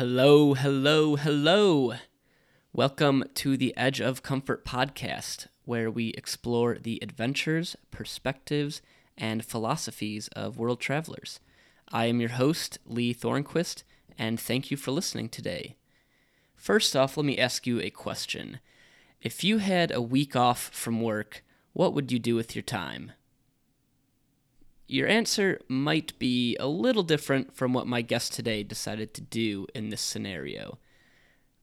Hello, 0.00 0.54
hello, 0.54 1.16
hello. 1.16 1.92
Welcome 2.72 3.22
to 3.34 3.58
the 3.58 3.76
Edge 3.76 4.00
of 4.00 4.22
Comfort 4.22 4.64
podcast, 4.64 5.48
where 5.66 5.90
we 5.90 6.14
explore 6.16 6.78
the 6.78 6.98
adventures, 7.02 7.76
perspectives, 7.90 8.80
and 9.18 9.44
philosophies 9.44 10.28
of 10.28 10.56
world 10.56 10.80
travelers. 10.80 11.38
I 11.92 12.06
am 12.06 12.18
your 12.18 12.30
host, 12.30 12.78
Lee 12.86 13.12
Thornquist, 13.12 13.82
and 14.16 14.40
thank 14.40 14.70
you 14.70 14.78
for 14.78 14.90
listening 14.90 15.28
today. 15.28 15.76
First 16.56 16.96
off, 16.96 17.18
let 17.18 17.26
me 17.26 17.36
ask 17.36 17.66
you 17.66 17.78
a 17.78 17.90
question. 17.90 18.60
If 19.20 19.44
you 19.44 19.58
had 19.58 19.90
a 19.90 20.00
week 20.00 20.34
off 20.34 20.70
from 20.70 21.02
work, 21.02 21.44
what 21.74 21.92
would 21.92 22.10
you 22.10 22.18
do 22.18 22.36
with 22.36 22.56
your 22.56 22.62
time? 22.62 23.12
Your 24.90 25.06
answer 25.06 25.60
might 25.68 26.18
be 26.18 26.56
a 26.58 26.66
little 26.66 27.04
different 27.04 27.54
from 27.54 27.72
what 27.72 27.86
my 27.86 28.02
guest 28.02 28.32
today 28.32 28.64
decided 28.64 29.14
to 29.14 29.20
do 29.20 29.68
in 29.72 29.90
this 29.90 30.00
scenario. 30.00 30.78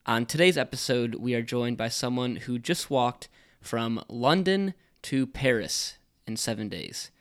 On 0.05 0.25
today's 0.25 0.57
episode, 0.57 1.15
we 1.15 1.35
are 1.35 1.41
joined 1.41 1.75
by 1.75 1.89
someone 1.89 2.37
who 2.37 2.57
just 2.57 2.89
walked 2.89 3.27
from 3.59 4.01
London 4.07 4.73
to 5.01 5.27
Paris 5.27 5.97
in 6.25 6.37
seven 6.37 6.69
days. 6.69 7.11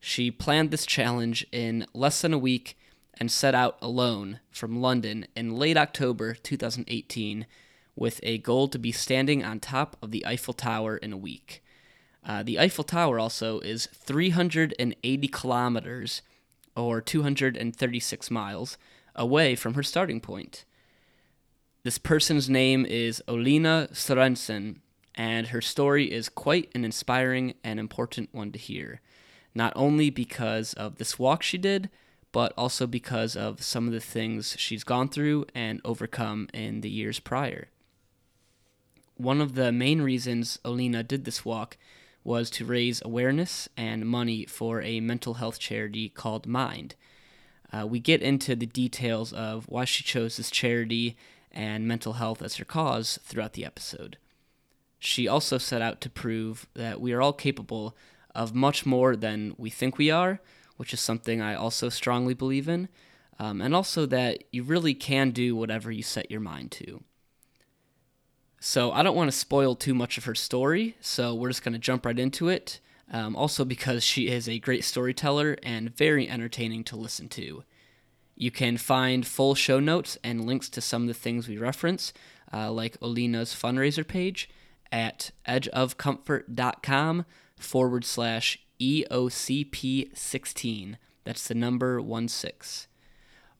She 0.00 0.32
planned 0.32 0.72
this 0.72 0.84
challenge 0.84 1.46
in 1.52 1.86
less 1.94 2.22
than 2.22 2.32
a 2.32 2.38
week 2.38 2.76
and 3.14 3.30
set 3.30 3.54
out 3.54 3.78
alone 3.80 4.40
from 4.50 4.82
London 4.82 5.28
in 5.36 5.56
late 5.56 5.76
October 5.76 6.34
2018 6.34 7.46
with 7.94 8.18
a 8.24 8.38
goal 8.38 8.66
to 8.66 8.80
be 8.80 8.90
standing 8.90 9.44
on 9.44 9.60
top 9.60 9.96
of 10.02 10.10
the 10.10 10.26
Eiffel 10.26 10.54
Tower 10.54 10.96
in 10.96 11.12
a 11.12 11.16
week. 11.16 11.62
Uh, 12.26 12.42
the 12.42 12.58
Eiffel 12.58 12.82
Tower 12.82 13.20
also 13.20 13.60
is 13.60 13.86
380 13.86 15.28
kilometers, 15.28 16.22
or 16.74 17.00
236 17.00 18.30
miles, 18.32 18.76
away 19.14 19.54
from 19.54 19.74
her 19.74 19.82
starting 19.84 20.20
point. 20.20 20.64
This 21.84 21.98
person's 21.98 22.50
name 22.50 22.84
is 22.84 23.22
Oline 23.28 23.88
Sørensen, 23.92 24.80
and 25.14 25.48
her 25.48 25.60
story 25.60 26.12
is 26.12 26.28
quite 26.28 26.68
an 26.74 26.84
inspiring 26.84 27.54
and 27.62 27.78
important 27.78 28.34
one 28.34 28.50
to 28.50 28.58
hear, 28.58 29.00
not 29.54 29.72
only 29.76 30.10
because 30.10 30.74
of 30.74 30.96
this 30.96 31.20
walk 31.20 31.44
she 31.44 31.58
did, 31.58 31.88
but 32.32 32.52
also 32.58 32.88
because 32.88 33.36
of 33.36 33.62
some 33.62 33.86
of 33.86 33.92
the 33.92 34.00
things 34.00 34.56
she's 34.58 34.82
gone 34.82 35.08
through 35.08 35.46
and 35.54 35.80
overcome 35.84 36.48
in 36.52 36.80
the 36.80 36.90
years 36.90 37.20
prior. 37.20 37.68
One 39.16 39.40
of 39.40 39.54
the 39.54 39.70
main 39.70 40.02
reasons 40.02 40.58
Oline 40.64 41.06
did 41.06 41.24
this 41.24 41.44
walk 41.44 41.78
was 42.26 42.50
to 42.50 42.64
raise 42.64 43.00
awareness 43.04 43.68
and 43.76 44.04
money 44.04 44.44
for 44.44 44.82
a 44.82 44.98
mental 44.98 45.34
health 45.34 45.60
charity 45.60 46.08
called 46.08 46.46
Mind. 46.46 46.96
Uh, 47.72 47.86
we 47.86 48.00
get 48.00 48.20
into 48.20 48.56
the 48.56 48.66
details 48.66 49.32
of 49.32 49.66
why 49.68 49.84
she 49.84 50.02
chose 50.02 50.36
this 50.36 50.50
charity 50.50 51.16
and 51.52 51.86
mental 51.86 52.14
health 52.14 52.42
as 52.42 52.56
her 52.56 52.64
cause 52.64 53.20
throughout 53.22 53.52
the 53.52 53.64
episode. 53.64 54.18
She 54.98 55.28
also 55.28 55.56
set 55.56 55.80
out 55.80 56.00
to 56.00 56.10
prove 56.10 56.66
that 56.74 57.00
we 57.00 57.12
are 57.12 57.22
all 57.22 57.32
capable 57.32 57.96
of 58.34 58.54
much 58.54 58.84
more 58.84 59.14
than 59.14 59.54
we 59.56 59.70
think 59.70 59.96
we 59.96 60.10
are, 60.10 60.40
which 60.76 60.92
is 60.92 61.00
something 61.00 61.40
I 61.40 61.54
also 61.54 61.88
strongly 61.88 62.34
believe 62.34 62.68
in, 62.68 62.88
um, 63.38 63.60
and 63.60 63.74
also 63.74 64.04
that 64.06 64.42
you 64.50 64.64
really 64.64 64.94
can 64.94 65.30
do 65.30 65.54
whatever 65.54 65.92
you 65.92 66.02
set 66.02 66.30
your 66.30 66.40
mind 66.40 66.72
to. 66.72 67.04
So 68.66 68.90
I 68.90 69.04
don't 69.04 69.14
want 69.14 69.30
to 69.30 69.36
spoil 69.36 69.76
too 69.76 69.94
much 69.94 70.18
of 70.18 70.24
her 70.24 70.34
story, 70.34 70.96
so 71.00 71.32
we're 71.32 71.50
just 71.50 71.62
going 71.62 71.74
to 71.74 71.78
jump 71.78 72.04
right 72.04 72.18
into 72.18 72.48
it. 72.48 72.80
Um, 73.12 73.36
also, 73.36 73.64
because 73.64 74.02
she 74.02 74.26
is 74.26 74.48
a 74.48 74.58
great 74.58 74.82
storyteller 74.82 75.56
and 75.62 75.96
very 75.96 76.28
entertaining 76.28 76.82
to 76.84 76.96
listen 76.96 77.28
to. 77.28 77.62
You 78.34 78.50
can 78.50 78.76
find 78.76 79.24
full 79.24 79.54
show 79.54 79.78
notes 79.78 80.18
and 80.24 80.44
links 80.44 80.68
to 80.70 80.80
some 80.80 81.02
of 81.02 81.08
the 81.08 81.14
things 81.14 81.46
we 81.46 81.58
reference, 81.58 82.12
uh, 82.52 82.72
like 82.72 82.96
Oline's 83.00 83.54
fundraiser 83.54 84.04
page, 84.04 84.50
at 84.90 85.30
edgeofcomfort.com 85.46 87.24
forward 87.56 88.04
slash 88.04 88.58
EOCP16. 88.80 90.96
That's 91.22 91.46
the 91.46 91.54
number 91.54 92.02
1 92.02 92.26
6. 92.26 92.88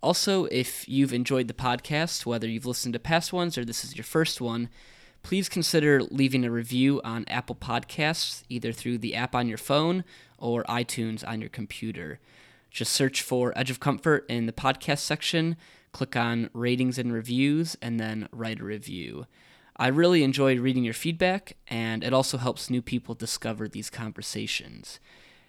Also, 0.03 0.47
if 0.47 0.89
you've 0.89 1.12
enjoyed 1.12 1.47
the 1.47 1.55
podcast, 1.55 2.27
whether 2.27 2.49
you've 2.49 2.66
listened 2.66 2.95
to 2.95 2.99
past 2.99 3.33
ones 3.33 3.56
or 3.56 3.65
this 3.65 3.84
is 3.84 3.97
your 3.97 4.03
first 4.03 4.41
one, 4.41 4.69
please 5.26 5.48
consider 5.48 6.04
leaving 6.04 6.44
a 6.44 6.50
review 6.53 7.00
on 7.03 7.25
Apple 7.26 7.56
Podcasts, 7.56 8.44
either 8.48 8.70
through 8.70 8.97
the 8.97 9.16
app 9.16 9.34
on 9.34 9.48
your 9.48 9.59
phone 9.59 10.04
or 10.38 10.62
iTunes 10.69 11.26
on 11.26 11.41
your 11.41 11.50
computer. 11.50 12.20
Just 12.70 12.92
search 12.92 13.22
for 13.22 13.53
Edge 13.59 13.69
of 13.69 13.81
Comfort 13.81 14.25
in 14.28 14.47
the 14.47 14.53
podcast 14.53 15.00
section, 15.00 15.56
click 15.91 16.15
on 16.15 16.48
ratings 16.53 16.97
and 16.97 17.12
reviews, 17.12 17.76
and 17.82 17.98
then 17.98 18.28
write 18.31 18.60
a 18.60 18.65
review. 18.65 19.26
I 19.76 19.88
really 19.88 20.22
enjoy 20.22 20.60
reading 20.60 20.84
your 20.84 20.94
feedback, 20.94 21.56
and 21.66 22.04
it 22.04 22.12
also 22.12 22.38
helps 22.38 22.70
new 22.70 22.81
people 22.81 23.16
discover 23.16 23.66
these 23.66 23.91
conversations. 23.91 25.00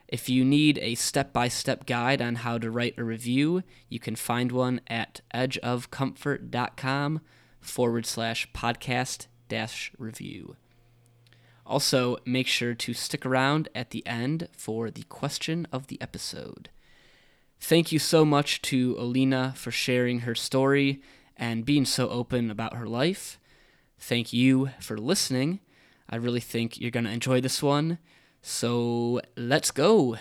If 0.07 0.27
you 0.27 0.43
need 0.43 0.79
a 0.79 0.95
step 0.95 1.31
by 1.31 1.49
step 1.49 1.85
guide 1.85 2.19
on 2.19 2.37
how 2.37 2.57
to 2.57 2.71
write 2.71 2.95
a 2.97 3.03
review, 3.03 3.61
you 3.89 3.99
can 3.99 4.15
find 4.15 4.51
one 4.51 4.81
at 4.87 5.21
edgeofcomfort.com 5.35 7.21
forward 7.61 8.07
slash 8.07 8.51
podcast 8.53 9.27
review. 9.97 10.55
Also, 11.65 12.17
make 12.25 12.47
sure 12.47 12.73
to 12.73 12.93
stick 12.93 13.25
around 13.25 13.67
at 13.75 13.89
the 13.89 14.05
end 14.07 14.47
for 14.53 14.89
the 14.89 15.03
question 15.03 15.67
of 15.71 15.87
the 15.87 16.01
episode. 16.01 16.69
Thank 17.59 17.91
you 17.91 17.99
so 17.99 18.23
much 18.23 18.61
to 18.63 18.95
Oline 18.97 19.53
for 19.55 19.71
sharing 19.71 20.21
her 20.21 20.35
story 20.35 21.01
and 21.35 21.65
being 21.65 21.85
so 21.85 22.09
open 22.09 22.49
about 22.49 22.75
her 22.75 22.87
life. 22.87 23.39
Thank 23.99 24.31
you 24.31 24.69
for 24.79 24.97
listening. 24.97 25.59
I 26.09 26.15
really 26.15 26.39
think 26.39 26.79
you're 26.79 26.91
going 26.91 27.05
to 27.05 27.11
enjoy 27.11 27.41
this 27.41 27.61
one. 27.61 27.97
So 28.41 29.19
let's 29.35 29.71
go. 29.71 30.17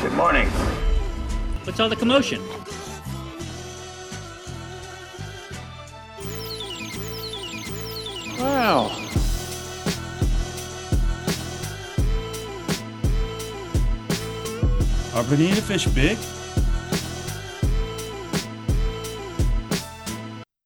Good 0.00 0.12
morning. 0.12 0.48
What's 1.64 1.78
all 1.78 1.88
the 1.88 1.96
commotion? 1.96 2.40
Wow. 8.42 8.90
Are 15.14 15.22
banana 15.22 15.60
fish 15.62 15.86
big? 15.86 16.18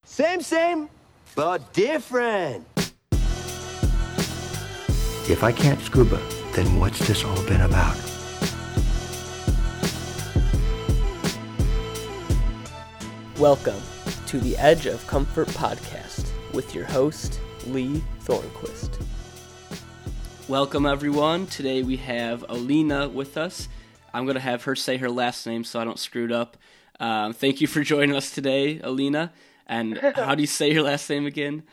Same, 0.04 0.40
same, 0.40 0.88
but 1.34 1.70
different. 1.74 2.66
If 5.28 5.42
I 5.44 5.52
can't 5.52 5.78
scuba, 5.82 6.22
then 6.54 6.80
what's 6.80 7.06
this 7.06 7.24
all 7.24 7.42
been 7.44 7.60
about? 7.60 7.94
Welcome 13.38 13.82
to 14.28 14.40
the 14.40 14.56
Edge 14.56 14.86
of 14.86 15.06
Comfort 15.06 15.48
podcast 15.48 16.30
with 16.54 16.74
your 16.74 16.86
host, 16.86 17.38
Lee 17.66 18.02
Thornquist. 18.24 19.00
Welcome, 20.48 20.86
everyone. 20.86 21.46
Today 21.46 21.82
we 21.82 21.96
have 21.96 22.44
Oline 22.48 23.12
with 23.12 23.36
us. 23.36 23.68
I'm 24.14 24.24
going 24.24 24.36
to 24.36 24.40
have 24.40 24.64
her 24.64 24.76
say 24.76 24.96
her 24.98 25.10
last 25.10 25.46
name 25.46 25.64
so 25.64 25.80
I 25.80 25.84
don't 25.84 25.98
screw 25.98 26.24
it 26.26 26.32
up. 26.32 26.56
Um, 27.00 27.32
thank 27.32 27.60
you 27.60 27.66
for 27.66 27.82
joining 27.82 28.14
us 28.14 28.30
today, 28.30 28.80
Oline. 28.80 29.30
And 29.66 29.98
how 30.14 30.34
do 30.34 30.42
you 30.42 30.46
say 30.46 30.72
your 30.72 30.84
last 30.84 31.10
name 31.10 31.26
again? 31.26 31.64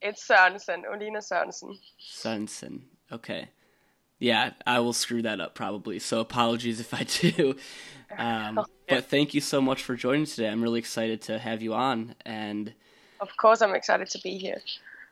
It's 0.00 0.26
Sørensen, 0.26 0.84
Oline 0.90 1.18
Sørensen. 1.18 1.78
Sørensen. 2.00 2.82
Okay. 3.12 3.48
Yeah, 4.18 4.52
I 4.66 4.78
will 4.80 4.92
screw 4.92 5.22
that 5.22 5.40
up 5.40 5.54
probably. 5.54 5.98
So 5.98 6.20
apologies 6.20 6.80
if 6.80 6.94
I 6.94 7.04
do. 7.04 7.56
Um, 8.18 8.58
but 8.88 9.04
thank 9.04 9.34
you 9.34 9.40
so 9.40 9.60
much 9.60 9.84
for 9.84 9.94
joining 9.94 10.26
today. 10.26 10.48
I'm 10.48 10.60
really 10.60 10.80
excited 10.80 11.22
to 11.22 11.38
have 11.38 11.62
you 11.62 11.74
on. 11.74 12.16
And 12.26 12.74
Of 13.20 13.28
course, 13.36 13.62
I'm 13.62 13.76
excited 13.76 14.10
to 14.10 14.18
be 14.18 14.36
here. 14.36 14.60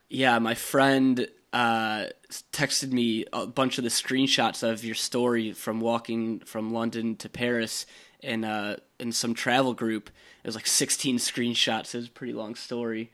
Yeah, 0.09 0.39
my 0.39 0.55
friend 0.55 1.29
uh, 1.53 2.07
texted 2.53 2.93
me 2.93 3.25
a 3.33 3.47
bunch 3.47 3.79
of 3.79 3.85
the 3.85 3.91
screenshots 3.91 4.63
of 4.63 4.85
your 4.85 4.95
story 4.95 5.53
from 5.53 5.81
walking 5.81 6.41
from 6.41 6.73
London 6.73 7.17
to 7.17 7.29
Paris 7.29 7.87
in 8.21 8.45
uh, 8.45 8.77
in 8.99 9.13
some 9.13 9.35
travel 9.35 9.75
group. 9.75 10.11
It 10.43 10.47
was 10.49 10.55
like 10.55 10.67
16 10.67 11.19
screenshots. 11.19 11.95
It 11.95 11.99
was 11.99 12.07
a 12.09 12.11
pretty 12.11 12.33
long 12.33 12.55
story. 12.55 13.11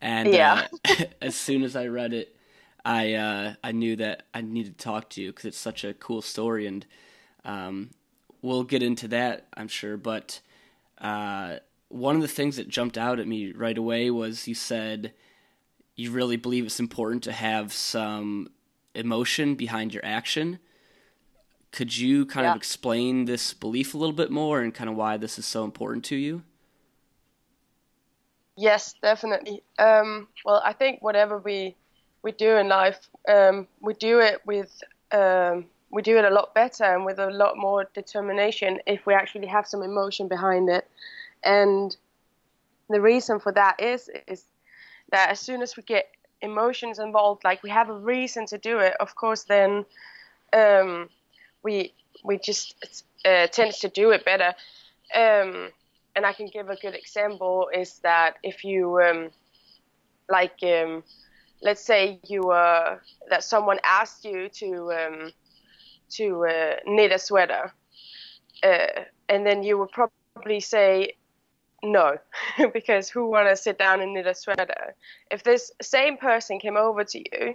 And 0.00 0.34
Yeah. 0.34 0.34
uh, 0.34 0.66
as 1.22 1.34
soon 1.34 1.62
as 1.62 1.76
I 1.76 1.86
read 1.86 2.12
it, 2.12 2.36
I 2.84 3.14
uh, 3.14 3.54
I 3.62 3.72
knew 3.72 3.96
that 3.96 4.24
I 4.34 4.42
needed 4.42 4.78
to 4.78 4.84
talk 4.84 5.10
to 5.10 5.22
you 5.22 5.30
because 5.30 5.46
it's 5.46 5.58
such 5.58 5.84
a 5.84 5.94
cool 5.94 6.22
story, 6.22 6.66
and 6.66 6.84
um, 7.44 7.90
we'll 8.42 8.64
get 8.64 8.82
into 8.82 9.08
that, 9.08 9.46
I'm 9.54 9.68
sure. 9.68 9.96
But 9.96 10.40
uh, 10.98 11.56
one 11.88 12.16
of 12.16 12.22
the 12.22 12.28
things 12.28 12.56
that 12.56 12.68
jumped 12.68 12.98
out 12.98 13.20
at 13.20 13.26
me 13.26 13.52
right 13.52 13.78
away 13.78 14.10
was 14.10 14.48
you 14.48 14.54
said 14.54 15.12
you 15.96 16.10
really 16.10 16.36
believe 16.36 16.66
it's 16.66 16.80
important 16.80 17.22
to 17.24 17.32
have 17.32 17.72
some 17.72 18.50
emotion 18.94 19.54
behind 19.54 19.94
your 19.94 20.04
action. 20.04 20.58
Could 21.72 21.96
you 21.96 22.24
kind 22.24 22.46
Yeah. 22.46 22.52
of 22.52 22.56
explain 22.56 23.24
this 23.26 23.52
belief 23.52 23.92
a 23.94 23.98
little 23.98 24.14
bit 24.14 24.30
more 24.30 24.60
and 24.62 24.72
kind 24.72 24.88
of 24.88 24.96
why 24.96 25.16
this 25.18 25.38
is 25.38 25.44
so 25.46 25.64
important 25.64 26.04
to 26.06 26.16
you? 26.16 26.42
Yes, 28.56 28.94
definitely. 29.02 29.62
Um, 29.78 30.28
well, 30.44 30.62
I 30.64 30.72
think 30.72 31.02
whatever 31.02 31.38
we 31.38 31.76
we 32.22 32.32
do 32.32 32.56
in 32.56 32.68
life, 32.68 33.08
um, 33.28 33.68
we 33.80 33.94
do 33.94 34.20
it 34.20 34.40
with 34.46 34.82
um, 35.12 35.66
we 35.90 36.02
do 36.02 36.16
it 36.18 36.24
a 36.24 36.30
lot 36.30 36.54
better 36.54 36.84
and 36.84 37.04
with 37.04 37.18
a 37.18 37.30
lot 37.30 37.56
more 37.56 37.88
determination 37.94 38.80
if 38.86 39.06
we 39.06 39.14
actually 39.14 39.48
have 39.48 39.66
some 39.66 39.82
emotion 39.82 40.28
behind 40.28 40.68
it. 40.70 40.88
And 41.44 41.96
the 42.90 43.00
reason 43.00 43.40
for 43.40 43.52
that 43.52 43.80
is 43.80 44.10
is 44.28 44.44
that 45.14 45.30
as 45.30 45.38
soon 45.38 45.62
as 45.62 45.76
we 45.76 45.82
get 45.84 46.06
emotions 46.42 46.98
involved, 46.98 47.44
like 47.44 47.62
we 47.62 47.70
have 47.70 47.88
a 47.88 47.98
reason 48.14 48.46
to 48.46 48.58
do 48.58 48.80
it, 48.80 48.94
of 48.98 49.14
course, 49.14 49.44
then 49.44 49.84
um, 50.52 51.08
we 51.62 51.94
we 52.24 52.36
just 52.38 53.04
uh, 53.24 53.46
tends 53.46 53.78
to 53.78 53.88
do 53.88 54.10
it 54.10 54.24
better. 54.24 54.52
Um, 55.14 55.70
and 56.16 56.26
I 56.26 56.32
can 56.32 56.48
give 56.48 56.68
a 56.68 56.76
good 56.76 56.96
example 56.96 57.68
is 57.72 58.00
that 58.02 58.38
if 58.42 58.64
you 58.64 59.00
um, 59.00 59.30
like 60.28 60.58
um, 60.62 61.04
let's 61.62 61.84
say 61.84 62.18
you 62.26 62.50
uh, 62.50 62.98
that 63.30 63.44
someone 63.44 63.78
asked 63.84 64.24
you 64.24 64.48
to 64.48 64.68
um, 65.00 65.32
to 66.16 66.44
uh, 66.46 66.76
knit 66.86 67.12
a 67.12 67.20
sweater, 67.20 67.72
uh, 68.64 69.02
and 69.28 69.46
then 69.46 69.62
you 69.62 69.78
would 69.78 69.92
probably 69.92 70.58
say 70.58 71.12
no, 71.84 72.16
because 72.72 73.08
who 73.08 73.28
want 73.28 73.48
to 73.48 73.56
sit 73.56 73.78
down 73.78 74.00
and 74.00 74.14
knit 74.14 74.26
a 74.26 74.34
sweater? 74.34 74.94
If 75.30 75.42
this 75.42 75.70
same 75.82 76.16
person 76.16 76.58
came 76.58 76.76
over 76.76 77.04
to 77.04 77.18
you 77.18 77.54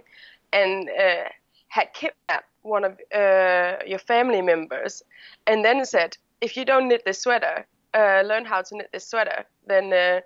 and 0.52 0.88
uh, 0.88 1.28
had 1.68 1.92
kidnapped 1.92 2.48
one 2.62 2.84
of 2.84 2.92
uh, 3.14 3.76
your 3.86 3.98
family 3.98 4.42
members, 4.42 5.02
and 5.46 5.64
then 5.64 5.84
said, 5.84 6.16
if 6.40 6.56
you 6.56 6.64
don't 6.64 6.88
knit 6.88 7.02
this 7.04 7.20
sweater, 7.20 7.66
uh, 7.94 8.22
learn 8.24 8.44
how 8.44 8.62
to 8.62 8.76
knit 8.76 8.90
this 8.92 9.06
sweater, 9.06 9.44
then 9.66 9.92
uh, 9.92 10.20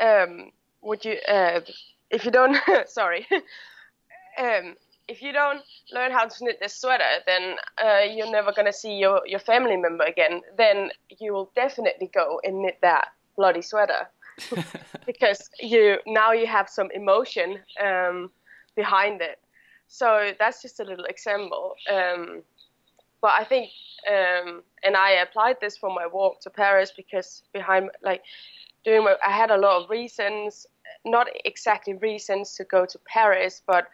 um, 0.00 0.50
would 0.82 1.04
you? 1.04 1.16
Uh, 1.28 1.60
if 2.10 2.24
you 2.24 2.30
don't, 2.30 2.56
sorry, 2.86 3.26
um, 4.38 4.76
if 5.08 5.22
you 5.22 5.32
don't 5.32 5.60
learn 5.92 6.12
how 6.12 6.26
to 6.26 6.44
knit 6.44 6.58
this 6.60 6.74
sweater, 6.80 7.20
then 7.26 7.56
uh, 7.82 8.00
you're 8.10 8.30
never 8.30 8.52
gonna 8.52 8.72
see 8.72 8.94
your 8.94 9.20
your 9.26 9.40
family 9.40 9.76
member 9.76 10.04
again. 10.04 10.40
Then 10.56 10.90
you 11.20 11.32
will 11.32 11.50
definitely 11.54 12.10
go 12.12 12.40
and 12.44 12.62
knit 12.62 12.78
that 12.82 13.08
bloody 13.36 13.62
sweater 13.62 14.08
because 15.06 15.50
you 15.60 15.98
now 16.06 16.32
you 16.32 16.46
have 16.46 16.68
some 16.68 16.90
emotion 16.92 17.58
um, 17.82 18.30
behind 18.74 19.20
it. 19.20 19.38
So 19.88 20.32
that's 20.38 20.62
just 20.62 20.80
a 20.80 20.84
little 20.84 21.04
example. 21.04 21.74
Um, 21.92 22.42
but 23.20 23.32
I 23.32 23.44
think, 23.44 23.70
um, 24.06 24.62
and 24.82 24.96
I 24.96 25.12
applied 25.12 25.56
this 25.60 25.76
for 25.78 25.88
my 25.88 26.06
walk 26.06 26.40
to 26.40 26.50
Paris 26.50 26.92
because 26.94 27.42
behind, 27.52 27.90
like, 28.02 28.22
doing 28.84 29.04
my, 29.04 29.16
I 29.26 29.30
had 29.30 29.50
a 29.50 29.56
lot 29.56 29.82
of 29.82 29.88
reasons, 29.88 30.66
not 31.04 31.28
exactly 31.44 31.94
reasons 31.94 32.54
to 32.56 32.64
go 32.64 32.84
to 32.84 32.98
Paris, 33.06 33.62
but 33.66 33.86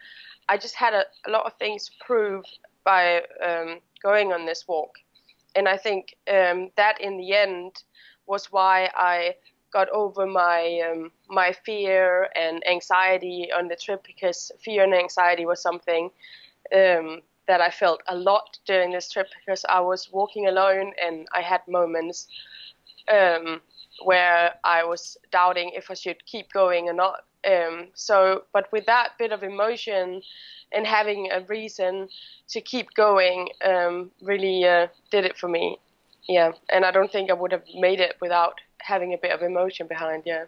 I 0.49 0.57
just 0.57 0.75
had 0.75 0.95
a, 0.95 1.05
a 1.27 1.31
lot 1.31 1.47
of 1.47 1.55
things 1.59 1.87
to 1.87 1.93
prove 2.05 2.45
by 2.85 3.23
um, 3.45 3.81
going 4.03 4.33
on 4.33 4.47
this 4.47 4.67
walk. 4.67 4.97
And 5.55 5.69
I 5.69 5.77
think 5.77 6.17
um, 6.33 6.71
that 6.77 7.01
in 7.01 7.19
the 7.19 7.35
end 7.35 7.83
was 8.27 8.53
why 8.53 8.91
I 8.95 9.35
got 9.73 9.89
over 9.91 10.27
my 10.27 10.81
um, 10.91 11.13
my 11.29 11.53
fear 11.65 12.29
and 12.35 12.67
anxiety 12.67 13.49
on 13.57 13.69
the 13.69 13.77
trip 13.77 14.05
because 14.05 14.51
fear 14.61 14.85
and 14.85 14.95
anxiety 14.95 15.47
was 15.47 15.63
something 15.63 16.11
um, 16.75 17.23
that 17.47 17.61
I 17.61 17.71
felt 17.71 18.01
a 18.09 18.17
lot 18.17 18.59
during 18.67 18.93
this 18.93 19.11
trip 19.11 19.27
because 19.39 19.65
I 19.69 19.81
was 19.81 20.09
walking 20.13 20.47
alone 20.47 20.93
and 21.03 21.27
I 21.33 21.43
had 21.43 21.61
moments 21.69 22.29
um, 23.13 23.61
where 24.05 24.55
I 24.65 24.85
was 24.85 25.17
doubting 25.33 25.73
if 25.75 25.91
I 25.91 25.95
should 25.95 26.25
keep 26.27 26.53
going 26.53 26.89
or 26.89 26.93
not. 26.93 27.25
Um, 27.47 27.89
so, 27.95 28.45
but 28.53 28.71
with 28.73 28.87
that 28.87 29.11
bit 29.19 29.33
of 29.33 29.43
emotion 29.43 30.23
and 30.73 30.87
having 30.87 31.31
a 31.33 31.41
reason 31.43 32.09
to 32.49 32.61
keep 32.61 32.95
going, 32.95 33.49
um, 33.65 34.11
really 34.21 34.65
uh, 34.65 34.89
did 35.11 35.25
it 35.25 35.37
for 35.37 35.49
me. 35.49 35.79
Yeah, 36.29 36.53
and 36.73 36.85
I 36.85 36.91
don't 36.91 37.11
think 37.11 37.31
I 37.31 37.35
would 37.35 37.53
have 37.53 37.65
made 37.75 38.01
it 38.01 38.17
without 38.21 38.55
having 38.79 39.15
a 39.15 39.19
bit 39.19 39.33
of 39.33 39.43
emotion 39.43 39.87
behind. 39.87 40.25
Yeah. 40.27 40.45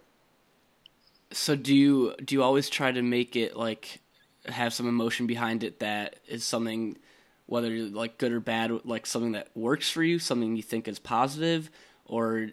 So 1.33 1.57
do 1.57 1.75
you 1.75 2.15
do 2.23 2.35
you 2.35 2.43
always 2.43 2.69
try 2.69 2.93
to 2.93 3.03
make 3.03 3.37
it 3.37 3.57
like 3.57 4.01
have 4.47 4.75
some 4.75 4.87
emotion 4.89 5.27
behind 5.27 5.65
it 5.65 5.81
that 5.81 6.17
is 6.29 6.45
something 6.45 6.99
whether 7.47 7.71
like 7.71 8.19
good 8.19 8.33
or 8.33 8.41
bad 8.41 8.85
like 8.85 9.07
something 9.07 9.33
that 9.33 9.49
works 9.55 9.89
for 9.89 10.03
you 10.03 10.19
something 10.19 10.57
you 10.57 10.63
think 10.63 10.89
is 10.89 10.99
positive 10.99 11.71
or 12.05 12.49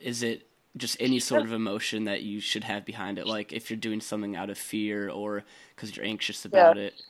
is 0.00 0.22
it 0.22 0.47
just 0.78 0.96
any 1.00 1.18
sort 1.18 1.42
of 1.42 1.52
emotion 1.52 2.04
that 2.04 2.22
you 2.22 2.40
should 2.40 2.64
have 2.64 2.84
behind 2.84 3.18
it 3.18 3.26
like 3.26 3.52
if 3.52 3.70
you're 3.70 3.78
doing 3.78 4.00
something 4.00 4.36
out 4.36 4.50
of 4.50 4.58
fear 4.58 5.08
or 5.10 5.44
because 5.74 5.96
you're 5.96 6.06
anxious 6.06 6.44
about 6.44 6.76
yeah. 6.76 6.84
it 6.84 7.02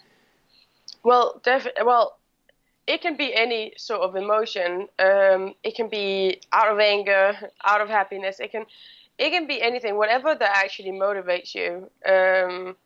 well 1.03 1.41
definitely 1.45 1.83
well 1.85 2.19
it 2.87 3.03
can 3.03 3.17
be 3.17 3.35
any 3.35 3.73
sort 3.77 4.01
of 4.01 4.17
emotion 4.17 4.89
um, 4.99 5.55
it 5.63 5.75
can 5.75 5.89
be 5.89 6.41
out 6.53 6.73
of 6.73 6.79
anger 6.79 7.37
out 7.65 7.81
of 7.81 7.89
happiness 7.89 8.41
it 8.41 8.51
can 8.51 8.65
it 9.19 9.31
can 9.31 9.47
be 9.47 9.61
anything 9.61 9.97
whatever 9.97 10.35
that 10.35 10.57
actually 10.57 10.93
motivates 10.93 11.55
you 11.55 11.91
um, 12.07 12.77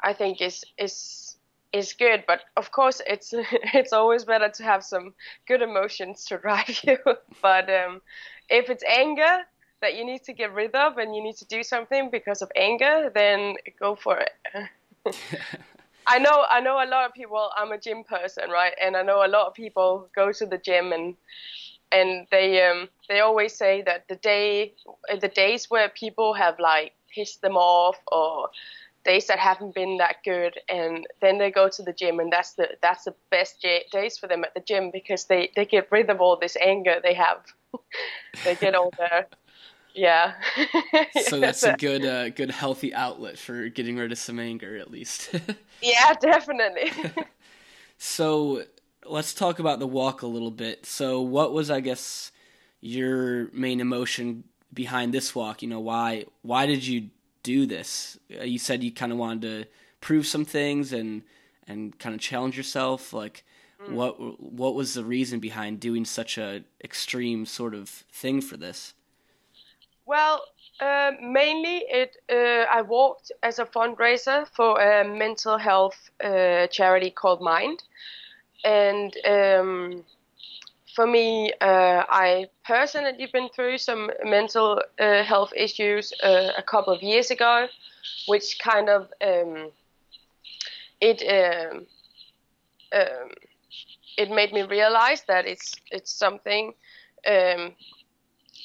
I 0.00 0.12
think 0.12 0.40
is 0.40 0.64
is 0.78 1.36
is 1.72 1.92
good. 1.92 2.24
But 2.26 2.40
of 2.56 2.70
course, 2.70 3.00
it's 3.06 3.32
it's 3.74 3.92
always 3.92 4.24
better 4.24 4.48
to 4.48 4.62
have 4.62 4.84
some 4.84 5.14
good 5.46 5.62
emotions 5.62 6.24
to 6.26 6.38
drive 6.44 6.80
you. 6.82 6.98
but 7.42 7.68
um, 7.70 8.00
if 8.48 8.70
it's 8.70 8.84
anger 8.84 9.40
that 9.80 9.94
you 9.96 10.04
need 10.04 10.24
to 10.24 10.32
get 10.32 10.52
rid 10.52 10.74
of 10.74 10.98
and 10.98 11.14
you 11.14 11.22
need 11.22 11.36
to 11.36 11.46
do 11.46 11.62
something 11.62 12.10
because 12.10 12.42
of 12.42 12.50
anger, 12.56 13.10
then 13.14 13.54
go 13.78 13.94
for 13.94 14.18
it. 14.18 14.32
I 16.06 16.18
know 16.18 16.44
I 16.48 16.60
know 16.60 16.82
a 16.82 16.88
lot 16.88 17.06
of 17.06 17.12
people. 17.12 17.50
I'm 17.56 17.72
a 17.72 17.78
gym 17.78 18.02
person, 18.02 18.50
right? 18.50 18.72
And 18.82 18.96
I 18.96 19.02
know 19.02 19.24
a 19.24 19.28
lot 19.28 19.46
of 19.46 19.54
people 19.54 20.08
go 20.14 20.32
to 20.32 20.46
the 20.46 20.58
gym 20.58 20.92
and 20.92 21.14
and 21.92 22.26
they 22.30 22.64
um, 22.66 22.88
they 23.08 23.20
always 23.20 23.54
say 23.54 23.82
that 23.82 24.08
the 24.08 24.16
day 24.16 24.74
the 25.20 25.28
days 25.28 25.70
where 25.70 25.88
people 25.90 26.32
have 26.34 26.58
like 26.58 26.92
pissed 27.14 27.42
them 27.42 27.56
off 27.56 27.96
or 28.10 28.48
days 29.04 29.26
that 29.26 29.38
haven't 29.38 29.74
been 29.74 29.96
that 29.98 30.16
good 30.24 30.58
and 30.68 31.06
then 31.20 31.38
they 31.38 31.50
go 31.50 31.68
to 31.68 31.82
the 31.82 31.92
gym 31.92 32.18
and 32.18 32.32
that's 32.32 32.54
the 32.54 32.68
that's 32.82 33.04
the 33.04 33.14
best 33.30 33.64
days 33.92 34.18
for 34.18 34.26
them 34.26 34.44
at 34.44 34.52
the 34.54 34.60
gym 34.60 34.90
because 34.90 35.24
they 35.26 35.50
they 35.56 35.64
get 35.64 35.88
rid 35.90 36.10
of 36.10 36.20
all 36.20 36.36
this 36.36 36.56
anger 36.60 36.96
they 37.02 37.14
have 37.14 37.38
they 38.44 38.54
get 38.56 38.74
all 38.74 38.90
the 38.98 39.24
yeah 39.98 40.34
so 41.24 41.40
that's 41.40 41.62
a 41.62 41.74
good 41.76 42.04
uh, 42.04 42.28
good 42.30 42.50
healthy 42.50 42.94
outlet 42.94 43.38
for 43.38 43.68
getting 43.68 43.96
rid 43.96 44.12
of 44.12 44.18
some 44.18 44.38
anger 44.38 44.76
at 44.76 44.90
least 44.90 45.30
yeah 45.82 46.12
definitely 46.20 46.90
so 47.98 48.62
let's 49.06 49.34
talk 49.34 49.58
about 49.58 49.78
the 49.78 49.86
walk 49.86 50.22
a 50.22 50.26
little 50.26 50.50
bit 50.50 50.86
so 50.86 51.20
what 51.20 51.52
was 51.52 51.70
i 51.70 51.80
guess 51.80 52.32
your 52.80 53.50
main 53.52 53.80
emotion 53.80 54.44
behind 54.72 55.12
this 55.12 55.34
walk 55.34 55.62
you 55.62 55.68
know 55.68 55.80
why 55.80 56.24
why 56.42 56.66
did 56.66 56.86
you 56.86 57.10
do 57.48 57.64
this? 57.64 58.18
Uh, 58.38 58.44
you 58.44 58.58
said 58.58 58.84
you 58.84 58.92
kind 58.92 59.10
of 59.10 59.16
wanted 59.16 59.42
to 59.42 59.70
prove 60.00 60.26
some 60.26 60.44
things 60.44 60.92
and 60.92 61.22
and 61.66 61.98
kind 61.98 62.14
of 62.14 62.20
challenge 62.20 62.56
yourself. 62.56 63.12
Like, 63.14 63.44
mm. 63.82 63.92
what 63.92 64.40
what 64.40 64.74
was 64.74 64.92
the 64.94 65.04
reason 65.04 65.40
behind 65.40 65.80
doing 65.80 66.04
such 66.04 66.36
a 66.36 66.62
extreme 66.84 67.46
sort 67.46 67.74
of 67.74 67.88
thing 67.88 68.42
for 68.42 68.58
this? 68.58 68.92
Well, 70.08 70.42
uh, 70.80 71.12
mainly 71.20 71.84
it 71.88 72.16
uh, 72.28 72.66
I 72.78 72.82
walked 72.82 73.30
as 73.44 73.60
a 73.60 73.64
fundraiser 73.64 74.48
for 74.48 74.80
a 74.80 75.04
mental 75.04 75.56
health 75.58 76.10
uh, 76.20 76.66
charity 76.68 77.10
called 77.12 77.40
Mind, 77.40 77.84
and 78.64 79.16
um, 79.26 80.04
for 80.96 81.06
me, 81.06 81.52
uh, 81.60 82.04
I 82.08 82.48
personally 82.66 83.26
been 83.32 83.48
through 83.50 83.78
some 83.78 84.10
mental 84.24 84.82
uh, 84.98 85.24
health 85.24 85.52
issues 85.56 86.12
uh, 86.22 86.52
a 86.58 86.62
couple 86.62 86.92
of 86.94 87.02
years 87.02 87.30
ago, 87.30 87.68
which 88.28 88.58
kind 88.60 88.88
of 88.90 89.12
um, 89.22 89.72
it 91.00 91.22
um, 91.22 91.86
um, 92.92 93.30
it 94.18 94.30
made 94.30 94.52
me 94.52 94.62
realize 94.62 95.22
that 95.28 95.46
it's 95.46 95.74
it's 95.90 96.12
something 96.12 96.74
um, 97.26 97.74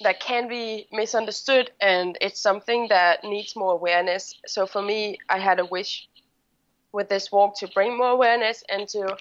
that 0.01 0.19
can 0.19 0.47
be 0.47 0.87
misunderstood 0.91 1.71
and 1.81 2.17
it's 2.21 2.39
something 2.39 2.87
that 2.89 3.23
needs 3.23 3.55
more 3.55 3.73
awareness. 3.73 4.35
So 4.45 4.65
for 4.65 4.81
me, 4.81 5.17
I 5.29 5.39
had 5.39 5.59
a 5.59 5.65
wish 5.65 6.07
with 6.91 7.09
this 7.09 7.31
walk 7.31 7.57
to 7.59 7.67
bring 7.67 7.97
more 7.97 8.09
awareness 8.11 8.63
and 8.69 8.87
to 8.89 9.15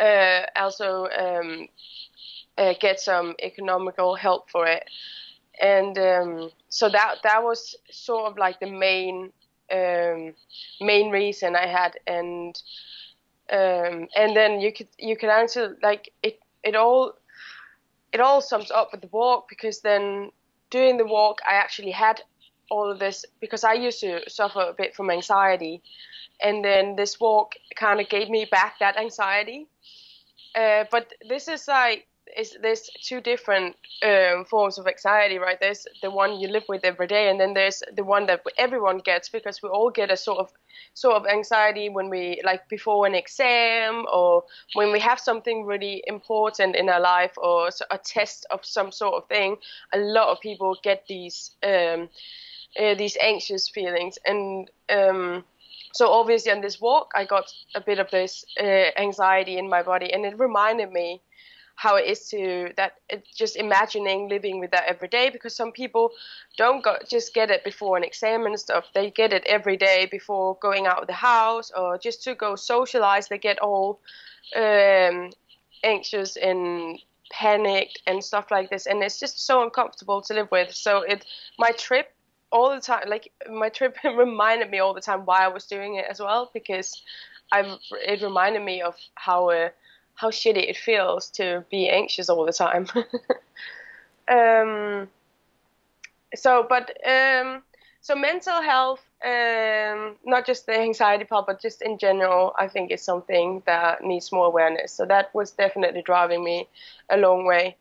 uh, 0.00 0.42
also 0.56 1.08
um, 1.08 1.68
uh, 2.58 2.74
get 2.80 3.00
some 3.00 3.34
economical 3.42 4.14
help 4.14 4.50
for 4.50 4.66
it. 4.66 4.84
And 5.60 5.96
um, 5.98 6.50
so 6.68 6.88
that 6.88 7.16
that 7.22 7.42
was 7.42 7.76
sort 7.90 8.30
of 8.30 8.38
like 8.38 8.60
the 8.60 8.70
main 8.70 9.32
um, 9.72 10.34
main 10.80 11.10
reason 11.10 11.56
I 11.56 11.66
had, 11.66 11.98
and 12.06 12.60
um, 13.50 14.08
and 14.14 14.36
then 14.36 14.60
you 14.60 14.72
could 14.72 14.88
you 14.98 15.16
could 15.16 15.30
answer 15.30 15.76
like 15.82 16.12
it 16.22 16.40
it 16.62 16.76
all 16.76 17.14
it 18.16 18.20
all 18.22 18.40
sums 18.40 18.70
up 18.70 18.92
with 18.92 19.02
the 19.02 19.08
walk 19.12 19.46
because 19.46 19.80
then 19.82 20.30
doing 20.70 20.96
the 20.96 21.04
walk 21.04 21.40
I 21.46 21.56
actually 21.56 21.90
had 21.90 22.22
all 22.70 22.90
of 22.90 22.98
this 22.98 23.26
because 23.40 23.62
I 23.62 23.74
used 23.74 24.00
to 24.00 24.22
suffer 24.26 24.60
a 24.60 24.72
bit 24.72 24.94
from 24.96 25.10
anxiety, 25.10 25.82
and 26.40 26.64
then 26.64 26.96
this 26.96 27.20
walk 27.20 27.52
kind 27.74 28.00
of 28.00 28.08
gave 28.08 28.30
me 28.30 28.46
back 28.50 28.78
that 28.80 28.96
anxiety. 28.96 29.68
Uh, 30.54 30.84
but 30.90 31.12
this 31.28 31.46
is 31.46 31.68
like 31.68 32.06
is 32.36 32.56
there's 32.60 32.90
two 33.02 33.20
different 33.20 33.76
um, 34.02 34.44
forms 34.44 34.78
of 34.78 34.86
anxiety, 34.86 35.38
right? 35.38 35.58
There's 35.60 35.86
the 36.02 36.10
one 36.10 36.38
you 36.38 36.48
live 36.48 36.64
with 36.68 36.84
every 36.84 37.06
day, 37.06 37.30
and 37.30 37.40
then 37.40 37.54
there's 37.54 37.82
the 37.94 38.04
one 38.04 38.26
that 38.26 38.42
everyone 38.58 38.98
gets 38.98 39.28
because 39.28 39.62
we 39.62 39.68
all 39.68 39.90
get 39.90 40.10
a 40.10 40.16
sort 40.16 40.38
of 40.38 40.52
sort 40.94 41.16
of 41.16 41.26
anxiety 41.26 41.88
when 41.88 42.10
we 42.10 42.40
like 42.44 42.68
before 42.68 43.06
an 43.06 43.14
exam 43.14 44.04
or 44.12 44.44
when 44.74 44.92
we 44.92 45.00
have 45.00 45.18
something 45.18 45.64
really 45.64 46.02
important 46.06 46.76
in 46.76 46.88
our 46.88 47.00
life 47.00 47.32
or 47.38 47.70
a 47.90 47.98
test 47.98 48.46
of 48.50 48.64
some 48.64 48.92
sort 48.92 49.14
of 49.14 49.28
thing. 49.28 49.56
A 49.94 49.98
lot 49.98 50.28
of 50.28 50.40
people 50.40 50.76
get 50.82 51.04
these 51.08 51.52
um, 51.62 52.08
uh, 52.78 52.94
these 52.94 53.16
anxious 53.20 53.68
feelings, 53.68 54.18
and 54.26 54.70
um, 54.90 55.44
so 55.94 56.12
obviously 56.12 56.52
on 56.52 56.60
this 56.60 56.80
walk, 56.80 57.12
I 57.14 57.24
got 57.24 57.50
a 57.74 57.80
bit 57.80 57.98
of 57.98 58.10
this 58.10 58.44
uh, 58.60 58.90
anxiety 58.98 59.56
in 59.56 59.68
my 59.70 59.82
body, 59.82 60.12
and 60.12 60.26
it 60.26 60.38
reminded 60.38 60.92
me 60.92 61.22
how 61.76 61.96
it 61.96 62.06
is 62.06 62.28
to 62.30 62.70
that 62.76 62.94
just 63.34 63.56
imagining 63.56 64.28
living 64.28 64.58
with 64.60 64.70
that 64.70 64.84
every 64.86 65.08
day 65.08 65.30
because 65.30 65.54
some 65.54 65.72
people 65.72 66.10
don't 66.56 66.82
go, 66.82 66.96
just 67.08 67.34
get 67.34 67.50
it 67.50 67.62
before 67.64 67.96
an 67.96 68.04
exam 68.04 68.46
and 68.46 68.58
stuff. 68.58 68.86
They 68.94 69.10
get 69.10 69.32
it 69.32 69.44
every 69.46 69.76
day 69.76 70.08
before 70.10 70.56
going 70.60 70.86
out 70.86 71.02
of 71.02 71.06
the 71.06 71.12
house 71.12 71.70
or 71.76 71.98
just 71.98 72.24
to 72.24 72.34
go 72.34 72.56
socialize. 72.56 73.28
They 73.28 73.38
get 73.38 73.58
all 73.60 74.00
um, 74.56 75.30
anxious 75.84 76.36
and 76.36 76.98
panicked 77.30 78.00
and 78.06 78.24
stuff 78.24 78.50
like 78.50 78.70
this. 78.70 78.86
And 78.86 79.02
it's 79.02 79.20
just 79.20 79.46
so 79.46 79.62
uncomfortable 79.62 80.22
to 80.22 80.34
live 80.34 80.48
with. 80.50 80.74
So 80.74 81.02
it 81.02 81.26
my 81.58 81.72
trip 81.72 82.10
all 82.52 82.74
the 82.74 82.80
time 82.80 83.04
like 83.08 83.32
my 83.50 83.68
trip 83.68 83.96
reminded 84.04 84.70
me 84.70 84.78
all 84.78 84.94
the 84.94 85.00
time 85.00 85.26
why 85.26 85.44
i 85.44 85.48
was 85.48 85.66
doing 85.66 85.96
it 85.96 86.06
as 86.08 86.20
well 86.20 86.48
because 86.54 87.02
i 87.52 87.76
it 88.06 88.22
reminded 88.22 88.62
me 88.62 88.80
of 88.80 88.94
how 89.16 89.50
uh, 89.50 89.68
how 90.16 90.30
shitty 90.30 90.68
it 90.68 90.76
feels 90.76 91.30
to 91.30 91.64
be 91.70 91.88
anxious 91.88 92.28
all 92.28 92.44
the 92.44 92.52
time. 92.52 92.86
um, 94.28 95.08
so, 96.34 96.66
but 96.68 96.90
um, 97.06 97.62
so 98.00 98.14
mental 98.16 98.60
health, 98.62 99.04
um, 99.24 100.16
not 100.24 100.46
just 100.46 100.66
the 100.66 100.78
anxiety 100.78 101.24
part, 101.24 101.46
but 101.46 101.60
just 101.60 101.82
in 101.82 101.98
general, 101.98 102.54
I 102.58 102.66
think 102.66 102.90
is 102.90 103.02
something 103.02 103.62
that 103.66 104.02
needs 104.02 104.32
more 104.32 104.46
awareness. 104.46 104.92
So 104.92 105.04
that 105.06 105.34
was 105.34 105.52
definitely 105.52 106.02
driving 106.02 106.42
me 106.42 106.68
a 107.10 107.16
long 107.16 107.44
way. 107.44 107.76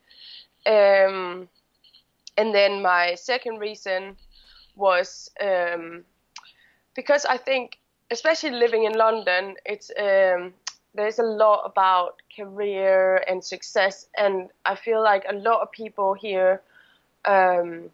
Um, 0.65 1.48
and 2.38 2.54
then 2.54 2.82
my 2.82 3.15
second 3.15 3.60
reason 3.60 4.18
was 4.75 5.32
um, 5.39 6.04
because 6.96 7.25
I 7.25 7.38
think, 7.38 7.77
especially 8.12 8.51
living 8.51 8.84
in 8.84 8.94
London, 8.94 9.56
it's 9.65 9.89
um, 9.98 10.54
there's 10.95 11.19
a 11.19 11.23
lot 11.23 11.63
about 11.65 12.21
career 12.35 13.23
and 13.27 13.43
success, 13.43 14.07
and 14.17 14.49
I 14.65 14.75
feel 14.75 15.03
like 15.03 15.25
a 15.29 15.35
lot 15.35 15.61
of 15.61 15.71
people 15.71 16.13
here 16.13 16.61
um, 17.25 17.89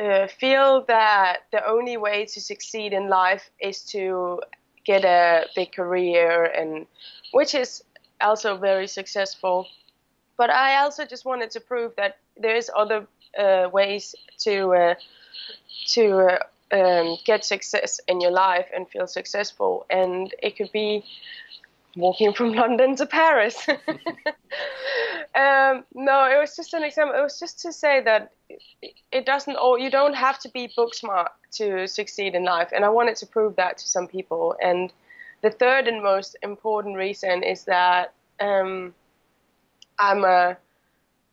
uh, 0.00 0.26
feel 0.26 0.84
that 0.86 1.44
the 1.50 1.66
only 1.66 1.96
way 1.96 2.26
to 2.26 2.40
succeed 2.40 2.92
in 2.92 3.08
life 3.08 3.50
is 3.60 3.82
to 3.92 4.40
get 4.84 5.04
a 5.04 5.46
big 5.56 5.72
career, 5.72 6.44
and 6.44 6.86
which 7.32 7.54
is 7.54 7.82
also 8.20 8.56
very 8.56 8.86
successful. 8.86 9.66
But 10.36 10.50
I 10.50 10.82
also 10.82 11.04
just 11.04 11.24
wanted 11.24 11.50
to 11.52 11.60
prove 11.60 11.94
that 11.96 12.18
there's 12.36 12.68
other 12.76 13.06
uh, 13.38 13.68
ways 13.72 14.14
to 14.40 14.74
uh, 14.74 14.94
to 15.92 16.38
um, 16.72 17.16
get 17.24 17.44
success 17.44 18.00
in 18.08 18.20
your 18.20 18.32
life 18.32 18.66
and 18.74 18.88
feel 18.88 19.06
successful, 19.06 19.86
and 19.90 20.34
it 20.42 20.56
could 20.56 20.72
be 20.72 21.04
walking 21.96 22.32
from 22.32 22.52
London 22.52 22.96
to 22.96 23.06
Paris. 23.06 23.66
um, 23.68 25.84
no, 25.94 26.28
it 26.30 26.38
was 26.38 26.56
just 26.56 26.74
an 26.74 26.84
example. 26.84 27.18
It 27.18 27.22
was 27.22 27.38
just 27.38 27.60
to 27.60 27.72
say 27.72 28.00
that 28.02 28.32
it 29.12 29.26
doesn't 29.26 29.56
all 29.56 29.78
you 29.78 29.90
don't 29.90 30.14
have 30.14 30.38
to 30.40 30.48
be 30.50 30.70
book 30.76 30.94
smart 30.94 31.30
to 31.52 31.86
succeed 31.86 32.34
in 32.34 32.44
life, 32.44 32.70
and 32.74 32.84
I 32.84 32.88
wanted 32.88 33.16
to 33.16 33.26
prove 33.26 33.56
that 33.56 33.78
to 33.78 33.88
some 33.88 34.06
people. 34.06 34.56
And 34.62 34.92
the 35.42 35.50
third 35.50 35.88
and 35.88 36.02
most 36.02 36.36
important 36.42 36.96
reason 36.96 37.42
is 37.42 37.64
that 37.64 38.12
um, 38.40 38.94
I'm 39.98 40.24
a 40.24 40.56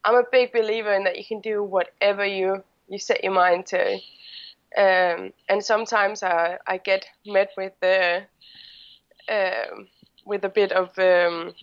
I'm 0.03 0.15
a 0.15 0.23
big 0.31 0.51
believer 0.51 0.93
in 0.93 1.03
that 1.03 1.17
you 1.17 1.25
can 1.25 1.41
do 1.41 1.63
whatever 1.63 2.25
you 2.25 2.63
you 2.87 2.99
set 2.99 3.23
your 3.23 3.33
mind 3.33 3.65
to. 3.67 3.99
Um, 4.77 5.33
and 5.49 5.63
sometimes 5.63 6.23
I, 6.23 6.57
I 6.65 6.77
get 6.77 7.05
met 7.25 7.51
with 7.57 7.73
the 7.81 8.23
um, 9.29 9.87
with 10.25 10.43
a 10.43 10.49
bit 10.49 10.71
of 10.71 10.97
um, 10.99 11.53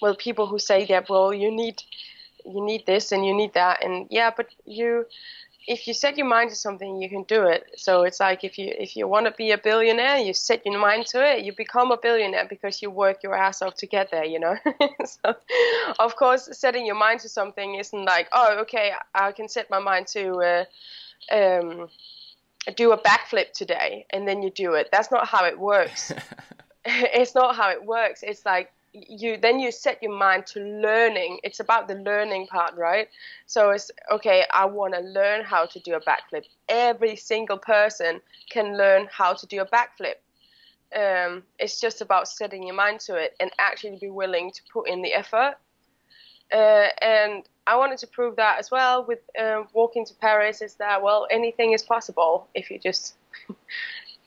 well 0.00 0.14
people 0.14 0.46
who 0.46 0.58
say 0.58 0.84
that 0.86 1.08
well 1.08 1.32
you 1.32 1.50
need 1.50 1.82
you 2.44 2.64
need 2.64 2.84
this 2.86 3.12
and 3.12 3.24
you 3.24 3.34
need 3.34 3.54
that. 3.54 3.84
And 3.84 4.06
yeah 4.10 4.30
but 4.36 4.48
you 4.64 5.06
if 5.66 5.88
you 5.88 5.94
set 5.94 6.18
your 6.18 6.26
mind 6.26 6.50
to 6.50 6.56
something 6.56 7.00
you 7.00 7.08
can 7.08 7.22
do 7.22 7.44
it. 7.44 7.64
So 7.76 8.02
it's 8.02 8.20
like 8.20 8.44
if 8.44 8.58
you 8.58 8.74
if 8.78 8.96
you 8.96 9.08
want 9.08 9.26
to 9.26 9.32
be 9.32 9.50
a 9.50 9.58
billionaire 9.58 10.18
you 10.18 10.34
set 10.34 10.64
your 10.66 10.78
mind 10.78 11.06
to 11.06 11.24
it 11.24 11.44
you 11.44 11.52
become 11.54 11.90
a 11.90 11.96
billionaire 11.96 12.46
because 12.48 12.82
you 12.82 12.90
work 12.90 13.22
your 13.22 13.34
ass 13.34 13.62
off 13.62 13.74
to 13.76 13.86
get 13.86 14.10
there 14.10 14.24
you 14.24 14.38
know? 14.38 14.56
So 15.06 15.34
of 15.98 16.16
course 16.16 16.48
setting 16.52 16.84
your 16.86 16.96
mind 16.96 17.20
to 17.20 17.28
something 17.28 17.76
isn't 17.76 18.04
like 18.04 18.28
oh 18.32 18.58
okay 18.62 18.92
i 19.14 19.32
can 19.32 19.48
set 19.48 19.70
my 19.70 19.78
mind 19.78 20.06
to 20.08 20.32
uh, 20.38 20.64
um, 21.32 21.88
do 22.76 22.92
a 22.92 22.98
backflip 22.98 23.52
today 23.52 24.06
and 24.10 24.26
then 24.26 24.42
you 24.42 24.50
do 24.50 24.74
it. 24.74 24.88
That's 24.90 25.10
not 25.10 25.26
how 25.26 25.44
it 25.44 25.58
works 25.58 26.12
it's 26.86 27.34
not 27.34 27.56
how 27.56 27.70
it 27.70 27.84
works. 27.84 28.22
It's 28.22 28.44
like 28.44 28.72
you 28.92 29.36
then 29.36 29.58
you 29.58 29.72
set 29.72 30.02
your 30.02 30.16
mind 30.16 30.46
to 30.46 30.60
learning. 30.60 31.40
It's 31.42 31.60
about 31.60 31.88
the 31.88 31.96
learning 31.96 32.46
part, 32.46 32.74
right? 32.76 33.08
So 33.46 33.70
it's 33.70 33.90
okay. 34.12 34.44
I 34.52 34.66
want 34.66 34.94
to 34.94 35.00
learn 35.00 35.44
how 35.44 35.66
to 35.66 35.80
do 35.80 35.94
a 35.94 36.00
backflip. 36.00 36.44
Every 36.68 37.16
single 37.16 37.58
person 37.58 38.20
can 38.50 38.76
learn 38.76 39.08
how 39.10 39.32
to 39.34 39.46
do 39.46 39.60
a 39.60 39.66
backflip. 39.66 40.16
Um, 40.94 41.42
it's 41.58 41.80
just 41.80 42.02
about 42.02 42.28
setting 42.28 42.62
your 42.64 42.76
mind 42.76 43.00
to 43.00 43.16
it 43.16 43.34
and 43.40 43.50
actually 43.58 43.98
be 44.00 44.10
willing 44.10 44.52
to 44.52 44.60
put 44.72 44.88
in 44.88 45.02
the 45.02 45.12
effort. 45.12 45.56
Uh, 46.52 46.86
and 47.00 47.48
I 47.66 47.76
wanted 47.76 47.98
to 47.98 48.06
prove 48.06 48.36
that 48.36 48.58
as 48.60 48.70
well 48.70 49.04
with 49.04 49.18
uh, 49.40 49.64
walking 49.72 50.04
to 50.04 50.14
Paris. 50.14 50.62
Is 50.62 50.74
that 50.74 51.02
well, 51.02 51.26
anything 51.30 51.72
is 51.72 51.82
possible 51.82 52.46
if 52.54 52.70
you 52.70 52.78
just, 52.78 53.14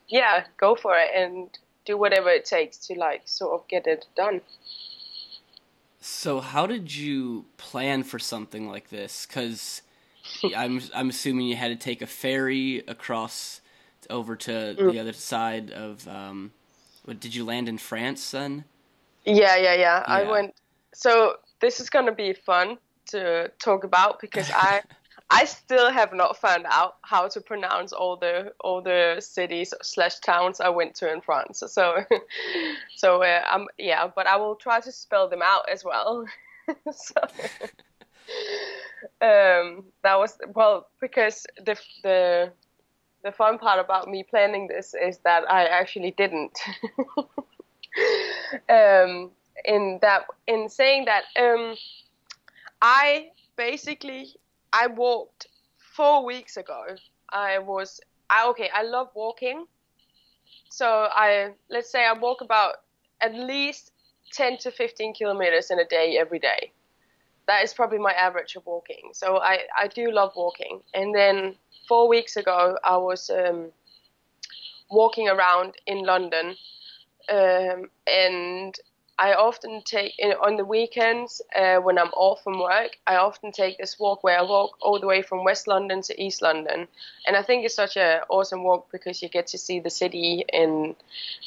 yeah, 0.10 0.46
go 0.58 0.76
for 0.76 0.98
it 0.98 1.12
and 1.16 1.58
do 1.88 1.98
whatever 1.98 2.30
it 2.30 2.46
takes 2.46 2.78
to 2.88 2.94
like 2.94 3.22
sort 3.26 3.60
of 3.60 3.68
get 3.68 3.88
it 3.88 4.06
done. 4.16 4.42
So 6.00 6.42
how 6.42 6.68
did 6.68 6.94
you 6.94 7.46
plan 7.58 8.04
for 8.04 8.20
something 8.20 8.70
like 8.70 8.90
this? 8.90 9.26
Because 9.26 9.82
I'm 10.56 10.82
I'm 10.94 11.10
assuming 11.10 11.48
you 11.48 11.56
had 11.56 11.70
to 11.70 11.76
take 11.76 12.02
a 12.02 12.08
ferry 12.08 12.84
across 12.88 13.62
over 14.10 14.36
to 14.36 14.52
mm. 14.52 14.92
the 14.92 15.00
other 15.00 15.14
side 15.14 15.72
of. 15.72 16.08
Um, 16.08 16.52
what, 17.06 17.22
did 17.22 17.34
you 17.34 17.46
land 17.46 17.70
in 17.70 17.78
France 17.78 18.32
then? 18.32 18.66
Yeah, 19.24 19.56
yeah, 19.56 19.74
yeah, 19.74 19.76
yeah. 19.76 20.04
I 20.06 20.24
went. 20.24 20.54
So 20.94 21.36
this 21.62 21.80
is 21.80 21.90
gonna 21.90 22.14
be 22.14 22.34
fun 22.34 22.78
to 23.08 23.50
talk 23.60 23.86
about 23.86 24.20
because 24.20 24.52
I 24.54 24.82
I 25.30 25.44
still 25.46 25.92
have 25.92 26.14
not 26.14 26.38
found 26.38 26.66
out 26.70 26.98
how 27.02 27.28
to 27.28 27.42
pronounce 27.42 27.92
all 27.92 28.16
the 28.16 28.54
all 28.62 28.82
the 28.82 29.18
cities 29.20 29.74
slash 29.82 30.20
towns 30.20 30.62
I 30.62 30.70
went 30.70 30.96
to 30.96 31.12
in 31.12 31.20
France. 31.22 31.64
So, 31.68 32.06
so 32.96 33.24
uh, 33.24 33.44
I'm 33.50 33.68
yeah, 33.78 34.08
but 34.16 34.26
I 34.26 34.38
will 34.38 34.56
try 34.56 34.80
to 34.80 34.92
spell 34.92 35.28
them 35.28 35.42
out 35.44 35.70
as 35.70 35.84
well. 35.84 36.26
so, 36.92 37.22
um, 39.22 39.84
that 40.04 40.18
was 40.18 40.38
well 40.56 40.88
because 41.02 41.46
the 41.58 41.78
the 42.04 42.54
the 43.24 43.32
fun 43.34 43.58
part 43.58 43.80
about 43.80 44.08
me 44.08 44.24
planning 44.24 44.68
this 44.68 44.94
is 44.94 45.18
that 45.20 45.50
I 45.52 45.66
actually 45.66 46.12
didn't. 46.12 46.58
um, 48.70 49.32
in 49.66 50.00
that 50.02 50.26
in 50.48 50.70
saying 50.70 51.06
that 51.06 51.26
um, 51.38 51.76
I 52.82 53.32
basically 53.58 54.36
I 54.82 54.88
walked 54.88 55.48
four 55.96 56.26
weeks 56.26 56.58
ago. 56.58 56.86
I 57.32 57.60
was 57.60 58.00
I, 58.30 58.48
okay. 58.50 58.70
I 58.74 58.84
love 58.84 59.10
walking, 59.16 59.66
so 60.70 61.08
I 61.12 61.54
let's 61.70 61.92
say 61.92 62.06
I 62.06 62.14
walk 62.14 62.42
about 62.42 62.76
at 63.22 63.34
least 63.34 63.92
ten 64.32 64.58
to 64.60 64.72
fifteen 64.72 65.14
kilometers 65.14 65.72
in 65.72 65.80
a 65.80 65.86
day 65.86 66.18
every 66.20 66.40
day. 66.40 66.72
That 67.48 67.64
is 67.64 67.74
probably 67.74 68.00
my 68.00 68.12
average 68.12 68.56
of 68.56 68.66
walking. 68.66 69.12
So 69.14 69.38
I 69.38 69.60
I 69.84 69.88
do 69.88 70.12
love 70.12 70.34
walking. 70.36 70.82
And 70.94 71.16
then 71.16 71.56
four 71.88 72.08
weeks 72.08 72.36
ago 72.38 72.78
I 72.84 72.98
was 72.98 73.30
um, 73.30 73.72
walking 74.92 75.28
around 75.30 75.76
in 75.86 76.06
London, 76.06 76.56
um, 77.30 77.90
and 78.06 78.76
I 79.20 79.34
often 79.34 79.82
take 79.84 80.14
on 80.44 80.58
the 80.58 80.66
weekends 80.66 81.42
uh, 81.56 81.78
when 81.78 81.98
I'm 81.98 82.10
off 82.10 82.44
from 82.44 82.60
work. 82.60 82.98
I 83.08 83.16
often 83.16 83.52
take 83.52 83.80
this 83.80 83.98
walk 83.98 84.24
where 84.24 84.38
I 84.38 84.44
walk 84.44 84.78
all 84.80 85.00
the 85.00 85.08
way 85.08 85.24
from 85.24 85.44
West 85.44 85.68
London 85.68 86.04
to 86.04 86.22
East 86.22 86.44
London, 86.44 86.88
and 87.26 87.36
I 87.36 87.42
think 87.42 87.66
it's 87.66 87.74
such 87.74 87.98
an 87.98 88.22
awesome 88.30 88.64
walk 88.64 88.92
because 88.92 89.24
you 89.24 89.30
get 89.30 89.48
to 89.48 89.58
see 89.58 89.80
the 89.80 89.90
city 89.90 90.46
in 90.54 90.96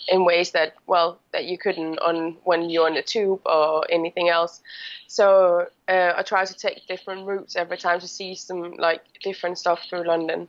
in 0.08 0.24
ways 0.24 0.50
that 0.50 0.74
well 0.88 1.20
that 1.32 1.44
you 1.44 1.58
couldn't 1.58 1.98
on 2.00 2.36
when 2.42 2.70
you're 2.70 2.86
on 2.86 2.94
the 2.94 3.02
tube 3.02 3.40
or 3.46 3.84
anything 3.88 4.28
else. 4.28 4.60
So 5.06 5.68
uh, 5.88 6.12
I 6.16 6.22
try 6.22 6.44
to 6.44 6.54
take 6.54 6.88
different 6.88 7.24
routes 7.24 7.54
every 7.54 7.76
time 7.78 8.00
to 8.00 8.08
see 8.08 8.34
some 8.34 8.72
like 8.78 9.02
different 9.22 9.58
stuff 9.58 9.80
through 9.88 10.08
London. 10.08 10.48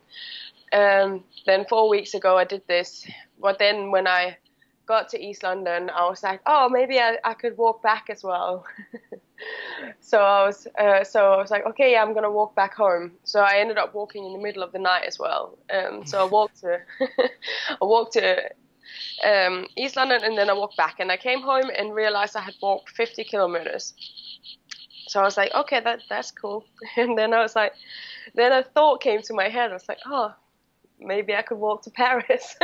Um, 0.73 1.23
then 1.45 1.65
four 1.69 1.87
weeks 1.87 2.15
ago 2.15 2.37
I 2.37 2.45
did 2.45 2.63
this, 2.67 3.05
but 3.39 3.59
then 3.59 3.91
when 3.91 4.07
I 4.07 4.37
got 4.91 5.07
to 5.07 5.17
East 5.27 5.41
London, 5.41 5.89
I 5.89 6.03
was 6.09 6.21
like, 6.21 6.41
oh, 6.45 6.67
maybe 6.69 6.99
I, 6.99 7.17
I 7.23 7.33
could 7.33 7.55
walk 7.57 7.81
back 7.81 8.09
as 8.09 8.25
well. 8.25 8.65
so 10.01 10.17
I 10.19 10.45
was 10.45 10.67
uh, 10.77 11.03
so 11.05 11.19
I 11.31 11.37
was 11.37 11.49
like, 11.49 11.65
okay, 11.71 11.93
yeah, 11.93 12.01
I'm 12.03 12.13
gonna 12.13 12.35
walk 12.39 12.53
back 12.55 12.73
home. 12.73 13.13
So 13.23 13.39
I 13.39 13.53
ended 13.61 13.77
up 13.77 13.95
walking 13.95 14.25
in 14.25 14.33
the 14.33 14.43
middle 14.47 14.63
of 14.63 14.73
the 14.73 14.79
night 14.79 15.05
as 15.07 15.17
well. 15.17 15.57
Um, 15.77 16.05
so 16.05 16.15
I 16.19 16.27
walked 16.37 16.59
to 16.63 16.79
I 17.81 17.85
walked 17.93 18.13
to 18.19 18.25
um, 19.31 19.65
East 19.77 19.95
London 19.95 20.19
and 20.25 20.37
then 20.37 20.49
I 20.49 20.53
walked 20.53 20.75
back, 20.75 20.95
and 20.99 21.09
I 21.09 21.17
came 21.17 21.41
home 21.41 21.69
and 21.77 21.95
realized 21.95 22.35
I 22.35 22.41
had 22.41 22.55
walked 22.61 22.89
50 22.89 23.23
kilometers. 23.23 23.93
So 25.07 25.21
I 25.21 25.23
was 25.23 25.37
like, 25.37 25.53
okay, 25.53 25.79
that 25.79 25.99
that's 26.09 26.31
cool. 26.31 26.65
And 26.97 27.17
then 27.17 27.33
I 27.33 27.41
was 27.41 27.55
like, 27.55 27.73
then 28.35 28.51
a 28.51 28.61
thought 28.75 29.01
came 29.01 29.21
to 29.21 29.33
my 29.33 29.47
head. 29.47 29.71
I 29.71 29.73
was 29.73 29.87
like, 29.87 30.03
oh, 30.05 30.33
maybe 30.99 31.33
I 31.33 31.43
could 31.43 31.59
walk 31.59 31.83
to 31.83 31.91
Paris. 31.91 32.57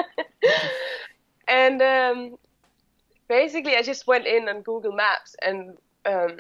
And 1.48 1.82
um, 1.82 2.38
basically 3.28 3.76
I 3.76 3.82
just 3.82 4.08
went 4.08 4.26
in 4.26 4.48
on 4.50 4.62
Google 4.62 4.92
Maps 4.92 5.36
and 5.42 5.78
um, 6.06 6.38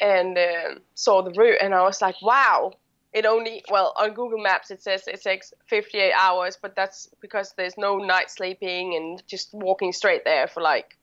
and 0.00 0.36
uh, 0.36 0.74
saw 0.94 1.22
the 1.22 1.30
route, 1.32 1.58
and 1.60 1.74
I 1.74 1.82
was 1.82 2.00
like, 2.00 2.20
wow. 2.22 2.72
It 3.12 3.24
only 3.24 3.62
well 3.70 3.94
on 3.96 4.12
Google 4.12 4.38
Maps 4.38 4.70
it 4.70 4.82
says 4.82 5.04
it 5.06 5.22
takes 5.22 5.54
58 5.68 6.12
hours, 6.12 6.58
but 6.60 6.76
that's 6.76 7.08
because 7.22 7.54
there's 7.56 7.78
no 7.78 7.96
night 7.96 8.30
sleeping 8.30 8.94
and 8.94 9.22
just 9.26 9.54
walking 9.54 9.92
straight 9.92 10.22
there 10.26 10.46
for 10.46 10.60
like 10.60 10.98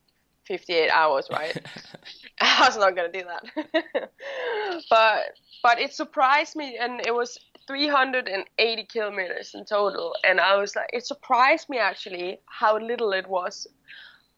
58 0.45 0.91
hours, 0.91 1.27
right? 1.31 1.57
I 2.41 2.65
was 2.67 2.77
not 2.77 2.95
gonna 2.95 3.11
do 3.11 3.23
that, 3.23 4.09
but 4.89 5.23
but 5.61 5.79
it 5.79 5.93
surprised 5.93 6.55
me, 6.55 6.77
and 6.77 7.01
it 7.05 7.13
was 7.13 7.37
380 7.67 8.83
kilometers 8.85 9.53
in 9.53 9.65
total, 9.65 10.13
and 10.23 10.39
I 10.39 10.57
was 10.57 10.75
like, 10.75 10.89
it 10.93 11.05
surprised 11.05 11.69
me 11.69 11.77
actually 11.77 12.39
how 12.45 12.77
little 12.77 13.13
it 13.13 13.27
was, 13.27 13.67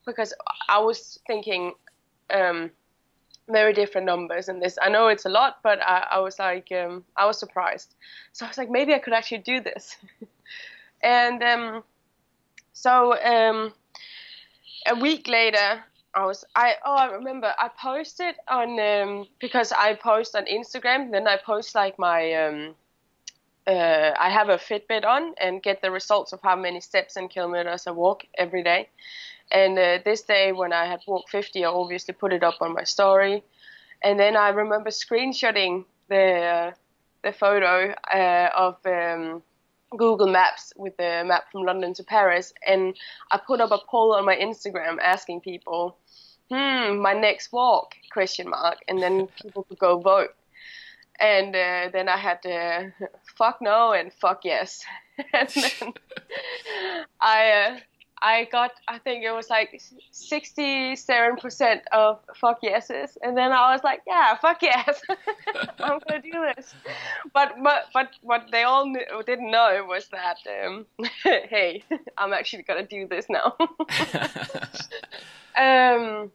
because 0.06 0.34
I 0.70 0.80
was 0.80 1.20
thinking 1.28 1.74
um, 2.32 2.72
very 3.50 3.74
different 3.74 4.06
numbers 4.06 4.50
in 4.50 4.60
this. 4.60 4.78
I 4.82 4.90
know 4.90 5.08
it's 5.08 5.26
a 5.26 5.30
lot, 5.30 5.60
but 5.64 5.80
I, 5.82 6.08
I 6.12 6.20
was 6.20 6.40
like, 6.40 6.72
um, 6.72 7.04
I 7.18 7.26
was 7.26 7.40
surprised. 7.40 7.96
So 8.34 8.46
I 8.46 8.50
was 8.50 8.58
like, 8.58 8.70
maybe 8.70 8.94
I 8.94 9.00
could 9.00 9.14
actually 9.14 9.40
do 9.40 9.62
this, 9.62 9.98
and 11.04 11.44
um, 11.44 11.84
so 12.74 13.18
um, 13.24 13.74
a 14.88 14.96
week 14.96 15.28
later. 15.28 15.84
I 16.16 16.26
was 16.26 16.46
I 16.56 16.76
oh 16.86 16.96
I 16.96 17.12
remember 17.12 17.54
I 17.60 17.70
posted 17.70 18.36
on 18.48 18.80
um, 18.80 19.28
because 19.40 19.72
I 19.72 19.96
post 19.96 20.36
on 20.36 20.46
Instagram 20.46 21.12
then 21.12 21.28
I 21.28 21.38
post 21.38 21.76
like 21.76 22.00
my 22.00 22.34
um, 22.34 22.76
uh, 23.68 24.12
I 24.20 24.30
have 24.30 24.50
a 24.50 24.58
Fitbit 24.58 25.06
on 25.06 25.34
and 25.40 25.62
get 25.62 25.82
the 25.82 25.92
results 25.92 26.34
of 26.34 26.40
how 26.44 26.56
many 26.56 26.80
steps 26.80 27.16
and 27.16 27.30
kilometers 27.30 27.88
I 27.88 27.92
walk 27.92 28.24
every 28.38 28.64
day. 28.64 28.90
And 29.52 29.78
uh, 29.78 30.00
this 30.04 30.22
day, 30.22 30.52
when 30.52 30.74
I 30.74 30.86
had 30.86 31.02
walked 31.08 31.30
50, 31.30 31.66
I 31.66 31.70
obviously 31.70 32.14
put 32.14 32.34
it 32.34 32.44
up 32.44 32.62
on 32.62 32.74
my 32.74 32.84
story. 32.84 33.44
And 34.04 34.20
then 34.20 34.36
I 34.36 34.50
remember 34.50 34.90
screenshotting 34.90 35.86
the 36.10 36.34
uh, 36.34 36.72
the 37.24 37.32
photo 37.32 37.94
uh, 38.14 38.50
of 38.56 38.78
um, 38.86 39.42
Google 39.98 40.28
Maps 40.28 40.74
with 40.76 40.96
the 40.98 41.24
map 41.26 41.52
from 41.52 41.64
London 41.64 41.94
to 41.96 42.04
Paris, 42.04 42.54
and 42.68 42.96
I 43.32 43.40
put 43.46 43.62
up 43.62 43.72
a 43.72 43.80
poll 43.90 44.14
on 44.14 44.26
my 44.26 44.36
Instagram 44.36 44.98
asking 45.02 45.42
people, 45.42 45.98
"Hmm, 46.50 47.00
my 47.00 47.14
next 47.14 47.52
walk?" 47.52 47.96
question 48.12 48.50
mark, 48.50 48.78
and 48.88 49.02
then 49.02 49.28
people 49.42 49.64
could 49.64 49.80
go 49.80 50.00
vote 50.00 50.36
and 51.20 51.56
uh, 51.56 51.90
then 51.92 52.10
I 52.10 52.18
had 52.18 52.42
to 52.44 52.92
fuck 53.38 53.62
no 53.62 53.94
and 53.94 54.12
fuck 54.14 54.44
yes, 54.44 54.84
and 55.34 55.50
then 55.50 55.94
I 57.22 57.52
uh, 57.52 57.80
I 58.22 58.46
got 58.52 58.72
I 58.88 58.98
think 58.98 59.24
it 59.24 59.32
was 59.32 59.50
like 59.50 59.82
sixty 60.12 60.96
seven 60.96 61.38
percent 61.38 61.82
of 61.92 62.20
fuck 62.36 62.60
yeses, 62.64 63.18
and 63.22 63.38
then 63.38 63.52
I 63.52 63.74
was 63.74 63.84
like, 63.84 64.02
yeah, 64.08 64.36
fuck 64.36 64.62
yes, 64.62 65.02
I'm 65.80 66.00
gonna 66.08 66.22
do 66.22 66.32
this. 66.56 66.74
But 67.34 67.56
but 67.62 67.88
but 67.94 68.10
what 68.22 68.48
they 68.52 68.64
all 68.64 68.88
knew, 68.88 69.06
didn't 69.26 69.52
know 69.52 69.86
was 69.88 70.08
that 70.10 70.38
um, 70.66 70.86
hey, 71.24 71.84
I'm 72.18 72.34
actually 72.34 72.64
gonna 72.64 72.86
do 72.88 73.08
this 73.08 73.28
now. 73.30 73.56
um. 75.58 76.32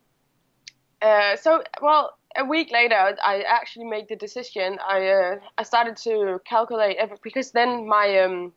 Uh, 1.02 1.34
so 1.36 1.64
well 1.80 2.18
a 2.36 2.44
week 2.44 2.70
later, 2.70 3.16
I 3.24 3.42
actually 3.42 3.86
made 3.86 4.08
the 4.08 4.16
decision. 4.16 4.78
I 4.86 5.08
uh, 5.08 5.36
I 5.58 5.62
started 5.62 5.96
to 6.04 6.40
calculate 6.44 6.96
every, 6.98 7.16
because 7.22 7.52
then 7.52 7.88
my 7.88 8.18
um, 8.20 8.52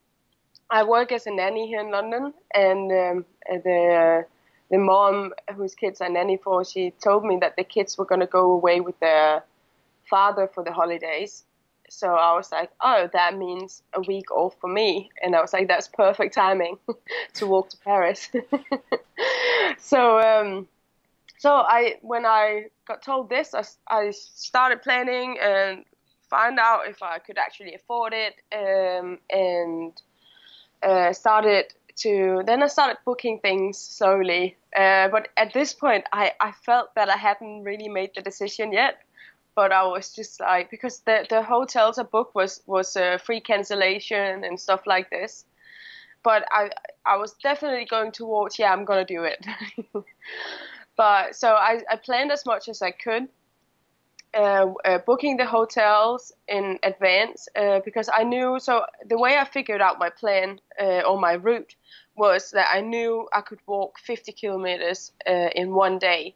I 0.70 0.84
work 0.84 1.12
as 1.12 1.28
a 1.28 1.32
nanny 1.32 1.68
here 1.68 1.82
in 1.82 1.92
London, 1.92 2.34
and 2.54 2.92
um, 2.92 3.26
the 3.48 4.26
the 4.72 4.78
mom 4.78 5.34
whose 5.56 5.76
kids 5.76 6.02
I 6.02 6.08
nanny 6.08 6.38
for, 6.38 6.64
she 6.66 6.92
told 7.04 7.26
me 7.26 7.38
that 7.42 7.56
the 7.56 7.64
kids 7.64 7.98
were 7.98 8.06
gonna 8.06 8.28
go 8.28 8.52
away 8.52 8.80
with 8.80 9.00
their 9.00 9.44
father 10.10 10.48
for 10.48 10.64
the 10.64 10.72
holidays. 10.72 11.44
So 11.90 12.08
I 12.16 12.34
was 12.34 12.52
like, 12.52 12.72
oh, 12.82 13.08
that 13.14 13.38
means 13.38 13.84
a 13.94 14.02
week 14.02 14.32
off 14.32 14.56
for 14.60 14.68
me, 14.68 15.10
and 15.22 15.36
I 15.36 15.42
was 15.42 15.54
like, 15.54 15.68
that's 15.68 15.88
perfect 15.88 16.34
timing 16.34 16.78
to 17.36 17.48
walk 17.48 17.70
to 17.70 17.78
Paris. 17.78 18.30
so. 19.78 20.20
Um, 20.20 20.68
so 21.44 21.56
I 21.56 21.96
when 22.02 22.26
I 22.26 22.68
got 22.88 23.02
told 23.04 23.30
this, 23.30 23.54
I, 23.54 23.64
I 23.90 24.12
started 24.12 24.82
planning 24.82 25.38
and 25.42 25.84
find 26.30 26.58
out 26.58 26.88
if 26.88 27.04
I 27.04 27.20
could 27.20 27.38
actually 27.38 27.76
afford 27.76 28.14
it, 28.14 28.36
um, 28.54 29.20
and 29.30 29.92
uh, 30.84 31.14
started 31.14 31.74
to 31.96 32.42
then 32.46 32.64
I 32.64 32.68
started 32.68 32.98
booking 33.06 33.40
things 33.40 33.78
slowly. 33.78 34.58
Uh, 34.76 35.08
but 35.10 35.30
at 35.38 35.54
this 35.54 35.74
point, 35.74 36.06
I, 36.12 36.32
I 36.40 36.52
felt 36.66 36.96
that 36.96 37.10
I 37.10 37.18
hadn't 37.18 37.64
really 37.64 37.90
made 37.90 38.12
the 38.16 38.22
decision 38.22 38.72
yet. 38.72 39.00
But 39.56 39.72
I 39.72 39.86
was 39.86 40.16
just 40.16 40.40
like 40.40 40.72
because 40.72 41.02
the 41.02 41.28
the 41.30 41.44
hotels 41.44 42.00
I 42.00 42.04
booked 42.04 42.34
was 42.34 42.62
was 42.66 42.96
a 42.96 43.20
free 43.20 43.40
cancellation 43.40 44.44
and 44.44 44.60
stuff 44.60 44.88
like 44.88 45.12
this. 45.12 45.46
But 46.24 46.46
I 46.52 46.72
I 47.06 47.18
was 47.18 47.34
definitely 47.34 47.86
going 47.86 48.12
towards 48.12 48.58
yeah 48.58 48.74
I'm 48.74 48.86
gonna 48.86 49.06
do 49.06 49.24
it. 49.24 49.46
But 50.96 51.36
so 51.36 51.54
I, 51.54 51.82
I 51.90 51.96
planned 51.96 52.32
as 52.32 52.46
much 52.46 52.70
as 52.70 52.82
I 52.82 52.92
could, 52.92 53.28
uh, 54.34 54.74
uh, 54.86 54.98
booking 55.00 55.38
the 55.38 55.46
hotels 55.46 56.32
in 56.48 56.80
advance 56.84 57.48
uh, 57.56 57.80
because 57.86 58.10
I 58.14 58.24
knew. 58.24 58.60
So 58.60 58.84
the 59.08 59.18
way 59.18 59.38
I 59.38 59.46
figured 59.46 59.82
out 59.82 60.00
my 60.00 60.10
plan 60.10 60.60
uh, 60.82 61.02
or 61.02 61.20
my 61.20 61.34
route 61.34 61.76
was 62.16 62.52
that 62.52 62.68
I 62.74 62.82
knew 62.82 63.28
I 63.34 63.42
could 63.42 63.60
walk 63.68 64.00
50 64.00 64.32
kilometers 64.34 65.12
uh, 65.28 65.50
in 65.56 65.74
one 65.74 66.00
day. 66.00 66.36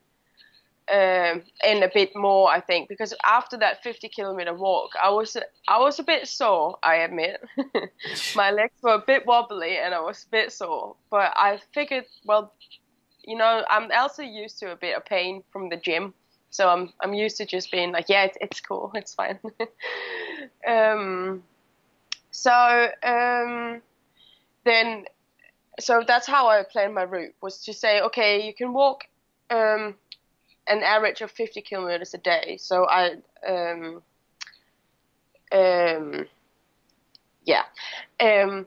Um, 0.90 1.44
and 1.66 1.84
a 1.84 1.92
bit 1.94 2.16
more, 2.16 2.50
I 2.50 2.62
think, 2.62 2.88
because 2.88 3.14
after 3.26 3.58
that 3.58 3.84
50 3.84 4.08
kilometer 4.08 4.54
walk, 4.54 4.92
I 5.04 5.10
was 5.10 5.36
I 5.68 5.80
was 5.80 6.00
a 6.00 6.04
bit 6.04 6.30
sore. 6.30 6.78
I 6.82 6.98
admit, 6.98 7.44
my 8.38 8.52
legs 8.52 8.76
were 8.82 8.94
a 8.94 9.04
bit 9.06 9.26
wobbly 9.26 9.80
and 9.80 9.94
I 9.94 10.00
was 10.00 10.24
a 10.24 10.30
bit 10.30 10.54
sore. 10.54 10.96
But 11.12 11.34
I 11.36 11.60
figured, 11.74 12.06
well, 12.24 12.54
you 13.22 13.38
know, 13.38 13.66
I'm 13.70 13.92
also 13.92 14.24
used 14.24 14.60
to 14.60 14.72
a 14.72 14.78
bit 14.78 14.96
of 14.96 15.04
pain 15.04 15.44
from 15.52 15.68
the 15.68 15.76
gym. 15.76 16.14
So 16.58 16.67
I'm 16.70 16.91
I'm 17.00 17.13
used 17.13 17.38
to 17.38 17.46
just 17.46 17.70
being 17.70 17.91
like, 17.91 18.10
yeah, 18.10 18.24
it's, 18.24 18.38
it's 18.41 18.60
cool, 18.62 18.91
it's 18.96 19.13
fine. 19.13 19.38
um, 20.67 21.43
so 22.32 22.52
um, 23.04 23.84
then, 24.65 25.06
so 25.80 26.04
that's 26.08 26.26
how 26.26 26.48
I 26.48 26.63
planned 26.63 26.96
my 26.96 27.04
route 27.04 27.36
was 27.41 27.63
to 27.65 27.74
say, 27.74 28.02
okay, 28.02 28.43
you 28.48 28.56
can 28.56 28.74
walk 28.74 29.04
um, 29.52 29.93
an 30.67 30.82
average 30.82 31.22
of 31.22 31.30
50 31.30 31.62
kilometers 31.62 32.15
a 32.15 32.17
day. 32.17 32.58
So 32.60 32.88
I, 32.89 33.17
um, 33.48 34.02
um, 35.52 36.26
yeah, 37.46 37.65
um, 38.20 38.65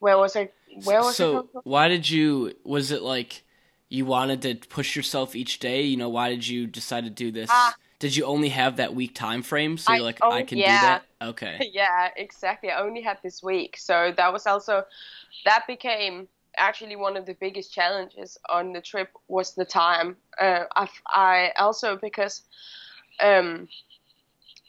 where 0.00 0.18
was 0.18 0.34
I? 0.34 0.48
Where 0.82 1.02
was 1.02 1.14
so 1.14 1.48
why 1.62 1.86
did 1.86 2.10
you? 2.10 2.54
Was 2.64 2.90
it 2.90 3.02
like? 3.02 3.44
You 3.90 4.06
wanted 4.06 4.40
to 4.42 4.54
push 4.68 4.96
yourself 4.96 5.36
each 5.36 5.58
day? 5.58 5.82
You 5.82 5.98
know, 5.98 6.08
why 6.08 6.30
did 6.30 6.46
you 6.46 6.66
decide 6.66 7.04
to 7.04 7.10
do 7.10 7.30
this? 7.30 7.50
Uh, 7.52 7.72
did 7.98 8.16
you 8.16 8.24
only 8.24 8.48
have 8.48 8.76
that 8.76 8.94
week 8.94 9.14
time 9.14 9.42
frame? 9.42 9.76
So 9.76 9.92
you're 9.92 10.02
like, 10.02 10.18
oh, 10.22 10.30
I 10.30 10.44
can 10.44 10.56
yeah. 10.56 10.80
do 10.80 10.86
that? 10.86 11.02
Okay. 11.28 11.70
Yeah, 11.72 12.08
exactly. 12.16 12.70
I 12.70 12.80
only 12.80 13.02
had 13.02 13.18
this 13.22 13.42
week. 13.42 13.76
So 13.76 14.14
that 14.16 14.32
was 14.32 14.46
also, 14.46 14.84
that 15.44 15.66
became 15.66 16.28
actually 16.56 16.96
one 16.96 17.16
of 17.16 17.26
the 17.26 17.34
biggest 17.34 17.74
challenges 17.74 18.38
on 18.48 18.72
the 18.72 18.80
trip 18.80 19.10
was 19.28 19.54
the 19.54 19.64
time. 19.64 20.16
Uh, 20.40 20.64
I, 20.74 20.88
I 21.06 21.52
also 21.58 21.96
because 21.96 22.42
um, 23.20 23.68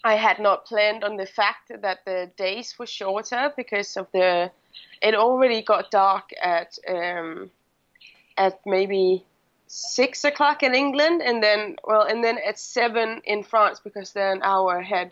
I 0.04 0.16
had 0.16 0.40
not 0.40 0.66
planned 0.66 1.04
on 1.04 1.16
the 1.16 1.28
fact 1.28 1.72
that 1.82 2.00
the 2.06 2.32
days 2.38 2.78
were 2.78 2.88
shorter 2.88 3.54
because 3.56 3.96
of 3.98 4.08
the. 4.12 4.52
It 5.02 5.16
already 5.16 5.62
got 5.62 5.92
dark 5.92 6.30
at 6.42 6.78
um, 6.88 7.52
at 8.38 8.60
maybe 8.66 9.26
six 9.68 10.24
o'clock 10.24 10.64
in 10.64 10.76
England, 10.76 11.22
and 11.22 11.42
then 11.42 11.78
well, 11.84 12.04
and 12.04 12.24
then 12.24 12.38
at 12.46 12.60
seven 12.60 13.22
in 13.26 13.44
France 13.44 13.80
because 13.80 14.12
they're 14.12 14.34
an 14.34 14.42
hour 14.44 14.78
ahead. 14.78 15.12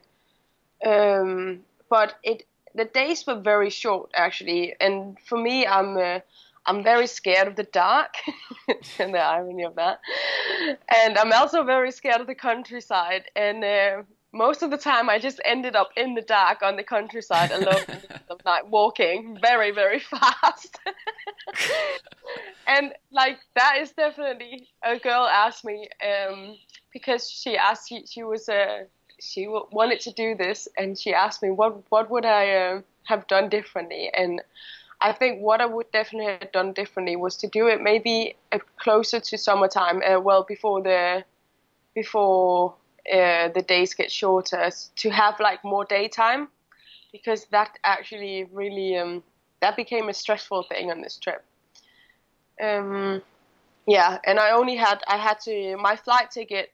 Um, 0.85 1.61
but 1.89 2.15
it 2.23 2.45
the 2.75 2.85
days 2.85 3.25
were 3.25 3.39
very 3.39 3.69
short 3.69 4.11
actually, 4.15 4.75
and 4.79 5.17
for 5.25 5.37
me, 5.37 5.65
I'm 5.65 5.97
uh, 5.97 6.19
I'm 6.65 6.83
very 6.83 7.07
scared 7.07 7.47
of 7.47 7.55
the 7.55 7.63
dark, 7.63 8.13
and 8.99 9.13
the 9.13 9.19
irony 9.19 9.63
of 9.63 9.75
that, 9.75 9.99
and 11.03 11.17
I'm 11.17 11.33
also 11.33 11.63
very 11.63 11.91
scared 11.91 12.21
of 12.21 12.27
the 12.27 12.35
countryside, 12.35 13.25
and. 13.35 13.63
Uh, 13.63 14.03
most 14.31 14.61
of 14.61 14.71
the 14.71 14.77
time 14.77 15.09
I 15.09 15.19
just 15.19 15.41
ended 15.43 15.75
up 15.75 15.89
in 15.97 16.13
the 16.13 16.21
dark 16.21 16.61
on 16.61 16.75
the 16.75 16.83
countryside 16.83 17.51
alone 17.51 17.85
in 17.89 18.01
the 18.01 18.07
middle 18.07 18.37
of 18.37 18.45
night 18.45 18.67
walking 18.67 19.37
very 19.41 19.71
very 19.71 19.99
fast. 20.11 20.79
And 22.67 22.93
like 23.11 23.39
that 23.55 23.77
is 23.81 23.91
definitely 23.91 24.69
a 24.83 24.99
girl 24.99 25.25
asked 25.25 25.65
me 25.65 25.89
um, 26.05 26.55
because 26.93 27.29
she 27.29 27.57
asked 27.57 27.89
she, 27.89 28.05
she 28.05 28.23
was 28.23 28.47
uh, 28.47 28.83
she 29.19 29.45
w- 29.45 29.65
wanted 29.71 29.99
to 30.01 30.11
do 30.11 30.35
this 30.35 30.67
and 30.77 30.97
she 30.97 31.13
asked 31.13 31.41
me 31.41 31.49
what 31.49 31.83
what 31.89 32.11
would 32.11 32.25
I 32.25 32.51
uh, 32.51 32.81
have 33.05 33.27
done 33.27 33.49
differently? 33.49 34.11
And 34.15 34.41
I 35.01 35.13
think 35.13 35.41
what 35.41 35.61
I 35.61 35.65
would 35.65 35.91
definitely 35.91 36.31
have 36.31 36.51
done 36.51 36.73
differently 36.73 37.15
was 37.15 37.37
to 37.37 37.47
do 37.47 37.67
it 37.67 37.81
maybe 37.81 38.35
uh, 38.51 38.59
closer 38.77 39.19
to 39.19 39.37
summertime 39.37 40.01
uh, 40.03 40.19
well 40.19 40.43
before 40.43 40.83
the 40.83 41.23
before 41.95 42.75
uh, 43.11 43.49
the 43.49 43.61
days 43.61 43.93
get 43.93 44.11
shorter 44.11 44.69
to 44.95 45.09
have 45.09 45.39
like 45.39 45.63
more 45.63 45.85
daytime 45.85 46.47
because 47.11 47.45
that 47.45 47.77
actually 47.83 48.45
really 48.51 48.97
um, 48.97 49.23
that 49.61 49.75
became 49.75 50.09
a 50.09 50.13
stressful 50.13 50.63
thing 50.63 50.91
on 50.91 51.01
this 51.01 51.17
trip. 51.17 51.43
Um, 52.61 53.21
yeah, 53.87 54.19
and 54.25 54.39
I 54.39 54.51
only 54.51 54.75
had 54.75 55.01
I 55.07 55.17
had 55.17 55.39
to 55.41 55.77
my 55.77 55.95
flight 55.95 56.31
ticket. 56.31 56.71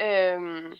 Um, 0.00 0.74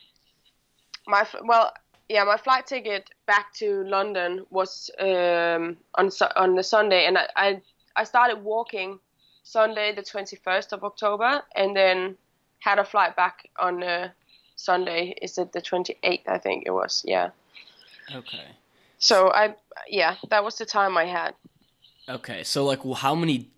my 1.06 1.26
well, 1.44 1.72
yeah, 2.08 2.24
my 2.24 2.36
flight 2.36 2.66
ticket 2.66 3.10
back 3.26 3.52
to 3.54 3.84
London 3.84 4.46
was 4.50 4.90
um, 4.98 5.76
on 5.94 6.10
on 6.36 6.56
the 6.56 6.62
Sunday, 6.64 7.06
and 7.06 7.18
I, 7.18 7.28
I 7.36 7.62
I 7.96 8.04
started 8.04 8.42
walking 8.42 8.98
Sunday 9.42 9.94
the 9.94 10.02
twenty 10.02 10.36
first 10.36 10.72
of 10.72 10.82
October, 10.82 11.42
and 11.54 11.76
then 11.76 12.16
had 12.60 12.78
a 12.78 12.84
flight 12.84 13.14
back 13.16 13.48
on 13.58 13.82
uh, 13.82 14.08
Sunday. 14.60 15.14
Is 15.22 15.38
it 15.38 15.52
the 15.52 15.60
28th? 15.60 16.28
I 16.28 16.38
think 16.38 16.64
it 16.66 16.70
was. 16.70 17.02
Yeah. 17.06 17.30
Okay. 18.14 18.46
So 18.98 19.30
I, 19.32 19.54
yeah, 19.88 20.16
that 20.28 20.44
was 20.44 20.56
the 20.58 20.66
time 20.66 20.96
I 20.96 21.06
had. 21.06 21.34
Okay, 22.08 22.42
so 22.44 22.64
like, 22.64 22.84
well, 22.84 22.94
how 22.94 23.14
many 23.14 23.48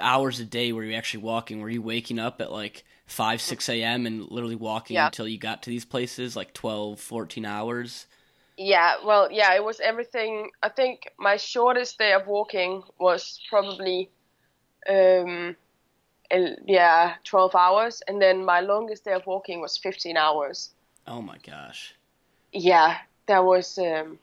hours 0.00 0.40
a 0.40 0.44
day 0.44 0.72
were 0.72 0.84
you 0.84 0.94
actually 0.94 1.22
walking? 1.22 1.60
Were 1.60 1.70
you 1.70 1.82
waking 1.82 2.18
up 2.18 2.40
at 2.40 2.52
like 2.52 2.84
five, 3.06 3.40
six 3.40 3.68
a.m. 3.68 4.06
and 4.06 4.30
literally 4.30 4.56
walking 4.56 4.94
Yeah. 4.94 5.06
until 5.06 5.28
you 5.28 5.38
got 5.38 5.62
to 5.62 5.70
these 5.70 5.84
places, 5.84 6.36
like 6.36 6.52
12, 6.52 7.00
14 7.00 7.44
hours? 7.44 8.06
Yeah, 8.58 8.96
well, 9.04 9.30
yeah, 9.32 9.54
it 9.54 9.64
was 9.64 9.80
everything. 9.80 10.50
I 10.62 10.68
think 10.68 11.10
my 11.18 11.36
shortest 11.36 11.98
day 11.98 12.12
of 12.12 12.26
walking 12.26 12.82
was 12.98 13.40
probably, 13.48 14.10
um, 14.88 15.56
yeah, 16.66 17.14
12 17.24 17.54
hours, 17.54 18.02
and 18.08 18.20
then 18.20 18.44
my 18.44 18.60
longest 18.60 19.04
day 19.04 19.12
of 19.12 19.26
walking 19.26 19.60
was 19.60 19.76
15 19.76 20.16
hours. 20.16 20.70
Oh 21.06 21.20
my 21.22 21.38
gosh. 21.38 21.94
Yeah, 22.52 22.98
that 23.26 23.44
was 23.44 23.78
um, 23.78 24.18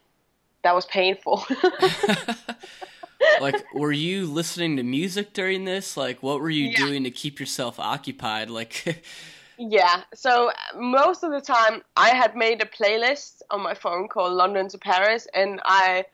that 0.63 0.75
was 0.75 0.85
painful. 0.85 1.43
like, 3.39 3.65
were 3.71 3.91
you 3.91 4.25
listening 4.25 4.77
to 4.77 4.83
music 4.83 5.33
during 5.33 5.65
this? 5.65 5.95
Like, 5.97 6.21
what 6.23 6.41
were 6.41 6.49
you 6.49 6.69
Yeah. 6.69 6.77
doing 6.77 7.03
to 7.03 7.11
keep 7.11 7.39
yourself 7.39 7.79
occupied? 7.79 8.49
Like, 8.49 9.03
Yeah, 9.57 10.03
so 10.13 10.51
most 10.75 11.23
of 11.23 11.31
the 11.31 11.41
time 11.41 11.81
I 11.97 12.09
had 12.15 12.35
made 12.35 12.61
a 12.61 12.65
playlist 12.65 13.41
on 13.51 13.61
my 13.61 13.73
phone 13.73 14.07
called 14.07 14.31
London 14.31 14.69
to 14.69 14.77
Paris, 14.77 15.27
and 15.33 15.59
I 15.65 16.05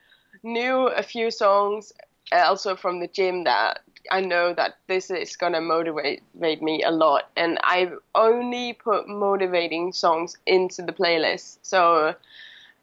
knew 0.42 0.88
a 0.88 1.02
few 1.02 1.30
songs 1.30 1.92
also 2.32 2.74
from 2.74 2.98
the 2.98 3.06
gym 3.06 3.44
that 3.44 3.80
I 4.10 4.20
know 4.20 4.54
that 4.54 4.76
this 4.86 5.10
is 5.10 5.36
gonna 5.36 5.60
motivate 5.60 6.22
motivate 6.34 6.62
me 6.62 6.82
a 6.82 6.90
lot, 6.90 7.30
and 7.36 7.58
I've 7.64 7.98
only 8.14 8.72
put 8.72 9.08
motivating 9.08 9.92
songs 9.92 10.36
into 10.46 10.82
the 10.82 10.92
playlist. 10.92 11.58
So 11.62 12.14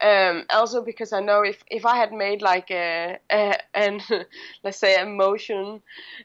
um, 0.00 0.44
also 0.50 0.82
because 0.82 1.12
I 1.12 1.20
know 1.20 1.42
if, 1.42 1.62
if 1.70 1.86
I 1.86 1.96
had 1.96 2.12
made 2.12 2.42
like 2.42 2.70
a, 2.70 3.18
a 3.30 3.56
an 3.74 4.00
let's 4.64 4.78
say 4.78 5.00
emotion 5.00 5.80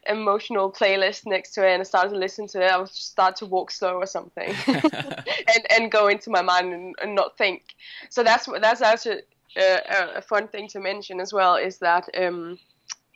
emotional 0.08 0.72
playlist 0.72 1.26
next 1.26 1.54
to 1.54 1.68
it 1.68 1.74
and 1.74 1.82
I 1.82 1.84
started 1.84 2.10
to 2.10 2.18
listen 2.18 2.48
to 2.48 2.62
it, 2.62 2.72
I 2.72 2.78
would 2.78 2.90
start 2.90 3.36
to 3.38 3.46
walk 3.46 3.72
slow 3.72 3.96
or 3.96 4.06
something, 4.06 4.54
and 4.68 5.66
and 5.72 5.92
go 5.92 6.08
into 6.08 6.30
my 6.30 6.42
mind 6.42 6.74
and, 6.74 6.96
and 7.02 7.16
not 7.16 7.38
think. 7.38 7.64
So 8.10 8.24
that's 8.24 8.48
that's 8.60 8.82
actually 8.82 9.22
a, 9.56 10.18
a 10.18 10.22
fun 10.22 10.48
thing 10.48 10.68
to 10.70 10.80
mention 10.80 11.20
as 11.20 11.34
well 11.34 11.56
is 11.56 11.78
that. 11.80 12.10
Um, 12.18 12.60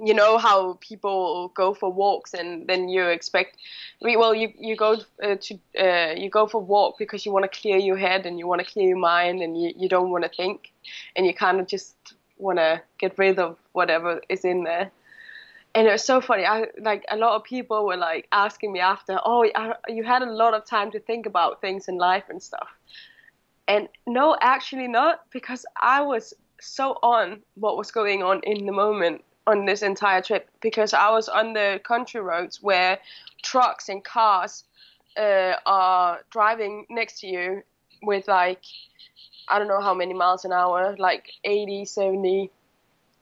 you 0.06 0.14
know 0.14 0.38
how 0.38 0.78
people 0.82 1.50
go 1.56 1.74
for 1.74 1.92
walks 1.92 2.34
and 2.34 2.68
then 2.68 2.90
you 2.90 3.04
expect 3.06 3.58
we- 4.02 4.18
well 4.18 4.34
you 4.34 4.52
you 4.60 4.76
go 4.76 4.98
uh, 5.24 5.36
to 5.40 5.58
uh, 5.80 6.14
you 6.16 6.30
go 6.30 6.48
for 6.48 6.62
walk 6.62 6.96
because 6.98 7.26
you 7.26 7.32
want 7.32 7.50
to 7.50 7.62
clear 7.62 7.78
your 7.78 7.98
head 7.98 8.26
and 8.26 8.38
you 8.40 8.48
want 8.48 8.60
to 8.66 8.70
clear 8.72 8.88
your 8.90 8.98
mind 8.98 9.42
and 9.42 9.60
you, 9.62 9.72
you 9.78 9.88
don't 9.88 10.10
want 10.10 10.24
to 10.24 10.30
think 10.30 10.72
and 11.16 11.26
you 11.26 11.34
kind 11.34 11.60
of 11.60 11.68
just 11.68 11.96
want 12.38 12.58
to 12.58 12.82
get 12.98 13.18
rid 13.18 13.40
of 13.40 13.58
whatever 13.72 14.22
is 14.30 14.44
in 14.44 14.64
there. 14.64 14.92
And 15.76 15.88
it 15.88 15.92
was 15.92 16.04
so 16.04 16.22
funny 16.22 16.46
i 16.46 16.68
like 16.80 17.04
a 17.10 17.18
lot 17.18 17.36
of 17.36 17.44
people 17.44 17.86
were 17.86 17.98
like 17.98 18.28
asking 18.32 18.72
me 18.74 18.80
after 18.80 19.20
oh 19.26 19.44
you 19.88 20.04
had 20.04 20.22
a 20.22 20.32
lot 20.32 20.54
of 20.54 20.66
time 20.66 20.92
to 20.92 21.00
think 21.00 21.26
about 21.26 21.62
things 21.62 21.88
in 21.88 21.98
life 21.98 22.26
and 22.30 22.42
stuff. 22.44 22.70
And 23.68 23.88
no 24.06 24.36
actually 24.42 24.88
not 24.88 25.22
because 25.32 25.66
i 25.82 26.02
was 26.02 26.34
so 26.62 26.98
on 27.02 27.42
what 27.56 27.78
was 27.78 27.92
going 27.92 28.24
on 28.24 28.40
in 28.44 28.66
the 28.66 28.72
moment 28.72 29.24
on 29.46 29.66
this 29.66 29.82
entire 29.82 30.22
trip 30.22 30.50
because 30.62 30.94
I 30.94 31.10
was 31.10 31.28
on 31.28 31.54
the 31.54 31.82
country 31.84 32.22
roads 32.22 32.62
where 32.62 33.00
trucks 33.42 33.90
and 33.90 34.04
cars 34.04 34.64
uh, 35.18 35.56
are 35.66 36.22
driving 36.30 36.86
next 36.90 37.20
to 37.22 37.28
you 37.28 37.64
with 38.02 38.28
like 38.28 38.62
I 39.50 39.60
don't 39.60 39.68
know 39.68 39.82
how 39.82 39.94
many 39.94 40.14
miles 40.14 40.46
an 40.46 40.54
hour, 40.54 40.96
like 40.98 41.32
80, 41.44 41.86
70 41.86 42.50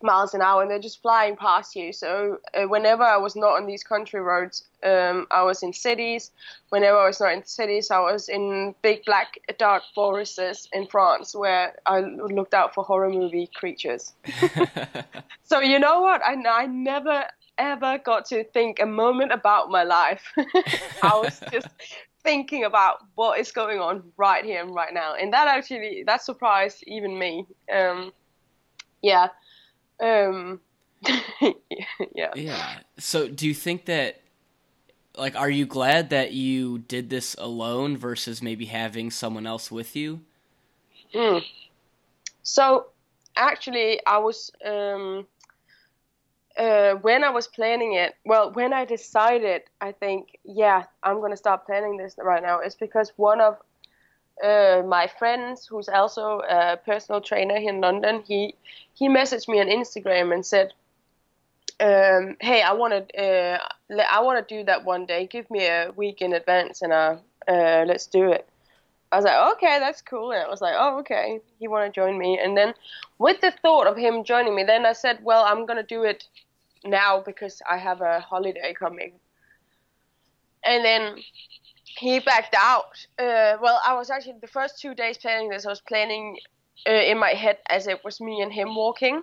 miles 0.04 0.34
an 0.34 0.42
hour, 0.42 0.62
and 0.62 0.70
they're 0.72 0.80
just 0.80 1.02
flying 1.02 1.36
past 1.36 1.76
you. 1.76 1.94
So 1.94 2.40
uh, 2.54 2.64
whenever 2.64 3.04
I 3.04 3.18
was 3.18 3.36
not 3.36 3.58
on 3.58 3.66
these 3.66 3.84
country 3.84 4.20
roads, 4.22 4.66
um, 4.84 5.28
I 5.32 5.44
was 5.44 5.64
in 5.64 5.74
cities. 5.74 6.32
Whenever 6.70 6.98
I 6.98 7.08
was 7.08 7.20
not 7.20 7.34
in 7.34 7.46
cities, 7.46 7.92
I 7.92 8.00
was 8.00 8.30
in 8.30 8.76
big 8.82 9.06
black 9.06 9.38
dark 9.58 9.84
forests 9.94 10.68
in 10.74 10.88
France 10.88 11.36
where 11.36 11.76
I 11.86 12.00
looked 12.00 12.54
out 12.54 12.74
for 12.74 12.84
horror 12.84 13.10
movie 13.10 13.50
creatures. 13.54 14.14
So 15.52 15.60
you 15.60 15.80
know 15.80 16.00
what? 16.00 16.22
I, 16.26 16.42
I 16.48 16.66
never 16.66 17.26
ever 17.58 17.98
got 17.98 18.24
to 18.28 18.46
think 18.46 18.80
a 18.80 18.86
moment 18.86 19.34
about 19.34 19.70
my 19.70 19.84
life. 19.84 20.24
I 21.04 21.20
was 21.22 21.42
just 21.52 21.68
thinking 22.24 22.64
about 22.64 23.00
what 23.16 23.38
is 23.38 23.52
going 23.52 23.80
on 23.80 24.02
right 24.16 24.46
here 24.46 24.62
and 24.62 24.74
right 24.74 24.94
now, 24.94 25.16
and 25.16 25.34
that 25.34 25.50
actually 25.50 26.04
that 26.08 26.24
surprised 26.24 26.86
even 26.88 27.20
me. 27.20 27.46
Um, 27.70 28.14
yeah, 29.02 29.28
um, 30.02 30.60
yeah. 32.16 32.32
yeah. 32.36 32.80
So, 32.98 33.28
do 33.28 33.48
you 33.48 33.54
think 33.54 33.86
that, 33.86 34.22
like, 35.18 35.36
are 35.36 35.50
you 35.50 35.66
glad 35.66 36.10
that 36.10 36.34
you 36.34 36.80
did 36.80 37.10
this 37.10 37.36
alone 37.38 37.98
versus 37.98 38.42
maybe 38.42 38.66
having 38.66 39.12
someone 39.12 39.46
else 39.46 39.72
with 39.72 39.96
you? 39.96 40.22
So 42.44 42.88
actually, 43.36 44.06
I 44.06 44.18
was 44.18 44.52
um, 44.66 45.28
uh, 46.58 46.94
when 46.96 47.24
I 47.24 47.30
was 47.30 47.48
planning 47.48 47.94
it. 47.94 48.16
Well, 48.26 48.52
when 48.52 48.74
I 48.74 48.86
decided, 48.86 49.64
I 49.80 49.92
think, 49.92 50.38
yeah, 50.44 50.84
I'm 51.04 51.22
gonna 51.22 51.38
start 51.38 51.66
planning 51.66 51.98
this 51.98 52.16
right 52.18 52.42
now. 52.42 52.60
Is 52.60 52.76
because 52.76 53.12
one 53.16 53.42
of 53.42 53.58
uh, 54.44 54.84
my 54.86 55.08
friends, 55.08 55.66
who's 55.68 55.90
also 55.90 56.42
a 56.50 56.78
personal 56.78 57.22
trainer 57.22 57.60
here 57.60 57.70
in 57.70 57.82
London, 57.82 58.24
he 58.28 58.56
he 58.94 59.08
messaged 59.10 59.48
me 59.48 59.60
on 59.60 59.68
Instagram 59.68 60.34
and 60.34 60.46
said, 60.46 60.74
um, 61.80 62.38
"Hey, 62.40 62.62
I 62.62 62.74
want 62.74 62.94
to 63.10 63.22
uh, 63.22 63.58
I 64.12 64.22
want 64.22 64.48
to 64.48 64.56
do 64.58 64.64
that 64.66 64.86
one 64.86 65.06
day. 65.06 65.28
Give 65.28 65.50
me 65.50 65.66
a 65.66 65.92
week 65.96 66.22
in 66.22 66.34
advance, 66.34 66.82
and 66.82 66.94
uh, 66.94 67.18
uh, 67.48 67.84
let's 67.88 68.08
do 68.08 68.32
it." 68.32 68.48
I 69.12 69.18
was 69.18 69.26
like, 69.26 69.54
okay, 69.58 69.80
that's 69.80 70.02
cool. 70.02 70.32
And 70.32 70.44
I 70.44 70.50
was 70.50 70.62
like, 70.62 70.76
oh, 70.78 71.00
okay, 71.00 71.42
he 71.60 71.68
want 71.68 71.94
to 71.94 72.00
join 72.00 72.18
me. 72.18 72.40
And 72.40 72.58
then 72.58 72.74
with 73.20 73.42
the 73.42 73.52
thought 73.52 73.88
of 73.88 73.98
him 73.98 74.24
joining 74.24 74.56
me, 74.56 74.64
then 74.64 74.86
I 74.86 74.94
said, 74.94 75.20
well, 75.24 75.44
I'm 75.46 75.66
to 75.78 75.84
do 75.84 76.04
it 76.04 76.28
now 76.84 77.22
because 77.22 77.62
I 77.70 77.78
have 77.78 78.02
a 78.02 78.20
holiday 78.22 78.74
coming. 78.74 79.14
And 80.64 80.84
then 80.86 81.18
he 81.98 82.20
backed 82.20 82.56
out. 82.58 83.06
Uh, 83.20 83.58
well, 83.62 83.82
I 83.86 83.94
was 83.96 84.10
actually 84.10 84.36
the 84.42 84.48
first 84.48 84.80
two 84.80 84.96
days 84.96 85.18
planning 85.18 85.50
this. 85.50 85.66
I 85.66 85.70
was 85.70 85.82
planning 85.82 86.40
uh, 86.88 86.92
in 86.92 87.18
my 87.18 87.30
head 87.30 87.58
as 87.70 87.88
it 87.88 88.04
was 88.04 88.20
me 88.20 88.42
and 88.42 88.52
him 88.52 88.76
walking. 88.76 89.22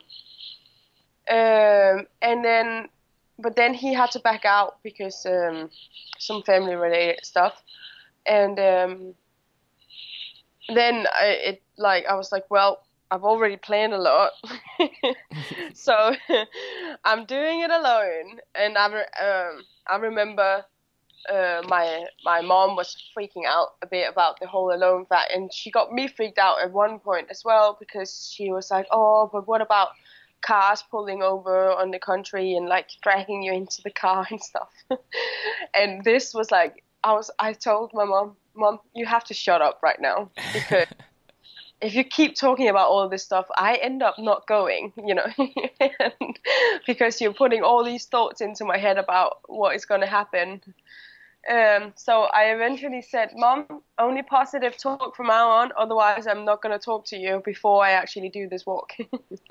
Um, 1.30 2.06
and 2.22 2.44
then, 2.44 2.88
but 3.38 3.56
then 3.56 3.74
he 3.74 3.92
had 3.92 4.10
to 4.12 4.20
back 4.20 4.44
out 4.44 4.78
because 4.82 5.26
um, 5.26 5.70
some 6.18 6.42
family 6.42 6.74
related 6.74 7.24
stuff. 7.24 7.62
And 8.26 8.58
um, 8.58 9.14
then 10.74 11.06
I, 11.18 11.26
it 11.26 11.62
like 11.76 12.04
I 12.06 12.14
was 12.14 12.32
like, 12.32 12.50
well, 12.50 12.84
I've 13.10 13.24
already 13.24 13.56
planned 13.56 13.94
a 13.94 13.98
lot, 13.98 14.32
so 15.74 16.14
I'm 17.04 17.24
doing 17.24 17.60
it 17.60 17.70
alone. 17.70 18.40
And 18.54 18.76
I 18.76 18.86
um, 18.86 19.64
I 19.86 19.96
remember 19.96 20.64
uh, 21.30 21.62
my 21.68 22.06
my 22.24 22.40
mom 22.40 22.76
was 22.76 22.96
freaking 23.16 23.44
out 23.46 23.74
a 23.82 23.86
bit 23.86 24.08
about 24.10 24.40
the 24.40 24.46
whole 24.46 24.72
alone 24.74 25.06
fact, 25.06 25.32
and 25.32 25.52
she 25.52 25.70
got 25.70 25.92
me 25.92 26.08
freaked 26.08 26.38
out 26.38 26.60
at 26.62 26.72
one 26.72 26.98
point 26.98 27.28
as 27.30 27.42
well 27.44 27.76
because 27.78 28.30
she 28.34 28.50
was 28.50 28.70
like, 28.70 28.86
"Oh, 28.90 29.28
but 29.32 29.46
what 29.46 29.60
about 29.60 29.88
cars 30.40 30.84
pulling 30.90 31.22
over 31.22 31.72
on 31.72 31.90
the 31.90 31.98
country 31.98 32.54
and 32.54 32.66
like 32.66 32.88
dragging 33.02 33.42
you 33.42 33.52
into 33.52 33.82
the 33.82 33.90
car 33.90 34.26
and 34.30 34.40
stuff?" 34.40 34.70
and 35.74 36.04
this 36.04 36.34
was 36.34 36.50
like, 36.50 36.84
I 37.04 37.12
was 37.12 37.30
I 37.38 37.52
told 37.52 37.92
my 37.94 38.04
mom, 38.04 38.36
"Mom, 38.54 38.80
you 38.94 39.06
have 39.06 39.24
to 39.24 39.34
shut 39.34 39.62
up 39.62 39.80
right 39.82 40.00
now 40.00 40.30
because." 40.52 40.86
if 41.80 41.94
you 41.94 42.02
keep 42.02 42.34
talking 42.34 42.68
about 42.68 42.88
all 42.88 43.08
this 43.08 43.22
stuff, 43.22 43.46
I 43.56 43.76
end 43.76 44.02
up 44.02 44.18
not 44.18 44.46
going, 44.46 44.92
you 44.96 45.14
know, 45.14 45.26
because 46.86 47.20
you're 47.20 47.32
putting 47.32 47.62
all 47.62 47.84
these 47.84 48.06
thoughts 48.06 48.40
into 48.40 48.64
my 48.64 48.78
head 48.78 48.98
about 48.98 49.38
what 49.46 49.76
is 49.76 49.84
going 49.84 50.00
to 50.00 50.06
happen. 50.06 50.60
Um, 51.48 51.92
so 51.96 52.24
I 52.34 52.52
eventually 52.52 53.00
said, 53.00 53.30
Mom, 53.34 53.66
only 53.98 54.22
positive 54.22 54.76
talk 54.76 55.16
from 55.16 55.28
now 55.28 55.48
on, 55.48 55.72
otherwise 55.78 56.26
I'm 56.26 56.44
not 56.44 56.60
going 56.60 56.78
to 56.78 56.84
talk 56.84 57.06
to 57.06 57.16
you 57.16 57.40
before 57.42 57.82
I 57.82 57.92
actually 57.92 58.28
do 58.28 58.48
this 58.48 58.66
walk. 58.66 58.92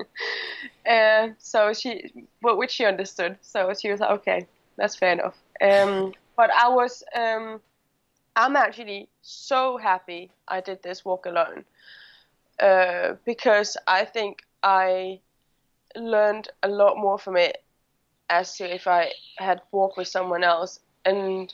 uh, 0.89 1.29
so 1.39 1.73
she, 1.73 2.27
well, 2.43 2.55
which 2.55 2.71
she 2.71 2.85
understood. 2.85 3.37
So 3.41 3.73
she 3.73 3.89
was 3.89 3.99
like, 3.99 4.11
okay, 4.11 4.47
that's 4.75 4.95
fair 4.95 5.13
enough. 5.13 5.37
Um, 5.59 6.13
but 6.35 6.51
I 6.53 6.69
was, 6.69 7.03
um, 7.15 7.59
I'm 8.35 8.55
actually 8.55 9.09
so 9.23 9.77
happy 9.77 10.29
I 10.47 10.61
did 10.61 10.83
this 10.83 11.03
walk 11.03 11.25
alone. 11.25 11.65
Uh, 12.59 13.15
because 13.25 13.75
I 13.87 14.05
think 14.05 14.43
I 14.61 15.19
learned 15.95 16.49
a 16.61 16.67
lot 16.67 16.97
more 16.97 17.17
from 17.17 17.37
it 17.37 17.63
as 18.29 18.57
to 18.57 18.71
if 18.71 18.87
I 18.87 19.11
had 19.37 19.61
walked 19.71 19.97
with 19.97 20.07
someone 20.07 20.43
else, 20.43 20.79
and 21.07 21.53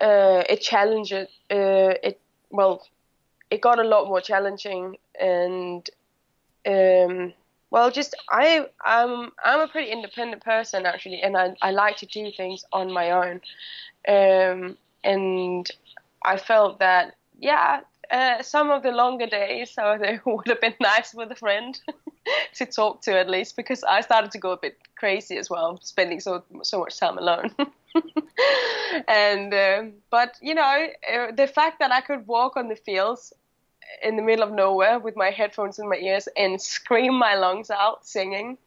uh, 0.00 0.42
it 0.48 0.60
challenged 0.60 1.12
uh, 1.12 1.26
it. 1.50 2.20
Well, 2.50 2.82
it 3.50 3.60
got 3.60 3.78
a 3.78 3.84
lot 3.84 4.08
more 4.08 4.20
challenging, 4.20 4.96
and 5.20 5.88
um, 6.66 7.32
well, 7.70 7.90
just 7.90 8.14
I 8.30 8.66
I'm 8.84 9.32
I'm 9.44 9.60
a 9.60 9.68
pretty 9.68 9.90
independent 9.90 10.44
person 10.44 10.86
actually, 10.86 11.20
and 11.22 11.36
I 11.36 11.54
I 11.62 11.70
like 11.72 11.96
to 11.98 12.06
do 12.06 12.30
things 12.36 12.64
on 12.72 12.92
my 12.92 13.10
own, 13.12 13.40
um, 14.08 14.76
and 15.04 15.70
I 16.24 16.36
felt 16.38 16.78
that 16.80 17.14
yeah 17.38 17.80
uh, 18.10 18.42
some 18.42 18.70
of 18.70 18.82
the 18.82 18.90
longer 18.90 19.26
days, 19.26 19.70
so 19.70 19.98
they 20.00 20.20
would 20.26 20.46
have 20.48 20.60
been 20.60 20.74
nice 20.80 21.14
with 21.14 21.30
a 21.30 21.34
friend 21.34 21.80
to 22.54 22.66
talk 22.66 23.02
to 23.02 23.18
at 23.18 23.28
least, 23.28 23.56
because 23.56 23.84
I 23.84 24.00
started 24.00 24.30
to 24.32 24.38
go 24.38 24.52
a 24.52 24.56
bit 24.56 24.78
crazy 24.96 25.36
as 25.36 25.50
well, 25.50 25.78
spending 25.82 26.20
so 26.20 26.42
so 26.62 26.80
much 26.80 26.98
time 26.98 27.18
alone. 27.18 27.54
and 29.08 29.52
uh, 29.52 29.84
but 30.10 30.36
you 30.40 30.54
know, 30.54 30.86
uh, 31.12 31.32
the 31.32 31.46
fact 31.46 31.78
that 31.80 31.92
I 31.92 32.00
could 32.00 32.26
walk 32.26 32.56
on 32.56 32.68
the 32.68 32.76
fields 32.76 33.32
in 34.02 34.16
the 34.16 34.22
middle 34.22 34.44
of 34.44 34.52
nowhere 34.52 34.98
with 34.98 35.16
my 35.16 35.30
headphones 35.30 35.78
in 35.78 35.88
my 35.88 35.96
ears 35.96 36.28
and 36.36 36.60
scream 36.60 37.14
my 37.14 37.34
lungs 37.34 37.70
out 37.70 38.06
singing, 38.06 38.58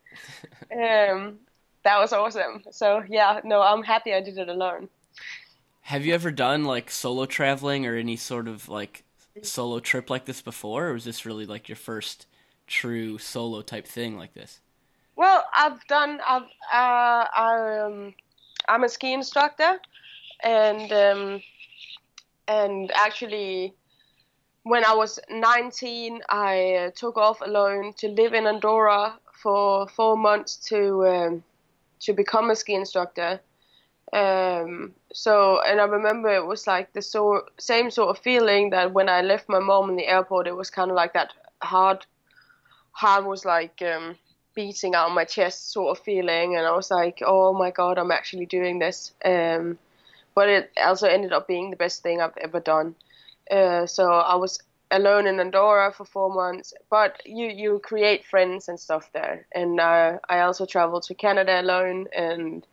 um, 0.72 1.40
that 1.84 2.00
was 2.00 2.14
awesome. 2.14 2.64
So 2.72 3.04
yeah, 3.10 3.40
no, 3.44 3.62
I'm 3.62 3.84
happy 3.84 4.14
I 4.14 4.22
did 4.22 4.38
it 4.38 4.50
alone. 4.50 4.90
Have 5.82 6.06
you 6.06 6.14
ever 6.14 6.32
done 6.32 6.64
like 6.64 6.92
solo 6.92 7.26
traveling 7.26 7.86
or 7.86 7.96
any 7.96 8.16
sort 8.16 8.48
of 8.48 8.70
like 8.70 9.04
solo 9.42 9.80
trip 9.80 10.10
like 10.10 10.26
this 10.26 10.42
before, 10.42 10.88
or 10.88 10.94
was 10.94 11.06
this 11.06 11.26
really 11.26 11.46
like 11.46 11.70
your 11.70 11.76
first 11.76 12.28
true 12.68 13.18
solo 13.18 13.62
type 13.62 13.88
thing 13.88 14.18
like 14.18 14.34
this? 14.34 14.60
Well, 15.16 15.46
I've 15.56 15.86
done. 15.88 16.20
I've. 16.28 16.44
Uh, 16.74 17.26
I, 17.36 17.80
um, 17.86 18.14
I'm 18.68 18.84
a 18.84 18.90
ski 18.90 19.14
instructor, 19.14 19.80
and 20.44 20.92
um, 20.92 21.42
and 22.48 22.92
actually, 22.94 23.74
when 24.64 24.86
I 24.86 24.94
was 24.94 25.20
19, 25.30 26.22
I 26.30 26.74
uh, 26.74 26.92
took 26.96 27.18
off 27.18 27.42
alone 27.42 27.94
to 27.98 28.08
live 28.08 28.34
in 28.34 28.48
Andorra 28.48 29.20
for 29.42 29.88
four 29.90 30.18
months 30.18 30.56
to 30.70 31.08
um, 31.08 31.44
to 32.02 32.14
become 32.14 32.50
a 32.50 32.56
ski 32.56 32.76
instructor. 32.76 33.40
Um, 34.14 34.94
so, 35.14 35.62
and 35.62 35.80
I 35.80 35.86
remember 35.86 36.30
it 36.30 36.46
was 36.46 36.68
like 36.68 36.92
the 36.94 37.02
so, 37.02 37.46
same 37.58 37.90
sort 37.90 38.10
of 38.10 38.24
feeling 38.24 38.72
that 38.72 38.94
when 38.94 39.08
I 39.10 39.22
left 39.22 39.48
my 39.48 39.60
mom 39.60 39.90
in 39.90 39.96
the 39.96 40.08
airport, 40.08 40.48
it 40.48 40.56
was 40.56 40.70
kind 40.70 40.92
of 40.92 40.96
like 40.96 41.14
that 41.14 41.34
hard, 41.62 42.06
heart 42.92 43.26
was 43.26 43.46
like 43.46 43.82
um, 43.82 44.18
beating 44.54 44.96
out 44.96 45.12
my 45.14 45.24
chest 45.24 45.72
sort 45.72 45.98
of 45.98 46.04
feeling, 46.04 46.58
and 46.58 46.66
I 46.66 46.76
was 46.76 46.92
like, 46.92 47.22
oh 47.26 47.54
my 47.54 47.72
god, 47.72 47.98
I'm 47.98 48.12
actually 48.12 48.46
doing 48.46 48.80
this. 48.80 49.14
Um, 49.24 49.78
but 50.36 50.50
it 50.50 50.72
also 50.84 51.08
ended 51.08 51.34
up 51.34 51.48
being 51.48 51.70
the 51.70 51.78
best 51.78 52.04
thing 52.04 52.22
I've 52.22 52.38
ever 52.38 52.60
done. 52.60 52.96
Uh, 53.50 53.86
so 53.86 54.12
I 54.12 54.36
was 54.36 54.60
alone 54.92 55.26
in 55.26 55.40
Andorra 55.40 55.92
for 55.92 56.06
four 56.06 56.34
months, 56.34 56.74
but 56.90 57.22
you 57.26 57.48
you 57.48 57.80
create 57.80 58.26
friends 58.26 58.68
and 58.68 58.80
stuff 58.80 59.10
there, 59.14 59.48
and 59.54 59.80
uh, 59.80 60.20
I 60.28 60.42
also 60.42 60.66
traveled 60.66 61.04
to 61.04 61.16
Canada 61.16 61.62
alone 61.62 62.08
and 62.16 62.68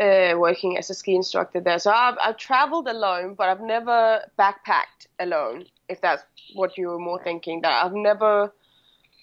uh, 0.00 0.34
working 0.36 0.76
as 0.76 0.90
a 0.90 0.94
ski 0.94 1.14
instructor 1.14 1.60
there. 1.60 1.78
So 1.78 1.90
I've, 1.90 2.16
I've 2.22 2.36
traveled 2.36 2.88
alone, 2.88 3.34
but 3.34 3.48
I've 3.48 3.60
never 3.60 4.22
backpacked 4.38 5.06
alone. 5.18 5.66
If 5.88 6.00
that's 6.00 6.22
what 6.54 6.76
you 6.76 6.88
were 6.88 6.98
more 6.98 7.22
thinking, 7.22 7.62
that 7.62 7.84
I've 7.84 7.94
never 7.94 8.52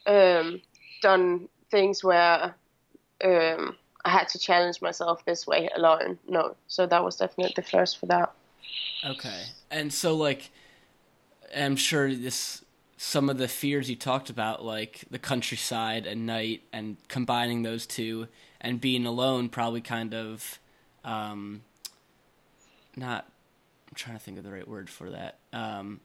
um, 0.06 0.62
done 1.02 1.48
things 1.70 2.04
where 2.04 2.56
um, 3.24 3.76
I 4.06 4.10
had 4.10 4.28
to 4.30 4.40
challenge 4.40 4.82
myself 4.82 5.24
this 5.26 5.46
way 5.46 5.70
alone. 5.76 6.20
No, 6.28 6.56
so 6.68 6.86
that 6.88 7.04
was 7.04 7.18
definitely 7.18 7.54
the 7.56 7.62
first 7.62 8.00
for 8.00 8.06
that. 8.08 8.32
Okay, 9.06 9.44
and 9.70 9.94
so 9.94 10.16
like, 10.16 10.52
I'm 11.56 11.76
sure 11.76 12.14
this 12.14 12.64
some 12.98 13.30
of 13.30 13.38
the 13.38 13.48
fears 13.48 13.90
you 13.90 13.98
talked 13.98 14.30
about, 14.30 14.64
like 14.64 15.04
the 15.12 15.20
countryside 15.20 16.06
and 16.06 16.26
night, 16.26 16.64
and 16.72 16.98
combining 17.10 17.64
those 17.64 17.86
two 17.86 18.28
and 18.62 18.80
being 18.80 19.06
alone, 19.06 19.50
probably 19.50 19.82
kind 19.82 20.14
of 20.14 20.60
um, 21.04 21.62
not 22.96 23.26
I'm 23.94 23.96
trying 23.96 24.18
to 24.18 24.24
think 24.24 24.40
of 24.40 24.44
the 24.44 24.52
right 24.52 24.68
word 24.68 24.90
for 24.90 25.12
that. 25.12 25.38
Um, 25.54 26.00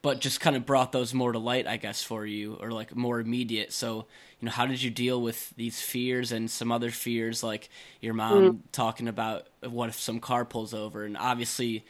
but 0.00 0.20
just 0.20 0.40
kind 0.40 0.56
of 0.56 0.64
brought 0.64 0.90
those 0.90 1.12
more 1.12 1.30
to 1.30 1.38
light, 1.38 1.66
I 1.66 1.76
guess, 1.76 2.02
for 2.02 2.24
you, 2.24 2.58
or 2.60 2.70
like 2.70 2.96
more 2.96 3.20
immediate. 3.20 3.74
So, 3.74 4.06
you 4.40 4.46
know, 4.46 4.50
how 4.50 4.64
did 4.64 4.82
you 4.82 4.90
deal 4.90 5.20
with 5.20 5.52
these 5.56 5.82
fears 5.82 6.32
and 6.32 6.50
some 6.50 6.72
other 6.72 6.90
fears, 6.90 7.42
like 7.42 7.68
your 8.00 8.14
mom 8.14 8.42
mm. 8.42 8.58
talking 8.72 9.06
about 9.06 9.48
what 9.60 9.90
if 9.90 10.00
some 10.00 10.18
car 10.18 10.46
pulls 10.46 10.72
over? 10.72 11.04
And 11.04 11.16
obviously, 11.16 11.84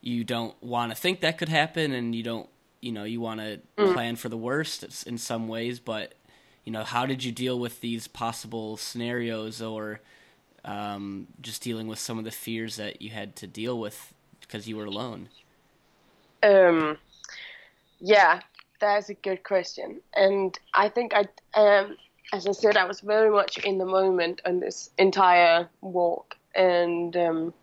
you 0.00 0.24
don't 0.24 0.60
want 0.62 0.90
to 0.90 0.96
think 0.96 1.20
that 1.20 1.38
could 1.38 1.48
happen, 1.48 1.92
and 1.92 2.12
you 2.12 2.24
don't, 2.24 2.48
you 2.82 2.90
know, 2.90 3.04
you 3.04 3.20
want 3.20 3.38
to 3.38 3.60
mm. 3.78 3.94
plan 3.94 4.16
for 4.16 4.28
the 4.28 4.36
worst 4.36 5.06
in 5.06 5.16
some 5.16 5.46
ways. 5.46 5.78
But, 5.78 6.14
you 6.64 6.72
know, 6.72 6.82
how 6.82 7.06
did 7.06 7.22
you 7.22 7.30
deal 7.30 7.58
with 7.58 7.80
these 7.80 8.08
possible 8.08 8.76
scenarios, 8.76 9.62
or 9.62 10.00
um, 10.64 11.26
just 11.40 11.62
dealing 11.62 11.86
with 11.86 11.98
some 11.98 12.18
of 12.18 12.24
the 12.24 12.30
fears 12.30 12.76
that 12.76 13.02
you 13.02 13.10
had 13.10 13.36
to 13.36 13.46
deal 13.46 13.78
with 13.78 14.14
because 14.40 14.68
you 14.68 14.76
were 14.76 14.84
alone? 14.84 15.28
Um, 16.42 16.98
yeah, 18.00 18.40
that's 18.80 19.08
a 19.08 19.14
good 19.14 19.44
question, 19.44 20.00
and 20.14 20.58
I 20.74 20.88
think 20.88 21.12
I, 21.14 21.26
um, 21.58 21.96
as 22.32 22.46
I 22.46 22.52
said, 22.52 22.76
I 22.76 22.84
was 22.84 23.00
very 23.00 23.30
much 23.30 23.58
in 23.58 23.78
the 23.78 23.86
moment 23.86 24.42
on 24.44 24.60
this 24.60 24.90
entire 24.98 25.68
walk, 25.80 26.36
and 26.54 27.16
um, 27.16 27.54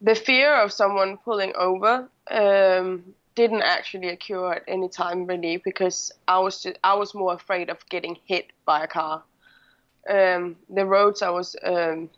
the 0.00 0.14
fear 0.14 0.52
of 0.54 0.72
someone 0.72 1.18
pulling 1.18 1.52
over 1.56 2.08
um, 2.30 3.14
didn't 3.34 3.62
actually 3.62 4.08
occur 4.08 4.52
at 4.52 4.64
any 4.68 4.88
time 4.88 5.26
really 5.26 5.56
because 5.58 6.12
I 6.26 6.38
was 6.40 6.62
just, 6.62 6.78
I 6.84 6.94
was 6.94 7.14
more 7.14 7.34
afraid 7.34 7.70
of 7.70 7.78
getting 7.88 8.18
hit 8.26 8.52
by 8.64 8.84
a 8.84 8.86
car 8.86 9.22
um, 10.08 10.56
the 10.68 10.86
roads 10.86 11.22
I 11.22 11.30
was 11.30 11.56
um, 11.62 12.10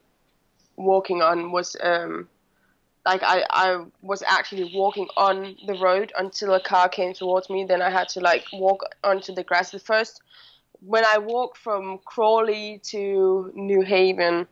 walking 0.77 1.23
on 1.23 1.53
was 1.53 1.77
um, 1.83 2.29
like 3.05 3.23
I, 3.23 3.45
I 3.51 3.85
was 4.03 4.23
actually 4.23 4.73
walking 4.75 5.09
on 5.17 5.57
the 5.67 5.75
road 5.75 6.13
until 6.17 6.55
a 6.55 6.61
car 6.61 6.89
came 6.89 7.15
towards 7.15 7.51
me. 7.51 7.65
Then 7.65 7.83
I 7.83 7.91
had 7.91 8.09
to 8.11 8.21
like 8.21 8.45
walk 8.53 8.85
onto 9.03 9.35
the 9.35 9.43
grass. 9.43 9.71
The 9.71 9.79
first 9.79 10.23
when 10.85 11.05
I 11.05 11.19
walked 11.19 11.59
from 11.59 11.99
Crawley 12.05 12.81
to 12.85 13.53
Newhaven, 13.57 14.47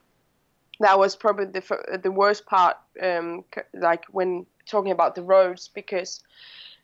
that 0.80 0.98
was 0.98 1.16
probably 1.16 1.46
the 1.46 2.00
the 2.02 2.10
worst 2.10 2.46
part. 2.46 2.76
Um, 3.02 3.44
like 3.74 4.04
when 4.10 4.46
talking 4.66 4.92
about 4.92 5.14
the 5.14 5.22
roads, 5.22 5.68
because 5.68 6.20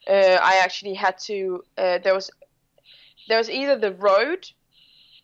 uh, 0.09 0.39
I 0.43 0.61
actually 0.63 0.95
had 0.95 1.19
to. 1.21 1.65
Uh, 1.77 1.99
there 1.99 2.15
was 2.15 2.31
there 3.29 3.39
was 3.39 3.51
either 3.51 3.77
the 3.77 3.93
road 3.93 4.49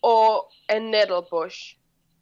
or 0.02 0.44
a 0.68 0.78
nettle 0.80 1.22
bush, 1.30 1.74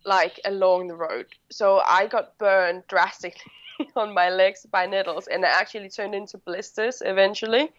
like 0.04 0.40
along 0.44 0.88
the 0.88 0.96
road. 0.96 1.26
So 1.50 1.80
I 1.86 2.06
got 2.06 2.38
burned 2.38 2.84
drastically 2.88 3.52
on 3.96 4.14
my 4.14 4.30
legs 4.30 4.66
by 4.70 4.86
nettles, 4.86 5.26
and 5.26 5.44
it 5.44 5.50
actually 5.50 5.88
turned 5.90 6.14
into 6.14 6.38
blisters 6.38 7.02
eventually. 7.04 7.72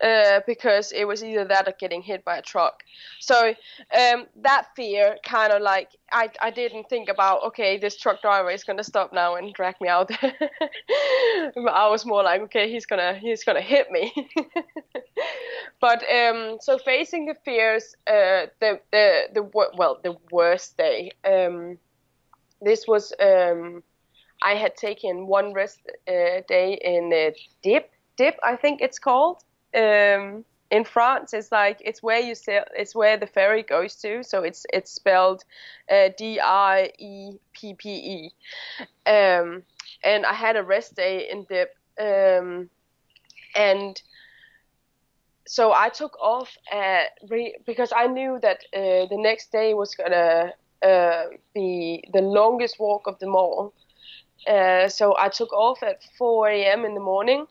Uh, 0.00 0.40
because 0.46 0.92
it 0.92 1.08
was 1.08 1.24
either 1.24 1.44
that 1.44 1.66
or 1.66 1.74
getting 1.80 2.02
hit 2.02 2.24
by 2.24 2.36
a 2.36 2.42
truck. 2.42 2.84
So 3.18 3.48
um, 3.48 4.26
that 4.42 4.68
fear 4.76 5.16
kind 5.24 5.52
of 5.52 5.60
like 5.60 5.90
I, 6.12 6.30
I 6.40 6.52
didn't 6.52 6.88
think 6.88 7.08
about 7.08 7.42
okay 7.48 7.78
this 7.78 7.96
truck 7.96 8.22
driver 8.22 8.48
is 8.48 8.62
gonna 8.62 8.84
stop 8.84 9.12
now 9.12 9.34
and 9.34 9.52
drag 9.52 9.74
me 9.80 9.88
out 9.88 10.10
I 10.22 11.88
was 11.88 12.06
more 12.06 12.22
like 12.22 12.42
okay 12.42 12.70
he's 12.70 12.86
gonna 12.86 13.14
he's 13.14 13.42
gonna 13.42 13.60
hit 13.60 13.90
me. 13.90 14.12
but 15.80 16.02
um, 16.08 16.58
so 16.60 16.78
facing 16.78 17.26
the 17.26 17.34
fears, 17.44 17.96
uh, 18.06 18.46
the 18.60 18.80
the 18.92 19.28
the 19.34 19.42
well 19.52 19.98
the 20.02 20.16
worst 20.30 20.76
day. 20.76 21.10
Um, 21.24 21.78
this 22.60 22.86
was 22.86 23.12
um, 23.20 23.82
I 24.42 24.54
had 24.54 24.76
taken 24.76 25.26
one 25.26 25.52
rest 25.52 25.80
uh, 26.06 26.42
day 26.48 26.78
in 26.82 27.12
uh, 27.12 27.34
Dieppe 27.62 27.88
Dieppe 28.16 28.38
I 28.42 28.56
think 28.56 28.80
it's 28.80 28.98
called 28.98 29.42
um, 29.74 30.44
in 30.70 30.84
France. 30.84 31.32
It's 31.32 31.50
like 31.52 31.80
it's 31.84 32.02
where 32.02 32.20
you 32.20 32.34
sail. 32.34 32.64
It's 32.76 32.94
where 32.94 33.16
the 33.16 33.26
ferry 33.26 33.62
goes 33.62 33.96
to. 33.96 34.22
So 34.22 34.42
it's 34.42 34.66
it's 34.72 34.92
spelled 34.92 35.44
uh, 35.90 36.10
D 36.16 36.40
I 36.40 36.90
E 36.98 37.38
P 37.52 37.74
P 37.74 37.88
E. 37.90 38.32
Um, 39.10 39.62
and 40.04 40.26
I 40.26 40.32
had 40.32 40.56
a 40.56 40.62
rest 40.62 40.94
day 40.94 41.28
in 41.30 41.44
Dieppe, 41.44 41.72
um, 42.00 42.70
and 43.56 44.00
so 45.46 45.72
I 45.72 45.88
took 45.88 46.18
off 46.20 46.50
at 46.70 47.06
re- 47.28 47.56
because 47.66 47.92
I 47.96 48.06
knew 48.06 48.38
that 48.42 48.58
uh, 48.74 49.06
the 49.08 49.16
next 49.16 49.50
day 49.50 49.74
was 49.74 49.94
gonna 49.94 50.52
uh, 50.82 51.24
be 51.54 52.04
the 52.12 52.20
longest 52.20 52.78
walk 52.78 53.06
of 53.06 53.18
them 53.18 53.34
all. 53.34 53.72
Uh, 54.46 54.88
so 54.88 55.16
I 55.18 55.28
took 55.28 55.52
off 55.52 55.82
at 55.82 56.02
4 56.16 56.48
a.m. 56.48 56.84
in 56.84 56.94
the 56.94 57.00
morning 57.00 57.46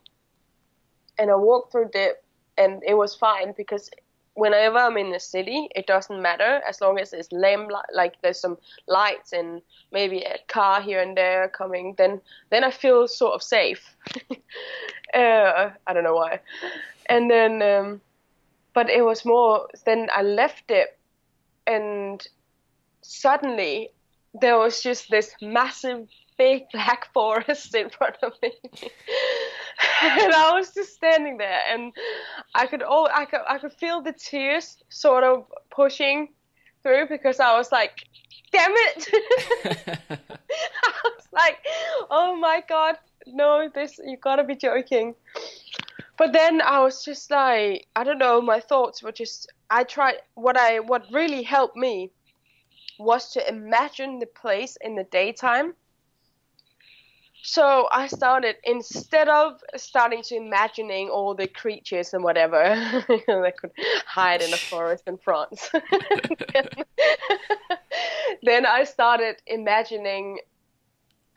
and 1.18 1.32
I 1.32 1.36
walked 1.36 1.72
through 1.72 1.90
Dieppe, 1.94 2.20
and 2.58 2.82
it 2.86 2.96
was 2.96 3.16
fine 3.16 3.54
because 3.56 3.90
whenever 4.38 4.78
I'm 4.78 4.98
in 4.98 5.12
the 5.12 5.20
city, 5.20 5.68
it 5.76 5.88
doesn't 5.88 6.22
matter 6.22 6.62
as 6.68 6.80
long 6.80 7.00
as 7.00 7.12
it's 7.12 7.32
lamp 7.32 7.72
like 7.94 8.22
there's 8.22 8.40
some 8.40 8.58
lights 8.88 9.34
and 9.34 9.62
maybe 9.92 10.22
a 10.22 10.38
car 10.48 10.80
here 10.80 11.02
and 11.02 11.18
there 11.18 11.50
coming. 11.50 11.96
Then 11.98 12.22
then 12.52 12.64
I 12.64 12.72
feel 12.72 13.08
sort 13.08 13.34
of 13.34 13.42
safe. 13.42 13.96
uh, 15.14 15.72
I 15.88 15.94
don't 15.94 16.04
know 16.04 16.16
why. 16.16 16.40
And 17.08 17.32
then, 17.32 17.62
um, 17.62 18.02
but 18.74 18.90
it 18.90 19.04
was 19.04 19.26
more. 19.26 19.68
Then 19.86 20.10
I 20.14 20.22
left 20.22 20.70
it, 20.70 20.98
and 21.66 22.26
suddenly 23.02 23.90
there 24.40 24.58
was 24.58 24.82
just 24.84 25.10
this 25.10 25.34
massive 25.42 26.08
big 26.38 26.70
black 26.74 27.12
forest 27.14 27.74
in 27.76 27.90
front 27.90 28.18
of 28.22 28.34
me 28.42 28.52
and 30.04 30.34
i 30.34 30.52
was 30.54 30.74
just 30.74 30.94
standing 30.94 31.38
there 31.38 31.62
and 31.70 31.94
i 32.56 32.66
could 32.66 32.84
oh 32.86 33.08
i 33.14 33.26
could 33.26 33.42
i 33.48 33.58
could 33.58 33.74
feel 33.74 34.02
the 34.02 34.14
tears 34.14 34.78
sort 34.90 35.24
of 35.24 35.46
pushing 35.70 36.30
through 36.84 37.08
because 37.08 37.40
i 37.40 37.58
was 37.58 37.72
like 37.72 38.04
damn 38.52 38.72
it 38.72 39.08
i 39.66 40.94
was 41.04 41.28
like 41.34 41.58
oh 42.10 42.36
my 42.36 42.64
god 42.68 42.96
no 43.28 43.70
this 43.74 44.00
you 44.06 44.18
gotta 44.18 44.44
be 44.44 44.56
joking 44.56 45.14
but 46.18 46.32
then 46.34 46.62
i 46.62 46.80
was 46.80 47.04
just 47.04 47.30
like 47.32 47.88
i 47.96 48.04
don't 48.04 48.20
know 48.20 48.42
my 48.42 48.60
thoughts 48.60 49.04
were 49.04 49.12
just 49.12 49.52
i 49.70 49.84
tried 49.84 50.16
what 50.36 50.58
i 50.58 50.80
what 50.80 51.04
really 51.12 51.44
helped 51.44 51.76
me 51.76 52.12
was 53.00 53.32
to 53.34 53.48
imagine 53.50 54.20
the 54.20 54.26
place 54.26 54.78
in 54.82 54.96
the 54.96 55.04
daytime. 55.06 55.74
So 57.50 57.88
I 57.94 58.08
started 58.08 58.58
instead 58.66 59.30
of 59.30 59.62
starting 59.78 60.22
to 60.24 60.36
imagining 60.36 61.08
all 61.08 61.34
the 61.34 61.48
creatures 61.48 62.14
and 62.14 62.22
whatever 62.22 62.58
that 63.08 63.54
could 63.58 63.72
hide 64.06 64.42
in 64.42 64.54
a 64.54 64.58
forest 64.58 65.06
in 65.08 65.18
France. 65.18 65.70
then 68.44 68.66
I 68.66 68.84
started 68.84 69.38
imagining 69.48 70.40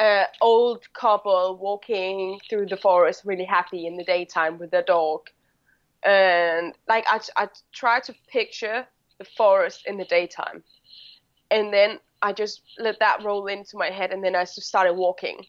an 0.01 0.27
old 0.41 0.93
couple 0.95 1.57
walking 1.63 2.41
through 2.51 2.67
the 2.67 2.77
forest 2.77 3.23
really 3.25 3.45
happy 3.45 3.87
in 3.87 3.97
the 3.97 4.03
daytime 4.03 4.59
with 4.59 4.73
their 4.73 4.83
dog. 4.83 5.21
And 6.03 6.75
like 6.89 7.07
I, 7.09 7.21
I 7.37 7.49
tried 7.73 8.03
to 8.05 8.15
picture 8.27 8.85
the 9.19 9.27
forest 9.37 9.85
in 9.87 9.97
the 9.97 10.07
daytime 10.07 10.65
and 11.53 11.73
then 11.73 12.01
I 12.23 12.33
just 12.33 12.63
let 12.79 12.99
that 13.01 13.23
roll 13.25 13.47
into 13.47 13.77
my 13.77 13.91
head, 13.91 14.13
and 14.13 14.23
then 14.23 14.37
I 14.37 14.45
just 14.45 14.63
started 14.63 14.95
walking, 14.95 15.45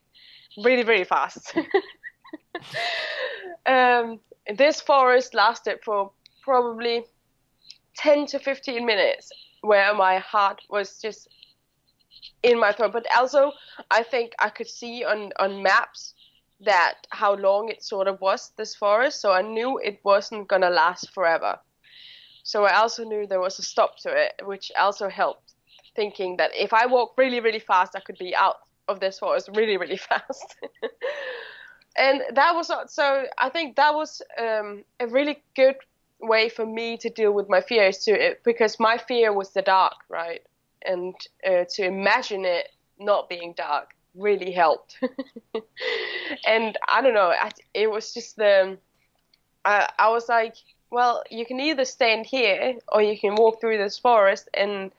really, 0.58 0.84
really 0.84 1.04
fast. 1.04 1.54
um, 3.66 4.20
this 4.56 4.82
forest 4.82 5.34
lasted 5.34 5.80
for 5.84 6.12
probably 6.44 7.04
ten 7.96 8.26
to 8.28 8.40
fifteen 8.40 8.86
minutes, 8.86 9.32
where 9.62 9.94
my 9.94 10.20
heart 10.20 10.62
was 10.70 11.00
just 11.00 11.28
in 12.44 12.60
my 12.60 12.72
throat. 12.72 12.94
But 12.94 13.06
also, 13.16 13.52
I 13.90 14.04
think 14.04 14.34
I 14.40 14.50
could 14.50 14.68
see 14.68 15.04
on 15.04 15.32
on 15.40 15.64
maps 15.64 16.14
that 16.62 16.96
how 17.10 17.36
long 17.36 17.70
it 17.70 17.84
sort 17.84 18.08
of 18.08 18.22
was 18.22 18.52
this 18.58 18.76
forest, 18.76 19.22
so 19.22 19.32
I 19.32 19.42
knew 19.42 19.80
it 19.80 20.00
wasn't 20.04 20.48
gonna 20.48 20.70
last 20.70 21.12
forever. 21.14 21.60
So 22.44 22.66
I 22.66 22.76
also 22.76 23.04
knew 23.04 23.28
there 23.28 23.40
was 23.40 23.60
a 23.60 23.64
stop 23.64 23.98
to 24.00 24.10
it, 24.10 24.34
which 24.46 24.72
also 24.80 25.10
helped 25.10 25.54
thinking 25.96 26.38
that 26.38 26.52
if 26.56 26.74
I 26.74 26.86
walk 26.86 27.14
really, 27.18 27.40
really 27.40 27.60
fast, 27.60 27.96
I 27.96 28.00
could 28.00 28.18
be 28.18 28.36
out 28.36 28.58
of 28.92 29.00
this 29.00 29.20
forest 29.20 29.50
really, 29.56 29.78
really 29.78 29.98
fast. 30.10 30.56
and 31.98 32.22
that 32.34 32.54
was 32.56 32.72
so. 32.88 33.26
I 33.38 33.50
think 33.50 33.76
that 33.78 33.96
was 33.96 34.22
um, 34.40 34.84
a 35.00 35.08
really 35.08 35.42
good 35.56 35.76
way 36.20 36.50
for 36.50 36.66
me 36.66 36.98
to 36.98 37.10
deal 37.10 37.32
with 37.32 37.50
my 37.50 37.62
fears 37.62 38.06
too, 38.06 38.36
because 38.44 38.80
my 38.80 38.98
fear 38.98 39.34
was 39.34 39.50
the 39.52 39.62
dark, 39.62 39.96
right? 40.10 40.42
And 40.86 41.16
uh, 41.46 41.66
to 41.76 41.86
imagine 41.86 42.46
it 42.46 42.70
not 43.00 43.30
being 43.30 43.54
dark 43.58 43.96
really 44.16 44.52
helped. 44.52 45.00
and 46.46 46.78
I 46.88 47.02
don't 47.02 47.14
know, 47.14 47.32
I, 47.32 47.50
it 47.74 47.90
was 47.90 48.14
just 48.14 48.36
the. 48.36 48.78
I, 49.64 49.88
I 50.00 50.10
was 50.10 50.28
like, 50.28 50.56
well, 50.90 51.24
you 51.30 51.46
can 51.46 51.60
either 51.60 51.86
stand 51.86 52.26
here 52.26 52.76
or 52.92 53.02
you 53.02 53.18
can 53.18 53.36
walk 53.36 53.62
through 53.62 53.78
this 53.78 53.98
forest 53.98 54.50
and 54.54 54.92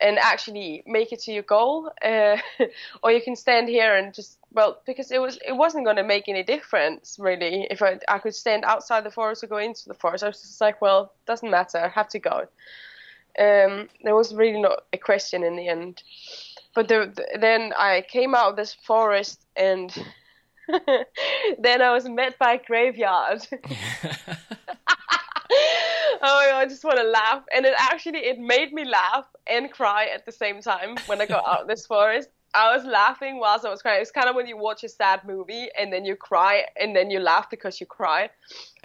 and 0.00 0.18
actually 0.18 0.82
make 0.86 1.12
it 1.12 1.20
to 1.20 1.32
your 1.32 1.42
goal, 1.42 1.90
uh, 2.04 2.36
or 3.02 3.10
you 3.10 3.20
can 3.20 3.36
stand 3.36 3.68
here 3.68 3.94
and 3.96 4.14
just 4.14 4.38
well 4.52 4.80
because 4.86 5.10
it 5.10 5.20
was 5.20 5.38
it 5.46 5.52
wasn't 5.52 5.84
going 5.84 5.96
to 5.96 6.04
make 6.04 6.28
any 6.28 6.42
difference 6.42 7.16
really 7.18 7.66
if 7.70 7.82
I 7.82 7.98
I 8.08 8.18
could 8.18 8.34
stand 8.34 8.64
outside 8.64 9.04
the 9.04 9.10
forest 9.10 9.44
or 9.44 9.46
go 9.48 9.58
into 9.58 9.88
the 9.88 9.94
forest. 9.94 10.24
I 10.24 10.28
was 10.28 10.40
just 10.40 10.60
like, 10.60 10.80
well, 10.80 11.12
doesn't 11.26 11.50
matter, 11.50 11.78
I 11.78 11.88
have 11.88 12.08
to 12.10 12.18
go. 12.18 12.48
Um, 13.38 13.88
there 14.02 14.16
was 14.16 14.34
really 14.34 14.60
not 14.60 14.84
a 14.92 14.98
question 14.98 15.44
in 15.44 15.54
the 15.56 15.68
end. 15.68 16.02
But 16.74 16.88
the, 16.88 17.12
the, 17.14 17.38
then 17.40 17.72
I 17.76 18.04
came 18.08 18.34
out 18.34 18.50
of 18.50 18.56
this 18.56 18.74
forest 18.74 19.46
and 19.56 19.92
then 21.58 21.82
I 21.82 21.92
was 21.92 22.08
met 22.08 22.38
by 22.38 22.54
a 22.54 22.64
graveyard. 22.64 23.46
oh 26.22 26.40
my 26.40 26.50
god, 26.50 26.60
I 26.60 26.66
just 26.66 26.84
want 26.84 26.98
to 26.98 27.04
laugh. 27.04 27.44
And 27.54 27.66
it 27.66 27.74
actually 27.78 28.20
it 28.20 28.38
made 28.38 28.72
me 28.72 28.84
laugh 28.84 29.26
and 29.46 29.70
cry 29.70 30.06
at 30.14 30.26
the 30.26 30.32
same 30.32 30.60
time 30.60 30.96
when 31.06 31.20
I 31.20 31.26
got 31.26 31.46
out 31.46 31.62
of 31.62 31.68
this 31.68 31.86
forest. 31.92 32.28
I 32.54 32.74
was 32.74 32.84
laughing 32.86 33.38
whilst 33.38 33.66
I 33.66 33.70
was 33.70 33.82
crying. 33.82 34.00
It's 34.00 34.10
kind 34.10 34.28
of 34.28 34.34
when 34.34 34.46
you 34.46 34.56
watch 34.56 34.82
a 34.82 34.88
sad 34.88 35.20
movie 35.26 35.68
and 35.78 35.92
then 35.92 36.04
you 36.04 36.16
cry 36.16 36.64
and 36.80 36.96
then 36.96 37.10
you 37.10 37.20
laugh 37.20 37.50
because 37.50 37.78
you 37.78 37.86
cry. 37.86 38.30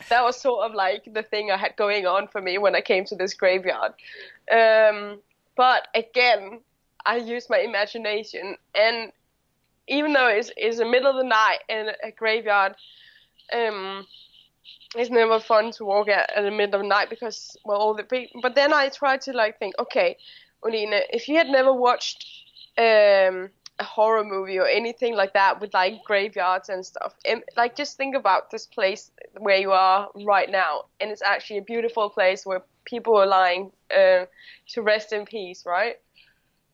That 0.09 0.21
was 0.23 0.39
sort 0.39 0.65
of 0.65 0.75
like 0.75 1.07
the 1.13 1.23
thing 1.23 1.49
I 1.49 1.57
had 1.57 1.75
going 1.77 2.05
on 2.05 2.27
for 2.27 2.41
me 2.41 2.57
when 2.57 2.75
I 2.75 2.81
came 2.81 3.05
to 3.05 3.15
this 3.15 3.34
graveyard. 3.34 3.93
Um, 4.51 5.19
but 5.55 5.88
again, 5.95 6.59
I 7.05 7.17
used 7.17 7.49
my 7.49 7.59
imagination, 7.59 8.55
and 8.75 9.11
even 9.88 10.13
though 10.13 10.27
it's, 10.27 10.51
it's 10.57 10.77
the 10.77 10.86
middle 10.86 11.09
of 11.09 11.17
the 11.17 11.23
night 11.23 11.59
in 11.69 11.89
a 12.03 12.11
graveyard, 12.11 12.75
um, 13.51 14.05
it's 14.95 15.09
never 15.09 15.39
fun 15.39 15.72
to 15.72 15.86
walk 15.86 16.07
at 16.07 16.32
in 16.36 16.43
the 16.45 16.51
middle 16.51 16.76
of 16.76 16.82
the 16.82 16.88
night 16.88 17.09
because 17.09 17.57
well 17.66 17.80
all 17.80 17.93
the 17.95 18.03
people. 18.03 18.41
But 18.41 18.55
then 18.55 18.74
I 18.74 18.89
tried 18.89 19.22
to 19.22 19.34
like 19.34 19.59
think, 19.59 19.76
okay, 19.80 20.18
Oline, 20.64 20.93
if 21.11 21.28
you 21.28 21.38
had 21.38 21.47
never 21.47 21.74
watched 21.74 22.26
um, 22.78 23.49
a 23.80 23.84
horror 23.84 24.24
movie 24.24 24.59
or 24.59 24.68
anything 24.68 25.16
like 25.16 25.34
that 25.34 25.59
with 25.59 25.74
like 25.74 26.03
graveyards 26.05 26.70
and 26.70 26.86
stuff, 26.86 27.14
and, 27.26 27.43
like 27.57 27.76
just 27.76 27.97
think 27.97 28.16
about 28.16 28.51
this 28.51 28.66
place 28.68 29.11
where 29.38 29.57
you 29.57 29.72
are 29.72 30.09
right 30.26 30.49
now, 30.49 30.86
and 30.99 31.11
it's 31.11 31.22
actually 31.22 31.57
a 31.57 31.64
beautiful 31.64 32.09
place 32.09 32.45
where 32.45 32.64
people 32.86 33.16
are 33.18 33.28
lying 33.28 33.72
uh, 33.95 34.26
to 34.70 34.82
rest 34.82 35.14
in 35.14 35.26
peace, 35.26 35.64
right? 35.66 35.95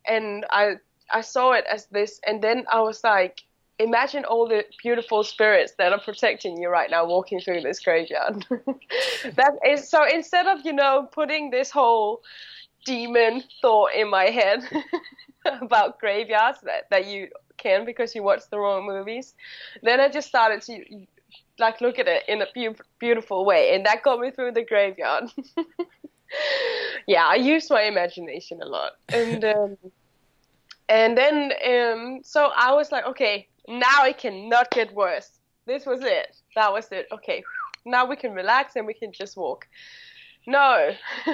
And 0.08 0.46
I 0.52 0.76
I 1.12 1.22
saw 1.22 1.52
it 1.54 1.66
as 1.66 1.88
this, 1.88 2.20
and 2.26 2.42
then 2.42 2.66
I 2.72 2.82
was 2.82 3.04
like, 3.04 3.42
imagine 3.80 4.26
all 4.26 4.48
the 4.48 4.66
beautiful 4.82 5.24
spirits 5.24 5.74
that 5.78 5.94
are 5.94 6.00
protecting 6.00 6.62
you 6.62 6.70
right 6.70 6.92
now 6.92 7.06
walking 7.06 7.40
through 7.40 7.62
this 7.62 7.80
graveyard. 7.80 8.46
that 9.36 9.54
is 9.66 9.90
so 9.90 10.06
instead 10.06 10.46
of 10.48 10.60
you 10.66 10.74
know 10.74 11.08
putting 11.12 11.50
this 11.50 11.72
whole 11.72 12.22
demon 12.86 13.44
thought 13.62 13.94
in 13.94 14.10
my 14.10 14.26
head 14.26 14.62
about 15.62 16.00
graveyards 16.00 16.60
that, 16.64 16.90
that 16.90 17.06
you 17.06 17.30
can 17.58 17.86
because 17.86 18.16
you 18.16 18.24
watch 18.24 18.42
the 18.52 18.60
wrong 18.60 18.86
movies, 18.86 19.34
then 19.82 20.00
I 20.00 20.10
just 20.10 20.28
started 20.28 20.62
to 20.64 21.06
like 21.58 21.82
look 21.82 22.00
at 22.00 22.08
it 22.08 22.24
in 22.28 22.42
a 22.42 22.48
be- 22.54 22.76
beautiful 23.00 23.46
way, 23.46 23.74
and 23.76 23.86
that 23.86 24.04
got 24.04 24.20
me 24.20 24.32
through 24.32 24.54
the 24.54 24.64
graveyard. 24.64 25.26
yeah, 27.08 27.26
I 27.26 27.36
used 27.36 27.70
my 27.70 27.84
imagination 27.84 28.62
a 28.62 28.66
lot, 28.66 28.94
and 29.10 29.44
um, 29.44 29.78
and 30.88 31.18
then 31.18 31.52
um, 31.68 32.20
so 32.24 32.52
I 32.56 32.74
was 32.74 32.92
like, 32.92 33.06
okay, 33.06 33.48
now 33.70 34.06
it 34.06 34.18
cannot 34.18 34.72
get 34.72 34.94
worse. 34.94 35.40
This 35.66 35.86
was 35.86 36.02
it. 36.02 36.36
That 36.56 36.74
was 36.74 36.92
it. 36.92 37.08
Okay, 37.12 37.44
now 37.86 38.06
we 38.06 38.16
can 38.16 38.34
relax 38.34 38.76
and 38.76 38.88
we 38.88 38.94
can 38.94 39.12
just 39.14 39.38
walk. 39.38 39.68
No, 40.48 40.92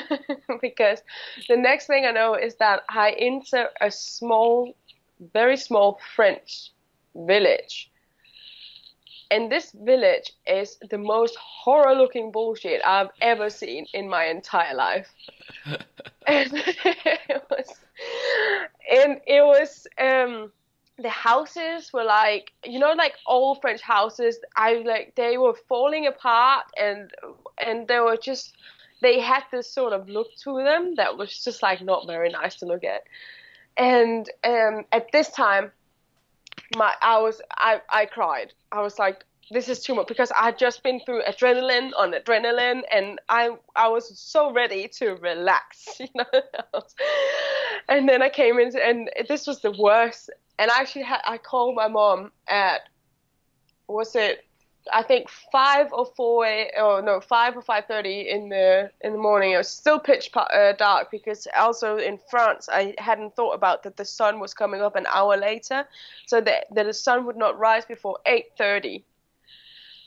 because 0.62 1.02
the 1.48 1.56
next 1.56 1.88
thing 1.88 2.06
I 2.06 2.12
know 2.12 2.36
is 2.36 2.56
that 2.56 2.82
I 2.90 3.12
enter 3.12 3.70
a 3.80 3.90
small, 3.90 4.76
very 5.34 5.56
small 5.56 6.00
French 6.16 6.72
village. 7.16 7.92
And 9.32 9.52
this 9.52 9.72
village 9.72 10.34
is 10.46 10.78
the 10.90 10.98
most 10.98 11.36
horror 11.38 11.96
looking 11.96 12.32
bullshit 12.32 12.82
I've 12.86 13.10
ever 13.22 13.50
seen 13.50 13.86
in 13.94 14.08
my 14.10 14.26
entire 14.26 14.76
life. 14.76 15.08
and 16.28 16.52
it 16.54 17.44
was, 17.50 17.80
and 18.92 19.22
it 19.26 19.44
was, 19.46 19.88
um, 19.98 20.52
the 20.98 21.10
houses 21.10 21.92
were 21.92 22.06
like 22.06 22.54
you 22.64 22.80
know 22.80 22.94
like 22.94 23.16
old 23.28 23.60
french 23.60 23.82
houses 23.82 24.40
i 24.56 24.76
like 24.76 25.14
they 25.16 25.38
were 25.38 25.54
falling 25.68 26.08
apart 26.08 26.64
and 26.78 27.12
and 27.58 27.88
they 27.88 28.00
were 28.00 28.16
just 28.16 28.56
they 29.02 29.20
had 29.20 29.44
this 29.52 29.72
sort 29.72 29.94
of 29.94 30.10
look 30.10 30.36
to 30.44 30.64
them 30.64 30.96
that 30.96 31.18
was 31.18 31.44
just 31.44 31.62
like 31.62 31.82
not 31.82 32.08
very 32.08 32.30
nice 32.30 32.56
to 32.56 32.66
look 32.66 32.84
at. 32.84 33.04
And 33.78 34.30
um, 34.44 34.86
at 34.92 35.12
this 35.12 35.30
time, 35.30 35.72
my 36.76 36.94
I 37.02 37.20
was 37.20 37.42
I 37.52 37.82
I 37.90 38.06
cried. 38.06 38.54
I 38.72 38.82
was 38.82 38.98
like, 38.98 39.24
this 39.52 39.68
is 39.68 39.82
too 39.82 39.96
much 39.96 40.08
because 40.08 40.32
I 40.32 40.46
had 40.46 40.58
just 40.58 40.82
been 40.82 41.02
through 41.02 41.22
adrenaline 41.24 41.92
on 41.98 42.14
adrenaline, 42.14 42.82
and 42.92 43.20
I 43.28 43.50
I 43.76 43.90
was 43.90 44.18
so 44.18 44.54
ready 44.54 44.88
to 45.00 45.16
relax, 45.16 45.88
you 46.00 46.08
know. 46.16 46.26
and 47.90 48.08
then 48.08 48.22
I 48.22 48.30
came 48.30 48.60
in, 48.60 48.72
and 48.80 49.10
this 49.28 49.46
was 49.46 49.60
the 49.60 49.72
worst. 49.72 50.30
And 50.58 50.72
I 50.72 50.80
actually 50.80 51.04
had 51.04 51.22
I 51.26 51.38
called 51.38 51.76
my 51.76 51.88
mom 51.88 52.32
at 52.48 52.82
was 53.88 54.16
it 54.16 54.46
I 54.94 55.02
think 55.02 55.30
five 55.52 55.92
or 55.94 56.06
four, 56.06 56.46
or 56.80 57.02
no, 57.02 57.20
five 57.20 57.58
or 57.58 57.62
five 57.62 57.86
thirty 57.88 58.30
in 58.30 58.50
the 58.50 58.92
in 59.02 59.14
the 59.14 59.18
morning. 59.18 59.52
It 59.52 59.58
was 59.58 59.68
still 59.68 60.00
pitch 60.00 60.30
uh, 60.36 60.74
dark 60.74 61.10
because 61.10 61.48
also 61.58 61.98
in 61.98 62.20
France 62.30 62.70
I 62.72 62.94
hadn't 63.00 63.36
thought 63.36 63.54
about 63.54 63.84
that 63.84 63.98
the 63.98 64.06
sun 64.06 64.40
was 64.40 64.54
coming 64.54 64.82
up 64.82 64.96
an 64.96 65.08
hour 65.10 65.38
later, 65.38 65.88
so 66.28 66.40
that, 66.42 66.68
that 66.72 66.86
the 66.86 66.94
sun 66.94 67.26
would 67.26 67.36
not 67.36 67.58
rise 67.58 67.86
before 67.86 68.20
eight 68.26 68.52
thirty. 68.58 69.04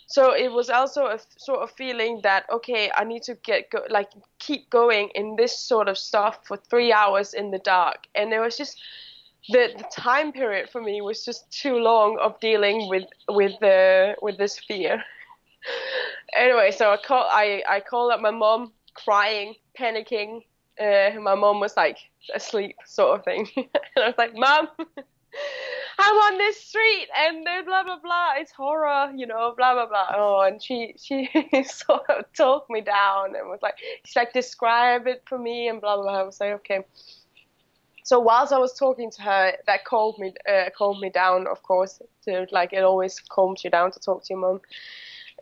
So 0.07 0.33
it 0.33 0.51
was 0.51 0.71
also 0.71 1.07
a 1.07 1.19
sort 1.37 1.61
of 1.61 1.71
feeling 1.73 2.21
that 2.23 2.47
okay, 2.51 2.91
I 2.97 3.05
need 3.05 3.25
to 3.25 3.35
get 3.35 3.71
go, 3.71 3.85
like 3.91 4.11
keep 4.39 4.71
going 4.71 5.11
in 5.15 5.37
this 5.37 5.59
sort 5.59 5.89
of 5.89 5.99
stuff 5.99 6.47
for 6.47 6.57
three 6.57 6.93
hours 6.93 7.35
in 7.35 7.51
the 7.51 7.59
dark, 7.59 8.07
and 8.15 8.33
it 8.33 8.39
was 8.39 8.57
just 8.57 8.81
the, 9.49 9.71
the 9.77 9.85
time 9.91 10.33
period 10.33 10.69
for 10.71 10.83
me 10.83 11.01
was 11.01 11.25
just 11.25 11.51
too 11.51 11.77
long 11.77 12.19
of 12.21 12.39
dealing 12.41 12.89
with 12.89 13.05
with 13.29 13.53
the 13.61 14.15
with 14.21 14.37
this 14.39 14.59
fear. 14.59 15.03
anyway, 16.35 16.71
so 16.71 16.93
I 16.93 16.97
call 16.99 17.27
I 17.29 17.63
I 17.69 17.81
called 17.81 18.13
up 18.13 18.21
my 18.21 18.31
mom, 18.31 18.73
crying, 18.95 19.55
panicking. 19.79 20.43
Uh, 20.81 21.19
my 21.21 21.35
mom 21.35 21.61
was 21.61 21.77
like 21.77 21.99
asleep, 22.35 22.77
sort 22.87 23.19
of 23.19 23.25
thing, 23.25 23.49
and 23.57 23.67
I 23.97 24.07
was 24.07 24.15
like, 24.19 24.35
"Mom, 24.35 24.69
I'm 25.99 26.15
on 26.15 26.39
this 26.39 26.63
street 26.63 27.09
and 27.17 27.45
blah 27.67 27.83
blah 27.83 27.99
blah. 28.01 28.35
It's 28.37 28.53
horror, 28.53 29.11
you 29.17 29.27
know, 29.27 29.55
blah 29.57 29.73
blah 29.75 29.87
blah." 29.87 30.13
Oh, 30.15 30.41
and 30.47 30.63
she 30.63 30.95
she 30.99 31.29
sort 31.65 32.09
of 32.11 32.33
talked 32.37 32.71
me 32.71 32.81
down 32.83 33.35
and 33.35 33.49
was 33.49 33.61
like, 33.63 33.75
"She's 34.05 34.15
like, 34.17 34.33
describe 34.33 35.07
it 35.07 35.23
for 35.27 35.39
me," 35.39 35.69
and 35.69 35.81
blah 35.81 35.97
blah. 35.97 36.05
blah. 36.05 36.21
I 36.21 36.23
was 36.23 36.39
like, 36.39 36.53
"Okay." 36.53 36.85
So 38.09 38.19
whilst 38.19 38.55
I 38.55 38.59
was 38.59 38.73
talking 38.73 39.11
to 39.11 39.21
her, 39.21 39.53
that 39.67 39.85
calmed 39.85 40.19
me 40.19 40.33
uh, 40.51 40.71
calmed 40.75 40.99
me 40.99 41.11
down. 41.11 41.47
Of 41.47 41.63
course, 41.63 42.01
to 42.25 42.47
like 42.51 42.73
it 42.73 42.83
always 42.83 43.21
calms 43.21 43.63
you 43.63 43.69
down 43.69 43.93
to 43.93 44.01
talk 44.01 44.25
to 44.25 44.33
your 44.33 44.41
mom. 44.41 44.61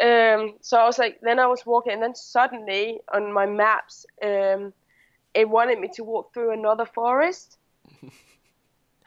Um, 0.01 0.57
so 0.63 0.77
I 0.77 0.85
was 0.85 0.99
like, 0.99 1.21
then 1.23 1.39
I 1.39 1.47
was 1.47 1.65
walking, 1.65 1.93
and 1.93 2.03
then 2.03 2.17
suddenly 2.17 2.99
on 3.15 3.33
my 3.33 3.47
maps, 3.47 4.05
um, 4.21 4.73
it 5.33 5.49
wanted 5.49 5.79
me 5.79 5.89
to 5.95 6.03
walk 6.03 6.35
through 6.35 6.55
another 6.55 6.87
forest. 6.87 7.57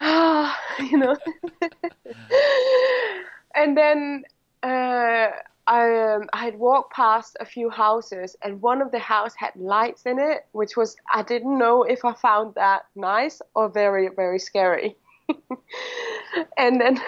you 0.00 0.96
know. 0.96 1.14
and 3.54 3.76
then 3.76 4.24
uh, 4.62 5.28
I, 5.70 6.14
um, 6.14 6.28
I 6.32 6.44
had 6.44 6.58
walked 6.58 6.92
past 6.92 7.36
a 7.38 7.44
few 7.44 7.70
houses, 7.70 8.34
and 8.42 8.60
one 8.60 8.82
of 8.82 8.90
the 8.90 8.98
house 8.98 9.34
had 9.36 9.54
lights 9.54 10.02
in 10.04 10.18
it, 10.18 10.46
which 10.50 10.76
was 10.76 10.96
I 11.14 11.22
didn't 11.22 11.56
know 11.56 11.84
if 11.84 12.04
I 12.04 12.12
found 12.12 12.56
that 12.56 12.86
nice 12.96 13.40
or 13.54 13.68
very 13.68 14.08
very 14.08 14.40
scary. 14.40 14.96
and 16.58 16.80
then 16.80 17.00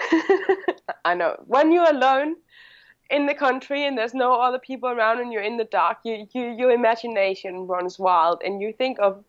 I 1.05 1.13
know 1.13 1.35
when 1.45 1.73
you're 1.73 1.91
alone 1.91 2.37
in 3.09 3.25
the 3.25 3.35
country 3.35 3.85
and 3.85 3.97
there's 3.97 4.13
no 4.13 4.39
other 4.39 4.59
people 4.59 4.87
around 4.87 5.19
and 5.19 5.33
you're 5.33 5.41
in 5.41 5.57
the 5.57 5.65
dark, 5.65 5.97
you, 6.05 6.25
you 6.31 6.55
your 6.57 6.71
imagination 6.71 7.67
runs 7.67 7.99
wild, 7.99 8.41
and 8.45 8.61
you 8.61 8.71
think 8.71 8.97
of 8.99 9.25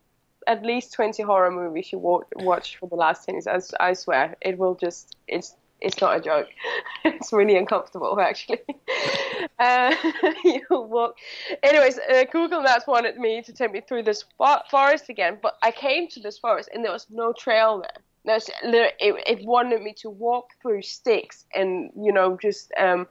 at 0.46 0.62
least 0.62 0.92
20 0.92 1.24
horror 1.24 1.50
movies 1.50 1.90
you 1.90 1.98
watch 1.98 2.76
for 2.76 2.88
the 2.88 2.94
last 2.94 3.24
10 3.24 3.34
years. 3.34 3.48
I, 3.48 3.88
I 3.88 3.94
swear, 3.94 4.36
it 4.40 4.58
will 4.58 4.76
just 4.76 5.16
it's 5.26 5.56
it's 5.84 6.00
not 6.00 6.16
a 6.16 6.20
joke. 6.20 6.48
it's 7.04 7.32
really 7.32 7.56
uncomfortable, 7.56 8.18
actually. 8.18 8.60
uh, 9.58 9.94
you 10.44 10.62
walk. 10.70 11.16
Anyways, 11.62 11.98
uh, 11.98 12.24
Google 12.32 12.62
Maps 12.62 12.86
wanted 12.86 13.18
me 13.18 13.42
to 13.42 13.52
take 13.52 13.72
me 13.72 13.80
through 13.80 14.04
this 14.04 14.24
forest 14.70 15.08
again, 15.08 15.38
but 15.42 15.58
I 15.62 15.70
came 15.70 16.08
to 16.08 16.20
this 16.20 16.38
forest 16.38 16.70
and 16.72 16.84
there 16.84 16.92
was 16.92 17.06
no 17.10 17.32
trail 17.32 17.80
there. 17.80 18.02
There's, 18.26 18.48
it, 18.62 18.94
it 19.00 19.44
wanted 19.44 19.82
me 19.82 19.92
to 19.98 20.08
walk 20.08 20.52
through 20.62 20.80
sticks 20.80 21.44
and 21.54 21.90
you 21.94 22.10
know 22.10 22.38
just 22.40 22.72
um, 22.78 23.06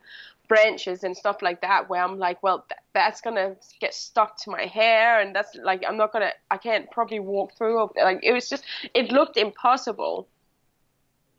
branches 0.47 1.03
and 1.03 1.15
stuff 1.15 1.43
like 1.43 1.61
that. 1.61 1.87
Where 1.87 2.03
I'm 2.03 2.17
like, 2.17 2.41
well, 2.41 2.65
th- 2.67 2.79
that's 2.95 3.21
gonna 3.21 3.55
get 3.79 3.93
stuck 3.93 4.37
to 4.37 4.49
my 4.49 4.65
hair, 4.65 5.19
and 5.19 5.35
that's 5.35 5.55
like 5.55 5.83
I'm 5.87 5.97
not 5.97 6.13
gonna, 6.13 6.31
I 6.49 6.57
can't 6.57 6.89
probably 6.89 7.19
walk 7.19 7.55
through. 7.55 7.91
Like 7.95 8.21
it 8.23 8.33
was 8.33 8.49
just, 8.49 8.63
it 8.95 9.11
looked 9.11 9.37
impossible. 9.37 10.27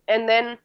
And 0.06 0.28
then 0.28 0.58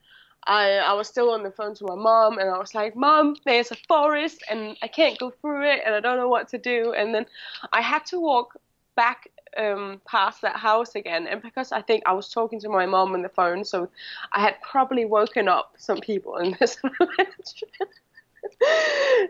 I, 0.48 0.78
I 0.78 0.94
was 0.94 1.08
still 1.08 1.32
on 1.32 1.44
the 1.44 1.52
phone 1.52 1.76
to 1.76 1.86
my 1.86 1.96
mom 1.96 2.38
and 2.38 2.50
I 2.50 2.58
was 2.58 2.74
like, 2.74 2.96
Mom, 2.96 3.36
there's 3.46 3.72
a 3.72 3.76
forest 3.88 4.44
and 4.50 4.78
I 4.82 4.88
can't 4.88 5.20
go 5.20 5.30
through 5.30 5.70
it 5.70 5.82
and 5.86 5.94
I 5.94 6.00
don't 6.00 6.18
know 6.18 6.28
what 6.28 6.50
to 6.50 6.58
do. 6.58 6.94
And 6.94 7.14
then 7.14 7.26
I 7.74 7.82
had 7.82 8.06
to 8.08 8.20
walk 8.20 8.56
back 8.96 9.30
um, 9.58 10.02
past 10.06 10.42
that 10.42 10.56
house 10.58 10.96
again. 10.96 11.28
And 11.28 11.42
because 11.42 11.72
I 11.72 11.82
think 11.82 12.04
I 12.06 12.14
was 12.14 12.30
talking 12.30 12.60
to 12.62 12.70
my 12.70 12.86
mom 12.86 13.14
on 13.14 13.22
the 13.22 13.30
phone, 13.30 13.64
so 13.64 13.90
I 14.34 14.42
had 14.42 14.56
probably 14.62 15.06
woken 15.06 15.48
up 15.48 15.74
some 15.78 16.00
people 16.00 16.38
in 16.38 16.56
this 16.60 16.78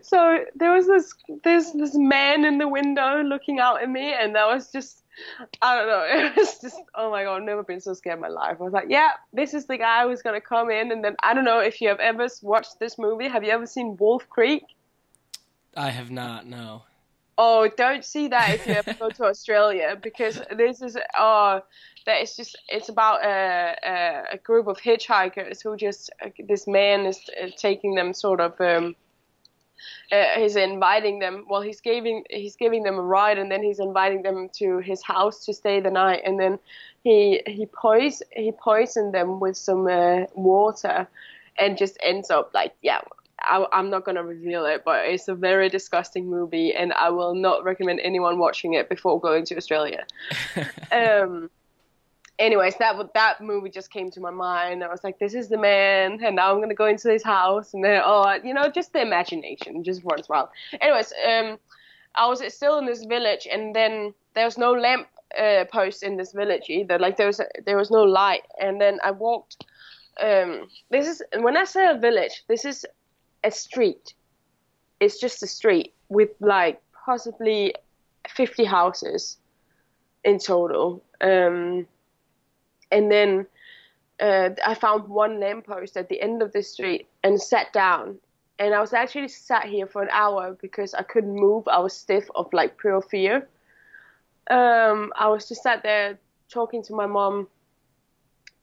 so 0.02 0.44
there 0.56 0.72
was 0.74 0.88
this 0.88 1.14
this 1.44 1.72
this 1.72 1.96
man 1.96 2.46
in 2.46 2.58
the 2.58 2.68
window 2.68 3.22
looking 3.24 3.60
out 3.60 3.82
at 3.82 3.90
me 3.90 4.14
and 4.14 4.36
that 4.36 4.48
was 4.48 4.72
just 4.72 5.04
I 5.62 5.76
don't 5.76 5.88
know. 5.88 6.06
It 6.30 6.36
was 6.36 6.60
just, 6.60 6.82
oh 6.96 7.12
my 7.12 7.24
god, 7.24 7.38
I've 7.38 7.44
never 7.44 7.64
been 7.64 7.82
so 7.82 7.94
scared 7.94 8.16
in 8.18 8.22
my 8.22 8.28
life. 8.28 8.58
I 8.60 8.64
was 8.64 8.74
like, 8.74 8.88
yeah, 8.90 9.12
this 9.34 9.54
is 9.54 9.66
the 9.66 9.78
guy 9.78 10.08
who's 10.08 10.22
gonna 10.22 10.42
come 10.42 10.70
in, 10.70 10.92
and 10.92 11.04
then 11.04 11.16
I 11.24 11.34
don't 11.34 11.44
know 11.44 11.60
if 11.60 11.82
you 11.82 11.90
have 11.90 12.00
ever 12.00 12.28
watched 12.42 12.80
this 12.80 12.98
movie. 12.98 13.28
Have 13.28 13.44
you 13.44 13.52
ever 13.52 13.66
seen 13.66 13.98
Wolf 13.98 14.30
Creek? 14.30 14.64
I 15.76 15.90
have 15.90 16.10
not. 16.12 16.46
No. 16.46 16.84
Oh, 17.42 17.70
don't 17.78 18.04
see 18.04 18.28
that 18.28 18.56
if 18.56 18.68
you 18.68 18.74
ever 18.74 18.94
go 18.96 19.10
to 19.12 19.24
Australia 19.24 19.98
because 20.02 20.42
this 20.58 20.82
is 20.82 20.98
oh, 21.18 21.62
that 22.06 22.22
is 22.22 22.36
just 22.36 22.58
it's 22.68 22.90
about 22.90 23.24
a, 23.24 23.78
a, 23.82 24.24
a 24.34 24.38
group 24.40 24.68
of 24.68 24.78
hitchhikers 24.78 25.64
who 25.64 25.78
just 25.78 26.10
this 26.38 26.68
man 26.68 27.06
is 27.06 27.18
uh, 27.42 27.48
taking 27.56 27.96
them 27.96 28.14
sort 28.14 28.42
of. 28.42 28.60
Um, 28.60 28.94
uh, 30.12 30.26
he's 30.36 30.58
inviting 30.58 31.20
them. 31.20 31.46
Well, 31.50 31.62
he's 31.62 31.80
giving 31.80 32.26
he's 32.30 32.58
giving 32.58 32.84
them 32.84 32.96
a 32.96 33.02
ride, 33.02 33.38
and 33.38 33.50
then 33.50 33.64
he's 33.64 33.80
inviting 33.80 34.22
them 34.22 34.50
to 34.56 34.80
his 34.80 35.02
house 35.02 35.46
to 35.46 35.54
stay 35.54 35.80
the 35.80 35.92
night. 35.92 36.24
And 36.26 36.38
then 36.38 36.60
he 37.06 37.42
he 37.48 37.68
poison 37.68 38.28
he 38.36 38.52
poisoned 38.52 39.14
them 39.14 39.40
with 39.40 39.56
some 39.56 39.88
uh, 39.88 40.26
water, 40.34 41.08
and 41.58 41.78
just 41.78 41.98
ends 42.04 42.30
up 42.30 42.52
like 42.54 42.74
yeah, 42.82 43.00
I, 43.42 43.66
I'm 43.72 43.90
not 43.90 44.06
gonna 44.06 44.24
reveal 44.24 44.66
it, 44.66 44.84
but 44.84 45.06
it's 45.06 45.28
a 45.28 45.36
very 45.36 45.70
disgusting 45.70 46.30
movie, 46.30 46.74
and 46.74 46.94
I 46.94 47.10
will 47.10 47.36
not 47.36 47.64
recommend 47.64 48.00
anyone 48.02 48.38
watching 48.38 48.74
it 48.74 48.90
before 48.90 49.20
going 49.20 49.46
to 49.46 49.58
Australia. 49.58 50.06
um, 50.92 51.50
anyways, 52.38 52.76
that 52.78 53.14
that 53.14 53.42
movie 53.42 53.70
just 53.70 53.92
came 53.92 54.10
to 54.12 54.20
my 54.20 54.32
mind. 54.32 54.84
I 54.84 54.88
was 54.88 55.04
like, 55.04 55.20
this 55.20 55.34
is 55.34 55.50
the 55.50 55.58
man, 55.58 56.24
and 56.24 56.36
now 56.36 56.52
I'm 56.52 56.62
gonna 56.62 56.74
go 56.74 56.86
into 56.86 57.12
his 57.12 57.24
house, 57.24 57.74
and 57.74 57.84
then 57.84 58.02
oh, 58.04 58.40
you 58.44 58.54
know, 58.54 58.70
just 58.70 58.94
the 58.94 59.02
imagination 59.02 59.84
just 59.84 60.04
runs 60.04 60.28
wild. 60.28 60.50
Anyways, 60.82 61.14
um, 61.28 61.58
I 62.16 62.28
was 62.28 62.42
still 62.54 62.80
in 62.80 62.86
this 62.86 63.06
village, 63.06 63.48
and 63.52 63.76
then 63.76 64.14
there 64.34 64.46
was 64.46 64.58
no 64.58 64.74
lamp 64.74 65.08
uh, 65.38 65.66
post 65.72 66.04
in 66.04 66.18
this 66.18 66.32
village 66.32 66.70
either. 66.70 66.98
Like 66.98 67.18
there 67.18 67.28
was 67.28 67.42
there 67.66 67.78
was 67.78 67.92
no 67.92 68.04
light, 68.04 68.44
and 68.60 68.82
then 68.82 69.00
I 69.04 69.12
walked. 69.12 69.66
Um, 70.22 70.68
this 70.90 71.08
is 71.08 71.22
when 71.40 71.56
I 71.56 71.64
say 71.64 71.88
a 71.88 71.98
village, 71.98 72.44
this 72.48 72.66
is 72.66 72.86
a 73.44 73.52
street. 73.52 74.14
It's 75.00 75.20
just 75.20 75.44
a 75.44 75.48
street 75.48 75.94
with 76.10 76.30
like 76.40 76.82
possibly 77.06 77.74
50 78.28 78.66
houses 78.66 79.38
in 80.24 80.40
total. 80.40 81.04
Um, 81.22 81.88
and 82.92 83.12
then 83.12 83.48
uh, 84.20 84.50
I 84.66 84.74
found 84.74 85.08
one 85.08 85.40
lamppost 85.40 85.96
at 85.98 86.10
the 86.10 86.22
end 86.22 86.42
of 86.42 86.52
the 86.52 86.64
street 86.64 87.08
and 87.24 87.42
sat 87.42 87.72
down. 87.74 88.18
And 88.58 88.74
I 88.74 88.82
was 88.82 88.94
actually 88.94 89.30
sat 89.30 89.66
here 89.66 89.88
for 89.88 90.02
an 90.02 90.10
hour 90.12 90.58
because 90.62 90.94
I 90.94 91.04
couldn't 91.04 91.36
move. 91.36 91.68
I 91.68 91.80
was 91.80 91.94
stiff 91.94 92.30
of 92.36 92.52
like 92.52 92.78
pure 92.78 93.02
fear. 93.02 93.48
Um, 94.50 95.14
I 95.16 95.30
was 95.30 95.48
just 95.48 95.64
sat 95.64 95.84
there 95.84 96.20
talking 96.50 96.84
to 96.84 96.94
my 96.94 97.06
mom 97.06 97.48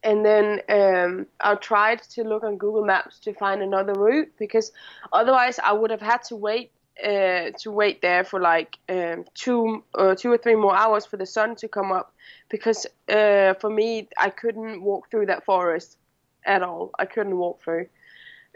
and 0.03 0.25
then 0.25 0.61
um, 0.69 1.27
I 1.41 1.55
tried 1.57 2.03
to 2.03 2.23
look 2.23 2.45
on 2.45 2.57
Google 2.57 2.85
Maps 2.85 3.19
to 3.21 3.35
find 3.35 3.63
another 3.63 3.93
route 3.95 4.33
because 4.39 4.73
otherwise 5.13 5.59
I 5.63 5.73
would 5.73 5.91
have 5.91 6.01
had 6.01 6.23
to 6.25 6.37
wait 6.37 6.71
uh, 7.03 7.51
to 7.59 7.71
wait 7.71 8.01
there 8.01 8.25
for 8.25 8.41
like 8.41 8.79
um, 8.89 9.25
two 9.35 9.85
or 9.95 10.15
two 10.15 10.33
or 10.33 10.39
three 10.39 10.55
more 10.55 10.75
hours 10.75 11.05
for 11.05 11.19
the 11.19 11.27
sun 11.27 11.55
to 11.57 11.69
come 11.69 11.93
up 11.93 12.15
because 12.49 12.87
uh, 13.11 13.55
for 13.55 13.69
me 13.69 14.09
I 14.19 14.31
couldn't 14.31 14.83
walk 14.83 15.11
through 15.11 15.27
that 15.27 15.45
forest 15.45 15.99
at 16.45 16.63
all. 16.63 16.91
I 16.99 17.05
couldn't 17.05 17.37
walk 17.37 17.63
through. 17.63 17.89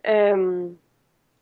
Um, 0.07 0.79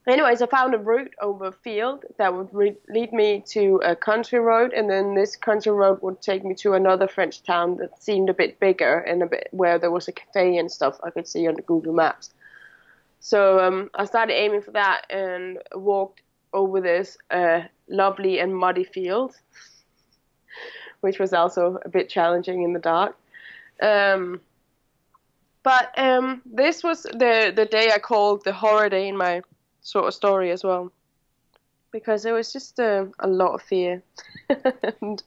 anyways, 0.08 0.40
I 0.42 0.46
found 0.46 0.74
a 0.74 0.78
route 0.78 1.12
over 1.20 1.46
a 1.46 1.52
field 1.52 2.04
that 2.18 2.34
would 2.34 2.48
re- 2.52 2.76
lead 2.88 3.12
me 3.12 3.42
to 3.48 3.80
a 3.84 3.94
country 3.94 4.38
road, 4.38 4.72
and 4.72 4.88
then 4.88 5.14
this 5.14 5.36
country 5.36 5.72
road 5.72 6.00
would 6.02 6.22
take 6.22 6.44
me 6.44 6.54
to 6.56 6.74
another 6.74 7.08
French 7.08 7.42
town 7.42 7.76
that 7.76 8.02
seemed 8.02 8.30
a 8.30 8.34
bit 8.34 8.58
bigger 8.60 8.98
and 8.98 9.22
a 9.22 9.26
bit 9.26 9.48
where 9.50 9.78
there 9.78 9.90
was 9.90 10.08
a 10.08 10.12
cafe 10.12 10.56
and 10.56 10.70
stuff 10.70 10.98
I 11.02 11.10
could 11.10 11.28
see 11.28 11.46
on 11.46 11.54
the 11.54 11.62
Google 11.62 11.92
Maps. 11.92 12.32
So 13.20 13.60
um, 13.60 13.90
I 13.94 14.04
started 14.04 14.34
aiming 14.34 14.62
for 14.62 14.70
that 14.72 15.02
and 15.10 15.58
walked 15.74 16.22
over 16.52 16.80
this 16.80 17.18
uh, 17.30 17.62
lovely 17.88 18.38
and 18.38 18.56
muddy 18.56 18.84
field, 18.84 19.34
which 21.00 21.18
was 21.18 21.32
also 21.32 21.78
a 21.84 21.88
bit 21.88 22.08
challenging 22.08 22.62
in 22.62 22.72
the 22.72 22.78
dark. 22.78 23.16
Um, 23.82 24.40
but 25.62 25.92
um, 25.98 26.40
this 26.46 26.82
was 26.82 27.02
the 27.02 27.52
the 27.54 27.66
day 27.66 27.90
I 27.92 27.98
called 27.98 28.44
the 28.44 28.52
horror 28.52 28.88
day 28.88 29.08
in 29.08 29.16
my 29.16 29.42
sort 29.88 30.06
of 30.06 30.12
story 30.12 30.50
as 30.50 30.62
well, 30.62 30.92
because 31.92 32.26
it 32.26 32.32
was 32.32 32.52
just 32.52 32.78
uh, 32.78 33.06
a 33.20 33.26
lot 33.26 33.54
of 33.54 33.62
fear 33.62 34.02
and 35.00 35.22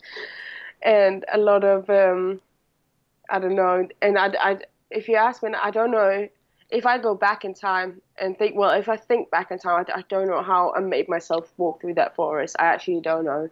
and 0.83 1.25
a 1.33 1.37
lot 1.37 1.63
of 1.63 1.89
um, 1.89 2.39
I 3.29 3.39
don't 3.39 3.55
know. 3.55 3.87
And 4.01 4.17
I, 4.17 4.27
I 4.39 4.57
if 4.91 5.07
you 5.07 5.15
ask 5.15 5.41
me, 5.41 5.51
I 5.59 5.71
don't 5.71 5.89
know 5.89 6.27
if 6.69 6.85
I 6.85 6.99
go 6.99 7.15
back 7.15 7.43
in 7.43 7.55
time 7.55 8.01
and 8.19 8.37
think. 8.37 8.55
Well, 8.55 8.71
if 8.71 8.87
I 8.87 8.97
think 8.97 9.31
back 9.31 9.49
in 9.49 9.57
time, 9.57 9.85
I, 9.87 9.99
I 9.99 10.03
don't 10.09 10.27
know 10.27 10.43
how 10.43 10.73
I 10.75 10.79
made 10.79 11.09
myself 11.09 11.51
walk 11.57 11.81
through 11.81 11.95
that 11.95 12.15
forest. 12.15 12.55
I 12.59 12.65
actually 12.65 13.01
don't 13.01 13.25
know. 13.25 13.49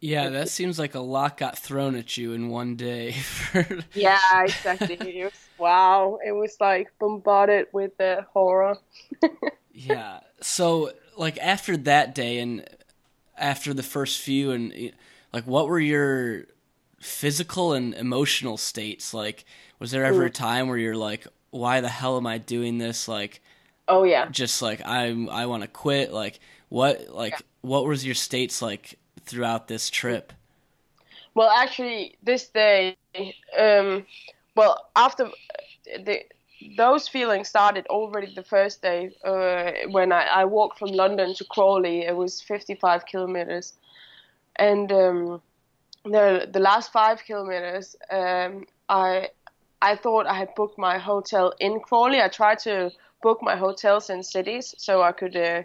Yeah, 0.00 0.28
that 0.28 0.50
seems 0.50 0.78
like 0.78 0.94
a 0.94 1.00
lot 1.00 1.38
got 1.38 1.56
thrown 1.56 1.96
at 1.96 2.18
you 2.18 2.34
in 2.34 2.50
one 2.50 2.76
day. 2.76 3.14
yeah, 3.94 4.18
exactly. 4.42 4.98
it 5.00 5.24
was, 5.24 5.48
wow, 5.56 6.18
it 6.22 6.32
was 6.32 6.58
like 6.60 6.92
bombarded 7.00 7.68
with 7.72 7.96
the 7.96 8.26
horror. 8.30 8.76
yeah. 9.74 10.20
So, 10.40 10.92
like 11.16 11.38
after 11.38 11.76
that 11.76 12.14
day 12.14 12.38
and 12.38 12.64
after 13.36 13.74
the 13.74 13.82
first 13.82 14.20
few, 14.20 14.50
and 14.52 14.92
like, 15.32 15.46
what 15.46 15.68
were 15.68 15.80
your 15.80 16.44
physical 17.00 17.72
and 17.72 17.94
emotional 17.94 18.56
states? 18.56 19.12
Like, 19.12 19.44
was 19.78 19.90
there 19.90 20.04
ever 20.04 20.24
a 20.24 20.30
time 20.30 20.68
where 20.68 20.78
you're 20.78 20.96
like, 20.96 21.26
"Why 21.50 21.80
the 21.80 21.88
hell 21.88 22.16
am 22.16 22.26
I 22.26 22.38
doing 22.38 22.78
this?" 22.78 23.08
Like, 23.08 23.42
oh 23.88 24.04
yeah, 24.04 24.28
just 24.30 24.62
like 24.62 24.80
I'm, 24.86 25.28
I 25.28 25.46
want 25.46 25.62
to 25.62 25.68
quit. 25.68 26.12
Like, 26.12 26.40
what, 26.68 27.10
like, 27.10 27.32
yeah. 27.32 27.38
what 27.60 27.84
was 27.84 28.06
your 28.06 28.14
states 28.14 28.62
like? 28.62 28.98
throughout 29.24 29.68
this 29.68 29.90
trip? 29.90 30.32
Well, 31.34 31.50
actually, 31.50 32.16
this 32.22 32.48
day, 32.48 32.96
um, 33.58 34.06
well, 34.54 34.88
after 34.94 35.30
the 35.84 36.22
those 36.76 37.08
feelings 37.08 37.48
started 37.48 37.86
already 37.88 38.32
the 38.34 38.42
first 38.42 38.82
day 38.82 39.10
uh, 39.24 39.72
when 39.90 40.12
I, 40.12 40.24
I 40.26 40.44
walked 40.44 40.78
from 40.78 40.88
London 40.90 41.34
to 41.34 41.44
Crawley. 41.44 42.02
It 42.02 42.16
was 42.16 42.40
55 42.40 43.06
kilometers, 43.06 43.74
and 44.56 44.90
um, 44.92 45.42
the 46.04 46.48
the 46.52 46.60
last 46.60 46.92
five 46.92 47.22
kilometers, 47.24 47.96
um, 48.10 48.64
I 48.88 49.28
I 49.82 49.96
thought 49.96 50.26
I 50.26 50.34
had 50.34 50.54
booked 50.54 50.78
my 50.78 50.98
hotel 50.98 51.52
in 51.60 51.80
Crawley. 51.80 52.20
I 52.20 52.28
tried 52.28 52.58
to 52.60 52.90
book 53.22 53.38
my 53.42 53.56
hotels 53.56 54.10
in 54.10 54.22
cities 54.22 54.74
so 54.78 55.02
I 55.02 55.12
could. 55.12 55.36
Uh, 55.36 55.62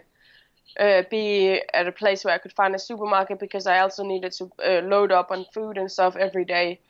uh, 0.78 1.02
be 1.10 1.60
at 1.74 1.86
a 1.88 1.92
place 1.92 2.24
where 2.24 2.34
I 2.34 2.38
could 2.38 2.52
find 2.52 2.74
a 2.74 2.78
supermarket 2.78 3.40
because 3.40 3.66
I 3.66 3.80
also 3.80 4.04
needed 4.04 4.32
to 4.32 4.50
uh, 4.64 4.80
load 4.82 5.10
up 5.10 5.30
on 5.30 5.44
food 5.52 5.76
and 5.76 5.90
stuff 5.90 6.16
every 6.16 6.44
day. 6.44 6.80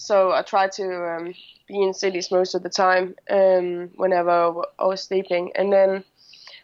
So 0.00 0.32
I 0.32 0.40
tried 0.40 0.72
to 0.72 0.86
um, 1.10 1.34
be 1.68 1.82
in 1.82 1.92
cities 1.92 2.30
most 2.30 2.54
of 2.54 2.62
the 2.62 2.70
time 2.70 3.16
um, 3.28 3.90
whenever 3.96 4.30
I 4.78 4.86
was 4.86 5.02
sleeping. 5.02 5.52
And 5.54 5.70
then, 5.70 6.04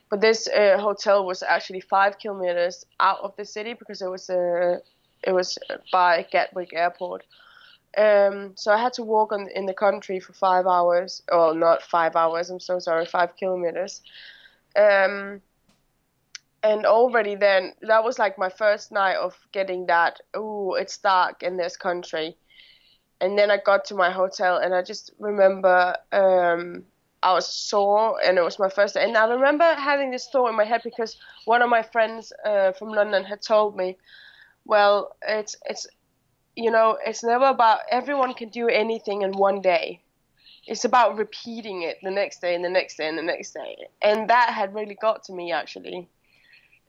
but 0.09 0.23
this 0.23 0.49
uh, 0.49 0.79
hotel 0.79 1.27
was 1.27 1.43
actually 1.43 1.83
five 1.83 2.19
kilometers 2.19 2.87
out 2.99 3.19
of 3.21 3.37
the 3.37 3.45
city 3.45 3.75
because 3.75 4.01
it 4.01 4.09
was 4.09 4.31
uh, 4.31 4.79
it 5.23 5.33
was 5.33 5.59
by 5.93 6.27
Gatwick 6.33 6.73
Airport. 6.73 7.25
Um, 7.99 8.53
so 8.57 8.73
I 8.73 8.79
had 8.79 8.95
to 8.95 9.03
walk 9.03 9.33
on, 9.33 9.51
in 9.55 9.67
the 9.67 9.75
country 9.75 10.19
for 10.19 10.33
five 10.33 10.67
hours. 10.67 11.23
Well, 11.31 11.55
not 11.55 11.83
five 11.83 12.17
hours. 12.17 12.49
I'm 12.49 12.59
so 12.59 12.79
sorry. 12.79 13.05
Five 13.05 13.37
kilometers. 13.37 14.01
Um, 14.75 15.43
and 16.63 16.87
already 16.87 17.35
then 17.35 17.75
that 17.83 18.03
was 18.03 18.19
like 18.19 18.39
my 18.39 18.49
first 18.49 18.93
night 18.93 19.17
of 19.17 19.37
getting 19.53 19.87
that 19.87 20.21
oh 20.33 20.73
it's 20.73 20.97
dark 20.97 21.43
in 21.43 21.59
this 21.59 21.77
country 21.77 22.35
and 23.21 23.39
then 23.39 23.51
i 23.51 23.57
got 23.57 23.85
to 23.85 23.95
my 23.95 24.11
hotel 24.11 24.59
and 24.59 24.75
i 24.75 24.83
just 24.83 25.13
remember 25.19 25.95
um, 26.13 26.85
i 27.23 27.33
was 27.33 27.47
sore 27.47 28.17
and 28.25 28.39
it 28.39 28.43
was 28.43 28.59
my 28.59 28.69
first 28.69 28.95
day 28.95 29.05
and 29.05 29.17
i 29.17 29.27
remember 29.27 29.65
having 29.75 30.11
this 30.11 30.29
thought 30.31 30.49
in 30.49 30.57
my 30.57 30.65
head 30.65 30.81
because 30.85 31.17
one 31.47 31.63
of 31.63 31.71
my 31.71 31.83
friends 31.83 32.33
uh, 32.45 32.73
from 32.73 32.89
london 32.89 33.25
had 33.25 33.41
told 33.43 33.77
me 33.77 33.97
well 34.65 35.17
it's 35.27 35.57
it's 35.69 35.87
you 36.57 36.71
know 36.71 36.99
it's 37.07 37.23
never 37.23 37.47
about 37.47 37.81
everyone 37.91 38.35
can 38.35 38.49
do 38.49 38.69
anything 38.69 39.23
in 39.23 39.33
one 39.33 39.61
day. 39.61 40.03
It's 40.67 40.85
about 40.85 41.17
repeating 41.17 41.83
it 41.83 41.99
the 42.03 42.11
next 42.11 42.41
day 42.41 42.55
and 42.55 42.65
the 42.65 42.69
next 42.69 42.97
day 42.97 43.09
and 43.09 43.17
the 43.17 43.23
next 43.23 43.53
day. 43.53 43.87
And 44.03 44.29
that 44.31 44.51
had 44.51 44.75
really 44.75 44.97
got 45.01 45.23
to 45.25 45.33
me 45.33 45.53
actually 45.53 46.09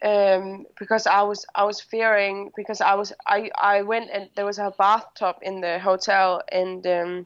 um, 0.03 0.65
because 0.79 1.07
I 1.07 1.21
was 1.23 1.45
I 1.55 1.63
was 1.63 1.81
fearing 1.81 2.51
because 2.55 2.81
I 2.81 2.93
was 2.95 3.13
I, 3.25 3.49
I 3.57 3.81
went 3.81 4.09
and 4.13 4.29
there 4.35 4.45
was 4.45 4.59
a 4.59 4.73
bathtub 4.77 5.37
in 5.41 5.61
the 5.61 5.79
hotel 5.79 6.41
and 6.51 6.85
um, 6.85 7.25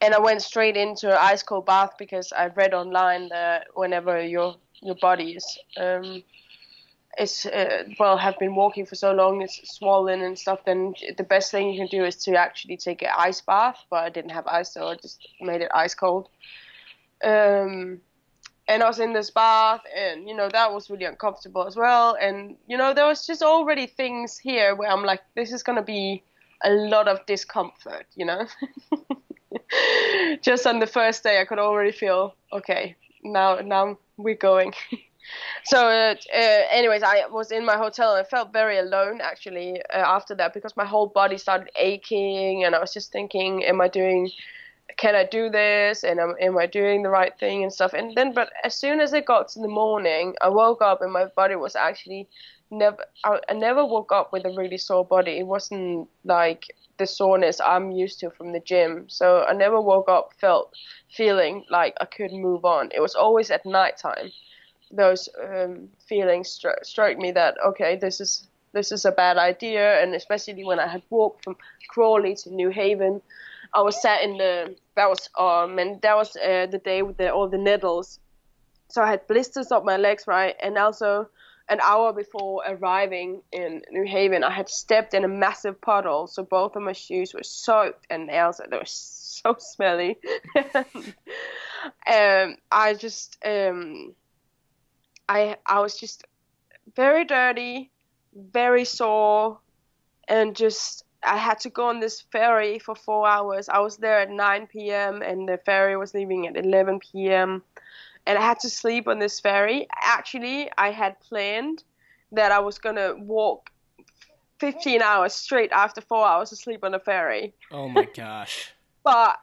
and 0.00 0.14
I 0.14 0.18
went 0.18 0.42
straight 0.42 0.76
into 0.76 1.10
an 1.10 1.18
ice 1.20 1.42
cold 1.42 1.66
bath 1.66 1.92
because 1.98 2.32
I 2.32 2.46
read 2.48 2.74
online 2.74 3.28
that 3.28 3.66
whenever 3.74 4.22
your 4.22 4.56
your 4.80 4.96
body 4.96 5.32
is 5.32 5.58
um, 5.76 6.22
is 7.18 7.44
uh, 7.44 7.84
well 8.00 8.16
have 8.16 8.38
been 8.38 8.54
walking 8.54 8.86
for 8.86 8.94
so 8.94 9.12
long 9.12 9.42
it's 9.42 9.60
swollen 9.76 10.22
and 10.22 10.38
stuff 10.38 10.60
then 10.64 10.94
the 11.18 11.24
best 11.24 11.50
thing 11.50 11.68
you 11.68 11.78
can 11.78 11.88
do 11.88 12.04
is 12.04 12.16
to 12.24 12.34
actually 12.34 12.78
take 12.78 13.02
an 13.02 13.10
ice 13.16 13.42
bath 13.42 13.84
but 13.90 14.04
I 14.04 14.08
didn't 14.08 14.30
have 14.30 14.46
ice 14.46 14.72
so 14.72 14.88
I 14.88 14.94
just 14.94 15.28
made 15.40 15.60
it 15.60 15.70
ice 15.74 15.94
cold. 15.94 16.28
Um, 17.22 18.00
and 18.68 18.82
I 18.82 18.86
was 18.86 19.00
in 19.00 19.12
this 19.12 19.30
bath, 19.30 19.80
and 19.96 20.28
you 20.28 20.34
know 20.34 20.48
that 20.48 20.72
was 20.72 20.90
really 20.90 21.04
uncomfortable 21.04 21.66
as 21.66 21.76
well. 21.76 22.16
And 22.20 22.56
you 22.66 22.76
know 22.76 22.94
there 22.94 23.06
was 23.06 23.26
just 23.26 23.42
already 23.42 23.86
things 23.86 24.38
here 24.38 24.74
where 24.74 24.90
I'm 24.90 25.04
like, 25.04 25.20
this 25.34 25.52
is 25.52 25.62
gonna 25.62 25.82
be 25.82 26.22
a 26.64 26.70
lot 26.70 27.08
of 27.08 27.24
discomfort, 27.26 28.06
you 28.14 28.24
know. 28.24 28.46
just 30.42 30.66
on 30.66 30.78
the 30.78 30.86
first 30.86 31.22
day, 31.22 31.40
I 31.40 31.44
could 31.44 31.58
already 31.58 31.92
feel 31.92 32.34
okay. 32.52 32.96
Now, 33.24 33.56
now 33.56 33.98
we're 34.16 34.34
going. 34.34 34.72
so, 35.64 35.88
uh, 35.88 36.14
uh, 36.34 36.62
anyways, 36.70 37.02
I 37.02 37.26
was 37.30 37.50
in 37.52 37.64
my 37.64 37.76
hotel 37.76 38.14
and 38.14 38.26
I 38.26 38.28
felt 38.28 38.52
very 38.52 38.78
alone 38.78 39.20
actually 39.20 39.80
uh, 39.82 39.98
after 39.98 40.34
that 40.36 40.54
because 40.54 40.76
my 40.76 40.84
whole 40.84 41.06
body 41.06 41.38
started 41.38 41.70
aching, 41.76 42.64
and 42.64 42.74
I 42.74 42.80
was 42.80 42.92
just 42.92 43.12
thinking, 43.12 43.64
am 43.64 43.80
I 43.80 43.88
doing 43.88 44.30
can 44.96 45.14
I 45.14 45.24
do 45.24 45.50
this? 45.50 46.04
And 46.04 46.20
am, 46.20 46.34
am 46.40 46.58
I 46.58 46.66
doing 46.66 47.02
the 47.02 47.10
right 47.10 47.32
thing 47.38 47.62
and 47.62 47.72
stuff? 47.72 47.92
And 47.92 48.14
then, 48.16 48.32
but 48.32 48.50
as 48.64 48.74
soon 48.74 49.00
as 49.00 49.12
it 49.12 49.26
got 49.26 49.48
to 49.48 49.60
the 49.60 49.68
morning, 49.68 50.34
I 50.40 50.48
woke 50.48 50.82
up 50.82 51.02
and 51.02 51.12
my 51.12 51.26
body 51.26 51.56
was 51.56 51.76
actually 51.76 52.28
never. 52.70 53.04
I, 53.24 53.40
I 53.48 53.54
never 53.54 53.84
woke 53.84 54.12
up 54.12 54.32
with 54.32 54.44
a 54.44 54.50
really 54.50 54.78
sore 54.78 55.04
body. 55.04 55.38
It 55.38 55.46
wasn't 55.46 56.08
like 56.24 56.66
the 56.98 57.06
soreness 57.06 57.60
I'm 57.60 57.90
used 57.90 58.20
to 58.20 58.30
from 58.30 58.52
the 58.52 58.60
gym. 58.60 59.06
So 59.08 59.44
I 59.44 59.52
never 59.52 59.80
woke 59.80 60.08
up 60.08 60.30
felt 60.40 60.74
feeling 61.10 61.64
like 61.70 61.94
I 62.00 62.04
could 62.04 62.32
move 62.32 62.64
on. 62.64 62.90
It 62.94 63.00
was 63.00 63.14
always 63.14 63.50
at 63.50 63.64
night 63.66 63.96
time. 63.96 64.30
Those 64.90 65.28
um, 65.42 65.88
feelings 66.06 66.58
stri- 66.58 66.84
struck 66.84 67.16
me 67.16 67.32
that 67.32 67.56
okay, 67.66 67.96
this 67.96 68.20
is 68.20 68.46
this 68.72 68.90
is 68.92 69.04
a 69.04 69.12
bad 69.12 69.36
idea, 69.36 70.02
and 70.02 70.14
especially 70.14 70.64
when 70.64 70.80
I 70.80 70.86
had 70.86 71.02
walked 71.10 71.44
from 71.44 71.56
Crawley 71.88 72.34
to 72.36 72.50
Newhaven, 72.50 73.20
I 73.74 73.82
was 73.82 74.00
sat 74.00 74.22
in 74.22 74.36
the 74.36 74.76
that 74.96 75.08
was 75.08 75.30
um 75.38 75.78
and 75.78 76.00
that 76.02 76.16
was 76.16 76.36
uh, 76.36 76.66
the 76.66 76.78
day 76.78 77.02
with 77.02 77.16
the, 77.16 77.32
all 77.32 77.48
the 77.48 77.58
needles, 77.58 78.20
so 78.88 79.02
I 79.02 79.10
had 79.10 79.26
blisters 79.26 79.72
up 79.72 79.84
my 79.84 79.96
legs 79.96 80.24
right, 80.26 80.54
and 80.62 80.76
also 80.76 81.28
an 81.68 81.80
hour 81.82 82.12
before 82.12 82.62
arriving 82.66 83.42
in 83.52 83.82
Newhaven, 83.92 84.42
I 84.42 84.50
had 84.50 84.68
stepped 84.68 85.14
in 85.14 85.24
a 85.24 85.28
massive 85.28 85.80
puddle, 85.80 86.26
so 86.26 86.42
both 86.42 86.76
of 86.76 86.82
my 86.82 86.92
shoes 86.92 87.32
were 87.32 87.42
soaked, 87.42 88.06
and 88.10 88.30
also 88.30 88.64
they 88.70 88.76
were 88.76 88.82
so 88.86 89.56
smelly. 89.58 90.18
um, 90.64 92.56
I 92.70 92.94
just 92.98 93.38
um, 93.44 94.14
I 95.28 95.56
I 95.64 95.80
was 95.80 95.96
just 95.98 96.24
very 96.94 97.24
dirty, 97.24 97.90
very 98.34 98.84
sore, 98.84 99.58
and 100.28 100.54
just 100.54 101.04
I 101.24 101.36
had 101.36 101.60
to 101.60 101.70
go 101.70 101.88
on 101.88 102.00
this 102.00 102.20
ferry 102.20 102.78
for 102.78 102.94
four 102.94 103.28
hours. 103.28 103.68
I 103.68 103.78
was 103.78 103.96
there 103.96 104.18
at 104.18 104.30
9 104.30 104.66
p.m. 104.66 105.22
and 105.22 105.48
the 105.48 105.58
ferry 105.58 105.96
was 105.96 106.14
leaving 106.14 106.46
at 106.46 106.56
11 106.56 107.00
p.m. 107.00 107.62
And 108.26 108.38
I 108.38 108.42
had 108.42 108.60
to 108.60 108.70
sleep 108.70 109.08
on 109.08 109.18
this 109.18 109.40
ferry. 109.40 109.86
Actually, 110.02 110.70
I 110.78 110.90
had 110.90 111.20
planned 111.20 111.84
that 112.32 112.52
I 112.52 112.60
was 112.60 112.78
gonna 112.78 113.14
walk 113.18 113.70
15 114.58 115.02
hours 115.02 115.34
straight 115.34 115.72
after 115.72 116.00
four 116.00 116.26
hours 116.26 116.52
of 116.52 116.58
sleep 116.58 116.84
on 116.84 116.92
the 116.92 116.98
ferry. 116.98 117.52
Oh 117.70 117.88
my 117.88 118.04
gosh. 118.14 118.72
But 119.04 119.36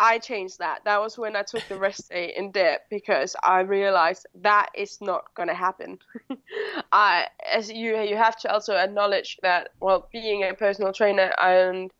I 0.00 0.18
changed 0.18 0.58
that. 0.60 0.80
That 0.86 1.00
was 1.00 1.18
when 1.18 1.36
I 1.36 1.42
took 1.42 1.62
the 1.68 1.78
rest 1.78 2.08
day 2.10 2.32
in 2.34 2.50
Dieppe 2.50 2.84
because 2.88 3.36
I 3.42 3.60
realized 3.60 4.26
that 4.36 4.70
is 4.74 4.98
not 5.00 5.32
going 5.34 5.48
to 5.48 5.54
happen. 5.54 5.98
I, 6.92 7.26
as 7.52 7.70
you, 7.70 8.00
you 8.00 8.16
have 8.16 8.36
to 8.40 8.52
also 8.52 8.74
acknowledge 8.74 9.38
that, 9.42 9.68
well, 9.78 10.08
being 10.10 10.42
a 10.42 10.54
personal 10.54 10.92
trainer 10.92 11.32
and 11.38 11.92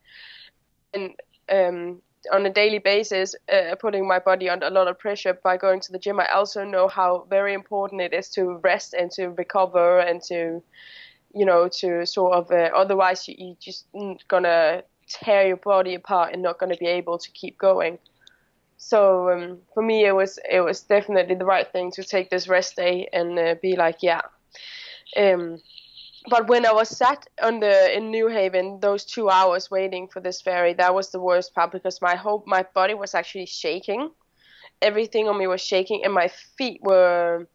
and 0.93 1.15
um, 1.53 2.03
on 2.33 2.45
a 2.47 2.51
daily 2.51 2.79
basis, 2.79 3.35
uh, 3.53 3.77
putting 3.77 4.09
my 4.09 4.19
body 4.19 4.49
under 4.49 4.67
a 4.67 4.71
lot 4.71 4.89
of 4.89 4.99
pressure 4.99 5.39
by 5.45 5.57
going 5.57 5.81
to 5.81 5.93
the 5.93 5.99
gym, 5.99 6.19
I 6.19 6.27
also 6.33 6.65
know 6.65 6.89
how 6.89 7.27
very 7.31 7.55
important 7.55 8.01
it 8.01 8.13
is 8.13 8.29
to 8.31 8.59
rest 8.65 8.95
and 8.95 9.11
to 9.13 9.29
recover 9.29 10.01
and 10.01 10.21
to, 10.23 10.63
you 11.33 11.45
know, 11.47 11.69
to 11.69 12.05
sort 12.07 12.35
of. 12.35 12.51
Uh, 12.51 12.71
otherwise, 12.75 13.29
you, 13.29 13.37
you 13.39 13.57
just 13.61 13.87
gonna 14.27 14.83
tear 15.11 15.47
your 15.47 15.57
body 15.57 15.95
apart 15.95 16.33
and 16.33 16.43
not 16.43 16.59
going 16.59 16.73
to 16.73 16.79
be 16.79 16.87
able 16.87 17.19
to 17.19 17.31
keep 17.33 17.59
going. 17.59 17.99
So 18.77 19.31
um, 19.31 19.59
for 19.75 19.83
me, 19.83 20.07
it 20.07 20.13
was 20.13 20.39
it 20.51 20.61
was 20.61 20.81
definitely 20.81 21.35
the 21.35 21.45
right 21.45 21.71
thing 21.71 21.91
to 21.93 22.03
take 22.03 22.31
this 22.31 22.49
rest 22.49 22.77
day 22.77 23.09
and 23.13 23.39
uh, 23.39 23.55
be 23.61 23.77
like, 23.77 23.99
yeah. 24.03 24.23
Um, 25.17 25.61
but 26.29 26.49
when 26.49 26.67
I 26.67 26.73
was 26.73 26.89
sat 26.89 27.27
on 27.43 27.61
the 27.61 27.97
in 27.97 28.11
Newhaven, 28.11 28.81
those 28.81 29.05
two 29.05 29.29
hours 29.29 29.71
waiting 29.71 30.09
for 30.09 30.21
this 30.21 30.41
ferry, 30.41 30.75
that 30.75 30.95
was 30.95 31.11
the 31.11 31.21
worst 31.21 31.55
part 31.55 31.73
because 31.73 32.01
my 32.01 32.17
whole 32.17 32.43
my 32.47 32.65
body 32.75 32.95
was 32.95 33.15
actually 33.15 33.47
shaking. 33.47 34.11
Everything 34.83 35.29
on 35.29 35.39
me 35.39 35.47
was 35.47 35.61
shaking, 35.61 36.05
and 36.05 36.13
my 36.15 36.29
feet 36.29 36.81
were 36.83 37.47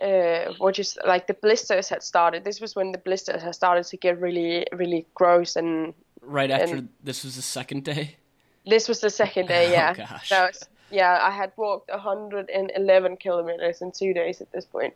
uh, 0.00 0.52
were 0.60 0.72
just 0.72 0.98
like 1.06 1.26
the 1.26 1.34
blisters 1.34 1.88
had 1.88 2.02
started. 2.02 2.44
This 2.44 2.60
was 2.60 2.74
when 2.74 2.92
the 2.92 2.98
blisters 2.98 3.42
had 3.42 3.54
started 3.54 3.84
to 3.84 3.96
get 3.96 4.20
really, 4.20 4.66
really 4.72 5.06
gross 5.14 5.56
and 5.56 5.94
Right 6.24 6.50
after 6.50 6.76
And- 6.76 6.88
this 7.02 7.24
was 7.24 7.36
the 7.36 7.42
second 7.42 7.84
day. 7.84 8.16
This 8.66 8.88
was 8.88 9.00
the 9.00 9.10
second 9.10 9.48
day, 9.48 9.70
Yeah. 9.72 9.92
Oh, 9.94 9.98
yeah. 9.98 10.06
gosh. 10.08 10.28
That 10.30 10.46
was, 10.48 10.68
yeah, 10.90 11.18
I 11.22 11.30
had 11.30 11.52
walked 11.56 11.90
111 11.90 13.16
kilometers 13.18 13.82
in 13.82 13.92
two 13.92 14.14
days 14.14 14.40
at 14.40 14.50
this 14.52 14.64
point. 14.64 14.94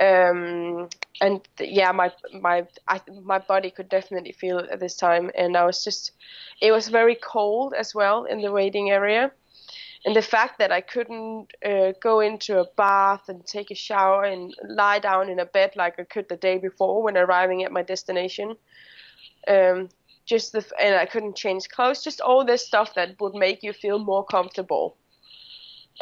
Um, 0.00 0.88
and 1.20 1.40
yeah, 1.58 1.90
my 1.90 2.12
my 2.40 2.64
I, 2.86 3.00
my 3.24 3.38
body 3.40 3.70
could 3.72 3.88
definitely 3.88 4.30
feel 4.30 4.58
it 4.58 4.70
at 4.70 4.78
this 4.78 4.94
time, 4.96 5.28
and 5.36 5.56
I 5.56 5.64
was 5.64 5.82
just, 5.82 6.12
it 6.60 6.70
was 6.70 6.86
very 6.88 7.16
cold 7.16 7.74
as 7.74 7.96
well 7.96 8.22
in 8.24 8.40
the 8.40 8.52
waiting 8.52 8.90
area, 8.92 9.32
and 10.04 10.14
the 10.14 10.22
fact 10.22 10.60
that 10.60 10.70
I 10.70 10.82
couldn't 10.82 11.48
uh, 11.66 11.94
go 12.00 12.20
into 12.20 12.60
a 12.60 12.64
bath 12.76 13.28
and 13.28 13.44
take 13.44 13.72
a 13.72 13.74
shower 13.74 14.22
and 14.22 14.54
lie 14.68 15.00
down 15.00 15.28
in 15.30 15.40
a 15.40 15.46
bed 15.46 15.72
like 15.74 15.98
I 15.98 16.04
could 16.04 16.28
the 16.28 16.36
day 16.36 16.58
before 16.58 17.02
when 17.02 17.16
arriving 17.16 17.64
at 17.64 17.72
my 17.72 17.82
destination. 17.82 18.56
Um, 19.48 19.88
just 20.28 20.52
the 20.52 20.64
and 20.80 20.94
I 20.94 21.06
couldn't 21.06 21.36
change 21.36 21.68
clothes. 21.68 22.04
Just 22.04 22.20
all 22.20 22.44
this 22.44 22.64
stuff 22.64 22.94
that 22.94 23.20
would 23.20 23.34
make 23.34 23.62
you 23.62 23.72
feel 23.72 23.98
more 23.98 24.24
comfortable 24.24 24.96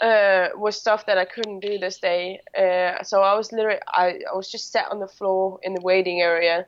uh, 0.02 0.48
was 0.54 0.76
stuff 0.76 1.06
that 1.06 1.16
I 1.16 1.24
couldn't 1.24 1.60
do 1.60 1.78
this 1.78 1.98
day. 1.98 2.40
Uh, 2.56 3.02
so 3.02 3.22
I 3.22 3.34
was 3.34 3.52
literally 3.52 3.80
I, 3.88 4.20
I 4.30 4.36
was 4.36 4.50
just 4.50 4.72
sat 4.72 4.90
on 4.90 5.00
the 5.00 5.08
floor 5.08 5.58
in 5.62 5.74
the 5.74 5.80
waiting 5.80 6.20
area. 6.20 6.66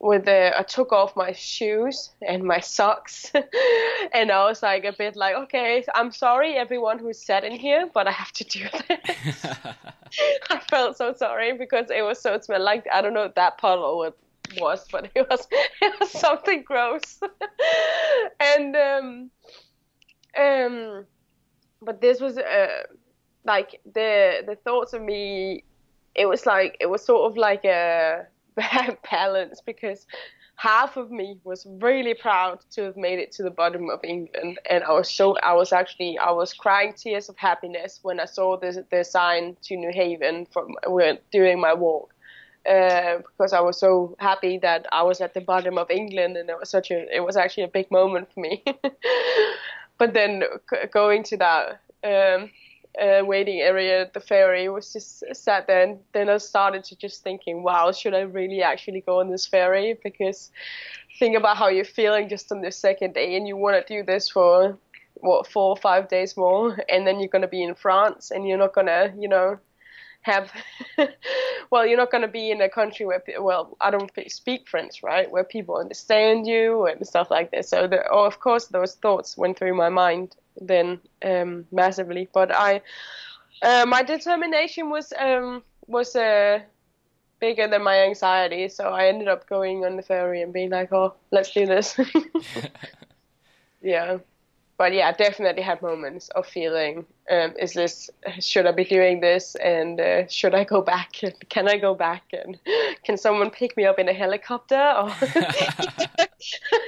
With 0.00 0.26
the, 0.26 0.56
I 0.56 0.62
took 0.62 0.92
off 0.92 1.16
my 1.16 1.32
shoes 1.32 2.10
and 2.22 2.44
my 2.44 2.60
socks, 2.60 3.32
and 4.14 4.30
I 4.30 4.44
was 4.44 4.62
like 4.62 4.84
a 4.84 4.92
bit 4.92 5.16
like, 5.16 5.34
okay, 5.34 5.84
I'm 5.92 6.12
sorry 6.12 6.54
everyone 6.54 7.00
who's 7.00 7.20
sat 7.20 7.42
in 7.42 7.50
here, 7.50 7.90
but 7.92 8.06
I 8.06 8.12
have 8.12 8.30
to 8.34 8.44
do 8.44 8.60
this. 8.88 9.44
I 10.50 10.60
felt 10.70 10.96
so 10.96 11.14
sorry 11.14 11.52
because 11.58 11.90
it 11.90 12.02
was 12.02 12.20
so 12.20 12.34
it 12.34 12.44
smelled 12.44 12.62
like 12.62 12.86
I 12.92 13.02
don't 13.02 13.12
know 13.12 13.32
that 13.34 13.58
puddle 13.58 13.98
was, 13.98 14.12
was 14.60 14.86
but 14.90 15.10
it 15.14 15.28
was 15.28 15.46
it 15.82 16.00
was 16.00 16.10
something 16.10 16.62
gross. 16.62 17.20
and 18.40 18.76
um, 18.76 19.30
um, 20.38 21.06
but 21.82 22.00
this 22.00 22.20
was 22.20 22.38
uh, 22.38 22.82
like 23.44 23.80
the 23.94 24.42
the 24.46 24.56
thoughts 24.64 24.92
of 24.92 25.02
me. 25.02 25.64
It 26.14 26.26
was 26.26 26.46
like 26.46 26.76
it 26.80 26.86
was 26.86 27.04
sort 27.04 27.30
of 27.30 27.36
like 27.36 27.64
a 27.64 28.26
balance 29.10 29.60
because 29.64 30.06
half 30.56 30.96
of 30.96 31.12
me 31.12 31.38
was 31.44 31.64
really 31.80 32.14
proud 32.14 32.58
to 32.72 32.82
have 32.82 32.96
made 32.96 33.20
it 33.20 33.30
to 33.30 33.44
the 33.44 33.50
bottom 33.50 33.88
of 33.90 34.00
England, 34.02 34.58
and 34.68 34.82
I 34.84 34.92
was 34.92 35.10
so 35.10 35.36
I 35.38 35.54
was 35.54 35.72
actually 35.72 36.18
I 36.18 36.30
was 36.32 36.52
crying 36.52 36.92
tears 36.94 37.28
of 37.28 37.36
happiness 37.38 38.00
when 38.02 38.20
I 38.20 38.24
saw 38.24 38.56
the 38.56 38.84
the 38.90 39.04
sign 39.04 39.56
to 39.62 39.74
Newhaven 39.76 40.52
from 40.52 40.74
when 40.86 41.18
doing 41.30 41.60
my 41.60 41.74
walk. 41.74 42.14
Uh, 42.68 43.18
because 43.18 43.54
I 43.54 43.60
was 43.60 43.80
so 43.80 44.14
happy 44.18 44.58
that 44.58 44.86
I 44.92 45.02
was 45.02 45.22
at 45.22 45.32
the 45.32 45.40
bottom 45.40 45.78
of 45.78 45.90
England, 45.90 46.36
and 46.36 46.50
it 46.50 46.58
was 46.58 46.68
such 46.68 46.90
a 46.90 47.06
it 47.14 47.24
was 47.24 47.36
actually 47.36 47.62
a 47.64 47.68
big 47.68 47.90
moment 47.90 48.28
for 48.32 48.40
me. 48.40 48.62
but 49.98 50.12
then 50.12 50.42
g- 50.70 50.86
going 50.92 51.22
to 51.24 51.36
that 51.38 51.80
um, 52.04 52.50
uh, 53.00 53.24
waiting 53.24 53.60
area 53.60 54.02
at 54.02 54.12
the 54.12 54.20
ferry 54.20 54.68
was 54.68 54.92
just 54.92 55.24
sat 55.32 55.66
there, 55.66 55.82
and 55.82 55.98
then 56.12 56.28
I 56.28 56.36
started 56.38 56.84
to 56.84 56.96
just 56.96 57.22
thinking, 57.22 57.62
wow, 57.62 57.90
should 57.92 58.14
I 58.14 58.20
really 58.20 58.62
actually 58.62 59.00
go 59.00 59.20
on 59.20 59.30
this 59.30 59.46
ferry? 59.46 59.98
Because 60.02 60.50
think 61.18 61.36
about 61.36 61.56
how 61.56 61.68
you're 61.68 61.84
feeling 61.84 62.28
just 62.28 62.52
on 62.52 62.60
the 62.60 62.72
second 62.72 63.14
day, 63.14 63.36
and 63.36 63.48
you 63.48 63.56
want 63.56 63.86
to 63.86 63.94
do 63.94 64.02
this 64.04 64.28
for 64.28 64.78
what 65.14 65.46
four 65.46 65.70
or 65.70 65.76
five 65.76 66.08
days 66.08 66.36
more, 66.36 66.78
and 66.88 67.06
then 67.06 67.18
you're 67.18 67.28
gonna 67.28 67.48
be 67.48 67.62
in 67.62 67.74
France, 67.74 68.30
and 68.30 68.46
you're 68.46 68.58
not 68.58 68.74
gonna, 68.74 69.14
you 69.18 69.28
know, 69.28 69.58
have 70.22 70.52
well 71.70 71.86
you're 71.86 71.96
not 71.96 72.10
going 72.10 72.22
to 72.22 72.28
be 72.28 72.50
in 72.50 72.60
a 72.60 72.68
country 72.68 73.06
where 73.06 73.22
well 73.40 73.76
i 73.80 73.90
don't 73.90 74.10
speak 74.28 74.68
french 74.68 75.02
right? 75.02 75.30
Where 75.30 75.44
people 75.44 75.76
understand 75.76 76.46
you 76.46 76.86
and 76.86 77.06
stuff 77.06 77.30
like 77.30 77.50
this. 77.50 77.68
So 77.68 77.86
the, 77.86 78.06
oh, 78.10 78.24
of 78.24 78.40
course 78.40 78.66
those 78.66 78.94
thoughts 78.96 79.36
went 79.36 79.58
through 79.58 79.74
my 79.74 79.88
mind 79.88 80.36
then 80.60 81.00
um, 81.24 81.66
massively. 81.70 82.28
But 82.32 82.54
i 82.54 82.82
uh, 83.62 83.86
my 83.86 84.02
determination 84.02 84.90
was 84.90 85.12
um, 85.18 85.62
was 85.86 86.14
uh, 86.14 86.60
bigger 87.40 87.68
than 87.68 87.82
my 87.82 88.00
anxiety. 88.00 88.68
So 88.68 88.84
i 88.84 89.06
ended 89.06 89.28
up 89.28 89.48
going 89.48 89.84
on 89.84 89.96
the 89.96 90.02
ferry 90.02 90.42
and 90.42 90.52
being 90.52 90.70
like 90.70 90.92
oh 90.92 91.14
let's 91.30 91.52
do 91.52 91.66
this. 91.66 91.98
Yeah 93.80 94.18
but 94.78 94.94
yeah, 94.94 95.08
I 95.08 95.12
definitely 95.12 95.62
had 95.62 95.82
moments 95.82 96.28
of 96.30 96.46
feeling, 96.46 97.06
um, 97.30 97.54
is 97.58 97.74
this, 97.74 98.10
should 98.40 98.66
I 98.66 98.72
be 98.72 98.84
doing 98.84 99.20
this? 99.20 99.56
And 99.56 100.00
uh, 100.00 100.28
should 100.28 100.54
I 100.54 100.64
go 100.64 100.82
back? 100.82 101.10
And 101.22 101.34
can 101.50 101.68
I 101.68 101.78
go 101.78 101.94
back? 101.94 102.24
And 102.32 102.58
can 103.04 103.18
someone 103.18 103.50
pick 103.50 103.76
me 103.76 103.84
up 103.86 103.98
in 103.98 104.08
a 104.08 104.14
helicopter? 104.14 104.76
Or 104.96 105.10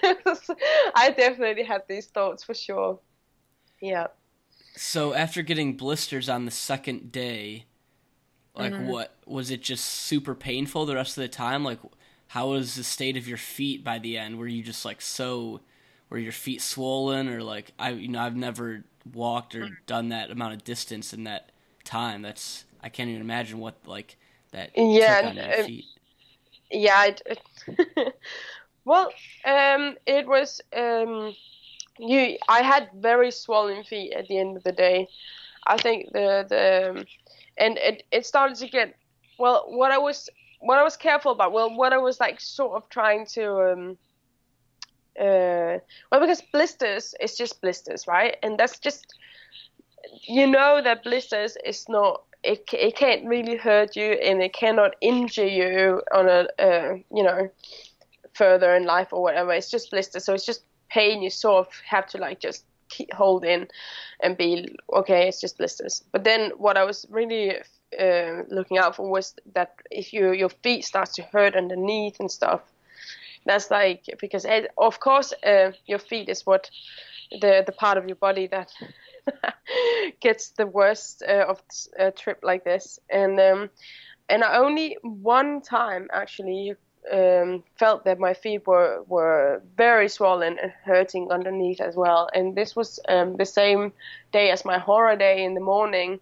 I 0.95 1.15
definitely 1.17 1.65
had 1.65 1.83
these 1.89 2.07
thoughts 2.07 2.45
for 2.45 2.55
sure. 2.55 3.01
Yeah. 3.81 4.09
So 4.77 5.15
after 5.15 5.43
getting 5.43 5.77
blisters 5.77 6.29
on 6.29 6.45
the 6.45 6.51
second 6.51 7.13
day, 7.13 7.67
like 8.55 8.79
Mm-hmm. 8.79 8.79
what 8.79 9.17
was 9.27 9.51
it 9.51 9.63
just 9.63 9.85
super 9.85 10.35
painful 10.35 10.87
the 10.87 10.97
rest 10.97 11.19
of 11.19 11.23
the 11.23 11.29
time? 11.29 11.65
Like 11.65 11.81
how 12.29 12.51
was 12.51 12.75
the 12.77 12.85
state 12.85 13.17
of 13.19 13.29
your 13.29 13.39
feet 13.39 13.85
by 13.85 13.99
the 13.99 14.19
end? 14.19 14.39
Were 14.39 14.49
you 14.49 14.63
just 14.63 14.85
like 14.85 15.01
so 15.03 15.61
where 16.11 16.21
your 16.21 16.33
feet 16.33 16.63
swollen 16.63 17.29
or 17.29 17.43
like 17.43 17.73
I 17.79 17.93
you 17.93 18.09
know 18.09 18.21
I've 18.21 18.37
never 18.37 18.85
walked 19.15 19.57
or 19.57 19.71
done 19.87 20.11
that 20.11 20.31
amount 20.31 20.55
of 20.55 20.65
distance 20.65 21.15
in 21.15 21.25
that 21.25 21.53
time. 21.85 22.23
That's 22.23 22.67
I 22.83 22.91
can't 22.91 23.11
even 23.11 23.23
imagine 23.23 23.61
what 23.61 23.77
like 23.87 24.19
that 24.53 24.73
Yeah, 24.77 25.23
took 25.23 25.25
on 25.25 25.39
your 25.39 25.55
feet. 25.55 25.87
yeah 26.71 27.05
it, 27.07 27.23
it- 27.27 28.15
well 28.85 29.13
um 29.45 29.97
it 30.07 30.27
was 30.27 30.61
um 30.77 31.35
you 31.99 32.39
i 32.49 32.63
had 32.63 32.89
very 32.97 33.31
swollen 33.31 33.85
feet 33.85 34.13
at 34.15 34.29
the 34.29 34.39
end 34.39 34.57
of 34.57 34.65
the 34.65 34.73
day 34.73 35.09
i 35.67 35.77
think 35.79 36.13
the 36.13 36.47
the 36.49 36.91
um, 36.91 37.07
and 37.59 37.79
it, 37.79 38.05
it 38.13 38.27
started 38.27 38.57
to 38.57 38.69
get 38.69 38.95
well 39.39 39.65
what 39.69 39.93
i 39.93 39.99
was 39.99 40.29
what 40.61 40.79
i 40.79 40.83
was 40.83 40.97
careful 40.97 41.33
about 41.33 41.53
well 41.53 41.75
what 41.77 41.93
i 41.93 41.99
was 41.99 42.21
like 42.21 42.41
sort 42.41 42.75
of 42.75 42.89
trying 42.91 43.27
to 43.27 43.73
um 43.73 43.99
uh 45.19 45.79
well 46.11 46.21
because 46.21 46.43
blisters 46.53 47.15
is 47.21 47.37
just 47.37 47.61
blisters 47.61 48.07
right? 48.07 48.37
And 48.43 48.59
that's 48.59 48.79
just 48.79 49.15
you 50.27 50.47
know 50.47 50.81
that 50.83 51.03
blisters 51.03 51.57
is 51.65 51.89
not 51.89 52.23
it, 52.43 52.65
it 52.73 52.97
can't 52.97 53.27
really 53.27 53.57
hurt 53.57 53.97
you 53.97 54.13
and 54.13 54.43
it 54.43 54.53
cannot 54.53 54.97
injure 55.01 55.47
you 55.47 56.03
on 56.15 56.29
a 56.29 56.47
uh, 56.59 56.95
you 57.15 57.23
know 57.23 57.51
further 58.35 58.75
in 58.75 58.85
life 58.85 59.13
or 59.13 59.23
whatever. 59.23 59.53
It's 59.53 59.71
just 59.71 59.91
blisters. 59.91 60.25
So 60.25 60.35
it's 60.35 60.47
just 60.47 60.63
pain 60.89 61.23
you 61.23 61.31
sort 61.31 61.67
of 61.67 61.73
have 61.87 62.07
to 62.07 62.19
like 62.19 62.41
just 62.41 62.65
keep 62.89 63.13
hold 63.13 63.45
in 63.45 63.69
and 64.23 64.37
be 64.37 64.75
okay 64.93 65.29
it's 65.29 65.41
just 65.41 65.59
blisters. 65.59 66.03
But 66.13 66.25
then 66.25 66.51
what 66.57 66.77
i 66.77 66.85
was 66.85 67.07
really 67.11 67.57
uh, 67.99 68.43
looking 68.49 68.79
out 68.79 68.97
for 68.97 69.09
was 69.09 69.35
that 69.55 69.75
if 69.91 70.13
you 70.13 70.33
your 70.33 70.49
feet 70.49 70.85
starts 70.85 71.15
to 71.15 71.23
hurt 71.23 71.57
underneath 71.57 72.19
and 72.21 72.31
stuff 72.31 72.61
that's 73.47 73.71
like 73.71 74.05
because 74.21 74.45
it, 74.45 74.71
of 74.79 75.01
course 75.01 75.33
uh, 75.45 75.73
your 75.87 75.99
feet 75.99 76.29
is 76.29 76.47
what 76.47 76.71
the 77.41 77.63
the 77.67 77.73
part 77.73 77.99
of 77.99 78.07
your 78.07 78.17
body 78.17 78.47
that 78.49 78.71
gets 80.21 80.51
the 80.51 80.67
worst 80.67 81.23
uh, 81.27 81.47
of 81.49 81.63
a 81.99 82.11
trip 82.11 82.41
like 82.43 82.65
this. 82.65 82.99
And 83.11 83.39
um 83.41 83.71
and 84.29 84.45
I 84.45 84.59
only 84.59 84.97
one 85.03 85.61
time 85.63 86.09
actually 86.13 86.75
um, 87.13 87.65
felt 87.79 88.05
that 88.05 88.19
my 88.19 88.35
feet 88.35 88.67
were 88.67 89.03
were 89.07 89.63
very 89.77 90.09
swollen 90.09 90.59
and 90.59 90.73
hurting 90.85 91.31
underneath 91.31 91.81
as 91.81 91.97
well. 91.97 92.29
And 92.35 92.55
this 92.57 92.77
was 92.77 93.01
um, 93.09 93.37
the 93.37 93.47
same 93.47 93.93
day 94.33 94.51
as 94.51 94.65
my 94.65 94.79
horror 94.79 95.17
day 95.17 95.45
in 95.45 95.55
the 95.55 95.61
morning. 95.61 96.21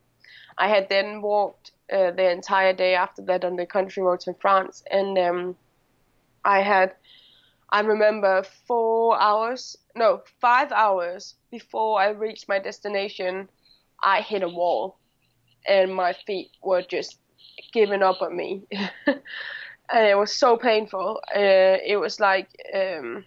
I 0.59 0.69
had 0.69 0.89
then 0.89 1.23
walked 1.23 1.73
uh, 1.93 2.12
the 2.12 2.31
entire 2.31 2.73
day 2.75 2.95
after 2.95 3.23
that 3.23 3.45
on 3.45 3.57
the 3.57 3.66
country 3.66 4.03
roads 4.03 4.27
in 4.27 4.35
France. 4.35 4.83
And 4.91 5.19
um, 5.19 5.57
I 6.45 6.61
had 6.62 6.95
I 7.71 7.81
remember 7.81 8.43
four 8.66 9.21
hours, 9.21 9.77
no, 9.95 10.23
five 10.41 10.73
hours 10.73 11.35
before 11.51 12.01
I 12.01 12.09
reached 12.11 12.49
my 12.49 12.59
destination, 12.59 13.49
I 14.03 14.23
hit 14.23 14.43
a 14.43 14.49
wall 14.49 14.99
and 15.66 15.95
my 15.95 16.14
feet 16.27 16.51
were 16.62 16.83
just 16.83 17.19
giving 17.73 18.03
up 18.03 18.23
on 18.23 18.37
me. 18.37 18.62
and 19.07 20.07
it 20.07 20.16
was 20.16 20.33
so 20.33 20.57
painful. 20.57 21.21
Uh, 21.35 21.77
it 21.85 21.99
was 22.01 22.21
like, 22.21 22.49
um, 22.75 23.25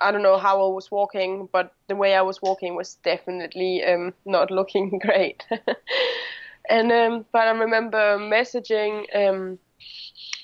I 0.00 0.10
don't 0.10 0.22
know 0.22 0.38
how 0.38 0.56
I 0.64 0.74
was 0.74 0.90
walking, 0.90 1.48
but 1.52 1.72
the 1.88 1.96
way 1.96 2.14
I 2.14 2.22
was 2.22 2.42
walking 2.42 2.74
was 2.74 2.96
definitely 3.04 3.84
um, 3.84 4.12
not 4.24 4.50
looking 4.50 4.98
great. 5.02 5.44
and 6.68 6.90
um, 6.90 7.26
but 7.32 7.46
I 7.46 7.50
remember 7.52 8.18
messaging 8.18 9.04
um, 9.14 9.58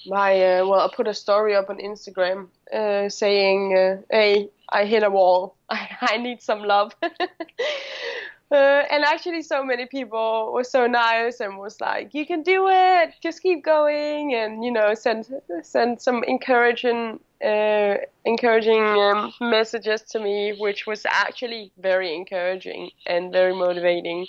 my 0.06 0.58
uh, 0.58 0.66
well, 0.66 0.80
I 0.80 0.94
put 0.94 1.08
a 1.08 1.14
story 1.14 1.54
up 1.54 1.68
on 1.70 1.78
Instagram 1.78 2.48
uh, 2.72 3.08
saying, 3.08 3.76
uh, 3.76 4.02
"Hey, 4.10 4.48
I 4.68 4.84
hit 4.84 5.02
a 5.02 5.10
wall. 5.10 5.56
I, 5.68 5.88
I 6.00 6.16
need 6.16 6.42
some 6.42 6.62
love." 6.62 6.94
uh, 7.02 8.54
and 8.54 9.04
actually, 9.04 9.42
so 9.42 9.64
many 9.64 9.86
people 9.86 10.52
were 10.52 10.64
so 10.64 10.86
nice 10.86 11.40
and 11.40 11.58
was 11.58 11.80
like, 11.80 12.14
"You 12.14 12.26
can 12.26 12.42
do 12.42 12.68
it. 12.68 13.14
Just 13.22 13.42
keep 13.42 13.64
going," 13.64 14.34
and 14.34 14.64
you 14.64 14.70
know, 14.70 14.94
send 14.94 15.26
send 15.62 16.00
some 16.00 16.24
encouraging 16.24 17.20
uh, 17.44 17.96
encouraging 18.24 18.82
um, 18.82 19.32
messages 19.40 20.02
to 20.02 20.20
me, 20.20 20.54
which 20.58 20.86
was 20.86 21.06
actually 21.06 21.72
very 21.78 22.14
encouraging 22.14 22.90
and 23.06 23.32
very 23.32 23.54
motivating. 23.54 24.26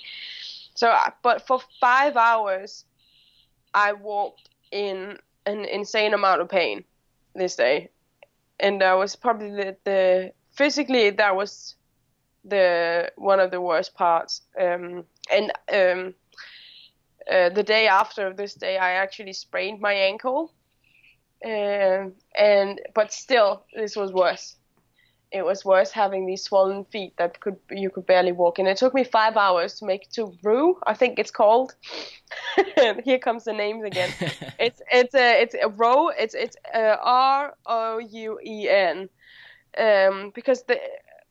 So, 0.76 0.88
uh, 0.88 1.10
but 1.22 1.46
for 1.46 1.60
five 1.80 2.16
hours, 2.16 2.86
I 3.74 3.94
walked 3.94 4.50
in 4.72 5.18
an 5.46 5.66
insane 5.66 6.14
amount 6.14 6.42
of 6.42 6.50
pain 6.50 6.84
this 7.36 7.56
day, 7.56 7.90
and 8.62 8.82
that 8.82 8.94
was 8.94 9.16
probably 9.16 9.52
the, 9.52 9.76
the 9.84 10.34
physically 10.52 11.10
that 11.10 11.36
was 11.36 11.76
the 12.46 13.12
one 13.18 13.40
of 13.40 13.52
the 13.52 13.62
worst 13.62 13.94
parts. 13.96 14.42
Um, 14.60 15.04
and 15.32 15.52
um, 15.72 16.14
uh, 17.30 17.50
the 17.50 17.64
day 17.64 17.88
after 17.88 18.34
this 18.34 18.54
day, 18.56 18.78
I 18.78 18.92
actually 18.94 19.34
sprained 19.34 19.80
my 19.80 19.94
ankle, 19.94 20.54
um, 21.46 22.14
and 22.36 22.80
but 22.94 23.12
still, 23.12 23.64
this 23.76 23.96
was 23.96 24.12
worse. 24.14 24.56
It 25.32 25.46
was 25.46 25.64
worse 25.64 25.92
having 25.92 26.26
these 26.26 26.44
swollen 26.44 26.84
feet 26.86 27.14
that 27.18 27.40
could 27.40 27.58
you 27.70 27.90
could 27.90 28.06
barely 28.06 28.34
walk. 28.34 28.60
And 28.60 28.68
it 28.68 28.78
took 28.78 28.94
me 28.94 29.04
five 29.04 29.38
hours 29.38 29.76
to 29.76 29.86
make 29.86 30.04
it 30.04 30.14
to 30.14 30.34
Rue, 30.44 30.78
I 30.86 30.94
think 30.94 31.20
it's 31.20 31.32
called. 31.32 31.74
Here 33.06 33.20
comes 33.20 33.46
the 33.46 33.54
names 33.54 33.86
again. 33.86 34.10
it's 34.60 34.82
it's 34.92 35.16
a 35.16 35.42
it's 35.42 35.56
a 35.56 35.70
row. 35.70 36.10
It's 36.10 36.36
it's 36.36 36.58
uh, 36.74 36.98
R 37.02 37.56
O 37.66 37.98
U 38.00 38.40
E 38.44 38.70
N. 38.70 39.10
Um, 39.78 40.32
because 40.36 40.64
the 40.64 40.78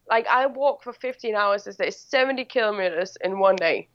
like 0.09 0.27
I 0.27 0.47
walk 0.47 0.83
for 0.83 0.93
15 0.93 1.35
hours 1.35 1.65
this 1.65 1.77
day, 1.77 1.91
70 1.91 2.45
kilometers 2.47 3.17
in 3.23 3.39
one 3.39 3.57
day. 3.57 3.89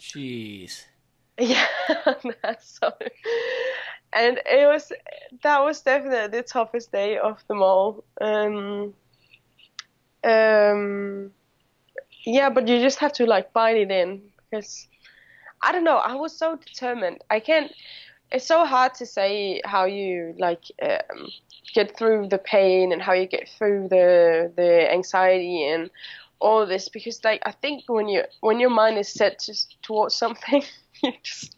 Jeez. 0.00 0.84
Yeah, 1.40 1.66
that's 2.42 2.80
so. 2.80 2.92
And 4.12 4.40
it 4.44 4.66
was 4.66 4.90
that 5.42 5.62
was 5.62 5.80
definitely 5.82 6.36
the 6.36 6.42
toughest 6.42 6.90
day 6.90 7.18
of 7.18 7.46
them 7.46 7.62
all. 7.62 8.02
Um, 8.20 8.94
um, 10.24 11.30
yeah, 12.24 12.50
but 12.50 12.68
you 12.68 12.80
just 12.80 12.98
have 12.98 13.12
to 13.14 13.26
like 13.26 13.52
bite 13.52 13.76
it 13.76 13.90
in 13.90 14.22
because 14.50 14.86
I 15.62 15.72
don't 15.72 15.84
know. 15.84 15.96
I 15.96 16.14
was 16.14 16.36
so 16.36 16.56
determined. 16.56 17.18
I 17.30 17.40
can't. 17.40 17.72
It's 18.30 18.46
so 18.46 18.64
hard 18.66 18.94
to 18.94 19.06
say 19.06 19.62
how 19.64 19.86
you 19.86 20.34
like 20.38 20.64
um, 20.82 21.28
get 21.74 21.96
through 21.96 22.28
the 22.28 22.38
pain 22.38 22.92
and 22.92 23.00
how 23.00 23.12
you 23.14 23.26
get 23.26 23.48
through 23.48 23.88
the 23.88 24.52
the 24.56 24.92
anxiety 24.92 25.64
and 25.64 25.90
all 26.40 26.66
this 26.66 26.88
because 26.88 27.24
like 27.24 27.42
I 27.44 27.52
think 27.52 27.84
when 27.88 28.08
you 28.08 28.24
when 28.40 28.60
your 28.60 28.70
mind 28.70 28.98
is 28.98 29.08
set 29.08 29.38
to, 29.40 29.54
towards 29.82 30.14
something, 30.14 30.62
you 31.02 31.12
just 31.22 31.56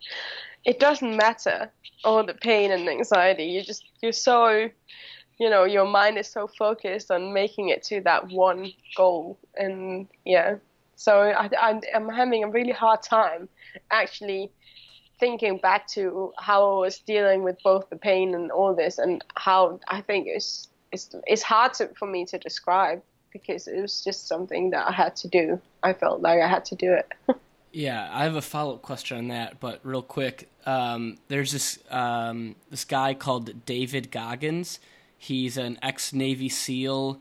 it 0.64 0.78
doesn't 0.78 1.16
matter 1.16 1.70
all 2.04 2.24
the 2.24 2.34
pain 2.34 2.70
and 2.70 2.88
anxiety. 2.88 3.44
You 3.44 3.62
just 3.62 3.84
you're 4.02 4.12
so 4.12 4.70
you 5.40 5.48
know 5.48 5.64
your 5.64 5.86
mind 5.86 6.18
is 6.18 6.28
so 6.28 6.46
focused 6.46 7.10
on 7.10 7.32
making 7.32 7.70
it 7.70 7.82
to 7.82 8.00
that 8.02 8.28
one 8.28 8.72
goal 8.96 9.38
and 9.56 10.06
yeah. 10.24 10.56
So 10.96 11.18
I, 11.18 11.48
I'm, 11.58 11.80
I'm 11.94 12.10
having 12.10 12.44
a 12.44 12.50
really 12.50 12.72
hard 12.72 13.02
time 13.02 13.48
actually 13.90 14.50
thinking 15.18 15.56
back 15.56 15.86
to 15.88 16.34
how 16.38 16.76
I 16.76 16.78
was 16.80 16.98
dealing 16.98 17.42
with 17.42 17.56
both 17.64 17.88
the 17.88 17.96
pain 17.96 18.34
and 18.34 18.50
all 18.52 18.74
this, 18.74 18.98
and 18.98 19.24
how 19.34 19.80
I 19.88 20.02
think 20.02 20.26
it's 20.28 20.68
it's 20.92 21.14
it's 21.26 21.42
hard 21.42 21.72
to, 21.74 21.88
for 21.98 22.06
me 22.06 22.26
to 22.26 22.38
describe 22.38 23.02
because 23.32 23.66
it 23.66 23.80
was 23.80 24.04
just 24.04 24.28
something 24.28 24.70
that 24.70 24.88
I 24.88 24.92
had 24.92 25.16
to 25.16 25.28
do. 25.28 25.58
I 25.82 25.94
felt 25.94 26.20
like 26.20 26.40
I 26.40 26.48
had 26.48 26.66
to 26.66 26.74
do 26.74 26.92
it. 26.92 27.08
Yeah, 27.72 28.08
I 28.10 28.24
have 28.24 28.34
a 28.34 28.42
follow 28.42 28.74
up 28.74 28.82
question 28.82 29.16
on 29.16 29.28
that, 29.28 29.60
but 29.60 29.78
real 29.84 30.02
quick, 30.02 30.50
um, 30.66 31.18
there's 31.28 31.52
this 31.52 31.78
um, 31.88 32.56
this 32.68 32.84
guy 32.84 33.14
called 33.14 33.64
David 33.64 34.10
Goggins. 34.10 34.80
He's 35.22 35.58
an 35.58 35.78
ex 35.82 36.14
Navy 36.14 36.48
SEAL 36.48 37.20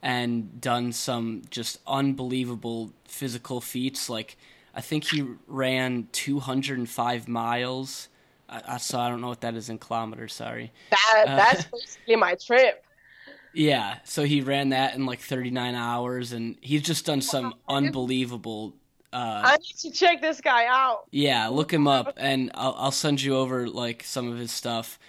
and 0.00 0.60
done 0.60 0.92
some 0.92 1.42
just 1.50 1.80
unbelievable 1.84 2.92
physical 3.08 3.60
feats. 3.60 4.08
Like 4.08 4.36
I 4.72 4.80
think 4.80 5.02
he 5.02 5.26
ran 5.48 6.06
205 6.12 7.26
miles. 7.26 8.08
I, 8.48 8.62
I, 8.68 8.76
so 8.76 9.00
I 9.00 9.08
don't 9.08 9.20
know 9.20 9.26
what 9.26 9.40
that 9.40 9.56
is 9.56 9.68
in 9.68 9.78
kilometers. 9.78 10.32
Sorry. 10.32 10.70
that 10.90 11.24
that's 11.26 11.64
basically 11.64 12.14
my 12.14 12.36
trip. 12.36 12.84
Yeah, 13.52 13.96
so 14.04 14.22
he 14.22 14.42
ran 14.42 14.68
that 14.68 14.94
in 14.94 15.06
like 15.06 15.18
39 15.18 15.74
hours, 15.74 16.30
and 16.30 16.54
he's 16.60 16.82
just 16.82 17.04
done 17.04 17.20
some 17.20 17.54
unbelievable. 17.68 18.76
Uh, 19.12 19.42
I 19.44 19.56
need 19.56 19.76
to 19.78 19.90
check 19.90 20.20
this 20.20 20.40
guy 20.40 20.66
out. 20.66 21.08
yeah, 21.10 21.48
look 21.48 21.72
him 21.72 21.88
up, 21.88 22.14
and 22.16 22.52
I'll, 22.54 22.76
I'll 22.78 22.92
send 22.92 23.20
you 23.20 23.34
over 23.34 23.66
like 23.66 24.04
some 24.04 24.30
of 24.30 24.38
his 24.38 24.52
stuff. 24.52 25.00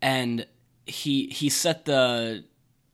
And 0.00 0.46
he 0.90 1.26
he 1.28 1.48
set 1.48 1.84
the 1.84 2.44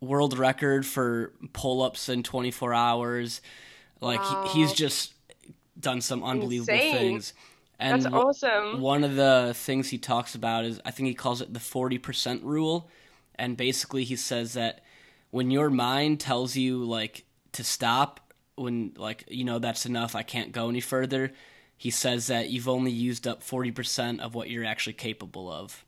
world 0.00 0.38
record 0.38 0.84
for 0.86 1.32
pull 1.52 1.82
ups 1.82 2.08
in 2.08 2.22
24 2.22 2.74
hours. 2.74 3.40
Like 4.00 4.20
he, 4.22 4.60
he's 4.60 4.72
just 4.72 5.14
done 5.78 6.00
some 6.00 6.22
unbelievable 6.22 6.74
Insane. 6.74 6.94
things. 6.94 7.34
And 7.78 8.02
That's 8.02 8.14
awesome. 8.14 8.80
one 8.80 9.04
of 9.04 9.16
the 9.16 9.52
things 9.54 9.90
he 9.90 9.98
talks 9.98 10.34
about 10.34 10.64
is 10.64 10.80
I 10.84 10.90
think 10.90 11.08
he 11.08 11.14
calls 11.14 11.40
it 11.42 11.52
the 11.52 11.60
40% 11.60 12.42
rule. 12.42 12.90
And 13.34 13.56
basically 13.56 14.04
he 14.04 14.16
says 14.16 14.54
that 14.54 14.82
when 15.30 15.50
your 15.50 15.68
mind 15.68 16.20
tells 16.20 16.56
you 16.56 16.84
like 16.84 17.24
to 17.52 17.64
stop 17.64 18.20
when 18.56 18.92
like 18.96 19.24
you 19.28 19.44
know 19.44 19.58
that's 19.58 19.86
enough. 19.86 20.14
I 20.14 20.22
can't 20.22 20.52
go 20.52 20.68
any 20.68 20.80
further. 20.80 21.32
He 21.76 21.90
says 21.90 22.26
that 22.26 22.50
you've 22.50 22.68
only 22.68 22.90
used 22.90 23.26
up 23.26 23.42
forty 23.42 23.70
percent 23.70 24.20
of 24.20 24.34
what 24.34 24.50
you're 24.50 24.64
actually 24.64 24.94
capable 24.94 25.50
of. 25.50 25.84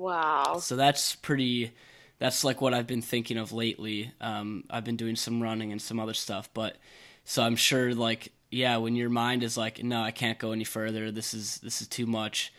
Wow. 0.00 0.58
So 0.58 0.76
that's 0.76 1.14
pretty. 1.14 1.72
That's 2.18 2.44
like 2.44 2.60
what 2.60 2.74
I've 2.74 2.86
been 2.86 3.02
thinking 3.02 3.38
of 3.38 3.52
lately. 3.52 4.12
Um, 4.20 4.64
I've 4.70 4.84
been 4.84 4.96
doing 4.96 5.16
some 5.16 5.42
running 5.42 5.72
and 5.72 5.80
some 5.80 5.98
other 5.98 6.14
stuff, 6.14 6.48
but 6.52 6.76
so 7.24 7.42
I'm 7.42 7.56
sure 7.56 7.94
like 7.94 8.32
yeah, 8.50 8.76
when 8.78 8.96
your 8.96 9.10
mind 9.10 9.42
is 9.44 9.56
like, 9.56 9.82
no, 9.82 10.02
I 10.02 10.10
can't 10.10 10.38
go 10.38 10.52
any 10.52 10.64
further. 10.64 11.10
This 11.10 11.34
is 11.34 11.58
this 11.58 11.80
is 11.82 11.88
too 11.88 12.06
much. 12.06 12.52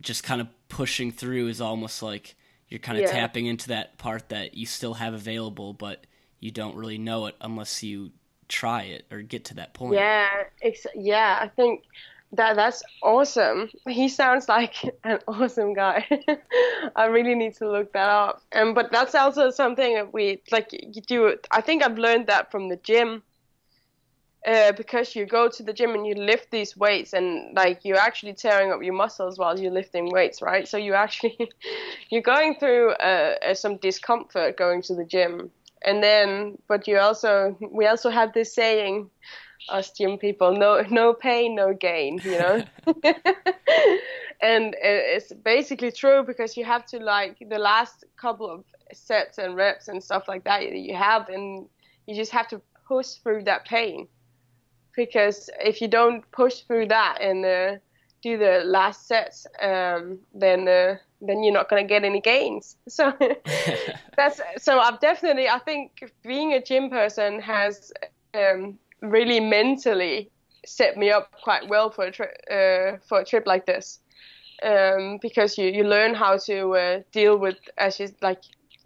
Just 0.00 0.24
kind 0.24 0.40
of 0.40 0.48
pushing 0.68 1.12
through 1.12 1.48
is 1.48 1.60
almost 1.60 2.02
like 2.02 2.34
you're 2.68 2.80
kind 2.80 2.98
of 2.98 3.04
Yeah. 3.04 3.12
tapping 3.12 3.46
into 3.46 3.68
that 3.68 3.98
part 3.98 4.30
that 4.30 4.54
you 4.54 4.66
still 4.66 4.94
have 4.94 5.14
available, 5.14 5.72
but 5.74 6.06
you 6.40 6.50
don't 6.50 6.76
really 6.76 6.98
know 6.98 7.26
it 7.26 7.36
unless 7.40 7.82
you 7.82 8.12
try 8.48 8.82
it 8.84 9.06
or 9.10 9.22
get 9.22 9.44
to 9.46 9.54
that 9.54 9.74
point. 9.74 9.94
Yeah, 9.94 10.28
ex- 10.62 10.86
yeah. 10.94 11.38
I 11.40 11.48
think 11.48 11.84
that 12.32 12.56
that's 12.56 12.82
awesome. 13.02 13.68
He 13.86 14.08
sounds 14.08 14.48
like 14.48 14.76
an 15.04 15.18
awesome 15.28 15.74
guy. 15.74 16.06
I 16.96 17.06
really 17.06 17.34
need 17.34 17.54
to 17.56 17.70
look 17.70 17.92
that 17.92 18.08
up. 18.08 18.42
Um, 18.54 18.74
but 18.74 18.90
that's 18.90 19.14
also 19.14 19.50
something 19.50 19.94
that 19.94 20.12
we 20.12 20.42
like. 20.50 20.68
You 20.72 21.02
do. 21.02 21.36
I 21.50 21.60
think 21.60 21.84
I've 21.84 21.98
learned 21.98 22.26
that 22.28 22.50
from 22.50 22.68
the 22.68 22.76
gym. 22.76 23.22
Uh, 24.44 24.72
because 24.72 25.14
you 25.14 25.24
go 25.24 25.48
to 25.48 25.62
the 25.62 25.72
gym 25.72 25.94
and 25.94 26.04
you 26.04 26.16
lift 26.16 26.50
these 26.50 26.76
weights 26.76 27.12
and 27.12 27.54
like 27.54 27.84
you're 27.84 27.96
actually 27.96 28.32
tearing 28.32 28.72
up 28.72 28.82
your 28.82 28.92
muscles 28.92 29.38
while 29.38 29.56
you're 29.56 29.70
lifting 29.70 30.10
weights, 30.10 30.42
right? 30.42 30.66
So 30.66 30.78
you 30.78 30.94
actually 30.94 31.38
you're 32.10 32.22
going 32.22 32.56
through 32.58 32.90
uh, 32.94 33.36
uh, 33.46 33.54
some 33.54 33.76
discomfort 33.76 34.56
going 34.56 34.82
to 34.82 34.96
the 34.96 35.04
gym, 35.04 35.52
and 35.84 36.02
then 36.02 36.58
but 36.66 36.88
you 36.88 36.98
also 36.98 37.56
we 37.70 37.86
also 37.86 38.10
have 38.10 38.32
this 38.32 38.52
saying 38.52 39.10
us 39.68 39.90
gym 39.90 40.18
people 40.18 40.52
no 40.56 40.82
no 40.90 41.14
pain 41.14 41.54
no 41.54 41.72
gain 41.72 42.20
you 42.24 42.32
know? 42.32 42.64
And 44.42 44.74
it's 44.82 45.32
basically 45.32 45.92
true 45.92 46.24
because 46.24 46.56
you 46.56 46.64
have 46.64 46.84
to 46.86 46.98
like 46.98 47.36
the 47.48 47.60
last 47.60 48.04
couple 48.16 48.50
of 48.50 48.64
sets 48.92 49.38
and 49.38 49.54
reps 49.54 49.86
and 49.86 50.02
stuff 50.02 50.26
like 50.26 50.42
that 50.44 50.60
that 50.62 50.76
you 50.76 50.96
have 50.96 51.28
and 51.28 51.68
you 52.06 52.16
just 52.16 52.32
have 52.32 52.48
to 52.48 52.60
push 52.88 53.12
through 53.22 53.44
that 53.44 53.64
pain. 53.64 54.08
Because 54.96 55.48
if 55.60 55.80
you 55.80 55.86
don't 55.86 56.28
push 56.32 56.62
through 56.62 56.88
that 56.88 57.18
and 57.20 57.44
uh, 57.44 57.76
do 58.20 58.36
the 58.36 58.62
last 58.64 59.06
sets 59.06 59.46
um, 59.62 60.18
then 60.34 60.66
uh, 60.66 60.96
then 61.20 61.44
you're 61.44 61.54
not 61.54 61.70
going 61.70 61.86
to 61.86 61.88
get 61.88 62.02
any 62.04 62.20
gains. 62.20 62.76
So 62.88 63.12
that's 64.16 64.40
so 64.58 64.80
I've 64.80 64.98
definitely 64.98 65.48
I 65.48 65.60
think 65.60 66.12
being 66.24 66.52
a 66.54 66.60
gym 66.60 66.90
person 66.90 67.40
has 67.40 67.92
um, 68.34 68.76
really 69.02 69.40
mentally 69.40 70.30
set 70.66 70.96
me 70.96 71.10
up 71.10 71.30
quite 71.42 71.68
well 71.68 71.90
for 71.90 72.04
a 72.06 72.12
tri- 72.12 72.38
uh, 72.50 72.98
for 73.08 73.20
a 73.20 73.24
trip 73.24 73.46
like 73.46 73.66
this. 73.66 74.00
Um, 74.62 75.18
because 75.20 75.58
you, 75.58 75.66
you 75.68 75.84
learn 75.84 76.14
how 76.14 76.38
to 76.38 76.76
uh, 76.76 77.00
deal 77.12 77.36
with 77.36 77.56
as 77.78 77.98
you 77.98 78.08
like 78.22 78.42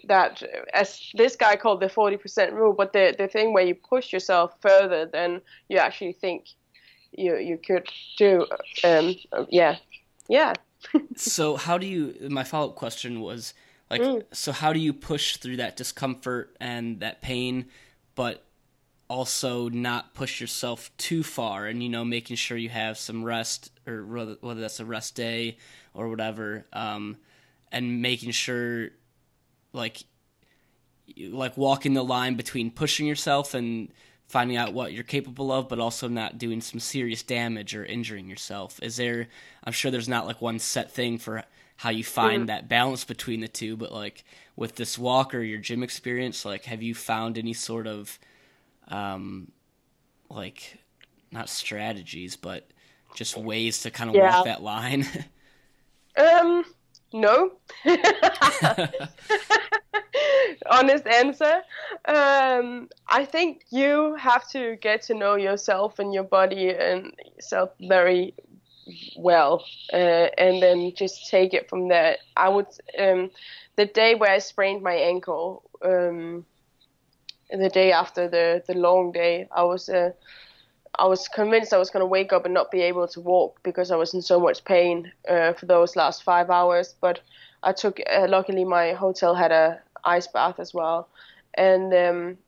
that 0.09 0.43
as 0.73 1.11
this 1.14 1.37
guy 1.37 1.57
called 1.57 1.81
the 1.81 1.87
40% 1.89 2.53
rule 2.53 2.73
but 2.73 2.93
the, 2.95 3.14
the 3.19 3.29
thing 3.29 3.53
where 3.53 3.64
you 3.67 3.75
push 3.75 4.12
yourself 4.12 4.55
further 4.62 5.05
than 5.07 5.43
you 5.69 5.79
actually 5.79 6.14
think 6.14 6.47
you 7.12 7.37
you 7.37 7.59
could 7.59 7.89
do 8.17 8.47
um, 8.85 9.17
yeah. 9.51 9.77
Yeah. 10.29 10.55
So 11.17 11.57
how 11.57 11.79
do 11.79 11.87
you 11.87 12.29
my 12.31 12.45
follow-up 12.45 12.77
question 12.77 13.21
was 13.21 13.55
like 13.91 14.03
Mm. 14.03 14.25
so 14.33 14.53
how 14.53 14.73
do 14.73 14.81
you 14.81 14.93
push 14.93 15.37
through 15.37 15.57
that 15.59 15.77
discomfort 15.77 16.57
and 16.61 17.01
that 17.01 17.23
pain 17.23 17.67
but 18.14 18.45
also 19.09 19.69
not 19.69 20.15
push 20.15 20.41
yourself 20.41 20.91
too 20.97 21.23
far 21.23 21.67
and 21.67 21.83
you 21.83 21.89
know 21.89 22.05
making 22.05 22.37
sure 22.37 22.57
you 22.57 22.69
have 22.69 22.99
some 22.99 23.23
rest 23.23 23.71
or 23.87 24.05
whether 24.41 24.61
that's 24.61 24.81
a 24.81 24.85
rest 24.85 25.15
day 25.15 25.57
or 25.95 26.09
whatever 26.09 26.67
um 26.73 27.17
and 27.71 28.03
making 28.03 28.33
sure 28.33 28.89
like 29.73 30.03
like 31.31 31.57
walking 31.57 31.95
the 31.95 32.03
line 32.03 32.35
between 32.35 32.71
pushing 32.71 33.07
yourself 33.07 33.55
and 33.55 33.93
finding 34.27 34.57
out 34.57 34.73
what 34.73 34.93
you're 34.93 35.05
capable 35.05 35.53
of 35.53 35.69
but 35.69 35.79
also 35.79 36.09
not 36.09 36.37
doing 36.37 36.61
some 36.61 36.81
serious 36.81 37.23
damage 37.23 37.77
or 37.77 37.85
injuring 37.85 38.29
yourself. 38.29 38.83
Is 38.83 38.97
there 38.97 39.29
i'm 39.63 39.73
sure 39.73 39.91
there's 39.91 40.09
not 40.09 40.27
like 40.27 40.43
one 40.43 40.59
set 40.59 40.91
thing 40.91 41.19
for 41.19 41.45
how 41.77 41.91
you 41.91 42.03
find 42.03 42.49
that 42.49 42.69
balance 42.69 43.05
between 43.05 43.41
the 43.41 43.49
two 43.49 43.77
but 43.77 43.93
like 43.93 44.25
with 44.57 44.75
this 44.77 44.99
walk 44.99 45.33
or 45.33 45.43
your 45.43 45.61
gym 45.61 45.83
experience 45.83 46.45
like 46.45 46.65
have 46.65 46.83
you 46.83 46.95
found 46.95 47.37
any 47.39 47.53
sort 47.53 47.87
of 47.87 48.19
um 48.89 49.51
like 50.30 50.78
not 51.30 51.49
strategies 51.49 52.37
but 52.37 52.68
just 53.14 53.37
ways 53.37 53.80
to 53.82 53.91
kind 53.91 54.11
of 54.11 54.16
Yeah. 54.16 54.37
walk 54.37 54.45
that 54.45 54.62
line 54.62 55.07
Um, 56.16 56.64
no. 57.12 57.53
Honest 60.70 61.07
answer. 61.07 61.62
Um, 62.07 62.89
I 63.09 63.24
think 63.24 63.62
you 63.70 64.14
have 64.16 64.49
to 64.51 64.76
get 64.76 65.03
to 65.03 65.14
know 65.14 65.34
yourself 65.37 65.99
and 65.99 66.12
your 66.14 66.24
body 66.24 66.70
and 66.70 67.12
yourself 67.34 67.70
very 67.80 68.34
well, 69.16 69.64
uh, 69.93 70.28
and 70.39 70.62
then 70.62 70.93
just 70.97 71.28
take 71.30 71.53
it 71.55 71.68
from 71.68 71.89
there. 71.89 72.16
I 72.37 72.49
would. 72.49 72.66
Um, 72.99 73.30
the 73.76 73.87
day 73.87 74.14
where 74.14 74.30
I 74.30 74.39
sprained 74.39 74.82
my 74.82 74.95
ankle, 74.95 75.62
um, 75.84 76.47
the 77.51 77.68
day 77.68 77.92
after 77.92 78.28
the 78.28 78.62
the 78.66 78.74
long 78.74 79.12
day, 79.12 79.49
I 79.51 79.64
was. 79.64 79.88
Uh, 79.88 80.11
I 80.99 81.07
was 81.07 81.28
convinced 81.28 81.72
I 81.74 81.78
was 81.78 81.90
going 81.90 82.01
to 82.03 82.07
wake 82.07 82.32
up 82.32 82.44
and 82.47 82.55
not 82.55 82.70
be 82.70 82.80
able 82.82 83.07
to 83.09 83.20
walk 83.20 83.61
because 83.62 83.90
I 83.90 83.97
was 83.97 84.14
in 84.14 84.22
so 84.22 84.40
much 84.40 84.64
pain 84.64 85.12
uh, 85.28 85.53
for 85.53 85.66
those 85.66 85.94
last 85.97 86.22
five 86.22 86.51
hours. 86.51 86.94
But 87.01 87.20
I 87.62 87.72
took, 87.72 88.01
uh, 88.11 88.26
luckily, 88.28 88.64
my 88.64 88.92
hotel 88.94 89.34
had 89.34 89.53
a 89.53 89.80
ice 90.05 90.26
bath 90.26 90.59
as 90.59 90.72
well, 90.72 91.09
and 91.55 91.92
um, 91.92 92.38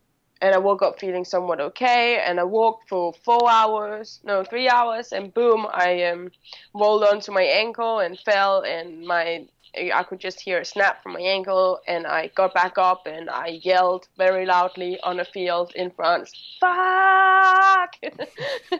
and 0.41 0.55
I 0.55 0.59
woke 0.59 0.83
up 0.83 0.99
feeling 1.01 1.25
somewhat 1.25 1.61
okay. 1.61 2.21
And 2.25 2.39
I 2.41 2.45
walked 2.45 2.89
for 2.89 3.13
four 3.25 3.51
hours, 3.51 4.21
no, 4.25 4.45
three 4.45 4.69
hours, 4.69 5.13
and 5.13 5.33
boom, 5.35 5.67
I 5.71 6.05
um, 6.05 6.31
rolled 6.75 7.05
onto 7.05 7.33
my 7.33 7.43
ankle 7.43 7.99
and 7.99 8.19
fell, 8.19 8.63
and 8.63 9.03
my 9.07 9.47
I 9.77 10.03
could 10.03 10.21
just 10.21 10.41
hear 10.41 10.59
a 10.61 10.65
snap 10.65 11.03
from 11.03 11.13
my 11.15 11.21
ankle, 11.21 11.81
and 11.87 12.07
I 12.07 12.29
got 12.29 12.55
back 12.55 12.79
up 12.79 13.07
and 13.07 13.29
I 13.31 13.61
yelled 13.63 14.09
very 14.17 14.47
loudly 14.47 14.99
on 15.03 15.21
a 15.21 15.25
field 15.25 15.73
in 15.75 15.91
France, 15.91 16.33
"Fuck!" 16.61 17.97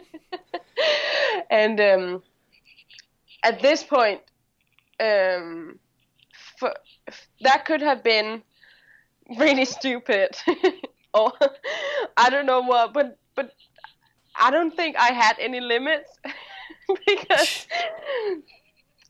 and 1.49 1.79
um, 1.79 2.23
at 3.43 3.61
this 3.61 3.83
point, 3.83 4.21
um, 4.99 5.79
f- 6.61 6.73
f- 7.07 7.27
that 7.41 7.65
could 7.65 7.81
have 7.81 8.03
been 8.03 8.41
really 9.37 9.65
stupid, 9.65 10.35
or 11.13 11.31
I 12.17 12.29
don't 12.29 12.45
know 12.45 12.61
what, 12.61 12.93
but 12.93 13.17
but 13.35 13.51
I 14.35 14.51
don't 14.51 14.75
think 14.75 14.95
I 14.97 15.11
had 15.13 15.37
any 15.39 15.59
limits 15.59 16.09
because 17.07 17.67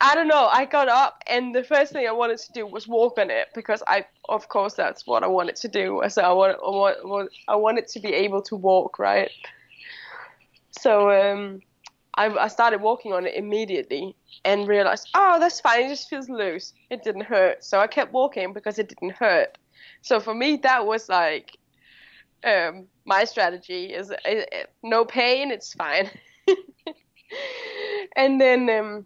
I 0.02 0.16
don't 0.16 0.28
know. 0.30 0.48
I 0.48 0.66
got 0.66 0.88
up, 0.88 1.24
and 1.28 1.54
the 1.54 1.64
first 1.64 1.92
thing 1.92 2.08
I 2.08 2.12
wanted 2.12 2.38
to 2.40 2.54
do 2.54 2.66
was 2.66 2.88
walk 2.88 3.18
on 3.18 3.30
it 3.30 3.50
because 3.54 3.84
I, 3.86 4.06
of 4.30 4.48
course, 4.48 4.74
that's 4.74 5.06
what 5.06 5.24
I 5.24 5.28
wanted 5.28 5.58
to 5.58 5.68
do. 5.68 6.02
So 6.08 6.22
I 6.22 6.32
want, 6.32 6.58
I 6.66 6.70
want, 7.06 7.30
I 7.50 7.56
wanted 7.56 7.88
to 7.90 8.00
be 8.00 8.14
able 8.14 8.42
to 8.44 8.56
walk, 8.56 8.98
right? 8.98 9.30
So 10.72 11.10
um, 11.12 11.62
I, 12.16 12.28
I 12.28 12.48
started 12.48 12.82
walking 12.82 13.14
on 13.14 13.26
it 13.26 13.36
immediately 13.36 14.16
and 14.46 14.68
realized, 14.68 15.10
oh, 15.16 15.40
that's 15.40 15.60
fine. 15.60 15.86
It 15.86 15.90
just 15.90 16.10
feels 16.10 16.30
loose. 16.30 16.74
It 16.90 17.04
didn't 17.04 17.24
hurt. 17.24 17.64
So 17.64 17.80
I 17.80 17.88
kept 17.88 18.14
walking 18.14 18.54
because 18.54 18.80
it 18.80 18.90
didn't 18.90 19.14
hurt. 19.16 19.58
So 20.02 20.20
for 20.20 20.34
me, 20.34 20.58
that 20.58 20.86
was 20.86 21.10
like 21.10 21.58
um, 22.44 22.88
my 23.06 23.26
strategy: 23.26 23.86
is 23.94 24.12
uh, 24.12 24.44
no 24.84 25.06
pain, 25.06 25.52
it's 25.52 25.74
fine. 25.74 26.10
and 28.16 28.40
then. 28.40 28.70
Um, 28.70 29.06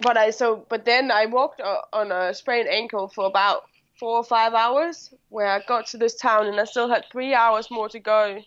but 0.00 0.16
I 0.16 0.30
so 0.30 0.64
but 0.68 0.84
then 0.84 1.10
I 1.10 1.26
walked 1.26 1.60
o- 1.60 1.82
on 1.92 2.10
a 2.12 2.32
sprained 2.32 2.68
ankle 2.68 3.08
for 3.08 3.26
about 3.26 3.64
four 3.98 4.16
or 4.16 4.24
five 4.24 4.54
hours, 4.54 5.12
where 5.28 5.46
I 5.46 5.60
got 5.66 5.86
to 5.88 5.98
this 5.98 6.16
town 6.16 6.46
and 6.46 6.58
I 6.58 6.64
still 6.64 6.88
had 6.88 7.04
three 7.12 7.34
hours 7.34 7.70
more 7.70 7.88
to 7.90 8.00
go, 8.00 8.40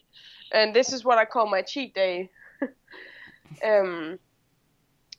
and 0.51 0.75
this 0.75 0.91
is 0.91 1.05
what 1.05 1.17
I 1.17 1.25
call 1.25 1.47
my 1.47 1.61
cheat 1.61 1.93
day. 1.93 2.29
um, 3.63 4.19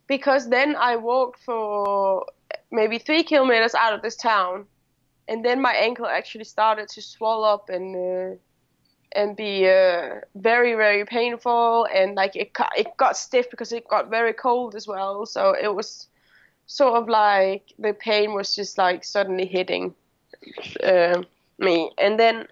because 0.09 0.49
then 0.49 0.77
I 0.77 0.97
walked 0.97 1.43
for 1.45 2.27
maybe 2.71 2.99
three 2.99 3.23
kilometers 3.23 3.75
out 3.75 3.95
of 3.95 4.03
this 4.03 4.17
town, 4.17 4.67
and 5.29 5.45
then 5.45 5.61
my 5.61 5.73
ankle 5.75 6.07
actually 6.07 6.45
started 6.45 6.89
to 6.91 7.03
swell 7.03 7.45
up 7.45 7.69
and. 7.69 7.97
Uh, 7.97 8.37
and 9.15 9.37
be 9.37 9.67
uh, 9.67 10.17
very 10.35 10.75
very 10.75 11.05
painful 11.05 11.87
and 11.95 12.17
like 12.17 12.37
it 12.37 12.51
it 12.77 12.87
got 12.99 13.17
stiff 13.17 13.49
because 13.51 13.73
it 13.73 13.89
got 13.89 14.11
very 14.11 14.33
cold 14.33 14.75
as 14.75 14.87
well 14.87 15.25
so 15.25 15.55
it 15.59 15.75
was 15.75 16.09
sort 16.67 16.95
of 16.95 17.09
like 17.09 17.73
the 17.79 17.95
pain 17.95 18.35
was 18.35 18.55
just 18.55 18.79
like 18.79 19.05
suddenly 19.05 19.47
hitting 19.47 19.95
uh, 20.83 21.23
me 21.59 21.91
and 21.99 22.19
then 22.19 22.47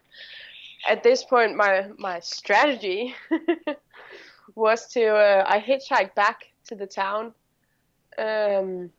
at 0.86 1.02
this 1.02 1.24
point, 1.24 1.56
my 1.56 1.88
my 1.98 2.20
strategy 2.20 3.14
was 4.54 4.86
to 4.88 5.06
uh, 5.06 5.44
I 5.46 5.60
hitchhiked 5.60 6.14
back 6.14 6.46
to 6.66 6.74
the 6.74 6.86
town. 6.86 7.34
Um, 8.16 8.90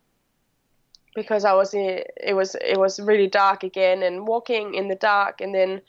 because 1.14 1.46
I 1.46 1.54
was 1.54 1.72
it 1.72 2.34
was 2.34 2.54
it 2.56 2.78
was 2.78 3.00
really 3.00 3.26
dark 3.28 3.62
again 3.62 4.02
and 4.02 4.26
walking 4.26 4.74
in 4.74 4.88
the 4.88 4.96
dark 4.96 5.40
and 5.40 5.54
then 5.54 5.80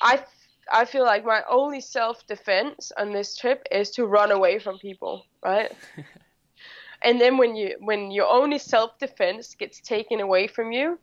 I 0.00 0.24
I 0.72 0.86
feel 0.86 1.04
like 1.04 1.26
my 1.26 1.42
only 1.50 1.82
self 1.82 2.26
defense 2.26 2.92
on 2.96 3.12
this 3.12 3.36
trip 3.36 3.66
is 3.70 3.90
to 3.90 4.06
run 4.06 4.32
away 4.32 4.58
from 4.58 4.78
people, 4.78 5.26
right? 5.44 5.70
and 7.04 7.20
then 7.20 7.36
when 7.38 7.56
you 7.56 7.76
when 7.80 8.10
your 8.10 8.28
only 8.28 8.58
self 8.58 8.98
defense 8.98 9.54
gets 9.54 9.80
taken 9.80 10.20
away 10.20 10.46
from 10.46 10.72
you, 10.72 10.98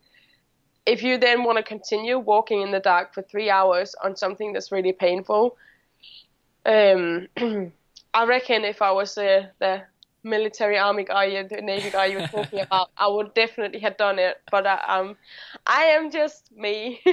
if 0.86 1.02
you 1.02 1.18
then 1.18 1.44
want 1.44 1.58
to 1.58 1.62
continue 1.62 2.18
walking 2.18 2.62
in 2.62 2.70
the 2.70 2.80
dark 2.80 3.14
for 3.14 3.22
three 3.22 3.50
hours 3.50 3.94
on 4.02 4.16
something 4.16 4.52
that's 4.52 4.72
really 4.72 4.92
painful, 4.92 5.56
um, 6.66 7.28
I 8.14 8.26
reckon 8.26 8.64
if 8.64 8.82
I 8.82 8.90
was 8.90 9.16
uh, 9.16 9.46
the 9.58 9.82
military 10.22 10.78
army 10.78 11.04
guy, 11.04 11.42
the 11.42 11.60
navy 11.60 11.90
guy 11.90 12.06
you 12.06 12.18
were 12.18 12.26
talking 12.26 12.60
about, 12.66 12.90
I 12.96 13.06
would 13.08 13.34
definitely 13.34 13.80
have 13.80 13.96
done 13.96 14.18
it. 14.18 14.40
But 14.50 14.66
I, 14.66 14.74
uh, 14.74 15.00
um, 15.00 15.16
I 15.66 15.82
am 15.84 16.10
just 16.10 16.50
me. 16.52 17.00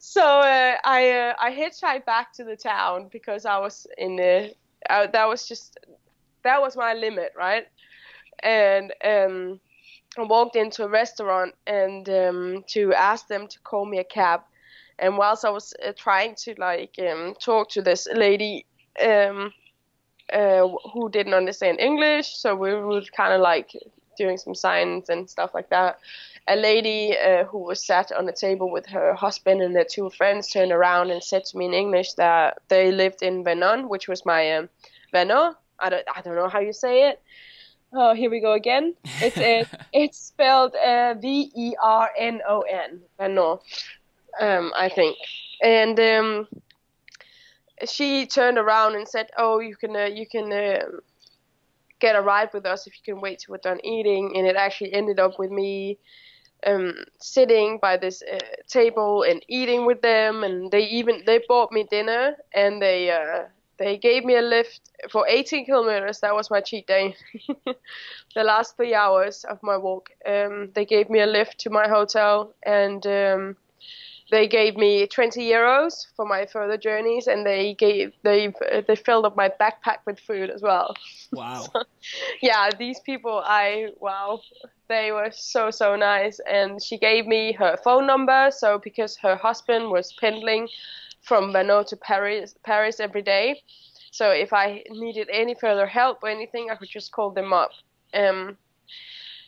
so 0.00 0.22
uh, 0.22 0.76
I 0.84 1.10
uh, 1.10 1.34
I 1.38 1.52
hitchhiked 1.52 2.04
back 2.04 2.32
to 2.34 2.44
the 2.44 2.56
town 2.56 3.08
because 3.12 3.46
I 3.46 3.58
was 3.58 3.86
in 3.98 4.16
the 4.16 4.54
uh, 4.90 5.06
that 5.12 5.28
was 5.28 5.46
just 5.46 5.78
that 6.46 6.60
was 6.60 6.76
my 6.76 6.94
limit, 6.94 7.32
right? 7.36 7.66
And 8.42 8.92
um, 9.04 9.60
I 10.18 10.22
walked 10.22 10.56
into 10.56 10.84
a 10.84 10.88
restaurant 10.88 11.54
and 11.66 12.08
um, 12.08 12.64
to 12.68 12.92
ask 12.94 13.28
them 13.28 13.48
to 13.48 13.58
call 13.60 13.84
me 13.84 13.98
a 13.98 14.04
cab. 14.04 14.40
And 14.98 15.18
whilst 15.18 15.44
I 15.44 15.50
was 15.50 15.74
uh, 15.86 15.92
trying 15.96 16.34
to 16.36 16.54
like 16.58 16.94
um, 16.98 17.34
talk 17.38 17.68
to 17.70 17.82
this 17.82 18.08
lady 18.14 18.64
um, 19.04 19.52
uh, 20.32 20.68
who 20.92 21.10
didn't 21.10 21.34
understand 21.34 21.80
English, 21.80 22.36
so 22.36 22.54
we 22.54 22.74
were 22.74 23.02
kind 23.14 23.34
of 23.34 23.40
like 23.40 23.72
doing 24.16 24.38
some 24.38 24.54
signs 24.54 25.10
and 25.10 25.28
stuff 25.28 25.50
like 25.52 25.68
that. 25.70 25.98
A 26.48 26.56
lady 26.56 27.16
uh, 27.18 27.44
who 27.44 27.58
was 27.58 27.84
sat 27.84 28.12
on 28.12 28.28
a 28.28 28.32
table 28.32 28.70
with 28.70 28.86
her 28.86 29.14
husband 29.14 29.60
and 29.60 29.74
their 29.74 29.84
two 29.84 30.10
friends 30.10 30.48
turned 30.48 30.72
around 30.72 31.10
and 31.10 31.22
said 31.22 31.44
to 31.44 31.58
me 31.58 31.66
in 31.66 31.74
English 31.74 32.14
that 32.14 32.58
they 32.68 32.90
lived 32.92 33.22
in 33.22 33.44
Vernon, 33.44 33.88
which 33.88 34.08
was 34.08 34.24
my 34.24 34.56
um. 34.56 34.68
I 35.78 35.90
don't, 35.90 36.04
I 36.14 36.20
don't 36.22 36.36
know 36.36 36.48
how 36.48 36.60
you 36.60 36.72
say 36.72 37.08
it. 37.08 37.20
Oh, 37.92 38.14
here 38.14 38.30
we 38.30 38.40
go 38.40 38.52
again. 38.52 38.94
It's 39.20 39.36
it, 39.36 39.68
it's 39.92 40.18
spelled 40.18 40.74
uh, 40.74 41.14
V 41.14 41.50
E 41.54 41.74
R 41.82 42.10
N 42.18 42.40
O 42.48 42.60
N. 42.60 43.00
Vernon, 43.18 43.58
um, 44.40 44.72
I 44.76 44.88
think. 44.88 45.16
And 45.62 45.98
um, 46.00 46.48
she 47.86 48.26
turned 48.26 48.58
around 48.58 48.96
and 48.96 49.08
said, 49.08 49.30
"Oh, 49.38 49.60
you 49.60 49.76
can 49.76 49.94
uh, 49.96 50.04
you 50.06 50.26
can 50.26 50.52
uh, 50.52 50.82
get 52.00 52.16
a 52.16 52.20
ride 52.20 52.50
with 52.52 52.66
us 52.66 52.86
if 52.86 52.94
you 52.94 53.14
can 53.14 53.22
wait 53.22 53.38
till 53.38 53.52
we're 53.52 53.58
done 53.58 53.80
eating." 53.84 54.32
And 54.36 54.46
it 54.46 54.56
actually 54.56 54.92
ended 54.92 55.20
up 55.20 55.38
with 55.38 55.50
me 55.50 55.98
um, 56.66 56.94
sitting 57.20 57.78
by 57.80 57.96
this 57.96 58.22
uh, 58.22 58.38
table 58.68 59.22
and 59.22 59.44
eating 59.48 59.86
with 59.86 60.02
them, 60.02 60.42
and 60.42 60.70
they 60.70 60.84
even 60.86 61.22
they 61.24 61.40
bought 61.48 61.72
me 61.72 61.86
dinner 61.90 62.36
and 62.52 62.82
they 62.82 63.10
uh, 63.10 63.44
they 63.78 63.98
gave 63.98 64.24
me 64.24 64.36
a 64.36 64.42
lift 64.42 64.80
for 65.10 65.26
18 65.28 65.66
kilometers. 65.66 66.20
That 66.20 66.34
was 66.34 66.50
my 66.50 66.60
cheat 66.60 66.86
day. 66.86 67.16
the 68.34 68.44
last 68.44 68.76
three 68.76 68.94
hours 68.94 69.44
of 69.44 69.62
my 69.62 69.76
walk, 69.76 70.10
um, 70.26 70.70
they 70.74 70.84
gave 70.84 71.10
me 71.10 71.20
a 71.20 71.26
lift 71.26 71.58
to 71.60 71.70
my 71.70 71.88
hotel 71.88 72.54
and. 72.64 73.06
Um, 73.06 73.56
they 74.30 74.48
gave 74.48 74.76
me 74.76 75.06
20 75.06 75.40
euros 75.40 76.06
for 76.16 76.26
my 76.26 76.46
further 76.46 76.76
journeys 76.76 77.26
and 77.26 77.46
they 77.46 77.74
gave 77.74 78.12
they 78.22 78.52
they 78.86 78.96
filled 78.96 79.24
up 79.24 79.36
my 79.36 79.48
backpack 79.60 79.98
with 80.06 80.18
food 80.18 80.50
as 80.50 80.62
well 80.62 80.94
wow 81.32 81.62
so, 81.62 81.82
yeah 82.42 82.70
these 82.78 82.98
people 83.00 83.42
i 83.44 83.88
wow 84.00 84.40
they 84.88 85.12
were 85.12 85.30
so 85.32 85.70
so 85.70 85.96
nice 85.96 86.40
and 86.50 86.82
she 86.82 86.98
gave 86.98 87.26
me 87.26 87.52
her 87.52 87.76
phone 87.84 88.06
number 88.06 88.50
so 88.50 88.78
because 88.78 89.16
her 89.16 89.36
husband 89.36 89.90
was 89.90 90.12
pendling 90.20 90.68
from 91.26 91.52
Vernon 91.52 91.84
to 91.86 91.96
paris 91.96 92.54
paris 92.64 93.00
every 93.00 93.22
day. 93.22 93.62
So 94.12 94.30
if 94.30 94.52
i 94.52 94.82
needed 94.90 95.28
any 95.30 95.54
further 95.54 95.86
help 95.86 96.22
or 96.22 96.28
anything 96.28 96.70
i 96.70 96.76
could 96.76 96.88
just 96.88 97.12
call 97.12 97.30
them 97.30 97.52
up. 97.52 97.70
Um 98.14 98.56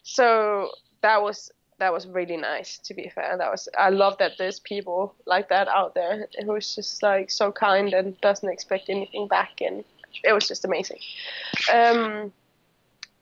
so 0.02 0.70
that 1.02 1.22
was 1.22 1.50
that 1.78 1.92
was 1.92 2.06
really 2.08 2.36
nice 2.36 2.78
to 2.78 2.94
be 2.94 3.10
fair. 3.14 3.36
That 3.38 3.50
was 3.50 3.68
i 3.78 3.90
love 3.90 4.18
that 4.18 4.32
there's 4.38 4.60
people 4.60 5.14
like 5.26 5.48
that 5.48 5.68
out 5.68 5.94
there 5.94 6.26
who's 6.44 6.74
just 6.74 7.02
like 7.02 7.30
so 7.30 7.52
kind 7.52 7.94
and 7.94 8.20
doesn't 8.20 8.48
expect 8.48 8.88
anything 8.88 9.28
back 9.28 9.60
and 9.60 9.84
it 10.24 10.32
was 10.32 10.48
just 10.48 10.64
amazing. 10.64 10.98
Um 11.72 12.32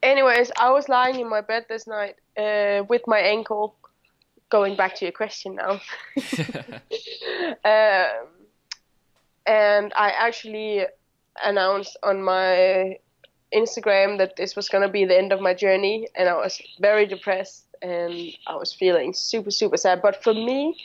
anyways 0.02 0.52
i 0.58 0.70
was 0.70 0.88
lying 0.88 1.20
in 1.20 1.28
my 1.28 1.40
bed 1.40 1.64
this 1.68 1.86
night 1.86 2.16
uh, 2.38 2.84
with 2.88 3.02
my 3.06 3.18
ankle. 3.18 3.76
Going 4.48 4.76
back 4.76 4.94
to 4.96 5.04
your 5.04 5.12
question 5.12 5.56
now. 5.56 5.80
Um, 7.64 8.35
and 9.46 9.92
i 9.96 10.10
actually 10.10 10.84
announced 11.44 11.96
on 12.02 12.22
my 12.22 12.96
instagram 13.54 14.18
that 14.18 14.36
this 14.36 14.56
was 14.56 14.68
going 14.68 14.82
to 14.82 14.88
be 14.88 15.04
the 15.04 15.16
end 15.16 15.32
of 15.32 15.40
my 15.40 15.54
journey 15.54 16.08
and 16.16 16.28
i 16.28 16.34
was 16.34 16.60
very 16.80 17.06
depressed 17.06 17.66
and 17.82 18.36
I 18.46 18.56
was 18.56 18.72
feeling 18.72 19.12
super 19.12 19.50
super 19.50 19.76
sad. 19.76 20.02
But 20.02 20.22
for 20.22 20.34
me, 20.34 20.76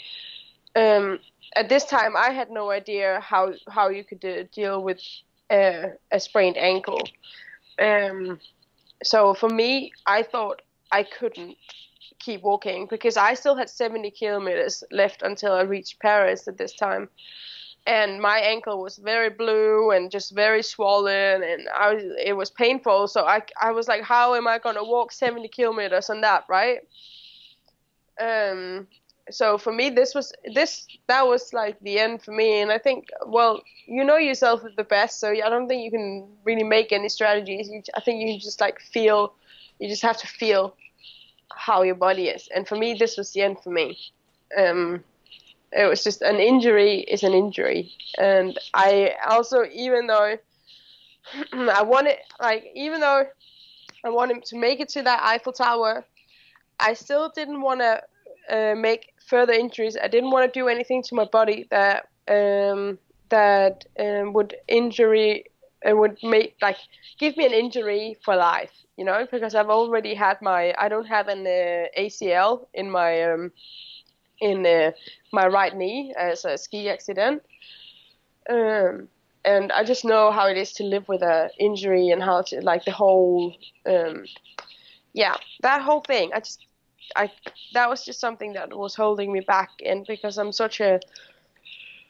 um, 0.75 1.19
at 1.55 1.69
this 1.69 1.85
time, 1.85 2.15
I 2.15 2.31
had 2.31 2.49
no 2.49 2.71
idea 2.71 3.19
how 3.21 3.53
how 3.69 3.89
you 3.89 4.03
could 4.03 4.23
uh, 4.23 4.43
deal 4.53 4.81
with 4.83 5.01
uh, 5.49 5.89
a 6.11 6.19
sprained 6.19 6.57
ankle. 6.57 7.01
Um, 7.79 8.39
so 9.03 9.33
for 9.33 9.49
me, 9.49 9.91
I 10.05 10.23
thought 10.23 10.61
I 10.91 11.03
couldn't 11.03 11.57
keep 12.19 12.43
walking 12.43 12.87
because 12.87 13.17
I 13.17 13.33
still 13.33 13.55
had 13.55 13.69
70 13.69 14.11
kilometers 14.11 14.83
left 14.91 15.23
until 15.23 15.53
I 15.53 15.61
reached 15.61 15.99
Paris 15.99 16.47
at 16.47 16.57
this 16.57 16.73
time. 16.73 17.09
And 17.87 18.21
my 18.21 18.37
ankle 18.39 18.81
was 18.81 18.97
very 18.97 19.29
blue 19.29 19.89
and 19.91 20.11
just 20.11 20.35
very 20.35 20.61
swollen, 20.61 21.43
and 21.43 21.67
I 21.75 21.93
was, 21.95 22.03
it 22.23 22.33
was 22.33 22.51
painful. 22.51 23.07
So 23.07 23.25
I, 23.25 23.41
I 23.59 23.71
was 23.71 23.87
like, 23.87 24.03
how 24.03 24.35
am 24.35 24.47
I 24.47 24.59
gonna 24.59 24.83
walk 24.83 25.11
70 25.11 25.47
kilometers 25.47 26.09
on 26.09 26.21
that, 26.21 26.45
right? 26.47 26.79
Um, 28.19 28.87
so 29.29 29.57
for 29.57 29.71
me 29.71 29.89
this 29.89 30.15
was 30.15 30.33
this 30.53 30.87
that 31.07 31.27
was 31.27 31.53
like 31.53 31.79
the 31.81 31.99
end 31.99 32.21
for 32.21 32.31
me 32.31 32.61
and 32.61 32.71
i 32.71 32.77
think 32.77 33.07
well 33.27 33.61
you 33.85 34.03
know 34.03 34.17
yourself 34.17 34.61
the 34.77 34.83
best 34.83 35.19
so 35.19 35.29
i 35.29 35.49
don't 35.49 35.67
think 35.67 35.83
you 35.83 35.91
can 35.91 36.27
really 36.43 36.63
make 36.63 36.91
any 36.91 37.09
strategies 37.09 37.69
you, 37.69 37.81
i 37.95 38.01
think 38.01 38.21
you 38.21 38.39
just 38.39 38.59
like 38.59 38.79
feel 38.79 39.33
you 39.79 39.87
just 39.87 40.01
have 40.01 40.17
to 40.17 40.27
feel 40.27 40.75
how 41.55 41.81
your 41.83 41.95
body 41.95 42.27
is 42.27 42.47
and 42.55 42.67
for 42.67 42.75
me 42.75 42.93
this 42.93 43.17
was 43.17 43.31
the 43.33 43.41
end 43.41 43.57
for 43.63 43.69
me 43.69 43.97
um, 44.57 45.03
it 45.71 45.85
was 45.87 46.03
just 46.03 46.21
an 46.21 46.37
injury 46.37 46.99
is 47.01 47.23
an 47.23 47.33
injury 47.33 47.91
and 48.17 48.57
i 48.73 49.11
also 49.29 49.63
even 49.73 50.07
though 50.07 50.37
i 51.53 51.81
wanted 51.81 52.15
like 52.39 52.65
even 52.75 52.99
though 52.99 53.23
i 54.03 54.09
wanted 54.09 54.43
to 54.43 54.57
make 54.57 54.79
it 54.79 54.89
to 54.89 55.01
that 55.01 55.21
eiffel 55.23 55.53
tower 55.53 56.05
i 56.79 56.93
still 56.93 57.31
didn't 57.35 57.61
want 57.61 57.79
to 57.79 58.01
uh, 58.49 58.75
make 58.75 59.13
further 59.27 59.53
injuries. 59.53 59.97
I 60.01 60.07
didn't 60.07 60.31
want 60.31 60.51
to 60.51 60.59
do 60.59 60.67
anything 60.67 61.03
to 61.03 61.15
my 61.15 61.25
body 61.25 61.67
that 61.71 62.07
um, 62.27 62.97
that 63.29 63.85
um, 63.99 64.33
would 64.33 64.55
injury 64.67 65.45
uh, 65.89 65.95
would 65.95 66.17
make 66.23 66.55
like 66.61 66.77
give 67.19 67.37
me 67.37 67.45
an 67.45 67.53
injury 67.53 68.17
for 68.23 68.35
life. 68.35 68.71
You 68.97 69.05
know, 69.05 69.25
because 69.31 69.55
I've 69.55 69.69
already 69.69 70.13
had 70.13 70.41
my 70.41 70.73
I 70.77 70.89
don't 70.89 71.07
have 71.07 71.27
an 71.27 71.47
uh, 71.47 71.85
ACL 71.97 72.67
in 72.73 72.91
my 72.91 73.23
um, 73.23 73.51
in 74.41 74.65
uh, 74.65 74.91
my 75.31 75.47
right 75.47 75.75
knee 75.75 76.13
as 76.17 76.45
a 76.45 76.57
ski 76.57 76.89
accident. 76.89 77.43
Um, 78.49 79.07
and 79.45 79.71
I 79.71 79.83
just 79.83 80.05
know 80.05 80.31
how 80.31 80.47
it 80.47 80.57
is 80.57 80.73
to 80.73 80.83
live 80.83 81.07
with 81.07 81.21
a 81.21 81.49
injury 81.59 82.09
and 82.09 82.21
how 82.21 82.41
to 82.43 82.61
like 82.61 82.85
the 82.85 82.91
whole 82.91 83.55
um, 83.85 84.25
yeah 85.13 85.35
that 85.61 85.81
whole 85.81 86.01
thing. 86.01 86.31
I 86.33 86.39
just 86.39 86.65
I 87.15 87.31
that 87.73 87.89
was 87.89 88.05
just 88.05 88.19
something 88.19 88.53
that 88.53 88.75
was 88.75 88.95
holding 88.95 89.31
me 89.31 89.41
back, 89.41 89.69
and 89.85 90.05
because 90.07 90.37
I'm 90.37 90.51
such 90.51 90.79
a, 90.81 90.99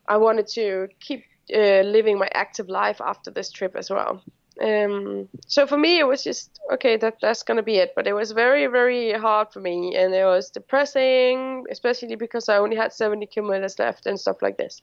I 0.07 0.17
wanted 0.17 0.47
to 0.55 0.87
keep 0.99 1.23
uh, 1.53 1.81
living 1.81 2.17
my 2.17 2.29
active 2.33 2.69
life 2.69 3.01
after 3.01 3.31
this 3.31 3.51
trip 3.51 3.75
as 3.75 3.89
well. 3.89 4.23
Um, 4.59 5.29
so 5.47 5.65
for 5.65 5.77
me, 5.77 5.99
it 5.99 6.07
was 6.07 6.23
just 6.23 6.59
okay. 6.73 6.97
That 6.97 7.17
that's 7.21 7.43
gonna 7.43 7.63
be 7.63 7.77
it. 7.77 7.93
But 7.95 8.05
it 8.05 8.13
was 8.13 8.31
very 8.31 8.67
very 8.67 9.13
hard 9.13 9.51
for 9.53 9.61
me, 9.61 9.95
and 9.95 10.13
it 10.13 10.25
was 10.25 10.49
depressing, 10.49 11.65
especially 11.71 12.15
because 12.15 12.49
I 12.49 12.57
only 12.57 12.75
had 12.75 12.91
70 12.91 13.27
kilometers 13.27 13.79
left 13.79 14.05
and 14.05 14.19
stuff 14.19 14.41
like 14.41 14.57
this. 14.57 14.81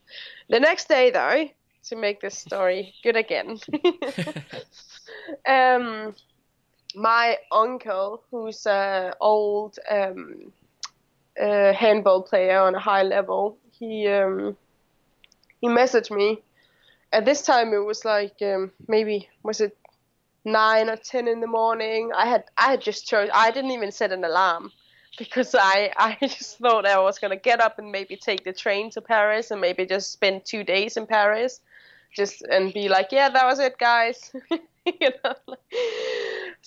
The 0.48 0.58
next 0.58 0.88
day, 0.88 1.10
though, 1.10 1.48
to 1.88 1.96
make 1.96 2.20
this 2.20 2.38
story 2.38 2.94
good 3.02 3.16
again. 3.16 3.58
um, 5.46 6.14
my 6.94 7.36
uncle, 7.52 8.22
who's 8.30 8.66
an 8.66 9.12
old 9.20 9.78
um, 9.90 10.52
uh, 11.40 11.72
handball 11.72 12.22
player 12.22 12.58
on 12.58 12.74
a 12.74 12.80
high 12.80 13.02
level, 13.02 13.58
he 13.78 14.08
um, 14.08 14.56
he 15.60 15.68
messaged 15.68 16.14
me. 16.14 16.42
At 17.12 17.24
this 17.24 17.42
time, 17.42 17.72
it 17.72 17.84
was 17.84 18.04
like 18.04 18.36
um, 18.42 18.72
maybe 18.86 19.28
was 19.42 19.60
it 19.60 19.76
nine 20.44 20.88
or 20.88 20.96
ten 20.96 21.28
in 21.28 21.40
the 21.40 21.46
morning. 21.46 22.10
I 22.14 22.26
had 22.26 22.44
I 22.56 22.70
had 22.70 22.80
just 22.80 23.06
chose. 23.06 23.28
I 23.32 23.50
didn't 23.50 23.70
even 23.70 23.92
set 23.92 24.12
an 24.12 24.24
alarm 24.24 24.72
because 25.18 25.54
I 25.54 25.92
I 25.96 26.16
just 26.20 26.58
thought 26.58 26.86
I 26.86 26.98
was 27.00 27.18
gonna 27.18 27.36
get 27.36 27.60
up 27.60 27.78
and 27.78 27.90
maybe 27.92 28.16
take 28.16 28.44
the 28.44 28.52
train 28.52 28.90
to 28.92 29.00
Paris 29.00 29.50
and 29.50 29.60
maybe 29.60 29.86
just 29.86 30.12
spend 30.12 30.44
two 30.44 30.64
days 30.64 30.96
in 30.96 31.06
Paris, 31.06 31.60
just 32.14 32.42
and 32.42 32.72
be 32.72 32.88
like, 32.88 33.08
yeah, 33.12 33.28
that 33.30 33.46
was 33.46 33.58
it, 33.58 33.78
guys. 33.78 34.32
you 34.50 35.10
know. 35.24 35.34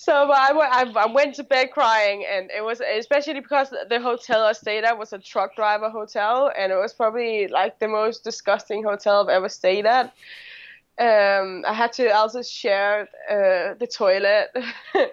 So 0.02 0.32
I, 0.32 0.50
I, 0.50 0.92
I 0.96 1.06
went 1.06 1.36
to 1.36 1.44
bed 1.44 1.70
crying, 1.70 2.26
and 2.28 2.50
it 2.50 2.64
was 2.64 2.80
especially 2.80 3.34
because 3.34 3.72
the 3.88 4.00
hotel 4.00 4.42
I 4.42 4.50
stayed 4.50 4.82
at 4.82 4.98
was 4.98 5.12
a 5.12 5.18
truck 5.20 5.54
driver 5.54 5.90
hotel, 5.90 6.50
and 6.58 6.72
it 6.72 6.74
was 6.74 6.92
probably 6.92 7.46
like 7.46 7.78
the 7.78 7.86
most 7.86 8.24
disgusting 8.24 8.82
hotel 8.82 9.20
I've 9.22 9.28
ever 9.28 9.48
stayed 9.48 9.86
at. 9.86 10.06
Um, 10.98 11.64
I 11.64 11.72
had 11.72 11.92
to 11.92 12.08
also 12.08 12.42
share 12.42 13.02
uh, 13.30 13.74
the 13.78 13.86
toilet. 13.86 14.48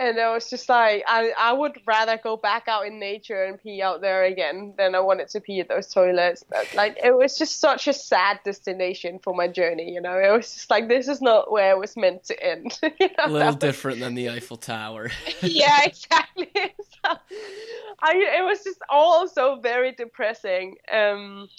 and 0.00 0.16
it 0.16 0.26
was 0.26 0.48
just 0.48 0.68
like 0.68 1.04
I, 1.06 1.32
I 1.38 1.52
would 1.52 1.78
rather 1.86 2.16
go 2.16 2.36
back 2.36 2.68
out 2.68 2.86
in 2.86 2.98
nature 2.98 3.44
and 3.44 3.62
pee 3.62 3.82
out 3.82 4.00
there 4.00 4.24
again 4.24 4.72
than 4.78 4.94
I 4.94 5.00
wanted 5.00 5.28
to 5.28 5.40
pee 5.40 5.60
at 5.60 5.68
those 5.68 5.88
toilets. 5.88 6.42
But, 6.42 6.74
like 6.74 6.98
it 7.04 7.14
was 7.14 7.36
just 7.36 7.60
such 7.60 7.86
a 7.86 7.92
sad 7.92 8.40
destination 8.42 9.18
for 9.18 9.34
my 9.34 9.46
journey, 9.46 9.92
you 9.92 10.00
know. 10.00 10.18
It 10.18 10.34
was 10.34 10.54
just 10.54 10.70
like 10.70 10.88
this 10.88 11.06
is 11.06 11.20
not 11.20 11.52
where 11.52 11.72
it 11.72 11.78
was 11.78 11.98
meant 11.98 12.24
to 12.24 12.42
end. 12.42 12.78
you 12.82 13.08
know? 13.18 13.26
A 13.26 13.30
little 13.30 13.52
different 13.52 14.00
than 14.00 14.14
the 14.14 14.30
Eiffel 14.30 14.56
Tower. 14.56 15.10
yeah, 15.42 15.84
exactly. 15.84 16.50
so, 16.54 17.18
I 18.00 18.38
it 18.38 18.44
was 18.44 18.64
just 18.64 18.80
all 18.88 19.28
so 19.28 19.60
very 19.60 19.92
depressing. 19.92 20.76
Um, 20.90 21.50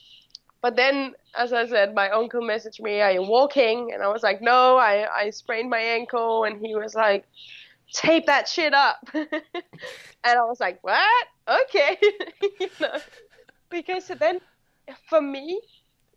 but 0.64 0.76
then, 0.76 1.14
as 1.36 1.54
I 1.54 1.68
said, 1.68 1.94
my 1.94 2.10
uncle 2.10 2.42
messaged 2.42 2.82
me, 2.82 3.02
"Are 3.02 3.12
you 3.12 3.22
walking?" 3.22 3.92
And 3.94 4.02
I 4.02 4.08
was 4.08 4.24
like, 4.24 4.42
"No, 4.42 4.78
I 4.78 5.08
I 5.16 5.30
sprained 5.30 5.70
my 5.70 5.80
ankle." 5.80 6.44
And 6.44 6.60
he 6.60 6.74
was 6.74 6.96
like 6.96 7.26
tape 7.94 8.26
that 8.26 8.48
shit 8.48 8.74
up. 8.74 8.98
and 9.14 9.30
I 10.24 10.44
was 10.44 10.60
like, 10.60 10.80
what? 10.82 11.28
Okay. 11.48 11.98
you 12.60 12.70
know? 12.80 12.98
Because 13.70 14.08
then 14.08 14.39
for 15.10 15.22
me, 15.22 15.62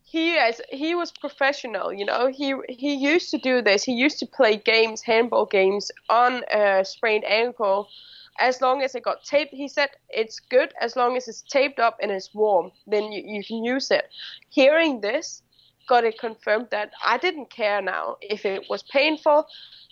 he 0.03 0.37
as 0.37 0.61
he 0.70 0.95
was 0.95 1.11
professional, 1.12 1.93
you 1.93 2.05
know. 2.05 2.29
He 2.29 2.55
he 2.68 2.95
used 2.95 3.31
to 3.31 3.39
do 3.39 3.62
this. 3.62 3.83
He 3.83 3.93
used 3.93 4.18
to 4.20 4.27
play 4.27 4.57
games, 4.57 5.03
handball 5.03 5.47
games 5.47 5.91
on 6.09 6.43
a 6.53 6.85
sprained 6.85 7.25
ankle. 7.25 7.89
As 8.39 8.61
long 8.61 8.83
as 8.83 8.95
it 8.95 9.05
got 9.05 9.25
taped, 9.25 9.55
he 9.55 9.68
said 9.68 9.91
it's 10.09 10.41
good 10.41 10.72
as 10.81 10.97
long 10.97 11.16
as 11.16 11.29
it's 11.29 11.43
taped 11.43 11.79
up 11.79 11.97
and 12.03 12.11
it's 12.11 12.35
warm. 12.35 12.72
Then 12.87 13.12
you, 13.12 13.22
you 13.25 13.45
can 13.45 13.64
use 13.64 13.91
it. 13.91 14.09
Hearing 14.51 15.01
this, 15.01 15.43
got 15.89 16.05
it 16.05 16.18
confirmed 16.18 16.68
that 16.70 16.91
I 17.05 17.18
didn't 17.18 17.51
care 17.51 17.81
now 17.81 18.16
if 18.20 18.45
it 18.45 18.64
was 18.68 18.83
painful. 18.83 19.47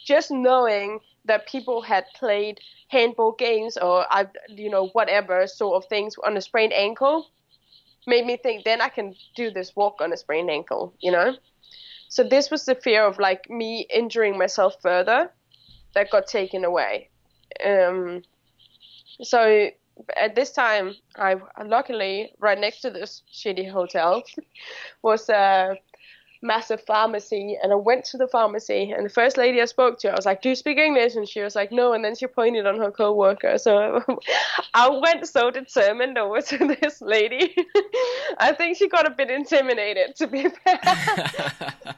Just 0.04 0.30
knowing 0.30 1.00
that 1.24 1.46
people 1.46 1.82
had 1.82 2.04
played 2.14 2.60
handball 2.88 3.32
games 3.32 3.76
or 3.76 4.06
I, 4.10 4.26
you 4.48 4.70
know, 4.70 4.88
whatever 4.88 5.46
sort 5.46 5.82
of 5.82 5.88
things 5.88 6.16
on 6.24 6.36
a 6.36 6.40
sprained 6.40 6.72
ankle, 6.72 7.28
made 8.06 8.26
me 8.26 8.36
think 8.36 8.64
then 8.64 8.80
I 8.80 8.88
can 8.88 9.14
do 9.36 9.50
this 9.50 9.76
walk 9.76 10.00
on 10.00 10.12
a 10.12 10.16
sprained 10.16 10.50
ankle, 10.50 10.94
you 11.00 11.12
know. 11.12 11.36
So 12.08 12.22
this 12.22 12.50
was 12.50 12.64
the 12.64 12.74
fear 12.74 13.06
of 13.06 13.18
like 13.18 13.48
me 13.48 13.86
injuring 13.92 14.36
myself 14.36 14.74
further 14.82 15.30
that 15.94 16.10
got 16.10 16.26
taken 16.26 16.64
away. 16.64 17.08
Um, 17.64 18.22
so 19.22 19.70
at 20.16 20.34
this 20.34 20.52
time, 20.52 20.94
I 21.16 21.36
luckily 21.64 22.32
right 22.38 22.58
next 22.58 22.80
to 22.80 22.90
this 22.90 23.22
shitty 23.32 23.70
hotel 23.70 24.22
was 25.02 25.28
a 25.28 25.76
massive 26.42 26.82
pharmacy 26.82 27.56
and 27.62 27.72
I 27.72 27.76
went 27.76 28.04
to 28.06 28.16
the 28.16 28.26
pharmacy 28.26 28.90
and 28.90 29.06
the 29.06 29.10
first 29.10 29.36
lady 29.36 29.62
I 29.62 29.66
spoke 29.66 30.00
to 30.00 30.10
I 30.10 30.16
was 30.16 30.26
like 30.26 30.42
do 30.42 30.48
you 30.48 30.56
speak 30.56 30.76
English? 30.76 31.14
And 31.14 31.28
she 31.28 31.40
was 31.40 31.54
like 31.54 31.70
no 31.70 31.92
and 31.92 32.04
then 32.04 32.16
she 32.16 32.26
pointed 32.26 32.66
on 32.66 32.78
her 32.78 32.90
co-worker. 32.90 33.58
So 33.58 34.02
I 34.74 34.88
went 34.90 35.26
so 35.26 35.50
determined 35.50 36.18
over 36.18 36.40
to 36.40 36.76
this 36.80 37.00
lady. 37.00 37.54
I 38.38 38.52
think 38.52 38.76
she 38.76 38.88
got 38.88 39.06
a 39.06 39.10
bit 39.10 39.30
intimidated 39.30 40.16
to 40.16 40.26
be 40.26 40.48
fair. 40.48 40.80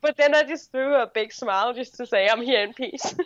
But 0.00 0.16
then 0.16 0.32
I 0.32 0.44
just 0.44 0.70
threw 0.70 0.94
a 0.94 1.10
big 1.12 1.32
smile 1.32 1.74
just 1.74 1.96
to 1.96 2.06
say 2.06 2.28
I'm 2.28 2.40
here 2.40 2.62
in 2.62 2.72
peace. 2.72 3.16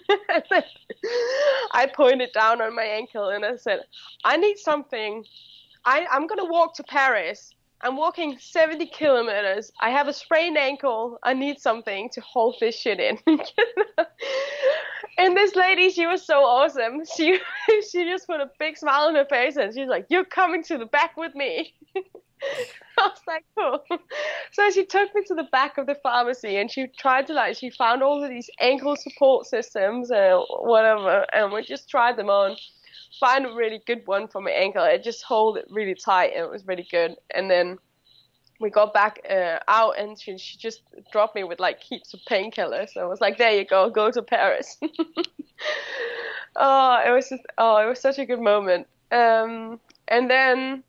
I 1.73 1.87
pointed 1.95 2.33
down 2.33 2.63
on 2.63 2.75
my 2.75 2.85
ankle 2.85 3.29
and 3.29 3.45
I 3.45 3.57
said 3.57 3.81
I 4.25 4.39
need 4.39 4.57
something. 4.57 5.25
I, 5.85 6.07
I'm 6.11 6.27
gonna 6.27 6.47
walk 6.47 6.75
to 6.77 6.83
Paris 6.83 7.53
I'm 7.83 7.97
walking 7.97 8.39
70 8.39 8.87
kilometers. 8.87 9.73
I 9.81 9.91
have 9.91 10.07
a 10.07 10.13
sprained 10.13 10.57
ankle. 10.57 11.19
I 11.23 11.35
need 11.35 11.59
something 11.59 12.11
to 12.11 12.21
hold 12.21 12.57
this 12.61 12.77
shit 12.77 13.01
in. 13.01 13.19
and 15.19 15.37
this 15.37 15.57
lady, 15.57 15.91
she 15.91 16.07
was 16.07 16.25
so 16.25 16.45
awesome. 16.45 17.03
She 17.17 17.41
she 17.91 18.05
just 18.05 18.29
put 18.29 18.41
a 18.41 18.51
big 18.59 18.77
smile 18.77 19.09
on 19.09 19.17
her 19.17 19.25
face 19.25 19.57
and 19.57 19.75
she's 19.75 19.89
like, 19.89 20.07
"You're 20.09 20.25
coming 20.25 20.63
to 20.65 20.79
the 20.79 20.87
back 20.87 21.17
with 21.17 21.35
me." 21.35 21.75
I 22.99 23.03
was 23.09 23.21
like, 23.27 23.45
cool. 23.57 23.85
So 24.53 24.71
she 24.71 24.85
took 24.85 25.15
me 25.15 25.23
to 25.27 25.35
the 25.35 25.49
back 25.53 25.79
of 25.79 25.87
the 25.87 25.95
pharmacy 26.03 26.57
and 26.57 26.71
she 26.71 26.89
tried 26.99 27.29
to 27.29 27.35
like 27.35 27.57
she 27.57 27.71
found 27.71 28.03
all 28.03 28.23
of 28.23 28.31
these 28.31 28.51
ankle 28.61 28.97
support 28.97 29.47
systems 29.47 30.11
and 30.11 30.41
whatever, 30.49 31.27
and 31.33 31.53
we 31.53 31.63
just 31.63 31.89
tried 31.89 32.17
them 32.17 32.31
on 32.31 32.57
find 33.19 33.47
a 33.47 33.53
really 33.53 33.83
good 33.87 34.07
one 34.07 34.29
for 34.29 34.41
my 34.41 34.51
ankle. 34.51 34.83
I 34.83 34.99
just 34.99 35.23
hold 35.23 35.57
it 35.57 35.67
really 35.71 35.95
tight, 35.95 36.33
and 36.35 36.45
it 36.45 36.51
was 36.51 36.67
really 36.67 36.87
good. 36.91 37.17
And 37.35 37.51
then 37.51 37.79
we 38.61 38.71
got 38.71 38.95
back 38.95 39.21
uh, 39.29 39.59
out, 39.69 39.99
and 39.99 40.19
she, 40.21 40.39
she 40.39 40.57
just 40.57 40.83
dropped 41.11 41.35
me 41.35 41.45
with 41.45 41.61
like 41.61 41.81
heaps 41.81 42.15
of 42.15 42.21
painkillers. 42.29 42.97
I 42.97 43.05
was 43.05 43.21
like, 43.21 43.39
"There 43.39 43.53
you 43.53 43.65
go, 43.65 43.91
go 43.91 44.11
to 44.11 44.23
Paris." 44.23 44.79
oh, 46.57 47.03
it 47.07 47.11
was 47.11 47.29
just 47.29 47.43
oh, 47.59 47.77
it 47.79 47.89
was 47.89 48.01
such 48.01 48.19
a 48.19 48.27
good 48.27 48.41
moment. 48.41 48.87
Um, 49.11 49.79
and 50.09 50.31
then, 50.31 50.83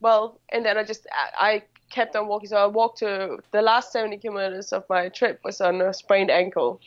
well, 0.00 0.40
and 0.50 0.64
then 0.64 0.76
I 0.76 0.84
just 0.84 1.06
I, 1.12 1.48
I 1.48 1.62
kept 1.90 2.16
on 2.16 2.28
walking. 2.28 2.48
So 2.48 2.56
I 2.56 2.66
walked 2.66 2.98
to 2.98 3.38
the 3.52 3.62
last 3.62 3.92
70 3.92 4.18
kilometers 4.18 4.72
of 4.72 4.84
my 4.88 5.08
trip 5.08 5.40
was 5.44 5.60
on 5.60 5.80
a 5.80 5.94
sprained 5.94 6.30
ankle 6.30 6.80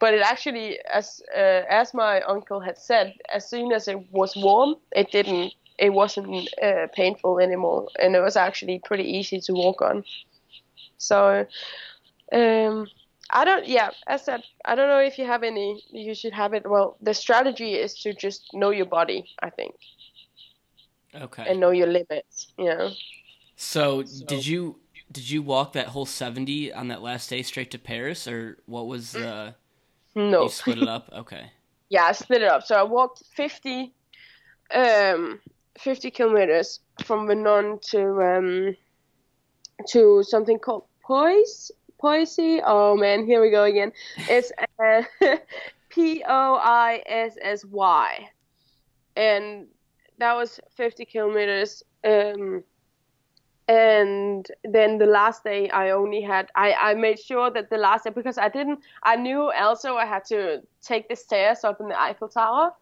but 0.00 0.14
it 0.14 0.22
actually, 0.22 0.78
as 0.92 1.20
uh, 1.34 1.62
as 1.68 1.92
my 1.92 2.20
uncle 2.22 2.60
had 2.60 2.78
said, 2.78 3.14
as 3.32 3.48
soon 3.48 3.72
as 3.72 3.88
it 3.88 3.98
was 4.12 4.36
warm, 4.36 4.76
it 4.92 5.10
didn't, 5.10 5.54
it 5.78 5.90
wasn't 5.90 6.48
uh, 6.62 6.86
painful 6.94 7.40
anymore, 7.40 7.88
and 8.00 8.14
it 8.14 8.20
was 8.20 8.36
actually 8.36 8.80
pretty 8.84 9.04
easy 9.04 9.40
to 9.40 9.52
walk 9.52 9.82
on. 9.82 10.04
So, 10.98 11.46
um, 12.32 12.86
I 13.30 13.44
don't, 13.44 13.66
yeah, 13.66 13.90
as 14.06 14.24
said, 14.24 14.42
I 14.64 14.74
don't 14.74 14.88
know 14.88 15.00
if 15.00 15.18
you 15.18 15.26
have 15.26 15.42
any. 15.42 15.82
You 15.90 16.14
should 16.14 16.32
have 16.32 16.54
it. 16.54 16.68
Well, 16.68 16.96
the 17.00 17.14
strategy 17.14 17.74
is 17.74 17.94
to 18.02 18.14
just 18.14 18.42
know 18.52 18.70
your 18.70 18.86
body. 18.86 19.24
I 19.42 19.50
think. 19.50 19.74
Okay. 21.14 21.44
And 21.48 21.58
know 21.58 21.70
your 21.70 21.88
limits. 21.88 22.52
You 22.56 22.66
know. 22.66 22.90
So, 23.56 24.04
so 24.04 24.24
did 24.26 24.46
you 24.46 24.78
did 25.10 25.28
you 25.28 25.42
walk 25.42 25.72
that 25.72 25.88
whole 25.88 26.06
seventy 26.06 26.72
on 26.72 26.88
that 26.88 27.02
last 27.02 27.30
day 27.30 27.42
straight 27.42 27.72
to 27.72 27.78
Paris, 27.78 28.28
or 28.28 28.58
what 28.66 28.86
was 28.86 29.12
the? 29.12 29.56
No. 30.18 30.42
You 30.42 30.48
split 30.48 30.78
it 30.78 30.88
up? 30.88 31.08
Okay. 31.12 31.50
yeah, 31.90 32.04
I 32.04 32.12
split 32.12 32.42
it 32.42 32.50
up. 32.50 32.64
So 32.64 32.74
I 32.74 32.82
walked 32.82 33.22
50, 33.36 33.92
um, 34.74 35.40
50 35.78 36.10
kilometers 36.10 36.80
from 37.04 37.26
Vernon 37.28 37.78
to, 37.90 38.22
um, 38.22 38.76
to 39.90 40.24
something 40.24 40.58
called 40.58 40.84
Poissy. 41.02 41.72
Poissy. 42.00 42.60
Oh 42.64 42.96
man, 42.96 43.26
here 43.26 43.40
we 43.40 43.50
go 43.50 43.64
again. 43.64 43.92
It's 44.28 44.52
uh, 44.78 45.02
P 45.88 46.22
O 46.28 46.54
I 46.62 47.02
S 47.06 47.36
S 47.42 47.64
Y, 47.64 48.28
and 49.16 49.66
that 50.18 50.34
was 50.34 50.60
50 50.76 51.04
kilometers. 51.06 51.82
Um, 52.04 52.62
and 53.68 54.50
then 54.64 54.96
the 54.96 55.06
last 55.06 55.44
day 55.44 55.68
i 55.70 55.90
only 55.90 56.22
had 56.22 56.50
I, 56.56 56.72
I 56.72 56.94
made 56.94 57.18
sure 57.20 57.50
that 57.50 57.68
the 57.68 57.76
last 57.76 58.04
day 58.04 58.10
because 58.10 58.38
i 58.38 58.48
didn't 58.48 58.80
i 59.02 59.14
knew 59.14 59.50
also 59.50 59.96
i 59.96 60.06
had 60.06 60.24
to 60.26 60.62
take 60.82 61.08
the 61.08 61.16
stairs 61.16 61.64
up 61.64 61.80
in 61.80 61.88
the 61.88 62.00
eiffel 62.00 62.28
tower. 62.28 62.72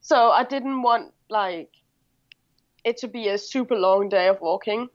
So 0.00 0.30
i 0.30 0.44
didn't 0.44 0.82
want 0.82 1.12
like 1.28 1.70
it 2.84 2.96
to 2.98 3.08
be 3.08 3.28
a 3.28 3.38
super 3.38 3.74
long 3.74 4.08
day 4.08 4.28
of 4.28 4.40
walking. 4.40 4.88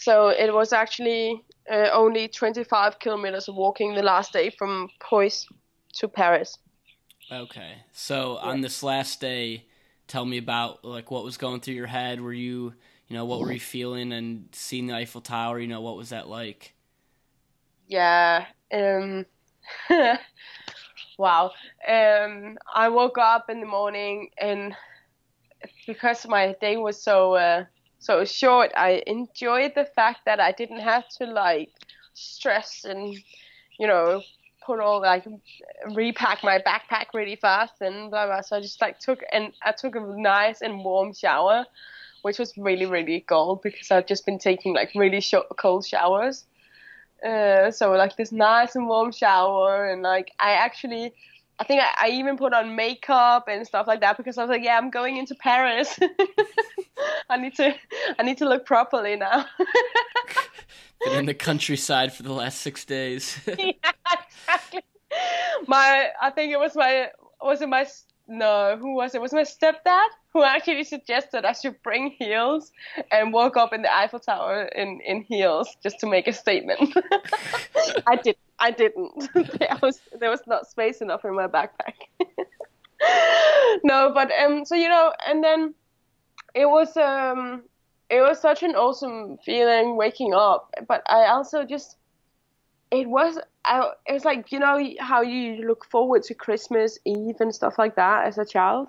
So 0.00 0.28
it 0.28 0.52
was 0.52 0.72
actually 0.72 1.42
uh, 1.70 1.88
only 1.92 2.28
25 2.28 2.98
kilometers 2.98 3.48
of 3.48 3.54
walking 3.54 3.94
the 3.94 4.02
last 4.02 4.32
day 4.32 4.50
from 4.50 4.88
Poissy 5.00 5.46
to 5.94 6.08
paris. 6.08 6.58
Okay. 7.30 7.74
So 7.92 8.38
yeah. 8.42 8.50
on 8.50 8.60
this 8.60 8.82
last 8.82 9.20
day 9.20 9.64
tell 10.06 10.24
me 10.24 10.38
about 10.38 10.84
like 10.84 11.10
what 11.10 11.24
was 11.24 11.36
going 11.36 11.60
through 11.60 11.74
your 11.74 11.86
head. 11.86 12.20
Were 12.20 12.32
you 12.32 12.74
you 13.08 13.16
know, 13.16 13.24
what 13.24 13.40
were 13.40 13.52
you 13.52 13.60
feeling 13.60 14.12
and 14.12 14.48
seeing 14.52 14.86
the 14.86 14.94
Eiffel 14.94 15.20
Tower? 15.20 15.58
You 15.58 15.68
know, 15.68 15.80
what 15.80 15.96
was 15.96 16.10
that 16.10 16.28
like? 16.28 16.74
Yeah. 17.86 18.46
Um, 18.72 19.26
wow. 21.18 21.52
Um, 21.86 22.58
I 22.74 22.88
woke 22.88 23.18
up 23.18 23.48
in 23.48 23.60
the 23.60 23.66
morning 23.66 24.30
and 24.38 24.74
because 25.86 26.26
my 26.26 26.54
day 26.60 26.76
was 26.76 27.00
so 27.00 27.34
uh, 27.34 27.64
so 27.98 28.24
short, 28.24 28.72
I 28.76 29.02
enjoyed 29.06 29.72
the 29.74 29.84
fact 29.84 30.20
that 30.26 30.40
I 30.40 30.52
didn't 30.52 30.80
have 30.80 31.08
to 31.18 31.26
like 31.26 31.70
stress 32.14 32.84
and 32.84 33.16
you 33.78 33.86
know 33.86 34.22
put 34.64 34.80
all 34.80 35.00
like 35.00 35.24
repack 35.94 36.42
my 36.42 36.58
backpack 36.58 37.06
really 37.14 37.36
fast 37.36 37.74
and 37.80 38.10
blah 38.10 38.26
blah. 38.26 38.40
So 38.40 38.56
I 38.56 38.60
just 38.60 38.80
like 38.80 38.98
took 38.98 39.20
and 39.32 39.52
I 39.62 39.72
took 39.72 39.94
a 39.96 40.00
nice 40.00 40.60
and 40.60 40.84
warm 40.84 41.14
shower, 41.14 41.64
which 42.26 42.40
was 42.40 42.52
really 42.58 42.86
really 42.86 43.20
cold 43.20 43.62
because 43.62 43.92
I've 43.92 44.06
just 44.06 44.26
been 44.26 44.40
taking 44.40 44.74
like 44.74 44.90
really 44.96 45.20
short 45.20 45.46
cold 45.56 45.86
showers. 45.86 46.44
Uh, 47.24 47.70
so 47.70 47.92
like 47.92 48.16
this 48.16 48.32
nice 48.32 48.74
and 48.74 48.88
warm 48.88 49.12
shower 49.12 49.88
and 49.88 50.02
like 50.02 50.32
I 50.40 50.54
actually 50.54 51.14
I 51.60 51.64
think 51.64 51.80
I, 51.80 52.06
I 52.06 52.08
even 52.10 52.36
put 52.36 52.52
on 52.52 52.74
makeup 52.74 53.46
and 53.46 53.64
stuff 53.64 53.86
like 53.86 54.00
that 54.00 54.16
because 54.16 54.36
I 54.38 54.42
was 54.42 54.50
like, 54.50 54.64
yeah, 54.64 54.76
I'm 54.76 54.90
going 54.90 55.18
into 55.18 55.36
Paris. 55.36 55.96
I 57.30 57.36
need 57.36 57.54
to 57.54 57.76
I 58.18 58.24
need 58.24 58.38
to 58.38 58.48
look 58.48 58.66
properly 58.66 59.14
now. 59.14 59.46
Been 61.04 61.20
in 61.20 61.26
the 61.26 61.34
countryside 61.34 62.12
for 62.12 62.24
the 62.24 62.32
last 62.32 62.60
six 62.60 62.84
days. 62.84 63.38
yeah, 63.46 63.72
exactly. 64.28 64.82
My 65.68 66.08
I 66.20 66.30
think 66.30 66.52
it 66.52 66.58
was 66.58 66.74
my 66.74 67.10
was 67.40 67.62
it 67.62 67.68
my 67.68 67.86
no 68.28 68.76
who 68.80 68.94
was 68.94 69.14
it? 69.14 69.20
was 69.20 69.32
my 69.32 69.42
stepdad 69.42 70.08
who 70.32 70.42
actually 70.42 70.84
suggested 70.84 71.44
I 71.44 71.52
should 71.52 71.82
bring 71.82 72.10
heels 72.10 72.72
and 73.10 73.32
walk 73.32 73.56
up 73.56 73.72
in 73.72 73.82
the 73.82 73.94
Eiffel 73.94 74.20
Tower 74.20 74.64
in 74.64 75.00
in 75.00 75.22
heels 75.22 75.76
just 75.82 76.00
to 76.00 76.06
make 76.06 76.26
a 76.26 76.32
statement. 76.32 76.96
I 78.06 78.16
did 78.22 78.36
I 78.58 78.70
didn't. 78.70 79.28
there 79.34 79.78
was 79.82 80.00
there 80.18 80.30
was 80.30 80.40
not 80.46 80.66
space 80.66 81.00
enough 81.00 81.24
in 81.24 81.34
my 81.34 81.46
backpack. 81.46 81.94
no, 83.84 84.10
but 84.14 84.30
um, 84.42 84.64
so 84.64 84.74
you 84.74 84.88
know, 84.88 85.12
and 85.26 85.44
then 85.44 85.74
it 86.54 86.66
was 86.66 86.96
um, 86.96 87.62
it 88.08 88.20
was 88.20 88.40
such 88.40 88.62
an 88.62 88.74
awesome 88.74 89.38
feeling 89.44 89.96
waking 89.96 90.32
up. 90.34 90.74
But 90.88 91.02
I 91.08 91.26
also 91.26 91.64
just, 91.64 91.96
it 93.00 93.08
was 93.08 93.38
I 93.64 93.90
it 94.06 94.12
was 94.12 94.24
like 94.24 94.52
you 94.52 94.58
know 94.58 94.78
how 95.00 95.22
you 95.22 95.66
look 95.66 95.84
forward 95.84 96.22
to 96.24 96.34
Christmas 96.34 96.98
Eve 97.04 97.36
and 97.40 97.54
stuff 97.54 97.78
like 97.78 97.96
that 97.96 98.26
as 98.26 98.38
a 98.38 98.44
child. 98.44 98.88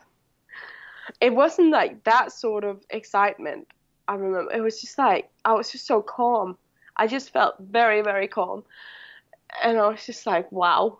It 1.21 1.33
wasn't 1.33 1.71
like 1.71 2.03
that 2.03 2.31
sort 2.31 2.63
of 2.63 2.83
excitement. 2.89 3.67
I 4.07 4.15
remember 4.15 4.51
it 4.51 4.61
was 4.61 4.81
just 4.81 4.97
like 4.97 5.29
I 5.45 5.53
was 5.53 5.71
just 5.71 5.87
so 5.87 6.01
calm. 6.01 6.57
I 6.95 7.07
just 7.07 7.31
felt 7.31 7.55
very 7.59 8.01
very 8.01 8.27
calm 8.27 8.63
and 9.63 9.77
I 9.77 9.87
was 9.87 10.05
just 10.05 10.25
like, 10.25 10.51
wow. 10.51 10.99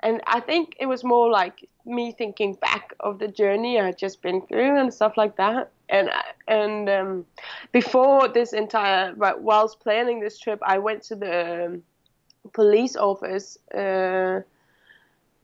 And 0.00 0.20
I 0.26 0.40
think 0.40 0.76
it 0.78 0.86
was 0.86 1.02
more 1.02 1.30
like 1.30 1.68
me 1.86 2.12
thinking 2.12 2.54
back 2.54 2.94
of 3.00 3.18
the 3.18 3.28
journey 3.28 3.80
I 3.80 3.86
had 3.86 3.98
just 3.98 4.22
been 4.22 4.46
through 4.46 4.78
and 4.78 4.92
stuff 4.92 5.16
like 5.16 5.36
that. 5.36 5.70
And 5.88 6.10
and 6.48 6.88
um, 6.88 7.26
before 7.72 8.28
this 8.28 8.52
entire, 8.52 9.14
whilst 9.16 9.80
planning 9.80 10.20
this 10.20 10.38
trip, 10.38 10.58
I 10.62 10.78
went 10.78 11.02
to 11.04 11.16
the 11.16 11.80
police 12.52 12.96
office 12.96 13.58
uh, 13.74 14.40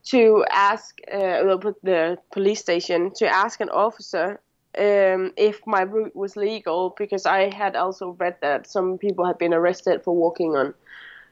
to 0.03 0.45
ask 0.49 0.99
uh, 1.11 1.43
the 1.83 2.17
police 2.31 2.59
station 2.59 3.11
to 3.15 3.27
ask 3.27 3.59
an 3.61 3.69
officer 3.69 4.39
um, 4.77 5.31
if 5.37 5.59
my 5.67 5.81
route 5.81 6.15
was 6.15 6.35
legal 6.35 6.95
because 6.97 7.25
I 7.25 7.53
had 7.53 7.75
also 7.75 8.11
read 8.19 8.37
that 8.41 8.67
some 8.67 8.97
people 8.97 9.25
had 9.25 9.37
been 9.37 9.53
arrested 9.53 10.03
for 10.03 10.15
walking 10.15 10.55
on 10.55 10.73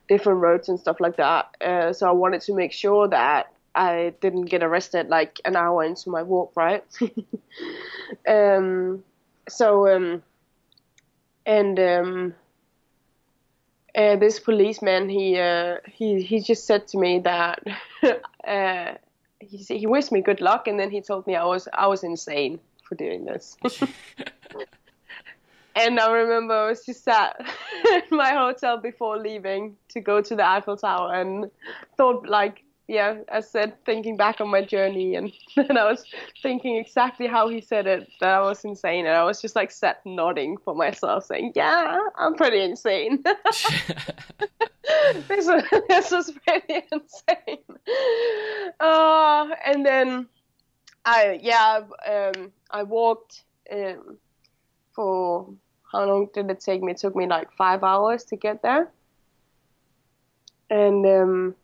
different 0.07 0.39
roads 0.41 0.69
and 0.69 0.79
stuff 0.79 0.99
like 0.99 1.17
that. 1.17 1.55
Uh, 1.61 1.93
so 1.93 2.07
I 2.07 2.11
wanted 2.11 2.41
to 2.41 2.53
make 2.53 2.73
sure 2.73 3.07
that 3.07 3.53
I 3.75 4.13
didn't 4.19 4.45
get 4.45 4.63
arrested 4.63 5.07
like 5.07 5.39
an 5.45 5.55
hour 5.55 5.83
into 5.83 6.09
my 6.09 6.23
walk, 6.23 6.51
right? 6.55 6.83
um, 8.27 9.03
so 9.47 9.87
um, 9.87 10.23
and 11.45 11.79
um, 11.79 12.35
uh, 13.99 14.15
this 14.15 14.39
policeman, 14.39 15.09
he 15.09 15.37
uh, 15.37 15.77
he 15.85 16.21
he 16.21 16.39
just 16.39 16.65
said 16.65 16.87
to 16.87 16.97
me 16.97 17.19
that 17.19 17.61
uh, 18.47 18.93
he 19.39 19.57
he 19.57 19.85
wished 19.85 20.11
me 20.11 20.21
good 20.21 20.41
luck, 20.41 20.67
and 20.67 20.79
then 20.79 20.89
he 20.89 21.01
told 21.01 21.27
me 21.27 21.35
I 21.35 21.45
was 21.45 21.67
I 21.73 21.87
was 21.87 22.03
insane 22.03 22.59
for 22.83 22.95
doing 22.95 23.25
this. 23.25 23.57
And 25.75 25.99
I 25.99 26.11
remember 26.11 26.53
I 26.53 26.67
was 26.69 26.85
just 26.85 27.03
sat 27.05 27.39
in 28.11 28.17
my 28.17 28.31
hotel 28.33 28.77
before 28.77 29.17
leaving 29.17 29.77
to 29.89 30.01
go 30.01 30.21
to 30.21 30.35
the 30.35 30.45
Eiffel 30.45 30.75
Tower 30.75 31.13
and 31.13 31.49
thought 31.95 32.27
like, 32.27 32.63
yeah, 32.89 33.19
I 33.31 33.41
said, 33.41 33.73
thinking 33.85 34.17
back 34.17 34.41
on 34.41 34.49
my 34.49 34.65
journey, 34.65 35.13
and 35.13 35.31
then 35.55 35.77
I 35.77 35.85
was 35.85 36.03
thinking 36.41 36.77
exactly 36.77 37.27
how 37.27 37.47
he 37.47 37.61
said 37.61 37.85
it, 37.85 38.09
that 38.19 38.29
I 38.29 38.41
was 38.41 38.65
insane, 38.65 39.05
and 39.05 39.15
I 39.15 39.23
was 39.23 39.39
just 39.39 39.55
like 39.55 39.69
sat 39.69 40.03
nodding 40.07 40.57
for 40.57 40.73
myself, 40.73 41.25
saying, 41.25 41.53
yeah, 41.55 41.99
I'm 42.17 42.33
pretty 42.33 42.61
insane. 42.61 43.21
this, 43.23 43.65
was, 45.45 45.63
this 45.87 46.09
was 46.09 46.31
pretty 46.47 46.81
insane. 46.91 47.59
Uh, 48.79 49.49
and 49.63 49.85
then 49.85 50.27
I, 51.05 51.39
yeah, 51.43 51.81
um, 52.07 52.51
I 52.71 52.81
walked 52.81 53.43
um, 53.71 54.17
for 54.95 55.53
how 55.91 56.05
long 56.05 56.29
did 56.33 56.49
it 56.49 56.59
take 56.59 56.81
me? 56.81 56.93
It 56.93 56.97
took 56.97 57.15
me 57.15 57.27
like 57.27 57.51
five 57.51 57.83
hours 57.83 58.23
to 58.25 58.35
get 58.35 58.63
there. 58.63 58.89
And 60.71 61.05
um, 61.05 61.55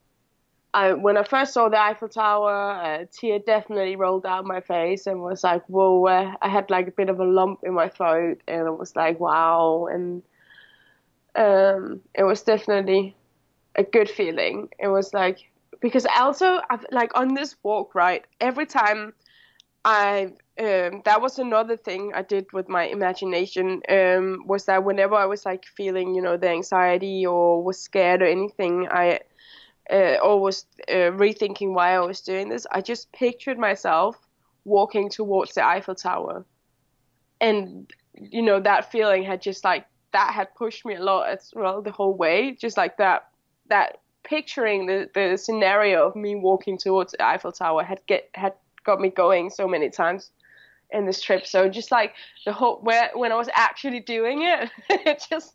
I, 0.75 0.91
when 0.91 1.15
I 1.15 1.23
first 1.23 1.53
saw 1.53 1.69
the 1.69 1.79
Eiffel 1.79 2.09
Tower, 2.09 2.81
a 2.83 3.05
tear 3.05 3.39
definitely 3.39 3.95
rolled 3.95 4.23
down 4.23 4.45
my 4.45 4.59
face 4.59 5.07
and 5.07 5.21
was 5.21 5.41
like, 5.41 5.63
whoa, 5.67 6.05
uh, 6.05 6.33
I 6.41 6.49
had 6.49 6.69
like 6.69 6.89
a 6.89 6.91
bit 6.91 7.09
of 7.09 7.21
a 7.21 7.23
lump 7.23 7.61
in 7.63 7.73
my 7.73 7.87
throat 7.87 8.41
and 8.45 8.67
it 8.67 8.77
was 8.77 8.93
like, 8.93 9.17
wow. 9.17 9.87
And 9.89 10.21
um, 11.37 12.01
it 12.13 12.23
was 12.23 12.41
definitely 12.41 13.15
a 13.75 13.83
good 13.83 14.09
feeling. 14.09 14.67
It 14.77 14.89
was 14.89 15.13
like, 15.13 15.49
because 15.79 16.05
also, 16.05 16.59
I've, 16.69 16.85
like 16.91 17.17
on 17.17 17.35
this 17.35 17.55
walk, 17.63 17.95
right, 17.95 18.25
every 18.41 18.65
time 18.65 19.13
I 19.85 20.33
um, 20.59 21.01
that 21.05 21.21
was 21.21 21.39
another 21.39 21.77
thing 21.77 22.11
I 22.13 22.21
did 22.21 22.51
with 22.51 22.67
my 22.67 22.83
imagination 22.83 23.81
um, 23.87 24.43
was 24.45 24.65
that 24.65 24.83
whenever 24.83 25.15
I 25.15 25.25
was 25.25 25.45
like 25.45 25.65
feeling, 25.65 26.15
you 26.15 26.21
know, 26.21 26.35
the 26.37 26.49
anxiety 26.49 27.25
or 27.25 27.63
was 27.63 27.79
scared 27.79 28.21
or 28.21 28.25
anything, 28.25 28.87
I 28.89 29.19
uh, 29.91 30.17
or 30.23 30.41
was 30.41 30.65
uh, 30.89 31.11
rethinking 31.11 31.73
why 31.73 31.95
I 31.95 31.99
was 31.99 32.21
doing 32.21 32.49
this, 32.49 32.65
I 32.71 32.81
just 32.81 33.11
pictured 33.11 33.57
myself 33.57 34.17
walking 34.63 35.09
towards 35.09 35.53
the 35.53 35.65
Eiffel 35.65 35.95
Tower, 35.95 36.45
and 37.39 37.91
you 38.13 38.41
know 38.41 38.59
that 38.59 38.91
feeling 38.91 39.23
had 39.23 39.41
just 39.41 39.63
like 39.63 39.85
that 40.11 40.33
had 40.33 40.53
pushed 40.55 40.85
me 40.85 40.95
a 40.95 41.03
lot 41.03 41.29
as 41.29 41.51
well 41.55 41.81
the 41.81 41.91
whole 41.91 42.15
way, 42.15 42.51
just 42.59 42.77
like 42.77 42.97
that 42.97 43.27
that 43.67 43.99
picturing 44.23 44.85
the 44.87 45.09
the 45.13 45.37
scenario 45.37 46.07
of 46.07 46.15
me 46.15 46.35
walking 46.35 46.77
towards 46.77 47.11
the 47.11 47.25
Eiffel 47.25 47.51
Tower 47.51 47.83
had 47.83 48.01
get 48.07 48.29
had 48.33 48.53
got 48.83 48.99
me 48.99 49.09
going 49.09 49.49
so 49.49 49.67
many 49.67 49.89
times 49.89 50.31
in 50.91 51.05
this 51.05 51.21
trip. 51.21 51.45
So 51.45 51.69
just 51.69 51.91
like 51.91 52.13
the 52.45 52.53
whole 52.53 52.79
where 52.81 53.11
when 53.13 53.31
I 53.31 53.35
was 53.35 53.49
actually 53.53 53.99
doing 53.99 54.43
it, 54.43 54.69
it 54.89 55.25
just 55.29 55.53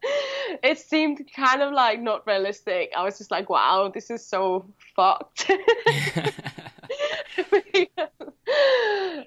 it 0.63 0.79
seemed 0.79 1.29
kind 1.35 1.63
of 1.63 1.73
like 1.73 2.01
not 2.01 2.27
realistic. 2.27 2.93
I 2.97 3.03
was 3.05 3.19
just 3.19 3.31
like, 3.31 3.49
wow, 3.49 3.91
this 3.93 4.11
is 4.11 4.25
so 4.25 4.65
fucked. 4.97 5.51
uh, 7.99 8.05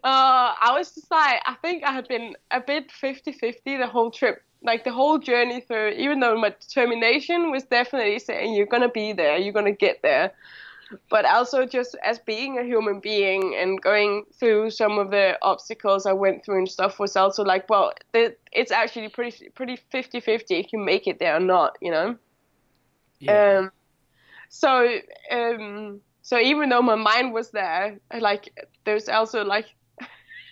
I 0.03 0.75
was 0.77 0.93
just 0.93 1.09
like, 1.09 1.41
I 1.45 1.55
think 1.61 1.83
I 1.83 1.91
had 1.91 2.07
been 2.07 2.35
a 2.51 2.59
bit 2.59 2.89
50-50 2.89 3.79
the 3.79 3.87
whole 3.87 4.11
trip. 4.11 4.43
Like 4.61 4.85
the 4.85 4.93
whole 4.93 5.17
journey 5.17 5.59
through, 5.59 5.89
even 5.89 6.21
though 6.21 6.39
my 6.39 6.49
determination 6.49 7.51
was 7.51 7.63
definitely 7.63 8.19
saying 8.19 8.53
you're 8.53 8.65
gonna 8.65 8.89
be 8.89 9.11
there, 9.11 9.37
you're 9.37 9.53
gonna 9.53 9.73
get 9.73 10.01
there 10.01 10.31
but 11.09 11.25
also 11.25 11.65
just 11.65 11.95
as 12.03 12.19
being 12.19 12.57
a 12.57 12.63
human 12.63 12.99
being 12.99 13.55
and 13.55 13.81
going 13.81 14.25
through 14.39 14.69
some 14.69 14.97
of 14.97 15.11
the 15.11 15.37
obstacles 15.41 16.05
I 16.05 16.13
went 16.13 16.43
through 16.43 16.59
and 16.59 16.69
stuff 16.69 16.99
was 16.99 17.15
also 17.15 17.43
like, 17.43 17.69
well, 17.69 17.93
it's 18.13 18.71
actually 18.71 19.09
pretty 19.09 19.49
pretty 19.49 19.79
50-50 19.93 20.43
if 20.49 20.73
you 20.73 20.79
make 20.79 21.07
it 21.07 21.19
there 21.19 21.35
or 21.35 21.39
not, 21.39 21.77
you 21.81 21.91
know. 21.91 22.15
Yeah. 23.19 23.57
Um, 23.59 23.71
so 24.49 24.99
um, 25.31 26.01
so 26.21 26.39
even 26.39 26.69
though 26.69 26.81
my 26.81 26.95
mind 26.95 27.33
was 27.33 27.51
there, 27.51 27.99
like 28.19 28.53
there's 28.85 29.09
also 29.09 29.43
like 29.43 29.65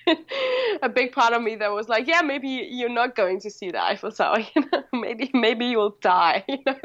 a 0.81 0.89
big 0.89 1.11
part 1.11 1.33
of 1.33 1.41
me 1.41 1.55
that 1.55 1.71
was 1.71 1.87
like, 1.87 2.07
yeah, 2.07 2.21
maybe 2.21 2.47
you're 2.47 2.89
not 2.89 3.15
going 3.15 3.39
to 3.41 3.49
see 3.49 3.71
the 3.71 3.83
Eiffel 3.83 4.11
Tower. 4.11 4.39
You 4.55 4.63
know, 4.71 4.83
maybe 4.93 5.29
maybe 5.33 5.65
you'll 5.65 5.97
die. 6.01 6.43
You 6.49 6.57
know. 6.65 6.75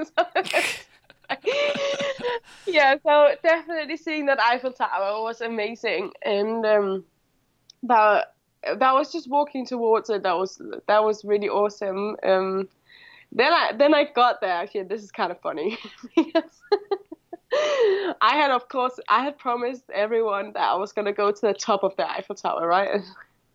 yeah, 2.66 2.96
so 3.02 3.34
definitely 3.42 3.96
seeing 3.96 4.26
that 4.26 4.40
Eiffel 4.40 4.72
Tower 4.72 5.22
was 5.22 5.40
amazing, 5.40 6.12
and 6.22 6.64
um, 6.64 7.04
that 7.84 8.34
that 8.62 8.94
was 8.94 9.12
just 9.12 9.28
walking 9.28 9.66
towards 9.66 10.10
it. 10.10 10.22
That 10.22 10.36
was 10.36 10.60
that 10.86 11.04
was 11.04 11.24
really 11.24 11.48
awesome. 11.48 12.16
Um, 12.22 12.68
then 13.32 13.52
I 13.52 13.72
then 13.76 13.94
I 13.94 14.04
got 14.04 14.40
there. 14.40 14.50
Actually, 14.50 14.84
this 14.84 15.02
is 15.02 15.10
kind 15.10 15.30
of 15.30 15.40
funny. 15.40 15.78
I 18.20 18.34
had, 18.34 18.50
of 18.50 18.68
course, 18.68 18.98
I 19.08 19.22
had 19.24 19.38
promised 19.38 19.84
everyone 19.94 20.52
that 20.54 20.62
I 20.62 20.74
was 20.74 20.92
gonna 20.92 21.12
go 21.12 21.30
to 21.30 21.40
the 21.40 21.54
top 21.54 21.84
of 21.84 21.96
the 21.96 22.08
Eiffel 22.10 22.34
Tower, 22.34 22.66
right? 22.66 23.00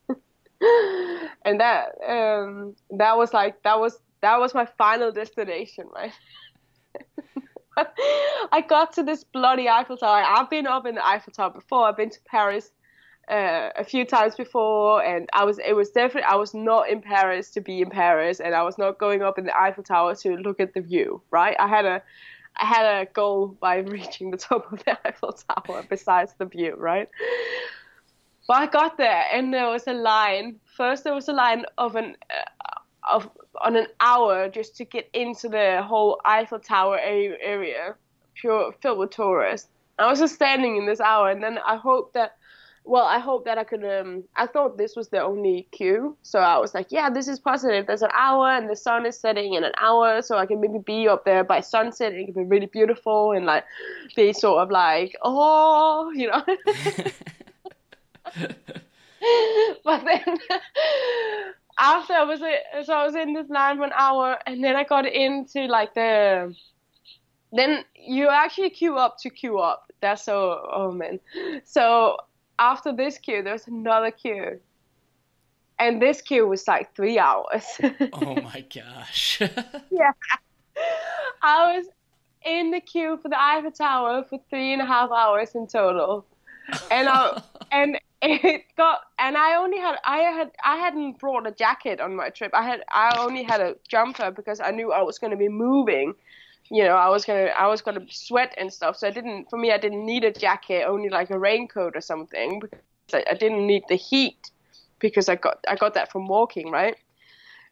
and 1.45 1.59
that 1.59 1.89
um, 2.07 2.75
that 2.91 3.17
was 3.17 3.33
like 3.33 3.61
that 3.63 3.79
was 3.79 3.99
that 4.21 4.39
was 4.39 4.53
my 4.53 4.65
final 4.77 5.11
destination, 5.11 5.87
right? 5.93 6.13
I 8.51 8.61
got 8.67 8.93
to 8.93 9.03
this 9.03 9.23
bloody 9.23 9.69
Eiffel 9.69 9.97
Tower. 9.97 10.23
I've 10.25 10.49
been 10.49 10.67
up 10.67 10.85
in 10.85 10.95
the 10.95 11.07
Eiffel 11.07 11.33
Tower 11.33 11.51
before. 11.51 11.87
I've 11.87 11.97
been 11.97 12.09
to 12.09 12.19
Paris 12.25 12.71
uh, 13.29 13.69
a 13.77 13.83
few 13.83 14.05
times 14.05 14.35
before, 14.35 15.03
and 15.03 15.29
I 15.33 15.45
was 15.45 15.59
it 15.59 15.73
was 15.75 15.89
definitely 15.89 16.23
I 16.23 16.35
was 16.35 16.53
not 16.53 16.89
in 16.89 17.01
Paris 17.01 17.49
to 17.51 17.61
be 17.61 17.81
in 17.81 17.89
Paris, 17.89 18.39
and 18.39 18.53
I 18.53 18.63
was 18.63 18.77
not 18.77 18.97
going 18.97 19.21
up 19.21 19.37
in 19.37 19.45
the 19.45 19.57
Eiffel 19.57 19.83
Tower 19.83 20.15
to 20.15 20.35
look 20.37 20.59
at 20.59 20.73
the 20.73 20.81
view. 20.81 21.21
Right? 21.31 21.55
I 21.59 21.67
had 21.67 21.85
a 21.85 22.03
I 22.57 22.65
had 22.65 22.85
a 22.85 23.05
goal 23.05 23.57
by 23.59 23.77
reaching 23.95 24.31
the 24.31 24.37
top 24.37 24.71
of 24.71 24.83
the 24.83 24.97
Eiffel 25.07 25.33
Tower 25.33 25.85
besides 25.89 26.33
the 26.37 26.45
view. 26.45 26.75
Right? 26.77 27.09
But 28.47 28.57
I 28.57 28.65
got 28.67 28.97
there, 28.97 29.23
and 29.31 29.53
there 29.53 29.69
was 29.69 29.87
a 29.87 29.93
line. 29.93 30.59
First, 30.65 31.03
there 31.03 31.13
was 31.13 31.29
a 31.29 31.33
line 31.33 31.63
of 31.77 31.95
an 31.95 32.17
uh, 32.29 32.80
of 33.09 33.29
on 33.61 33.75
an 33.75 33.87
hour 33.99 34.49
just 34.49 34.75
to 34.77 34.85
get 34.85 35.09
into 35.13 35.49
the 35.49 35.81
whole 35.83 36.19
Eiffel 36.25 36.59
Tower 36.59 36.99
area, 36.99 37.95
pure 38.35 38.73
filled 38.81 38.99
with 38.99 39.11
tourists. 39.11 39.69
I 39.99 40.09
was 40.09 40.19
just 40.19 40.35
standing 40.35 40.77
in 40.77 40.85
this 40.85 40.99
hour, 40.99 41.29
and 41.29 41.43
then 41.43 41.59
I 41.59 41.75
hope 41.75 42.13
that, 42.13 42.37
well, 42.85 43.05
I 43.05 43.19
hope 43.19 43.45
that 43.45 43.57
I 43.57 43.63
could. 43.63 43.83
Um, 43.83 44.23
I 44.35 44.47
thought 44.47 44.77
this 44.77 44.95
was 44.95 45.09
the 45.09 45.21
only 45.21 45.67
queue, 45.71 46.17
so 46.23 46.39
I 46.39 46.57
was 46.57 46.73
like, 46.73 46.87
yeah, 46.89 47.09
this 47.09 47.27
is 47.27 47.39
positive. 47.39 47.85
There's 47.85 48.01
an 48.01 48.09
hour, 48.13 48.49
and 48.49 48.69
the 48.69 48.75
sun 48.75 49.05
is 49.05 49.19
setting 49.19 49.53
in 49.53 49.63
an 49.63 49.73
hour, 49.79 50.21
so 50.21 50.37
I 50.37 50.45
can 50.45 50.59
maybe 50.59 50.79
be 50.79 51.07
up 51.07 51.25
there 51.25 51.43
by 51.43 51.59
sunset. 51.59 52.13
And 52.13 52.21
it 52.21 52.25
can 52.25 52.33
be 52.33 52.49
really 52.49 52.65
beautiful, 52.65 53.31
and 53.33 53.45
like 53.45 53.65
be 54.15 54.33
sort 54.33 54.63
of 54.63 54.71
like, 54.71 55.15
oh, 55.23 56.11
you 56.15 56.27
know. 56.27 56.43
but 59.83 60.03
then 60.05 60.37
after 61.81 62.13
I 62.13 62.23
was 62.23 62.39
so 62.85 62.93
I 62.93 63.03
was 63.03 63.15
in 63.15 63.33
this 63.33 63.49
line 63.49 63.77
for 63.77 63.83
an 63.83 63.91
hour, 63.93 64.37
and 64.45 64.63
then 64.63 64.75
I 64.75 64.83
got 64.83 65.05
into 65.05 65.65
like 65.65 65.93
the. 65.95 66.55
Then 67.51 67.83
you 67.95 68.29
actually 68.29 68.69
queue 68.69 68.97
up 68.97 69.17
to 69.19 69.29
queue 69.29 69.59
up. 69.59 69.91
That's 69.99 70.23
so 70.23 70.69
oh 70.71 70.91
man. 70.91 71.19
So 71.65 72.17
after 72.59 72.93
this 72.93 73.17
queue, 73.17 73.43
there's 73.43 73.67
another 73.67 74.11
queue, 74.11 74.59
and 75.79 76.01
this 76.01 76.21
queue 76.21 76.47
was 76.47 76.67
like 76.67 76.95
three 76.95 77.17
hours. 77.19 77.65
oh 78.13 78.35
my 78.35 78.63
gosh. 78.73 79.41
yeah, 79.91 80.11
I 81.41 81.75
was 81.75 81.87
in 82.45 82.71
the 82.71 82.79
queue 82.79 83.19
for 83.21 83.29
the 83.29 83.41
Eiffel 83.41 83.71
Tower 83.71 84.23
for 84.29 84.39
three 84.49 84.71
and 84.71 84.81
a 84.81 84.85
half 84.85 85.09
hours 85.11 85.55
in 85.55 85.67
total, 85.67 86.25
and 86.91 87.09
I 87.09 87.41
and 87.71 87.99
it 88.21 88.63
got 88.77 89.01
and 89.17 89.35
I 89.35 89.55
only 89.55 89.77
had 89.79 89.95
I 90.05 90.19
had 90.19 90.51
I 90.63 90.77
hadn't 90.77 91.19
brought 91.19 91.47
a 91.47 91.51
jacket 91.51 91.99
on 91.99 92.15
my 92.15 92.29
trip. 92.29 92.51
I 92.53 92.63
had 92.63 92.83
I 92.93 93.19
only 93.19 93.43
had 93.43 93.61
a 93.61 93.75
jumper 93.87 94.31
because 94.31 94.59
I 94.59 94.71
knew 94.71 94.91
I 94.91 95.01
was 95.01 95.17
going 95.17 95.31
to 95.31 95.37
be 95.37 95.49
moving. 95.49 96.13
You 96.69 96.83
know, 96.83 96.95
I 96.95 97.09
was 97.09 97.25
gonna 97.25 97.49
I 97.57 97.67
was 97.67 97.81
gonna 97.81 98.05
sweat 98.09 98.53
and 98.57 98.71
stuff. 98.71 98.97
So 98.97 99.07
I 99.07 99.11
didn't 99.11 99.49
for 99.49 99.57
me 99.57 99.71
I 99.71 99.77
didn't 99.77 100.05
need 100.05 100.23
a 100.23 100.31
jacket, 100.31 100.85
only 100.87 101.09
like 101.09 101.31
a 101.31 101.39
raincoat 101.39 101.95
or 101.95 102.01
something 102.01 102.59
because 102.59 102.79
I, 103.13 103.23
I 103.31 103.33
didn't 103.33 103.65
need 103.65 103.83
the 103.89 103.95
heat 103.95 104.51
because 104.99 105.27
I 105.27 105.35
got 105.35 105.57
I 105.67 105.75
got 105.75 105.95
that 105.95 106.11
from 106.11 106.27
walking, 106.27 106.69
right? 106.69 106.95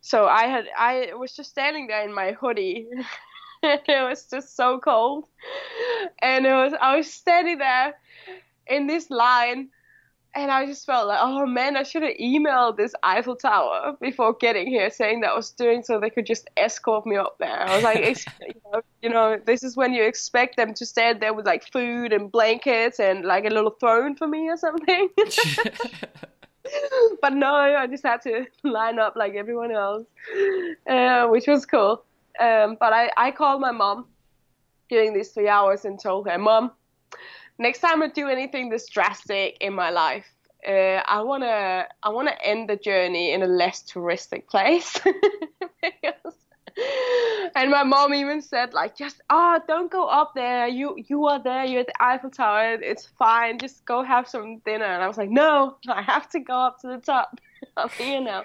So 0.01 0.25
I 0.27 0.47
had 0.47 0.65
I 0.77 1.13
was 1.13 1.35
just 1.35 1.51
standing 1.51 1.87
there 1.87 2.03
in 2.03 2.13
my 2.13 2.31
hoodie. 2.31 2.87
it 3.63 4.09
was 4.09 4.25
just 4.25 4.55
so 4.55 4.79
cold, 4.79 5.25
and 6.21 6.45
it 6.45 6.53
was 6.53 6.73
I 6.81 6.97
was 6.97 7.11
standing 7.11 7.59
there 7.59 7.93
in 8.67 8.87
this 8.87 9.09
line 9.11 9.69
and 10.35 10.51
I 10.51 10.65
just 10.65 10.85
felt 10.85 11.07
like, 11.07 11.19
oh 11.21 11.45
man, 11.45 11.75
I 11.75 11.83
should 11.83 12.03
have 12.03 12.15
emailed 12.17 12.77
this 12.77 12.93
Eiffel 13.03 13.35
Tower 13.35 13.97
before 13.99 14.33
getting 14.33 14.67
here, 14.67 14.89
saying 14.91 15.21
that 15.21 15.31
I 15.31 15.35
was 15.35 15.51
doing 15.51 15.81
so 15.81 15.99
they 15.99 16.11
could 16.11 16.25
just 16.25 16.49
escort 16.55 17.05
me 17.05 17.17
up 17.17 17.37
there. 17.39 17.67
I 17.67 17.75
was 17.75 17.83
like, 17.83 17.99
you, 18.41 18.53
know, 18.71 18.81
you 19.01 19.09
know, 19.09 19.39
this 19.43 19.63
is 19.63 19.75
when 19.75 19.93
you 19.93 20.03
expect 20.03 20.55
them 20.55 20.73
to 20.75 20.85
stand 20.85 21.19
there 21.19 21.33
with 21.33 21.45
like 21.45 21.69
food 21.71 22.13
and 22.13 22.31
blankets 22.31 22.99
and 22.99 23.25
like 23.25 23.45
a 23.45 23.49
little 23.49 23.71
throne 23.71 24.15
for 24.15 24.27
me 24.27 24.47
or 24.47 24.57
something. 24.57 25.09
but 27.21 27.33
no, 27.33 27.55
I 27.55 27.87
just 27.87 28.03
had 28.03 28.21
to 28.23 28.45
line 28.63 28.99
up 28.99 29.15
like 29.15 29.33
everyone 29.33 29.71
else, 29.71 30.05
uh, 30.87 31.27
which 31.27 31.47
was 31.47 31.65
cool. 31.65 32.03
Um, 32.39 32.77
but 32.79 32.93
I, 32.93 33.11
I 33.17 33.31
called 33.31 33.61
my 33.61 33.71
mom 33.71 34.05
during 34.89 35.13
these 35.13 35.29
three 35.29 35.47
hours 35.47 35.85
and 35.85 35.99
told 35.99 36.27
her, 36.27 36.37
Mom, 36.37 36.71
next 37.59 37.79
time 37.79 38.01
I 38.01 38.07
do 38.07 38.27
anything 38.27 38.69
this 38.69 38.87
drastic 38.89 39.57
in 39.61 39.73
my 39.73 39.91
life, 39.91 40.25
uh, 40.67 41.01
I 41.05 41.21
wanna 41.21 41.87
I 42.01 42.09
wanna 42.09 42.35
end 42.43 42.69
the 42.69 42.75
journey 42.75 43.31
in 43.33 43.43
a 43.43 43.47
less 43.47 43.83
touristic 43.83 44.47
place. 44.47 44.99
and 47.55 47.71
my 47.71 47.83
mom 47.83 48.13
even 48.13 48.41
said 48.41 48.73
like 48.73 48.95
just 48.95 49.21
oh 49.29 49.59
don't 49.67 49.91
go 49.91 50.07
up 50.07 50.33
there. 50.35 50.67
You 50.67 50.95
you 51.07 51.25
are 51.27 51.41
there. 51.41 51.65
You're 51.65 51.81
at 51.81 51.87
the 51.87 52.03
Eiffel 52.03 52.29
Tower. 52.29 52.73
It's 52.81 53.05
fine. 53.17 53.59
Just 53.59 53.85
go 53.85 54.03
have 54.03 54.27
some 54.27 54.59
dinner. 54.59 54.85
And 54.85 55.03
I 55.03 55.07
was 55.07 55.17
like 55.17 55.29
no 55.29 55.77
I 55.87 56.01
have 56.01 56.29
to 56.31 56.39
go 56.39 56.55
up 56.55 56.79
to 56.81 56.87
the 56.87 56.97
top. 56.97 57.39
I'm 57.75 57.89
here 57.89 58.21
now 58.21 58.43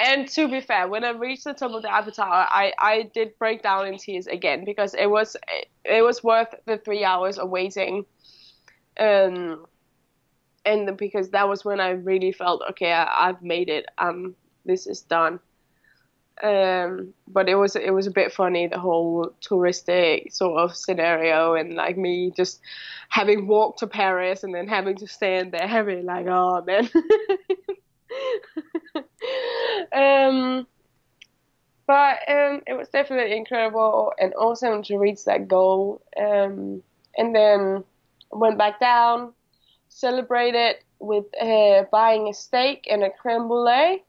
and 0.00 0.26
to 0.28 0.48
be 0.48 0.60
fair 0.62 0.88
when 0.88 1.04
I 1.04 1.10
reached 1.10 1.44
the 1.44 1.52
top 1.52 1.72
of 1.72 1.82
the 1.82 1.94
Eiffel 1.94 2.12
Tower 2.12 2.46
I 2.50 2.72
I 2.78 3.10
did 3.14 3.38
break 3.38 3.62
down 3.62 3.86
in 3.86 3.98
tears 3.98 4.26
again 4.26 4.64
because 4.64 4.94
it 4.94 5.06
was 5.06 5.36
it 5.84 6.02
was 6.02 6.24
worth 6.24 6.54
the 6.64 6.78
three 6.78 7.04
hours 7.04 7.38
of 7.38 7.50
waiting 7.50 8.06
um, 9.00 9.66
and 10.64 10.96
because 10.96 11.30
that 11.30 11.48
was 11.48 11.64
when 11.64 11.80
I 11.80 11.90
really 11.90 12.32
felt 12.32 12.62
okay, 12.70 12.92
I, 12.92 13.26
have 13.26 13.42
made 13.42 13.68
it. 13.68 13.86
Um, 13.98 14.36
this 14.64 14.86
is 14.86 15.00
done. 15.02 15.40
Um, 16.42 17.12
but 17.28 17.48
it 17.48 17.54
was 17.54 17.76
it 17.76 17.92
was 17.92 18.06
a 18.06 18.10
bit 18.10 18.32
funny 18.32 18.66
the 18.66 18.78
whole 18.78 19.34
touristic 19.42 20.32
sort 20.32 20.58
of 20.58 20.74
scenario 20.74 21.54
and 21.54 21.74
like 21.74 21.98
me 21.98 22.32
just 22.34 22.60
having 23.10 23.46
walked 23.46 23.80
to 23.80 23.86
Paris 23.86 24.42
and 24.42 24.54
then 24.54 24.66
having 24.66 24.96
to 24.96 25.06
stand 25.06 25.52
there 25.52 25.68
having 25.68 26.06
like 26.06 26.26
oh 26.28 26.62
man. 26.64 26.88
um, 29.92 30.66
but 31.86 32.18
um, 32.28 32.62
it 32.66 32.74
was 32.76 32.88
definitely 32.88 33.36
incredible 33.36 34.12
and 34.18 34.32
awesome 34.34 34.82
to 34.84 34.96
reach 34.96 35.24
that 35.24 35.48
goal. 35.48 36.00
Um, 36.18 36.82
and 37.16 37.34
then 37.34 37.84
went 38.30 38.58
back 38.58 38.80
down, 38.80 39.32
celebrated 39.88 40.76
with 40.98 41.24
uh, 41.40 41.84
buying 41.90 42.28
a 42.28 42.34
steak 42.34 42.86
and 42.90 43.02
a 43.02 43.10
creme 43.10 43.48
brulee. 43.48 44.02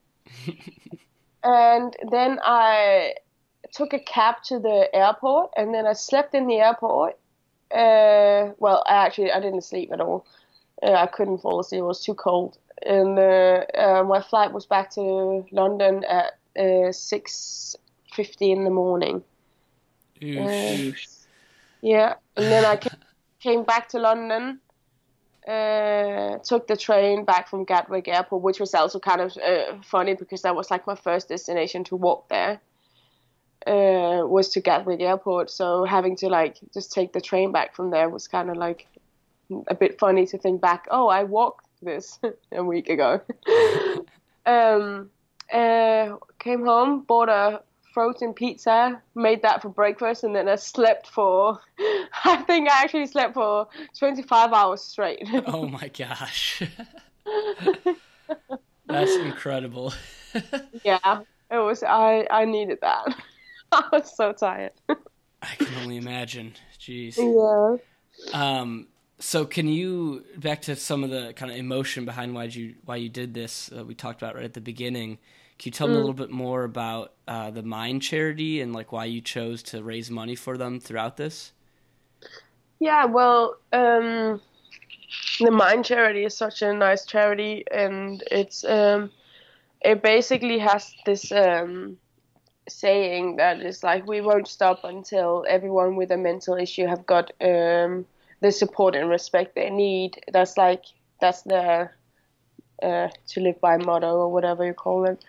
and 1.44 1.96
then 2.12 2.40
I 2.44 3.16
took 3.74 3.94
a 3.94 4.00
cab 4.00 4.36
to 4.46 4.60
the 4.60 4.90
airport, 4.94 5.52
and 5.56 5.74
then 5.74 5.88
I 5.88 5.94
slept 5.94 6.36
in 6.36 6.48
the 6.48 6.58
airport. 6.58 7.18
Uh, 7.74 8.54
well, 8.60 8.84
actually, 8.88 9.32
I 9.32 9.40
didn't 9.40 9.62
sleep 9.62 9.92
at 9.94 10.02
all. 10.02 10.26
Uh, 10.84 10.94
I 10.94 11.08
couldn't 11.08 11.40
fall 11.40 11.60
asleep; 11.60 11.80
it 11.80 11.86
was 11.86 12.04
too 12.04 12.16
cold. 12.16 12.58
And 12.86 13.18
uh, 13.18 14.04
my 14.04 14.22
flight 14.22 14.52
was 14.52 14.66
back 14.66 14.90
to 14.92 15.46
London 15.52 16.04
at 16.06 16.34
uh, 16.60 16.92
six 16.92 17.76
fifty 18.14 18.52
in 18.52 18.64
the 18.64 18.70
morning. 18.70 19.24
Uh, 20.38 20.78
yeah, 21.82 22.16
and 22.36 22.52
then 22.52 22.66
I 22.66 22.76
came 22.76 22.91
came 23.42 23.64
back 23.64 23.90
to 23.90 24.00
London, 24.00 24.60
uh, 25.48 26.38
took 26.44 26.68
the 26.68 26.78
train 26.78 27.26
back 27.26 27.50
from 27.50 27.66
Gatwick 27.66 28.08
Airport, 28.08 28.44
which 28.44 28.60
was 28.60 28.74
also 28.74 29.00
kind 29.00 29.22
of 29.22 29.36
uh, 29.38 29.82
funny 29.84 30.14
because 30.14 30.44
that 30.44 30.56
was 30.56 30.70
like 30.72 30.88
my 30.88 30.96
first 30.96 31.30
destination 31.30 31.84
to 31.86 31.96
walk 31.96 32.30
there. 32.30 32.62
Uh, 33.68 34.26
was 34.26 34.50
to 34.50 34.60
Gatwick 34.60 35.02
Airport, 35.02 35.52
so 35.52 35.84
having 35.84 36.16
to 36.16 36.30
like 36.30 36.58
just 36.74 36.92
take 36.92 37.14
the 37.14 37.22
train 37.22 37.52
back 37.52 37.76
from 37.76 37.92
there 37.92 38.10
was 38.10 38.28
kind 38.28 38.50
of 38.50 38.58
like 38.58 38.88
a 39.68 39.76
bit 39.76 40.00
funny 40.00 40.26
to 40.26 40.38
think 40.38 40.62
back. 40.62 40.88
Oh, 40.90 41.08
I 41.08 41.26
walked 41.26 41.68
this 41.82 42.20
a 42.52 42.64
week 42.64 42.90
ago. 42.90 43.22
um, 44.48 45.12
uh, 45.54 46.16
came 46.40 46.66
home, 46.66 47.02
bought 47.02 47.30
a 47.30 47.62
frozen 47.94 48.34
pizza, 48.34 49.02
made 49.16 49.42
that 49.42 49.62
for 49.62 49.70
breakfast, 49.70 50.24
and 50.24 50.36
then 50.36 50.48
I 50.48 50.56
slept 50.56 51.08
for, 51.08 51.60
I 52.26 52.38
think 52.48 52.70
I 52.70 52.84
actually 52.84 53.08
slept 53.08 53.34
for 53.34 53.68
25 53.98 54.54
hours 54.54 54.82
straight. 54.82 55.28
oh 55.48 55.68
my 55.68 55.90
gosh. 55.90 56.64
That's 58.86 59.16
incredible. 59.16 59.94
yeah, 60.84 61.22
it 61.50 61.58
was, 61.58 61.84
I, 61.84 62.28
I 62.32 62.46
needed 62.46 62.80
that. 62.82 63.16
I 63.72 63.84
was 63.92 64.16
so 64.16 64.34
tired. 64.34 64.74
I 64.90 65.56
can 65.58 65.74
only 65.82 65.98
imagine. 65.98 66.54
Jeez. 66.80 67.18
Yeah. 67.18 67.78
Um, 68.34 68.88
so 69.20 69.46
can 69.46 69.68
you 69.68 70.26
back 70.38 70.64
to 70.64 70.76
some 70.76 71.04
of 71.04 71.10
the 71.10 71.34
kind 71.34 71.52
of 71.52 71.58
emotion 71.58 72.06
behind 72.06 72.34
why 72.34 72.46
you 72.46 72.76
why 72.86 72.96
you 72.96 73.08
did 73.08 73.34
this 73.34 73.72
uh, 73.76 73.86
we 73.86 73.94
talked 73.94 74.22
about 74.22 74.36
right 74.36 74.44
at 74.44 74.54
the 74.54 74.62
beginning 74.62 75.20
can 75.62 75.68
you 75.68 75.74
tell 75.74 75.88
mm. 75.88 75.92
me 75.92 75.98
a 75.98 76.00
little 76.00 76.14
bit 76.14 76.32
more 76.32 76.64
about 76.64 77.14
uh, 77.28 77.52
the 77.52 77.62
Mind 77.62 78.02
charity 78.02 78.62
and 78.62 78.74
like 78.74 78.92
why 78.92 79.06
you 79.06 79.22
chose 79.22 79.62
to 79.62 79.84
raise 79.84 80.10
money 80.10 80.34
for 80.34 80.58
them 80.58 80.80
throughout 80.80 81.18
this? 81.18 81.52
Yeah, 82.80 83.06
well, 83.06 83.58
um, 83.72 84.42
the 85.40 85.52
Mind 85.52 85.86
charity 85.86 86.26
is 86.26 86.36
such 86.36 86.64
a 86.64 86.74
nice 86.74 87.06
charity, 87.06 87.64
and 87.72 88.24
it's 88.32 88.64
um, 88.64 89.12
it 89.82 90.02
basically 90.02 90.58
has 90.58 90.96
this 91.06 91.32
um, 91.32 91.96
saying 92.68 93.36
that 93.36 93.62
is 93.62 93.84
like 93.84 94.08
we 94.08 94.20
won't 94.20 94.48
stop 94.48 94.84
until 94.84 95.46
everyone 95.48 95.96
with 95.96 96.10
a 96.10 96.18
mental 96.18 96.56
issue 96.56 96.88
have 96.88 97.06
got 97.06 97.32
um, 97.40 98.04
the 98.40 98.52
support 98.52 98.96
and 98.96 99.12
respect 99.12 99.54
they 99.54 99.70
need. 99.70 100.24
That's 100.34 100.58
like 100.58 100.86
that's 101.20 101.44
the 101.44 101.92
uh, 102.82 103.10
to 103.28 103.40
live 103.40 103.60
by 103.62 103.78
motto 103.78 104.16
or 104.16 104.32
whatever 104.32 104.66
you 104.66 104.74
call 104.74 105.06
it. 105.06 105.24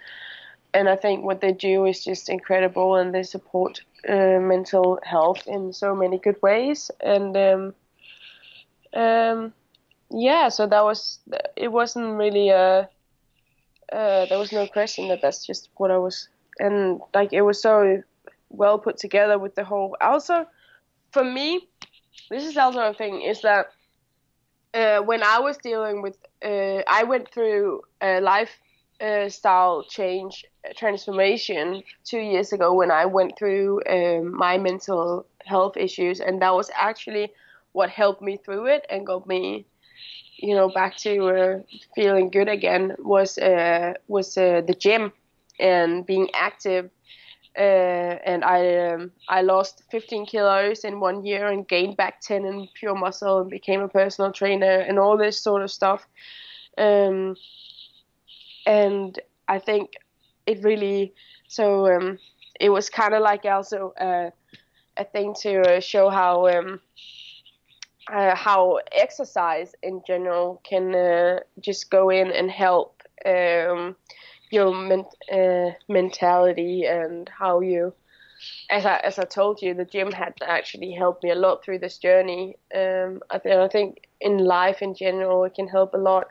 And 0.75 0.89
I 0.89 0.97
think 0.97 1.25
what 1.25 1.41
they 1.41 1.53
do 1.53 1.85
is 1.85 2.03
just 2.05 2.29
incredible, 2.29 2.97
and 2.97 3.15
they 3.15 3.23
support 3.23 3.83
uh, 4.09 4.39
mental 4.41 4.99
health 5.03 5.47
in 5.47 5.73
so 5.73 5.95
many 5.95 6.19
good 6.19 6.41
ways. 6.43 6.91
And 7.01 7.37
um, 7.37 7.75
um, 8.95 9.53
yeah, 10.11 10.49
so 10.49 10.67
that 10.67 10.83
was 10.83 11.19
it. 11.57 11.71
Wasn't 11.71 12.19
really 12.19 12.49
a 12.49 12.89
uh, 13.93 14.27
there 14.27 14.39
was 14.39 14.53
no 14.53 14.67
question 14.67 15.09
that 15.09 15.21
that's 15.21 15.47
just 15.47 15.69
what 15.77 15.91
I 15.91 15.99
was, 15.99 16.29
and 16.59 17.01
like 17.13 17.33
it 17.33 17.43
was 17.43 17.61
so 17.61 18.03
well 18.49 18.79
put 18.79 18.97
together 18.97 19.39
with 19.39 19.55
the 19.55 19.65
whole. 19.65 19.97
Also, 20.01 20.47
for 21.11 21.23
me, 21.23 21.69
this 22.31 22.45
is 22.45 22.57
also 22.57 22.81
a 22.81 22.95
thing 22.95 23.21
is 23.21 23.43
that 23.43 23.67
uh, 24.75 25.01
when 25.01 25.23
I 25.23 25.41
was 25.41 25.59
dealing 25.59 26.01
with, 26.01 26.17
uh, 26.45 26.83
I 26.89 27.05
went 27.05 27.31
through 27.33 27.83
a 28.01 28.21
lifestyle 28.21 29.83
change 29.85 30.45
transformation 30.77 31.83
two 32.05 32.19
years 32.21 32.53
ago 32.53 32.73
when 32.75 32.91
I 32.91 33.07
went 33.07 33.39
through 33.39 33.81
um, 33.89 34.37
my 34.37 34.59
mental 34.59 35.27
health 35.45 35.77
issues, 35.77 36.21
and 36.21 36.41
that 36.43 36.55
was 36.55 36.71
actually 36.75 37.33
what 37.73 37.91
helped 37.91 38.23
me 38.23 38.37
through 38.37 38.67
it 38.67 38.87
and 38.91 39.07
got 39.07 39.27
me 39.27 39.67
you 40.39 40.55
know 40.55 40.69
back 40.69 40.97
to 40.99 41.29
uh, 41.29 41.59
feeling 41.95 42.31
good 42.31 42.49
again 42.49 42.95
was 42.99 43.39
uh, 43.39 43.95
was 44.09 44.37
uh, 44.37 44.61
the 44.67 44.75
gym 44.75 45.13
and 45.61 46.07
being 46.07 46.29
active. 46.35 46.91
Uh, 47.57 48.17
and 48.25 48.45
I 48.45 48.93
um, 48.93 49.13
I 49.29 49.43
lost 49.43 49.83
15 49.91 50.27
kilos 50.27 50.85
in 50.85 51.01
one 51.01 51.25
year 51.25 51.49
and 51.49 51.69
gained 51.69 51.97
back 51.99 52.21
10 52.21 52.47
in 52.47 52.69
pure 52.75 52.95
muscle 52.95 53.41
and 53.41 53.51
became 53.51 53.83
a 53.83 53.89
personal 53.89 54.33
trainer 54.33 54.79
and 54.81 54.99
all 54.99 55.19
this 55.19 55.39
sort 55.39 55.63
of 55.63 55.71
stuff. 55.71 56.07
Um, 56.79 57.37
and 58.65 59.19
I 59.49 59.59
think 59.59 59.91
it 60.47 60.63
really 60.63 61.13
so 61.49 61.95
um, 61.95 62.19
it 62.59 62.71
was 62.71 62.89
kind 62.89 63.13
of 63.13 63.23
like 63.23 63.45
also 63.45 63.93
uh, 64.01 64.31
a 64.97 65.05
thing 65.05 65.35
to 65.41 65.61
uh, 65.61 65.81
show 65.81 66.09
how 66.09 66.49
um, 66.49 66.81
uh, 68.11 68.35
how 68.35 68.79
exercise 68.93 69.75
in 69.83 70.03
general 70.07 70.61
can 70.65 70.95
uh, 70.95 71.41
just 71.61 71.91
go 71.91 72.11
in 72.11 72.31
and 72.31 72.51
help 72.51 73.03
um, 73.27 73.97
your 74.53 74.75
men- 74.75 75.07
uh, 75.33 75.73
mentality 75.89 76.85
and 76.87 77.29
how 77.29 77.61
you 77.61 77.95
as 78.71 78.87
I, 78.87 78.97
as 78.99 79.19
I 79.19 79.25
told 79.25 79.63
you 79.63 79.75
the 79.75 79.85
gym 79.85 80.13
had 80.13 80.35
actually 80.43 80.93
helped 80.93 81.23
me 81.25 81.31
a 81.31 81.35
lot 81.37 81.65
through 81.65 81.79
this 81.79 81.99
journey 81.99 82.57
um, 82.75 83.21
I, 83.31 83.39
th- 83.39 83.57
I 83.57 83.69
think 83.69 84.09
in 84.21 84.39
life 84.39 84.83
in 84.83 84.95
general 84.95 85.45
it 85.45 85.55
can 85.55 85.69
help 85.69 85.95
a 85.95 85.99
lot 85.99 86.29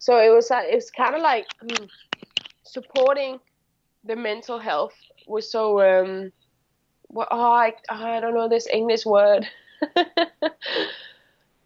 so 0.00 0.18
it 0.18 0.30
was 0.30 0.50
it 0.50 0.74
was 0.74 0.90
kind 0.90 1.14
of 1.14 1.22
like 1.22 1.46
hmm, 1.60 1.84
supporting 2.64 3.40
the 4.04 4.16
mental 4.16 4.58
health 4.58 4.94
was 5.26 5.50
so 5.50 5.80
um, 5.82 6.32
well, 7.10 7.28
oh, 7.30 7.52
I, 7.52 7.74
I 7.90 8.20
don't 8.20 8.34
know 8.34 8.48
this 8.48 8.66
English 8.72 9.06
word 9.06 9.48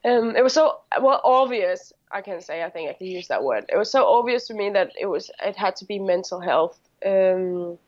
um, 0.05 0.37
it 0.37 0.43
was 0.43 0.53
so 0.55 0.81
well 1.01 1.21
obvious. 1.25 1.93
I 2.13 2.21
can 2.21 2.41
say 2.41 2.63
I 2.63 2.71
think 2.71 2.91
I 2.91 2.93
can 2.93 3.07
use 3.07 3.29
that 3.29 3.43
word. 3.43 3.65
It 3.69 3.77
was 3.77 3.91
so 3.91 4.07
obvious 4.07 4.47
to 4.49 4.55
me 4.55 4.71
that 4.71 4.93
it 5.01 5.07
was 5.07 5.31
it 5.43 5.57
had 5.57 5.77
to 5.77 5.85
be 5.85 5.99
mental 5.99 6.41
health 6.41 6.79
um, 7.05 7.79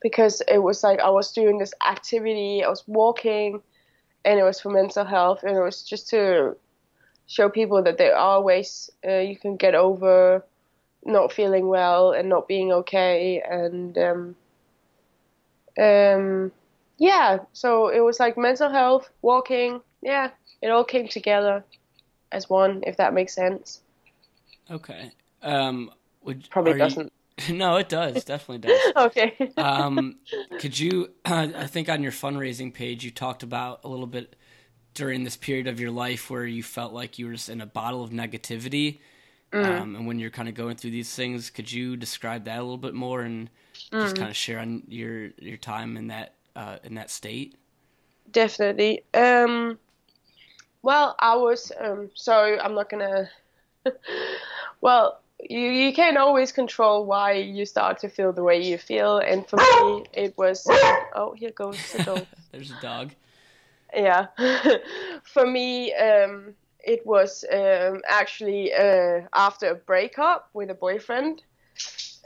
because 0.00 0.40
it 0.46 0.58
was 0.58 0.84
like 0.84 1.00
I 1.00 1.10
was 1.10 1.32
doing 1.32 1.58
this 1.58 1.74
activity, 1.86 2.62
I 2.64 2.68
was 2.68 2.84
walking, 2.86 3.60
and 4.24 4.38
it 4.38 4.44
was 4.44 4.60
for 4.60 4.70
mental 4.70 5.04
health, 5.04 5.42
and 5.42 5.56
it 5.56 5.60
was 5.60 5.82
just 5.82 6.08
to 6.10 6.56
show 7.26 7.48
people 7.48 7.82
that 7.82 7.98
there 7.98 8.16
are 8.16 8.40
ways 8.40 8.90
uh, 9.06 9.18
you 9.18 9.36
can 9.36 9.56
get 9.56 9.74
over 9.74 10.44
not 11.04 11.32
feeling 11.32 11.68
well 11.68 12.12
and 12.12 12.28
not 12.28 12.46
being 12.46 12.72
okay, 12.72 13.42
and 13.42 13.98
um, 13.98 14.36
um, 15.78 16.52
yeah. 16.98 17.38
So 17.52 17.88
it 17.88 18.00
was 18.00 18.20
like 18.20 18.38
mental 18.38 18.70
health, 18.70 19.10
walking, 19.22 19.80
yeah, 20.02 20.30
it 20.62 20.68
all 20.68 20.84
came 20.84 21.08
together 21.08 21.64
as 22.34 22.50
one, 22.50 22.82
if 22.86 22.96
that 22.96 23.14
makes 23.14 23.32
sense. 23.34 23.80
Okay. 24.70 25.12
Um, 25.42 25.90
would, 26.22 26.48
Probably 26.50 26.74
doesn't. 26.74 27.12
You, 27.46 27.54
no, 27.54 27.76
it 27.76 27.88
does. 27.88 28.24
Definitely 28.26 28.68
does. 28.68 28.92
okay. 28.96 29.52
um, 29.56 30.16
could 30.58 30.78
you? 30.78 31.10
Uh, 31.26 31.48
I 31.56 31.66
think 31.66 31.88
on 31.88 32.02
your 32.02 32.12
fundraising 32.12 32.72
page, 32.72 33.02
you 33.02 33.10
talked 33.10 33.42
about 33.42 33.80
a 33.82 33.88
little 33.88 34.06
bit 34.06 34.36
during 34.92 35.24
this 35.24 35.36
period 35.38 35.66
of 35.66 35.80
your 35.80 35.90
life 35.90 36.28
where 36.28 36.44
you 36.44 36.62
felt 36.62 36.92
like 36.92 37.18
you 37.18 37.26
were 37.26 37.32
just 37.32 37.48
in 37.48 37.62
a 37.62 37.66
bottle 37.66 38.04
of 38.04 38.10
negativity. 38.10 38.98
Mm. 39.52 39.64
Um, 39.64 39.96
and 39.96 40.06
when 40.06 40.18
you're 40.18 40.30
kind 40.30 40.48
of 40.48 40.54
going 40.54 40.76
through 40.76 40.90
these 40.90 41.14
things, 41.14 41.48
could 41.48 41.72
you 41.72 41.96
describe 41.96 42.44
that 42.44 42.58
a 42.58 42.62
little 42.62 42.76
bit 42.76 42.92
more 42.92 43.22
and 43.22 43.48
mm. 43.90 44.02
just 44.02 44.16
kind 44.16 44.28
of 44.28 44.36
share 44.36 44.58
on 44.58 44.82
your 44.86 45.30
your 45.38 45.56
time 45.56 45.96
in 45.96 46.08
that 46.08 46.34
uh, 46.54 46.76
in 46.84 46.94
that 46.96 47.10
state? 47.10 47.56
Definitely. 48.30 49.02
Um, 49.14 49.78
well, 50.84 51.16
I 51.18 51.34
was 51.36 51.72
um, 51.80 52.10
so 52.14 52.58
I'm 52.62 52.74
not 52.74 52.90
gonna. 52.90 53.30
well, 54.82 55.18
you 55.40 55.70
you 55.70 55.92
can't 55.94 56.18
always 56.18 56.52
control 56.52 57.06
why 57.06 57.32
you 57.32 57.64
start 57.64 57.98
to 58.00 58.08
feel 58.08 58.32
the 58.32 58.42
way 58.42 58.62
you 58.62 58.76
feel, 58.76 59.18
and 59.18 59.48
for 59.48 59.56
me, 59.56 60.04
it 60.12 60.36
was. 60.36 60.66
Oh, 61.16 61.34
here 61.34 61.52
goes 61.52 61.78
the 61.92 62.04
dog. 62.04 62.26
There's 62.52 62.70
a 62.70 62.80
dog. 62.82 63.12
Yeah, 63.94 64.26
for 65.22 65.46
me, 65.46 65.94
um, 65.94 66.54
it 66.80 67.06
was 67.06 67.44
um, 67.50 68.02
actually 68.06 68.74
uh, 68.74 69.22
after 69.32 69.70
a 69.70 69.74
breakup 69.74 70.50
with 70.52 70.68
a 70.68 70.74
boyfriend. 70.74 71.42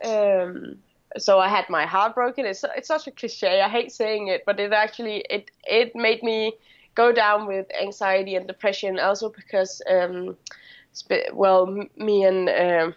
Um, 0.03 0.79
so 1.17 1.39
I 1.39 1.49
had 1.49 1.71
my 1.71 1.87
heart 1.87 2.17
broken. 2.17 2.45
It's 2.45 2.65
it's 2.77 2.89
such 2.89 3.07
a 3.07 3.13
cliche. 3.13 3.61
I 3.61 3.69
hate 3.69 3.93
saying 3.93 4.29
it, 4.29 4.43
but 4.45 4.59
it 4.59 4.73
actually 4.73 5.25
it 5.31 5.53
it 5.65 5.95
made 5.95 6.25
me 6.25 6.55
go 6.99 7.13
down 7.13 7.47
with 7.47 7.67
anxiety 7.81 8.35
and 8.35 8.47
depression 8.49 8.99
also 8.99 9.31
because 9.31 9.81
um, 9.95 10.37
well 11.33 11.67
me 11.97 12.25
and 12.25 12.49
uh, 12.49 12.91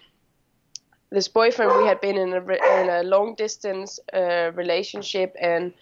this 1.11 1.27
boyfriend 1.27 1.71
we 1.79 1.85
had 1.85 2.01
been 2.01 2.17
in 2.17 2.33
a, 2.33 2.41
in 2.81 2.89
a 2.89 3.03
long 3.03 3.35
distance 3.35 3.99
uh, 4.13 4.51
relationship 4.55 5.35
and 5.39 5.73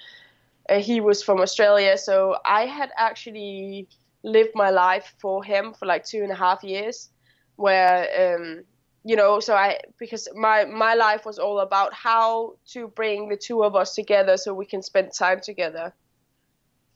uh, 0.70 0.80
he 0.80 1.00
was 1.00 1.24
from 1.24 1.40
Australia. 1.40 1.98
So 1.98 2.38
I 2.46 2.66
had 2.66 2.90
actually 2.98 3.88
lived 4.24 4.52
my 4.56 4.70
life 4.70 5.14
for 5.22 5.44
him 5.44 5.74
for 5.74 5.86
like 5.86 6.04
two 6.06 6.22
and 6.24 6.32
a 6.32 6.36
half 6.36 6.64
years 6.64 7.10
where 7.56 8.00
um, 8.36 8.64
you 9.04 9.16
know 9.16 9.40
so 9.40 9.56
I 9.56 9.80
because 9.98 10.28
my 10.36 10.66
my 10.66 10.94
life 10.94 11.26
was 11.26 11.40
all 11.40 11.60
about 11.60 11.94
how 11.94 12.56
to 12.74 12.88
bring 12.90 13.30
the 13.30 13.38
two 13.38 13.64
of 13.64 13.76
us 13.76 13.96
together 13.96 14.36
so 14.38 14.54
we 14.54 14.66
can 14.66 14.82
spend 14.82 15.14
time 15.14 15.40
together 15.42 15.94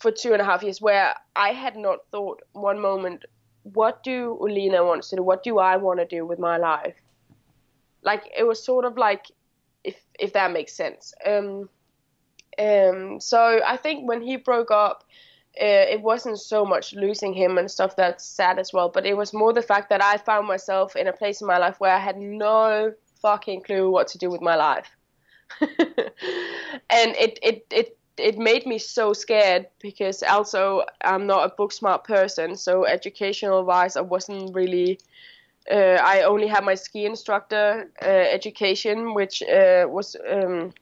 for 0.03 0.11
two 0.11 0.34
and 0.34 0.41
a 0.41 0.45
half 0.45 0.61
years 0.61 0.81
where 0.81 1.15
I 1.34 1.53
had 1.53 1.77
not 1.77 1.99
thought 2.11 2.41
one 2.51 2.81
moment, 2.81 3.23
what 3.63 4.03
do 4.03 4.38
Oline 4.41 4.85
wants 4.85 5.09
to 5.09 5.15
do? 5.15 5.23
What 5.23 5.43
do 5.43 5.59
I 5.59 5.77
want 5.77 6.01
to 6.01 6.05
do 6.05 6.25
with 6.25 6.39
my 6.39 6.57
life? 6.57 6.95
Like 8.03 8.30
it 8.38 8.43
was 8.43 8.63
sort 8.63 8.84
of 8.84 8.97
like, 8.97 9.31
if 9.85 9.95
if 10.19 10.34
that 10.34 10.51
makes 10.51 10.73
sense. 10.73 11.13
Um, 11.25 11.69
um. 12.59 13.21
So 13.21 13.61
I 13.65 13.77
think 13.77 14.05
when 14.05 14.21
he 14.21 14.35
broke 14.35 14.71
up, 14.71 15.05
uh, 15.61 15.85
it 15.95 16.01
wasn't 16.01 16.38
so 16.38 16.65
much 16.65 16.93
losing 16.93 17.34
him 17.34 17.57
and 17.57 17.71
stuff 17.71 17.95
that's 17.95 18.25
sad 18.25 18.59
as 18.59 18.73
well, 18.73 18.89
but 18.89 19.05
it 19.05 19.15
was 19.15 19.34
more 19.34 19.53
the 19.53 19.61
fact 19.61 19.89
that 19.89 20.03
I 20.03 20.17
found 20.17 20.47
myself 20.47 20.97
in 20.97 21.07
a 21.07 21.13
place 21.13 21.39
in 21.39 21.47
my 21.47 21.59
life 21.59 21.80
where 21.80 21.95
I 21.95 21.99
had 21.99 22.17
no 22.17 22.91
fucking 23.21 23.61
clue 23.61 23.89
what 23.89 24.09
to 24.09 24.17
do 24.17 24.30
with 24.30 24.41
my 24.41 24.55
life. 24.55 24.89
and 25.61 27.15
it, 27.15 27.39
it, 27.41 27.65
it 27.71 27.97
it 28.18 28.38
made 28.38 28.65
me 28.65 28.77
so 28.77 29.14
scared 29.14 29.68
because 29.80 30.23
also 30.23 30.84
I'm 31.03 31.26
not 31.27 31.45
a 31.52 31.56
book 31.56 31.72
smart 31.72 32.03
person. 32.03 32.56
So 32.56 32.85
educational 32.85 33.64
wise, 33.64 33.95
I 33.95 34.02
wasn't 34.02 34.53
really. 34.56 34.99
Uh, 35.72 35.98
I 36.03 36.23
only 36.23 36.48
had 36.48 36.64
my 36.64 36.76
ski 36.76 37.06
instructor 37.06 37.90
uh, 38.02 38.06
education, 38.06 39.14
which 39.14 39.41
uh, 39.44 39.85
was, 39.88 40.15
um, 40.30 40.73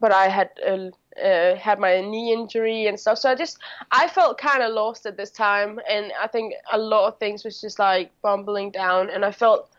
but 0.00 0.12
I 0.12 0.28
had 0.28 0.50
uh, 0.66 0.90
uh, 1.24 1.56
had 1.56 1.78
my 1.78 2.00
knee 2.00 2.32
injury 2.32 2.86
and 2.86 2.98
stuff. 2.98 3.18
So 3.18 3.30
I 3.30 3.34
just 3.34 3.58
I 3.92 4.08
felt 4.08 4.38
kind 4.38 4.62
of 4.62 4.72
lost 4.72 5.06
at 5.06 5.16
this 5.16 5.30
time, 5.30 5.80
and 5.88 6.12
I 6.20 6.26
think 6.26 6.54
a 6.72 6.78
lot 6.78 7.06
of 7.06 7.18
things 7.18 7.44
was 7.44 7.60
just 7.60 7.78
like 7.78 8.10
bumbling 8.20 8.70
down, 8.72 9.10
and 9.10 9.24
I 9.24 9.30
felt 9.30 9.70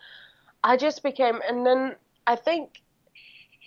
I 0.64 0.78
just 0.78 1.03
became, 1.03 1.41
and 1.48 1.65
then 1.65 1.95
I 2.26 2.36
think 2.36 2.82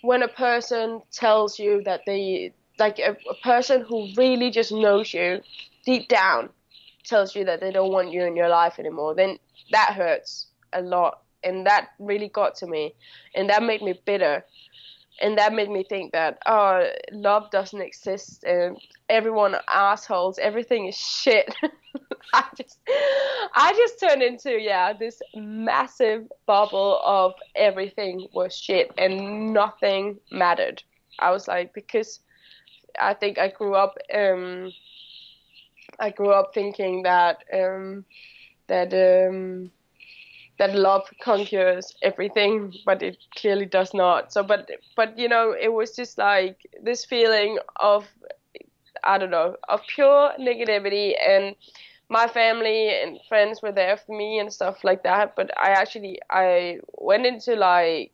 when 0.03 0.23
a 0.23 0.29
person 0.29 1.03
tells 1.13 1.59
you 1.59 1.83
that 1.85 2.03
they 2.07 2.53
like 2.81 2.99
a, 2.99 3.17
a 3.29 3.35
person 3.45 3.83
who 3.83 4.09
really 4.17 4.51
just 4.51 4.73
knows 4.73 5.15
you 5.15 5.41
deep 5.85 6.09
down 6.09 6.49
tells 7.05 7.37
you 7.37 7.45
that 7.45 7.61
they 7.61 7.71
don't 7.71 7.93
want 7.93 8.13
you 8.13 8.23
in 8.25 8.37
your 8.37 8.49
life 8.49 8.79
anymore, 8.79 9.15
then 9.15 9.39
that 9.71 9.93
hurts 9.95 10.49
a 10.73 10.83
lot. 10.83 11.23
and 11.43 11.67
that 11.67 11.89
really 11.99 12.29
got 12.29 12.55
to 12.55 12.67
me, 12.67 12.95
and 13.35 13.49
that 13.49 13.63
made 13.63 13.81
me 13.81 13.95
bitter, 14.05 14.45
and 15.23 15.39
that 15.39 15.55
made 15.55 15.71
me 15.71 15.83
think 15.83 16.13
that 16.13 16.39
oh, 16.47 16.87
love 17.13 17.51
doesn't 17.51 17.81
exist, 17.81 18.45
and 18.45 18.77
everyone 19.09 19.55
are 19.55 19.63
assholes, 19.69 20.39
everything 20.39 20.87
is 20.87 20.97
shit. 20.97 21.55
I 22.35 22.45
just, 22.57 22.79
I 23.55 23.73
just 23.75 23.99
turned 23.99 24.23
into 24.23 24.61
yeah 24.61 24.93
this 24.93 25.21
massive 25.35 26.29
bubble 26.47 27.01
of 27.05 27.33
everything 27.57 28.29
was 28.35 28.57
shit 28.57 28.93
and 28.99 29.53
nothing 29.53 30.19
mattered. 30.31 30.83
I 31.19 31.31
was 31.33 31.49
like 31.49 31.75
because 31.75 32.21
I 33.01 33.15
think 33.15 33.39
I 33.39 33.49
grew 33.49 33.75
up. 33.75 33.97
Um, 34.15 34.73
I 35.99 36.11
grew 36.11 36.31
up 36.33 36.53
thinking 36.55 37.03
that 37.03 37.45
um, 37.53 38.05
that 38.69 38.93
um, 38.95 39.71
that 40.59 40.75
love 40.75 41.09
conquers 41.23 41.95
everything, 42.03 42.73
but 42.87 43.03
it 43.03 43.19
clearly 43.37 43.67
does 43.67 43.95
not. 43.95 44.33
So, 44.33 44.43
but 44.43 44.71
but 44.97 45.19
you 45.19 45.29
know, 45.29 45.53
it 45.59 45.73
was 45.73 45.97
just 45.97 46.19
like 46.19 46.59
this 46.83 47.05
feeling 47.05 47.59
of 47.81 48.07
I 49.05 49.19
don't 49.19 49.31
know 49.31 49.57
of 49.69 49.83
pure 49.87 50.33
negativity, 50.39 51.15
and 51.21 51.57
my 52.09 52.27
family 52.29 52.91
and 53.03 53.21
friends 53.29 53.63
were 53.63 53.73
there 53.73 53.97
for 53.97 54.17
me 54.17 54.39
and 54.39 54.53
stuff 54.53 54.85
like 54.85 55.03
that. 55.05 55.37
But 55.37 55.51
I 55.59 55.71
actually 55.71 56.21
I 56.31 56.81
went 56.99 57.27
into 57.27 57.57
like 57.57 58.13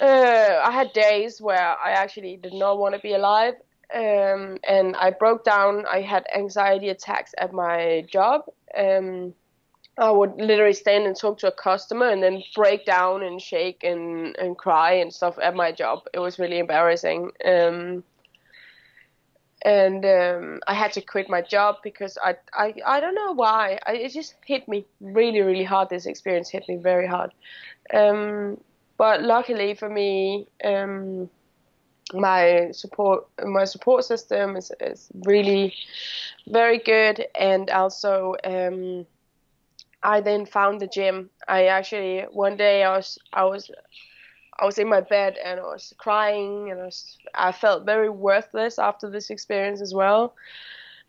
uh, 0.00 0.60
I 0.64 0.70
had 0.72 0.92
days 0.92 1.40
where 1.40 1.76
I 1.78 1.92
actually 1.92 2.36
did 2.36 2.52
not 2.52 2.78
want 2.78 2.94
to 2.94 3.00
be 3.00 3.14
alive, 3.14 3.54
um, 3.94 4.58
and 4.66 4.96
I 4.96 5.10
broke 5.10 5.44
down. 5.44 5.84
I 5.86 6.00
had 6.00 6.26
anxiety 6.34 6.88
attacks 6.88 7.34
at 7.38 7.52
my 7.52 8.04
job. 8.10 8.42
Um, 8.76 9.34
I 9.96 10.10
would 10.10 10.34
literally 10.36 10.72
stand 10.72 11.06
and 11.06 11.16
talk 11.16 11.38
to 11.38 11.48
a 11.48 11.52
customer 11.52 12.08
and 12.08 12.20
then 12.22 12.42
break 12.54 12.84
down 12.84 13.22
and 13.22 13.40
shake 13.40 13.84
and, 13.84 14.36
and 14.36 14.58
cry 14.58 14.94
and 14.94 15.12
stuff 15.12 15.38
at 15.40 15.54
my 15.54 15.70
job. 15.70 16.00
It 16.12 16.18
was 16.18 16.38
really 16.38 16.58
embarrassing. 16.58 17.30
Um, 17.44 18.02
and 19.64 20.04
um, 20.04 20.60
I 20.66 20.74
had 20.74 20.92
to 20.92 21.00
quit 21.00 21.30
my 21.30 21.42
job 21.42 21.76
because 21.84 22.18
I, 22.22 22.36
I, 22.52 22.74
I 22.84 23.00
don't 23.00 23.14
know 23.14 23.32
why. 23.34 23.78
I, 23.86 23.94
it 23.94 24.12
just 24.12 24.34
hit 24.44 24.66
me 24.68 24.84
really, 25.00 25.40
really 25.40 25.64
hard. 25.64 25.90
This 25.90 26.06
experience 26.06 26.50
hit 26.50 26.68
me 26.68 26.76
very 26.76 27.06
hard. 27.06 27.30
Um, 27.92 28.58
but 28.96 29.22
luckily 29.22 29.74
for 29.74 29.88
me, 29.88 30.46
um, 30.64 31.28
my 32.12 32.68
support 32.72 33.26
my 33.44 33.64
support 33.64 34.04
system 34.04 34.56
is, 34.56 34.70
is 34.80 35.10
really 35.24 35.74
very 36.46 36.78
good 36.78 37.26
and 37.38 37.70
also 37.70 38.34
um, 38.44 39.06
I 40.02 40.20
then 40.20 40.46
found 40.46 40.80
the 40.80 40.86
gym. 40.86 41.30
I 41.48 41.66
actually 41.66 42.22
one 42.30 42.56
day 42.56 42.84
I 42.84 42.96
was 42.96 43.18
I 43.32 43.44
was 43.44 43.70
I 44.58 44.66
was 44.66 44.78
in 44.78 44.88
my 44.88 45.00
bed 45.00 45.36
and 45.44 45.58
I 45.60 45.62
was 45.62 45.92
crying 45.98 46.70
and 46.70 46.80
I 46.80 46.84
was 46.84 47.18
I 47.34 47.52
felt 47.52 47.84
very 47.86 48.08
worthless 48.10 48.78
after 48.78 49.10
this 49.10 49.30
experience 49.30 49.80
as 49.80 49.94
well. 49.94 50.34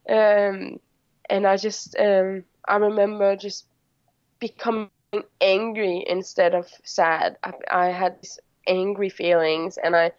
Um, 0.09 0.79
and 1.29 1.45
I 1.45 1.57
just 1.57 1.95
um, 1.99 2.43
I 2.67 2.77
remember 2.77 3.35
just 3.35 3.65
becoming 4.39 4.89
angry 5.41 6.03
instead 6.07 6.53
of 6.55 6.67
sad. 6.83 7.37
I, 7.43 7.53
I 7.71 7.85
had 7.87 8.21
these 8.21 8.39
angry 8.67 9.09
feelings 9.09 9.77
and 9.77 9.95
I 9.95 10.11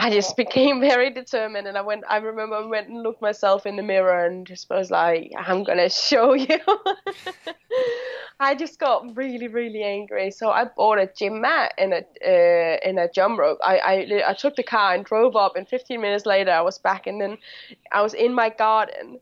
I 0.00 0.10
just 0.10 0.36
became 0.44 0.80
very 0.80 1.10
determined, 1.10 1.66
and 1.66 1.76
I 1.76 1.82
went. 1.82 2.04
I 2.08 2.16
remember 2.16 2.56
I 2.56 2.64
went 2.64 2.88
and 2.88 3.02
looked 3.02 3.20
myself 3.22 3.66
in 3.66 3.76
the 3.76 3.82
mirror 3.82 4.24
and 4.24 4.46
just 4.46 4.68
was 4.70 4.90
like, 4.90 5.30
"I'm 5.36 5.62
gonna 5.62 5.90
show 6.08 6.32
you." 6.32 6.58
I 8.42 8.54
just 8.54 8.78
got 8.78 9.14
really, 9.14 9.48
really 9.48 9.82
angry, 9.82 10.30
so 10.30 10.50
I 10.50 10.64
bought 10.64 10.98
a 10.98 11.06
gym 11.06 11.42
mat 11.42 11.74
and 11.76 11.92
a 11.92 12.02
uh, 12.24 12.78
and 12.88 12.98
a 12.98 13.08
jump 13.08 13.38
rope. 13.38 13.58
I, 13.62 13.78
I 13.78 14.30
I 14.30 14.34
took 14.34 14.56
the 14.56 14.62
car 14.62 14.94
and 14.94 15.04
drove 15.04 15.36
up, 15.36 15.56
and 15.56 15.68
15 15.68 16.00
minutes 16.00 16.24
later 16.24 16.50
I 16.50 16.62
was 16.62 16.78
back, 16.78 17.06
and 17.06 17.20
then 17.20 17.36
I 17.92 18.00
was 18.00 18.14
in 18.14 18.32
my 18.32 18.48
garden, 18.48 19.20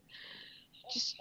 just 0.93 1.17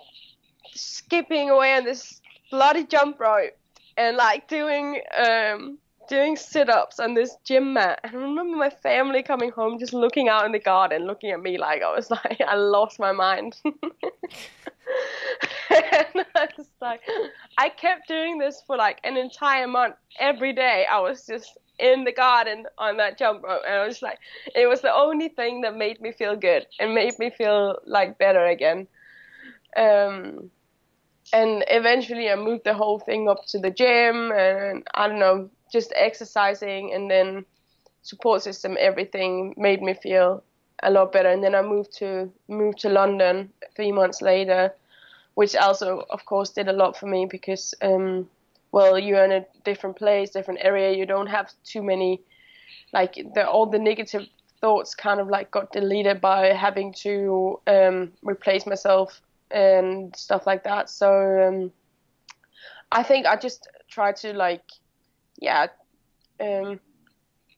skipping 0.75 1.51
away 1.51 1.75
on 1.75 1.85
this 1.85 2.21
bloody 2.51 2.85
jump 2.85 3.19
rope 3.19 3.58
and 3.99 4.17
like 4.17 4.49
doing 4.49 5.03
um 5.19 5.79
doing 6.09 6.37
sit-ups 6.37 6.99
on 6.99 7.13
this 7.15 7.37
gym 7.45 7.75
mat. 7.75 8.01
And 8.03 8.17
I 8.17 8.19
remember 8.19 8.57
my 8.57 8.71
family 8.71 9.23
coming 9.23 9.51
home, 9.51 9.79
just 9.79 9.93
looking 9.93 10.29
out 10.29 10.47
in 10.47 10.53
the 10.53 10.59
garden, 10.59 11.07
looking 11.07 11.31
at 11.33 11.43
me 11.43 11.59
like 11.59 11.83
I 11.83 11.95
was 11.95 12.11
like 12.25 12.41
I 12.41 12.55
lost 12.55 12.99
my 12.99 13.13
mind. 13.13 13.57
and 13.65 13.75
I 15.71 16.49
was 16.57 16.69
like, 16.81 17.03
I 17.59 17.69
kept 17.69 18.09
doing 18.09 18.39
this 18.39 18.63
for 18.67 18.77
like 18.77 19.01
an 19.05 19.17
entire 19.17 19.69
month. 19.69 19.97
Every 20.19 20.53
day, 20.53 20.87
I 20.91 20.99
was 21.01 21.27
just 21.27 21.59
in 21.79 22.05
the 22.05 22.13
garden 22.13 22.67
on 22.79 22.97
that 22.97 23.19
jump 23.19 23.45
rope, 23.45 23.63
and 23.67 23.75
I 23.75 23.87
was 23.87 24.03
like, 24.03 24.19
it 24.55 24.67
was 24.67 24.81
the 24.81 24.95
only 24.95 25.29
thing 25.29 25.61
that 25.61 25.77
made 25.77 26.01
me 26.01 26.13
feel 26.13 26.35
good 26.35 26.67
and 26.81 26.95
made 26.95 27.19
me 27.19 27.31
feel 27.31 27.77
like 27.87 28.19
better 28.19 28.47
again. 28.47 28.89
Um, 29.77 30.51
and 31.33 31.65
eventually 31.69 32.31
I 32.31 32.37
moved 32.37 32.65
the 32.65 32.75
whole 32.75 32.99
thing 32.99 33.29
up 33.29 33.45
to 33.47 33.59
the 33.59 33.71
gym 33.71 34.33
and 34.33 34.87
I 34.95 35.09
don't 35.09 35.19
know, 35.19 35.51
just 35.73 35.93
exercising 35.97 36.93
and 36.95 37.11
then 37.11 37.45
support 38.03 38.43
system, 38.43 38.77
everything 38.79 39.55
made 39.57 39.83
me 39.83 39.95
feel 39.95 40.43
a 40.83 40.91
lot 40.91 41.13
better. 41.13 41.29
And 41.29 41.43
then 41.43 41.55
I 41.55 41.63
moved 41.63 41.93
to 41.99 42.31
moved 42.49 42.79
to 42.81 42.89
London 42.89 43.53
three 43.77 43.93
months 43.93 44.23
later, 44.23 44.75
which 45.35 45.57
also 45.57 46.05
of 46.11 46.25
course 46.25 46.51
did 46.51 46.69
a 46.69 46.73
lot 46.73 46.97
for 46.97 47.07
me 47.07 47.27
because 47.31 47.75
um, 47.83 48.29
well 48.73 48.99
you're 48.99 49.25
in 49.25 49.33
a 49.33 49.47
different 49.65 49.97
place, 49.97 50.31
different 50.31 50.61
area, 50.63 50.97
you 50.97 51.07
don't 51.07 51.27
have 51.27 51.53
too 51.65 51.83
many 51.83 52.21
like 52.93 53.15
the 53.35 53.47
all 53.47 53.67
the 53.67 53.79
negative 53.79 54.27
thoughts 54.61 54.95
kind 54.95 55.21
of 55.21 55.29
like 55.29 55.51
got 55.51 55.73
deleted 55.73 56.21
by 56.21 56.47
having 56.47 56.93
to 56.93 57.61
um, 57.67 58.13
replace 58.23 58.67
myself 58.67 59.21
and 59.51 60.15
stuff 60.17 60.47
like 60.47 60.65
that. 60.65 60.91
So 60.91 61.49
um, 61.49 61.73
I 62.91 63.03
think 63.03 63.27
I 63.27 63.37
just 63.37 63.69
try 63.89 64.13
to 64.13 64.33
like, 64.33 64.65
yeah, 65.39 65.67
um, 66.41 66.81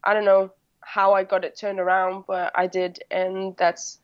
I 0.04 0.14
don't 0.14 0.24
know 0.24 0.52
how 0.80 1.12
I 1.12 1.24
got 1.24 1.44
it 1.44 1.56
turned 1.56 1.78
around, 1.78 2.24
but 2.26 2.52
I 2.54 2.66
did, 2.66 3.02
and 3.10 3.56
that's 3.56 3.98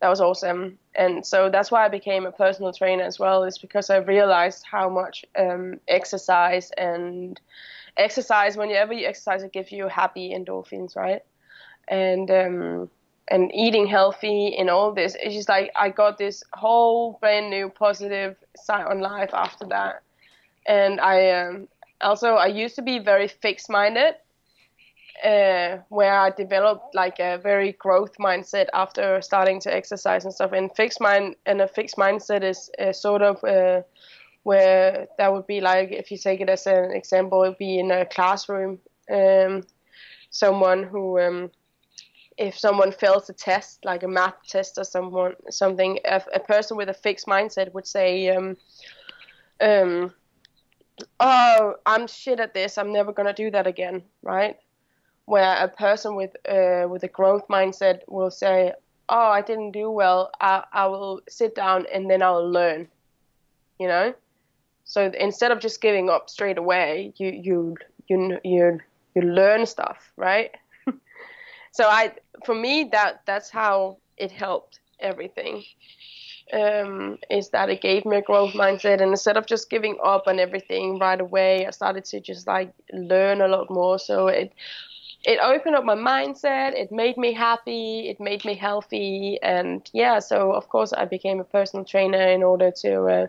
that 0.00 0.08
was 0.08 0.20
awesome. 0.20 0.78
And 0.94 1.26
so 1.26 1.50
that's 1.50 1.70
why 1.70 1.84
I 1.84 1.88
became 1.88 2.24
a 2.24 2.32
personal 2.32 2.72
trainer 2.72 3.04
as 3.04 3.18
well, 3.18 3.44
is 3.44 3.58
because 3.58 3.90
I 3.90 3.98
realized 3.98 4.64
how 4.64 4.88
much 4.88 5.24
um, 5.38 5.80
exercise 5.88 6.70
and 6.78 7.38
exercise, 7.96 8.56
whenever 8.56 8.94
you 8.94 9.06
exercise, 9.06 9.42
it 9.42 9.52
gives 9.52 9.70
you 9.70 9.88
happy 9.88 10.32
endorphins, 10.34 10.96
right? 10.96 11.22
And 11.88 12.30
um, 12.30 12.90
and 13.30 13.50
eating 13.54 13.86
healthy 13.86 14.56
and 14.56 14.68
all 14.68 14.92
this. 14.92 15.16
It's 15.20 15.34
just 15.34 15.48
like 15.48 15.70
I 15.76 15.88
got 15.88 16.18
this 16.18 16.42
whole 16.52 17.18
brand 17.20 17.48
new 17.48 17.68
positive 17.68 18.36
sight 18.56 18.86
on 18.86 19.00
life 19.00 19.30
after 19.32 19.66
that. 19.66 20.02
And 20.66 21.00
I 21.00 21.30
um, 21.30 21.68
also 22.00 22.34
I 22.34 22.46
used 22.46 22.74
to 22.76 22.82
be 22.82 22.98
very 22.98 23.28
fixed 23.28 23.70
minded, 23.70 24.14
uh, 25.24 25.78
where 25.88 26.18
I 26.18 26.30
developed 26.30 26.94
like 26.94 27.20
a 27.20 27.38
very 27.38 27.72
growth 27.72 28.16
mindset 28.18 28.66
after 28.74 29.22
starting 29.22 29.60
to 29.60 29.74
exercise 29.74 30.24
and 30.24 30.34
stuff. 30.34 30.52
And 30.52 30.74
fixed 30.74 31.00
mind 31.00 31.36
and 31.46 31.60
a 31.60 31.68
fixed 31.68 31.96
mindset 31.96 32.42
is 32.42 32.70
sort 33.00 33.22
of 33.22 33.42
uh, 33.44 33.82
where 34.42 35.06
that 35.18 35.32
would 35.32 35.46
be 35.46 35.60
like 35.60 35.92
if 35.92 36.10
you 36.10 36.18
take 36.18 36.40
it 36.40 36.48
as 36.48 36.66
an 36.66 36.90
example, 36.90 37.44
it 37.44 37.50
would 37.50 37.58
be 37.58 37.78
in 37.78 37.90
a 37.92 38.06
classroom. 38.06 38.80
Um, 39.10 39.62
someone 40.30 40.84
who 40.84 41.18
um, 41.18 41.50
if 42.40 42.58
someone 42.58 42.90
fails 42.90 43.28
a 43.28 43.34
test, 43.34 43.84
like 43.84 44.02
a 44.02 44.08
math 44.08 44.34
test 44.48 44.78
or 44.78 44.84
someone 44.84 45.34
something, 45.50 45.98
a, 46.06 46.22
a 46.34 46.40
person 46.40 46.76
with 46.76 46.88
a 46.88 46.94
fixed 46.94 47.26
mindset 47.26 47.72
would 47.74 47.86
say, 47.86 48.30
um, 48.30 48.56
um, 49.60 50.14
"Oh, 51.20 51.74
I'm 51.84 52.06
shit 52.06 52.40
at 52.40 52.54
this. 52.54 52.78
I'm 52.78 52.92
never 52.92 53.12
gonna 53.12 53.34
do 53.34 53.50
that 53.50 53.66
again." 53.66 54.02
Right? 54.22 54.56
Where 55.26 55.54
a 55.62 55.68
person 55.68 56.16
with 56.16 56.34
uh, 56.48 56.88
with 56.88 57.04
a 57.04 57.08
growth 57.08 57.46
mindset 57.48 58.00
will 58.08 58.30
say, 58.30 58.72
"Oh, 59.10 59.30
I 59.38 59.42
didn't 59.42 59.72
do 59.72 59.90
well. 59.90 60.30
I, 60.40 60.64
I 60.72 60.86
will 60.86 61.20
sit 61.28 61.54
down 61.54 61.86
and 61.92 62.10
then 62.10 62.22
I'll 62.22 62.50
learn." 62.50 62.88
You 63.78 63.88
know. 63.88 64.14
So 64.84 65.12
instead 65.20 65.52
of 65.52 65.60
just 65.60 65.82
giving 65.82 66.08
up 66.08 66.30
straight 66.30 66.56
away, 66.56 67.12
you 67.18 67.28
you 67.28 67.76
you 68.08 68.38
you 68.42 68.80
you 69.14 69.22
learn 69.22 69.66
stuff, 69.66 70.10
right? 70.16 70.56
So 71.70 71.84
I, 71.84 72.12
for 72.44 72.54
me, 72.54 72.88
that 72.92 73.22
that's 73.26 73.50
how 73.50 73.98
it 74.16 74.30
helped 74.30 74.80
everything. 74.98 75.62
Um, 76.52 77.18
is 77.30 77.50
that 77.50 77.70
it 77.70 77.80
gave 77.80 78.04
me 78.04 78.16
a 78.16 78.22
growth 78.22 78.54
mindset, 78.54 79.00
and 79.00 79.12
instead 79.12 79.36
of 79.36 79.46
just 79.46 79.70
giving 79.70 79.98
up 80.04 80.24
on 80.26 80.40
everything 80.40 80.98
right 80.98 81.20
away, 81.20 81.64
I 81.66 81.70
started 81.70 82.04
to 82.06 82.20
just 82.20 82.46
like 82.46 82.72
learn 82.92 83.40
a 83.40 83.46
lot 83.48 83.70
more. 83.70 83.98
So 83.98 84.26
it 84.26 84.52
it 85.24 85.38
opened 85.40 85.76
up 85.76 85.84
my 85.84 85.94
mindset. 85.94 86.72
It 86.72 86.90
made 86.90 87.16
me 87.16 87.32
happy. 87.32 88.08
It 88.08 88.18
made 88.18 88.44
me 88.44 88.54
healthy, 88.54 89.38
and 89.42 89.88
yeah. 89.92 90.18
So 90.18 90.52
of 90.52 90.68
course, 90.68 90.92
I 90.92 91.04
became 91.04 91.38
a 91.38 91.44
personal 91.44 91.84
trainer 91.84 92.28
in 92.28 92.42
order 92.42 92.72
to 92.82 93.04
uh, 93.04 93.26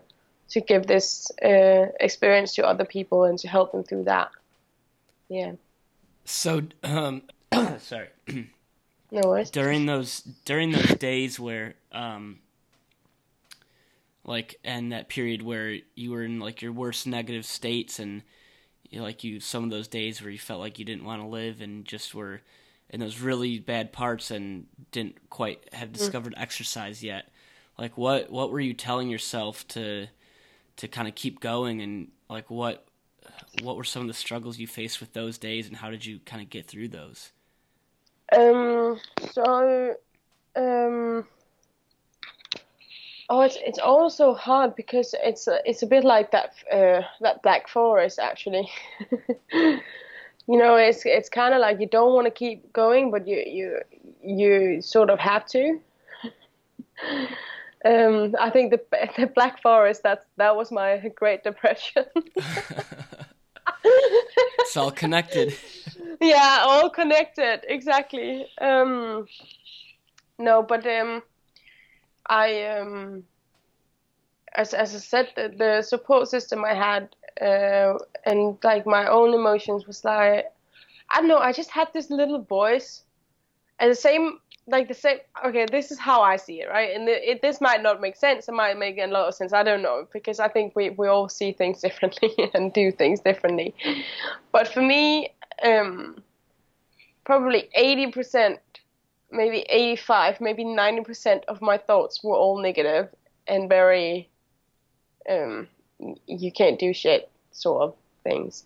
to 0.49 0.61
give 0.61 0.87
this 0.87 1.29
uh, 1.43 1.87
experience 1.99 2.55
to 2.55 2.65
other 2.65 2.85
people 2.85 3.23
and 3.23 3.37
to 3.39 3.47
help 3.47 3.71
them 3.71 3.83
through 3.83 4.05
that. 4.05 4.29
Yeah. 5.29 5.53
So, 6.25 6.61
um, 6.83 7.23
sorry. 7.79 8.07
No 9.11 9.21
worries. 9.25 9.49
during 9.49 9.85
those 9.85 10.21
during 10.45 10.71
those 10.71 10.95
days 10.95 11.39
where 11.39 11.75
um 11.91 12.39
like 14.23 14.59
and 14.63 14.91
that 14.91 15.09
period 15.09 15.41
where 15.41 15.77
you 15.95 16.11
were 16.11 16.23
in 16.23 16.39
like 16.39 16.61
your 16.61 16.71
worst 16.71 17.07
negative 17.07 17.45
states 17.45 17.99
and 17.99 18.21
you 18.89 18.99
know, 18.99 19.03
like 19.03 19.23
you 19.23 19.39
some 19.39 19.63
of 19.63 19.69
those 19.69 19.87
days 19.87 20.21
where 20.21 20.31
you 20.31 20.39
felt 20.39 20.59
like 20.59 20.79
you 20.79 20.85
didn't 20.85 21.05
want 21.05 21.21
to 21.21 21.27
live 21.27 21.61
and 21.61 21.85
just 21.85 22.13
were 22.13 22.41
in 22.89 22.99
those 22.99 23.19
really 23.19 23.57
bad 23.57 23.91
parts 23.91 24.31
and 24.31 24.67
didn't 24.91 25.29
quite 25.29 25.63
have 25.73 25.91
discovered 25.91 26.33
exercise 26.37 27.01
yet 27.01 27.29
like 27.77 27.97
what 27.97 28.29
what 28.29 28.51
were 28.51 28.59
you 28.59 28.73
telling 28.73 29.09
yourself 29.09 29.67
to 29.67 30.07
to 30.77 30.87
kind 30.87 31.07
of 31.07 31.15
keep 31.15 31.39
going 31.39 31.81
and 31.81 32.09
like 32.29 32.49
what 32.49 32.85
what 33.61 33.75
were 33.75 33.83
some 33.83 34.01
of 34.01 34.07
the 34.07 34.13
struggles 34.13 34.59
you 34.59 34.67
faced 34.67 34.99
with 34.99 35.13
those 35.13 35.37
days 35.37 35.67
and 35.67 35.77
how 35.77 35.89
did 35.89 36.05
you 36.05 36.19
kind 36.25 36.41
of 36.41 36.49
get 36.49 36.67
through 36.67 36.87
those 36.87 37.31
Um. 38.31 38.99
So, 39.31 39.95
um. 40.55 41.25
Oh, 43.29 43.41
it's 43.41 43.57
it's 43.65 43.79
also 43.79 44.33
hard 44.33 44.75
because 44.75 45.15
it's 45.23 45.47
a, 45.47 45.59
it's 45.65 45.83
a 45.83 45.87
bit 45.87 46.03
like 46.03 46.31
that 46.31 46.53
uh, 46.71 47.01
that 47.21 47.41
Black 47.43 47.69
Forest 47.69 48.19
actually. 48.19 48.69
you 49.53 49.81
know, 50.47 50.75
it's 50.75 51.05
it's 51.05 51.29
kind 51.29 51.53
of 51.53 51.61
like 51.61 51.79
you 51.79 51.87
don't 51.87 52.13
want 52.13 52.25
to 52.25 52.31
keep 52.31 52.73
going, 52.73 53.09
but 53.09 53.27
you 53.27 53.43
you 53.47 53.79
you 54.23 54.81
sort 54.81 55.09
of 55.09 55.19
have 55.19 55.45
to. 55.47 55.79
um, 57.85 58.35
I 58.39 58.49
think 58.49 58.71
the 58.71 58.81
the 59.17 59.27
Black 59.27 59.61
Forest 59.61 60.03
that 60.03 60.25
that 60.37 60.55
was 60.55 60.71
my 60.71 60.97
Great 61.15 61.43
Depression. 61.43 62.05
it's 64.59 64.75
all 64.75 64.91
connected 64.91 65.55
yeah 66.19 66.63
all 66.67 66.89
connected 66.89 67.61
exactly. 67.67 68.45
Um 68.59 69.25
no 70.37 70.61
but 70.63 70.85
um 70.85 71.21
i 72.27 72.63
um 72.79 73.23
as 74.55 74.73
as 74.73 74.93
i 74.95 74.97
said 74.97 75.27
the, 75.35 75.53
the 75.57 75.81
support 75.81 76.27
system 76.27 76.63
i 76.65 76.73
had 76.73 77.09
uh 77.41 77.93
and 78.25 78.57
like 78.63 78.85
my 78.85 79.07
own 79.07 79.33
emotions 79.33 79.85
was 79.87 80.03
like 80.03 80.45
i 81.09 81.19
don't 81.19 81.27
know 81.27 81.37
i 81.37 81.51
just 81.51 81.71
had 81.71 81.87
this 81.93 82.09
little 82.09 82.41
voice 82.41 83.03
and 83.79 83.91
the 83.91 83.95
same 83.95 84.39
like 84.67 84.87
the 84.87 84.93
same 84.93 85.17
okay 85.45 85.65
this 85.71 85.91
is 85.91 85.99
how 85.99 86.21
i 86.21 86.35
see 86.37 86.61
it 86.61 86.69
right? 86.69 86.95
And 86.95 87.09
it, 87.09 87.23
it, 87.23 87.41
this 87.41 87.61
might 87.61 87.81
not 87.81 88.01
make 88.01 88.15
sense 88.15 88.47
it 88.47 88.53
might 88.53 88.77
make 88.77 88.97
a 88.99 89.07
lot 89.07 89.27
of 89.27 89.33
sense 89.35 89.53
i 89.53 89.63
don't 89.63 89.81
know 89.81 90.07
because 90.13 90.39
i 90.39 90.47
think 90.47 90.75
we, 90.75 90.91
we 90.91 91.07
all 91.07 91.29
see 91.29 91.51
things 91.51 91.81
differently 91.87 92.31
and 92.53 92.73
do 92.73 92.91
things 92.91 93.19
differently. 93.21 93.73
But 94.51 94.67
for 94.67 94.81
me 94.81 95.33
um, 95.63 96.21
probably 97.25 97.69
80%, 97.77 98.57
maybe 99.31 99.65
85, 99.69 100.41
maybe 100.41 100.63
90% 100.63 101.45
of 101.47 101.61
my 101.61 101.77
thoughts 101.77 102.23
were 102.23 102.35
all 102.35 102.61
negative 102.61 103.09
and 103.47 103.69
very, 103.69 104.29
um, 105.29 105.67
you 106.27 106.51
can't 106.51 106.79
do 106.79 106.93
shit 106.93 107.29
sort 107.51 107.81
of 107.81 107.95
things. 108.23 108.65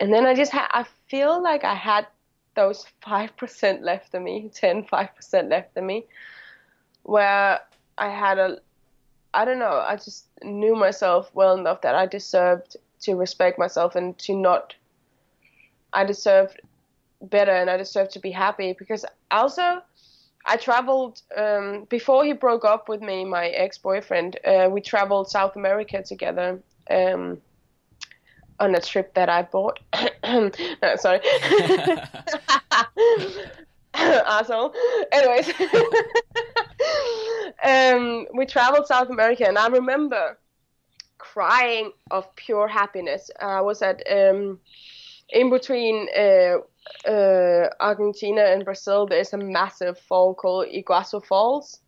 And 0.00 0.12
then 0.12 0.26
I 0.26 0.34
just 0.34 0.52
had, 0.52 0.68
I 0.70 0.86
feel 1.08 1.42
like 1.42 1.64
I 1.64 1.74
had 1.74 2.06
those 2.54 2.86
5% 3.06 3.82
left 3.82 4.14
of 4.14 4.22
me, 4.22 4.50
10, 4.52 4.84
5% 4.84 5.50
left 5.50 5.76
of 5.76 5.84
me, 5.84 6.06
where 7.02 7.60
I 7.96 8.08
had 8.08 8.38
a, 8.38 8.58
I 9.34 9.44
don't 9.44 9.58
know, 9.58 9.84
I 9.86 9.96
just 9.96 10.26
knew 10.42 10.74
myself 10.74 11.30
well 11.34 11.56
enough 11.56 11.82
that 11.82 11.94
I 11.94 12.06
deserved 12.06 12.76
to 13.00 13.14
respect 13.14 13.58
myself 13.58 13.94
and 13.94 14.16
to 14.18 14.34
not 14.34 14.74
I 15.92 16.04
deserved 16.04 16.60
better 17.22 17.52
and 17.52 17.68
I 17.68 17.76
deserved 17.76 18.12
to 18.12 18.20
be 18.20 18.30
happy 18.30 18.74
because 18.78 19.04
also 19.30 19.82
I 20.46 20.56
traveled 20.56 21.22
um, 21.36 21.84
before 21.90 22.24
he 22.24 22.32
broke 22.32 22.64
up 22.64 22.88
with 22.88 23.02
me, 23.02 23.24
my 23.24 23.48
ex-boyfriend. 23.48 24.38
Uh, 24.44 24.68
we 24.70 24.80
traveled 24.80 25.30
South 25.30 25.56
America 25.56 26.02
together 26.02 26.60
um, 26.90 27.38
on 28.58 28.74
a 28.74 28.80
trip 28.80 29.12
that 29.14 29.28
I 29.28 29.42
bought. 29.42 29.78
no, 30.24 30.50
sorry, 30.96 31.20
asshole. 33.94 34.74
Anyways, 35.12 35.52
um, 37.64 38.26
we 38.34 38.46
traveled 38.46 38.86
South 38.86 39.10
America, 39.10 39.46
and 39.46 39.58
I 39.58 39.68
remember 39.68 40.38
crying 41.18 41.92
of 42.10 42.34
pure 42.36 42.68
happiness. 42.68 43.30
I 43.40 43.60
was 43.60 43.82
at 43.82 44.02
um, 44.10 44.60
in 45.30 45.50
between 45.50 46.08
uh, 46.16 46.58
uh, 47.08 47.68
Argentina 47.80 48.42
and 48.42 48.64
Brazil, 48.64 49.06
there's 49.06 49.32
a 49.32 49.38
massive 49.38 49.98
fall 49.98 50.34
called 50.34 50.68
Iguazu 50.68 51.24
Falls, 51.24 51.80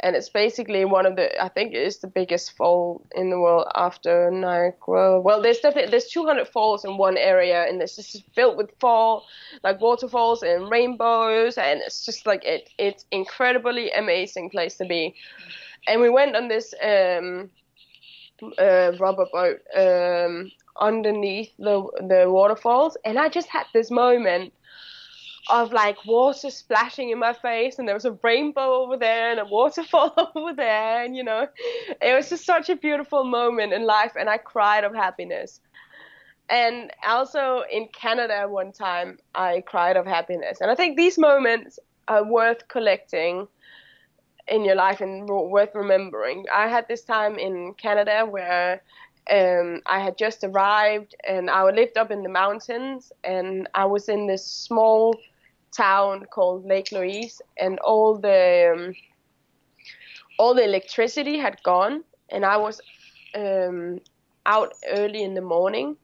and 0.00 0.14
it's 0.14 0.28
basically 0.28 0.84
one 0.84 1.06
of 1.06 1.16
the 1.16 1.42
I 1.42 1.48
think 1.48 1.72
it 1.72 1.82
is 1.82 1.98
the 1.98 2.06
biggest 2.06 2.56
fall 2.56 3.06
in 3.14 3.30
the 3.30 3.38
world 3.38 3.66
after 3.74 4.30
Niagara. 4.30 5.20
Well, 5.20 5.40
there's 5.42 5.60
definitely 5.60 5.90
there's 5.90 6.08
200 6.08 6.48
falls 6.48 6.84
in 6.84 6.96
one 6.96 7.16
area, 7.16 7.64
and 7.68 7.80
it's 7.80 7.96
just 7.96 8.22
filled 8.34 8.56
with 8.56 8.70
fall 8.80 9.26
like 9.62 9.80
waterfalls 9.80 10.42
and 10.42 10.70
rainbows, 10.70 11.58
and 11.58 11.80
it's 11.80 12.04
just 12.04 12.26
like 12.26 12.44
it 12.44 12.70
it's 12.78 13.04
incredibly 13.10 13.90
amazing 13.92 14.50
place 14.50 14.76
to 14.76 14.84
be. 14.86 15.14
And 15.88 16.00
we 16.00 16.10
went 16.10 16.34
on 16.34 16.48
this 16.48 16.74
um, 16.82 17.50
uh, 18.58 18.92
rubber 18.98 19.26
boat 19.32 19.60
um, 19.76 20.50
underneath 20.80 21.52
the 21.58 21.82
the 22.08 22.30
waterfalls, 22.30 22.96
and 23.04 23.18
I 23.18 23.28
just 23.28 23.48
had 23.48 23.66
this 23.72 23.90
moment 23.90 24.52
of 25.48 25.72
like 25.72 26.04
water 26.04 26.50
splashing 26.50 27.10
in 27.10 27.18
my 27.18 27.32
face, 27.32 27.78
and 27.78 27.86
there 27.86 27.94
was 27.94 28.04
a 28.04 28.18
rainbow 28.22 28.82
over 28.82 28.96
there 28.96 29.30
and 29.30 29.40
a 29.40 29.44
waterfall 29.44 30.12
over 30.34 30.52
there, 30.54 31.04
and 31.04 31.16
you 31.16 31.24
know, 31.24 31.46
it 32.02 32.14
was 32.14 32.28
just 32.28 32.44
such 32.44 32.68
a 32.68 32.76
beautiful 32.76 33.24
moment 33.24 33.72
in 33.72 33.86
life, 33.86 34.12
and 34.18 34.28
I 34.28 34.38
cried 34.38 34.84
of 34.84 34.94
happiness. 34.94 35.60
And 36.48 36.92
also 37.04 37.64
in 37.70 37.88
Canada, 37.88 38.46
one 38.48 38.72
time 38.72 39.18
I 39.34 39.62
cried 39.66 39.96
of 39.96 40.06
happiness, 40.06 40.60
and 40.60 40.70
I 40.70 40.74
think 40.74 40.96
these 40.96 41.18
moments 41.18 41.78
are 42.08 42.24
worth 42.24 42.68
collecting 42.68 43.48
in 44.48 44.64
your 44.64 44.76
life 44.76 45.00
and 45.00 45.28
worth 45.28 45.74
remembering. 45.74 46.44
I 46.52 46.68
had 46.68 46.86
this 46.88 47.02
time 47.02 47.38
in 47.38 47.74
Canada 47.74 48.24
where 48.28 48.82
um, 49.30 49.80
I 49.86 50.00
had 50.00 50.16
just 50.16 50.44
arrived 50.44 51.14
and 51.26 51.50
I 51.50 51.62
lived 51.64 51.96
up 51.98 52.10
in 52.10 52.22
the 52.22 52.28
mountains 52.28 53.12
and 53.24 53.68
I 53.74 53.84
was 53.86 54.08
in 54.08 54.26
this 54.26 54.46
small 54.46 55.16
town 55.76 56.26
called 56.32 56.64
Lake 56.64 56.92
Louise 56.92 57.42
and 57.58 57.78
all 57.80 58.18
the 58.18 58.72
um, 58.74 58.94
all 60.38 60.54
the 60.54 60.64
electricity 60.64 61.38
had 61.38 61.62
gone 61.62 62.04
and 62.30 62.44
I 62.44 62.56
was 62.56 62.80
um, 63.34 64.00
out 64.46 64.72
early 64.90 65.22
in 65.22 65.34
the 65.34 65.40
morning 65.40 65.96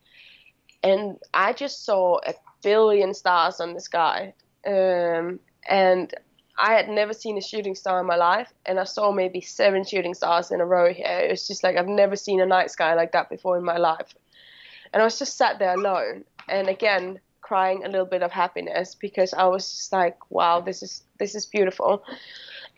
and 0.82 1.16
I 1.32 1.53
just 1.53 1.85
saw 1.85 2.19
a 2.27 2.35
billion 2.62 3.15
stars 3.15 3.61
on 3.61 3.74
the 3.74 3.81
sky. 3.81 4.35
Um, 4.66 5.40
and 5.69 6.12
I 6.58 6.74
had 6.74 6.88
never 6.88 7.12
seen 7.12 7.38
a 7.38 7.40
shooting 7.40 7.74
star 7.74 8.00
in 8.00 8.06
my 8.06 8.16
life, 8.16 8.52
and 8.66 8.78
I 8.78 8.84
saw 8.84 9.10
maybe 9.12 9.40
seven 9.40 9.84
shooting 9.84 10.14
stars 10.14 10.50
in 10.50 10.60
a 10.60 10.66
row 10.66 10.92
here. 10.92 11.06
It 11.06 11.30
was 11.30 11.46
just 11.46 11.64
like 11.64 11.76
I've 11.76 11.88
never 11.88 12.16
seen 12.16 12.40
a 12.40 12.46
night 12.46 12.70
sky 12.70 12.94
like 12.94 13.12
that 13.12 13.30
before 13.30 13.56
in 13.56 13.64
my 13.64 13.78
life. 13.78 14.14
And 14.92 15.00
I 15.00 15.04
was 15.04 15.18
just 15.18 15.36
sat 15.36 15.58
there 15.58 15.74
alone, 15.74 16.24
and 16.48 16.68
again 16.68 17.20
crying 17.40 17.84
a 17.84 17.88
little 17.88 18.06
bit 18.06 18.22
of 18.22 18.32
happiness 18.32 18.94
because 18.94 19.34
I 19.34 19.44
was 19.44 19.70
just 19.70 19.92
like, 19.92 20.16
wow, 20.30 20.60
this 20.60 20.82
is 20.82 21.02
this 21.18 21.34
is 21.34 21.44
beautiful. 21.44 22.02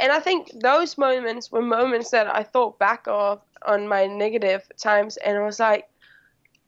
And 0.00 0.10
I 0.10 0.18
think 0.18 0.50
those 0.60 0.98
moments 0.98 1.52
were 1.52 1.62
moments 1.62 2.10
that 2.10 2.26
I 2.26 2.42
thought 2.42 2.78
back 2.80 3.04
of 3.06 3.40
on 3.64 3.86
my 3.86 4.06
negative 4.06 4.62
times, 4.76 5.16
and 5.18 5.38
I 5.38 5.44
was 5.44 5.60
like, 5.60 5.88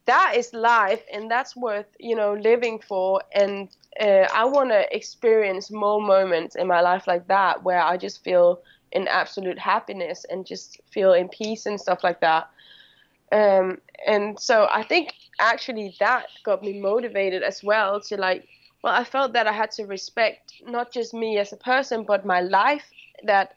that 0.06 0.34
is 0.36 0.52
life, 0.54 1.02
and 1.12 1.30
that's 1.30 1.56
worth 1.56 1.86
you 1.98 2.16
know 2.16 2.34
living 2.34 2.80
for. 2.80 3.22
And 3.34 3.68
uh, 4.00 4.26
I 4.34 4.44
want 4.44 4.70
to 4.70 4.94
experience 4.94 5.70
more 5.70 6.00
moments 6.00 6.56
in 6.56 6.66
my 6.66 6.80
life 6.80 7.06
like 7.06 7.26
that 7.28 7.62
where 7.64 7.80
I 7.82 7.96
just 7.96 8.22
feel 8.24 8.60
in 8.92 9.08
absolute 9.08 9.58
happiness 9.58 10.24
and 10.30 10.46
just 10.46 10.80
feel 10.92 11.12
in 11.12 11.28
peace 11.28 11.66
and 11.66 11.80
stuff 11.80 12.04
like 12.04 12.20
that. 12.20 12.48
Um, 13.32 13.78
and 14.06 14.38
so 14.38 14.68
I 14.70 14.82
think 14.82 15.12
actually 15.40 15.94
that 16.00 16.26
got 16.44 16.62
me 16.62 16.80
motivated 16.80 17.42
as 17.42 17.62
well 17.62 18.00
to 18.02 18.16
like, 18.16 18.46
well, 18.82 18.94
I 18.94 19.04
felt 19.04 19.32
that 19.32 19.46
I 19.46 19.52
had 19.52 19.70
to 19.72 19.84
respect 19.84 20.52
not 20.64 20.92
just 20.92 21.12
me 21.12 21.38
as 21.38 21.52
a 21.52 21.56
person, 21.56 22.04
but 22.04 22.24
my 22.24 22.40
life. 22.40 22.84
That 23.24 23.52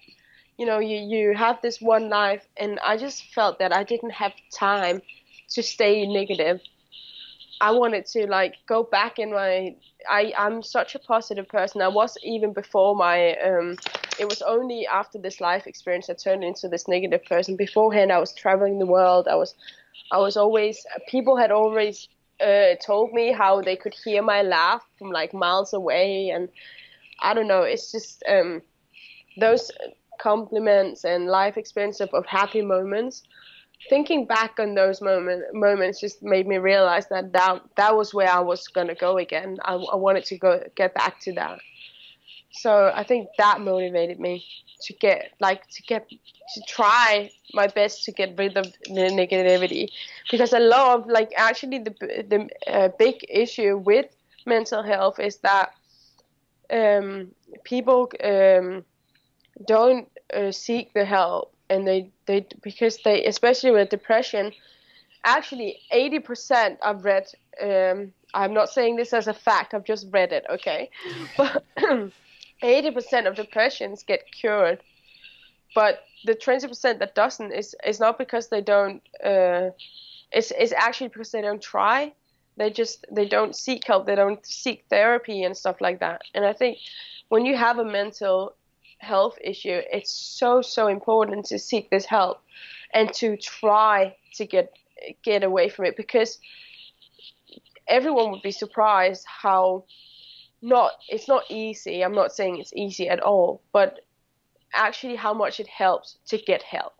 you 0.57 0.65
know, 0.65 0.79
you 0.79 0.97
you 0.97 1.35
have 1.35 1.61
this 1.61 1.81
one 1.81 2.09
life, 2.09 2.47
and 2.57 2.79
I 2.79 2.97
just 2.97 3.23
felt 3.33 3.59
that 3.59 3.73
I 3.73 3.83
didn't 3.83 4.11
have 4.11 4.33
time 4.53 5.01
to 5.51 5.63
stay 5.63 6.05
negative 6.07 6.61
I 7.61 7.71
wanted 7.71 8.05
to 8.07 8.27
like 8.27 8.55
go 8.67 8.83
back 8.83 9.19
in 9.19 9.31
my 9.31 9.75
I 10.09 10.33
I'm 10.37 10.61
such 10.63 10.95
a 10.95 10.99
positive 10.99 11.47
person. 11.47 11.81
I 11.81 11.87
was 11.89 12.17
even 12.23 12.53
before 12.53 12.95
my 12.95 13.35
um 13.37 13.75
it 14.19 14.27
was 14.29 14.41
only 14.41 14.87
after 14.87 15.17
this 15.19 15.39
life 15.41 15.67
experience 15.67 16.09
I 16.09 16.13
turned 16.13 16.43
into 16.43 16.67
this 16.67 16.87
negative 16.87 17.23
person. 17.25 17.55
Beforehand 17.55 18.11
I 18.11 18.19
was 18.19 18.33
traveling 18.33 18.79
the 18.79 18.85
world. 18.85 19.27
I 19.27 19.35
was 19.35 19.55
I 20.11 20.17
was 20.19 20.37
always 20.37 20.85
people 21.09 21.37
had 21.37 21.51
always 21.51 22.07
uh, 22.41 22.75
told 22.85 23.13
me 23.13 23.31
how 23.33 23.61
they 23.61 23.75
could 23.75 23.93
hear 24.05 24.21
my 24.21 24.41
laugh 24.41 24.83
from 24.97 25.11
like 25.11 25.33
miles 25.33 25.73
away 25.73 26.29
and 26.29 26.49
I 27.21 27.33
don't 27.33 27.47
know, 27.47 27.63
it's 27.63 27.91
just 27.91 28.23
um 28.29 28.61
those 29.37 29.71
compliments 30.19 31.03
and 31.03 31.27
life 31.27 31.57
experience 31.57 31.99
of, 31.99 32.09
of 32.13 32.25
happy 32.25 32.61
moments 32.61 33.23
thinking 33.87 34.25
back 34.25 34.59
on 34.59 34.75
those 34.75 35.01
moment, 35.01 35.43
moments 35.53 36.01
just 36.01 36.21
made 36.21 36.47
me 36.47 36.57
realize 36.57 37.07
that, 37.09 37.31
that 37.33 37.61
that 37.77 37.95
was 37.95 38.13
where 38.13 38.29
I 38.29 38.39
was 38.39 38.67
gonna 38.67 38.95
go 38.95 39.17
again. 39.17 39.57
I, 39.63 39.73
I 39.75 39.95
wanted 39.95 40.25
to 40.25 40.37
go 40.37 40.63
get 40.75 40.93
back 40.93 41.19
to 41.21 41.33
that. 41.33 41.59
So 42.51 42.91
I 42.93 43.03
think 43.03 43.29
that 43.37 43.61
motivated 43.61 44.19
me 44.19 44.43
to 44.81 44.93
get 44.93 45.31
like 45.39 45.67
to 45.69 45.83
get 45.83 46.09
to 46.09 46.61
try 46.67 47.29
my 47.53 47.67
best 47.67 48.03
to 48.05 48.11
get 48.11 48.37
rid 48.37 48.57
of 48.57 48.65
the 48.85 49.09
negativity 49.11 49.89
because 50.31 50.53
a 50.53 50.59
lot 50.59 50.99
of 50.99 51.07
like 51.07 51.31
actually 51.37 51.79
the 51.79 51.91
the 52.27 52.49
uh, 52.67 52.89
big 52.97 53.25
issue 53.29 53.77
with 53.77 54.07
mental 54.45 54.81
health 54.81 55.19
is 55.19 55.37
that 55.37 55.71
um, 56.71 57.31
people 57.63 58.09
um, 58.23 58.83
don't 59.67 60.07
uh, 60.33 60.51
seek 60.51 60.93
the 60.93 61.05
help 61.05 61.53
and 61.69 61.87
they 61.87 62.09
they 62.25 62.45
because 62.61 62.97
they 63.03 63.25
especially 63.25 63.71
with 63.71 63.89
depression 63.89 64.51
actually 65.23 65.79
80% 65.93 66.77
i've 66.81 67.03
read 67.03 67.27
um, 67.61 68.13
i'm 68.33 68.53
not 68.53 68.69
saying 68.69 68.95
this 68.95 69.13
as 69.13 69.27
a 69.27 69.33
fact 69.33 69.73
i've 69.73 69.83
just 69.83 70.07
read 70.11 70.31
it 70.31 70.45
okay? 70.49 70.89
But 71.37 71.63
80% 72.63 73.27
of 73.27 73.35
depressions 73.35 74.03
get 74.03 74.31
cured 74.31 74.79
but 75.75 76.03
the 76.25 76.35
20% 76.35 76.99
that 76.99 77.15
doesn't 77.15 77.51
is 77.51 77.75
is 77.85 77.99
not 77.99 78.17
because 78.17 78.49
they 78.49 78.61
don't 78.61 79.01
uh, 79.23 79.69
it's, 80.31 80.51
it's 80.51 80.73
actually 80.73 81.07
because 81.07 81.31
they 81.31 81.41
don't 81.41 81.61
try 81.61 82.11
they 82.57 82.69
just 82.69 83.05
they 83.11 83.25
don't 83.25 83.55
seek 83.55 83.85
help 83.87 84.05
they 84.05 84.15
don't 84.15 84.45
seek 84.45 84.83
therapy 84.89 85.43
and 85.43 85.55
stuff 85.55 85.79
like 85.79 85.99
that. 85.99 86.21
And 86.35 86.45
i 86.45 86.53
think 86.53 86.77
when 87.29 87.45
you 87.45 87.55
have 87.55 87.79
a 87.79 87.85
mental 87.85 88.53
health 88.99 89.37
issue, 89.41 89.81
it's 89.91 90.11
so 90.11 90.61
so 90.61 90.87
important 90.87 91.45
to 91.47 91.59
seek 91.59 91.89
this 91.89 92.05
help 92.05 92.41
and 92.93 93.11
to 93.13 93.37
try 93.37 94.15
to 94.35 94.45
get 94.45 94.73
get 95.23 95.43
away 95.43 95.69
from 95.69 95.85
it 95.85 95.97
because 95.97 96.39
everyone 97.87 98.31
would 98.31 98.41
be 98.41 98.51
surprised 98.51 99.25
how 99.25 99.85
not 100.61 100.91
it's 101.07 101.27
not 101.27 101.43
easy. 101.49 102.03
I'm 102.03 102.13
not 102.13 102.33
saying 102.33 102.59
it's 102.59 102.73
easy 102.73 103.09
at 103.09 103.19
all, 103.21 103.61
but 103.71 104.01
actually 104.73 105.15
how 105.15 105.33
much 105.33 105.59
it 105.59 105.67
helps 105.67 106.17
to 106.27 106.37
get 106.37 106.61
help, 106.61 106.93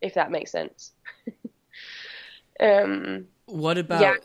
if 0.00 0.14
that 0.14 0.30
makes 0.30 0.52
sense. 0.52 0.92
um, 2.60 3.26
what 3.46 3.78
about? 3.78 4.18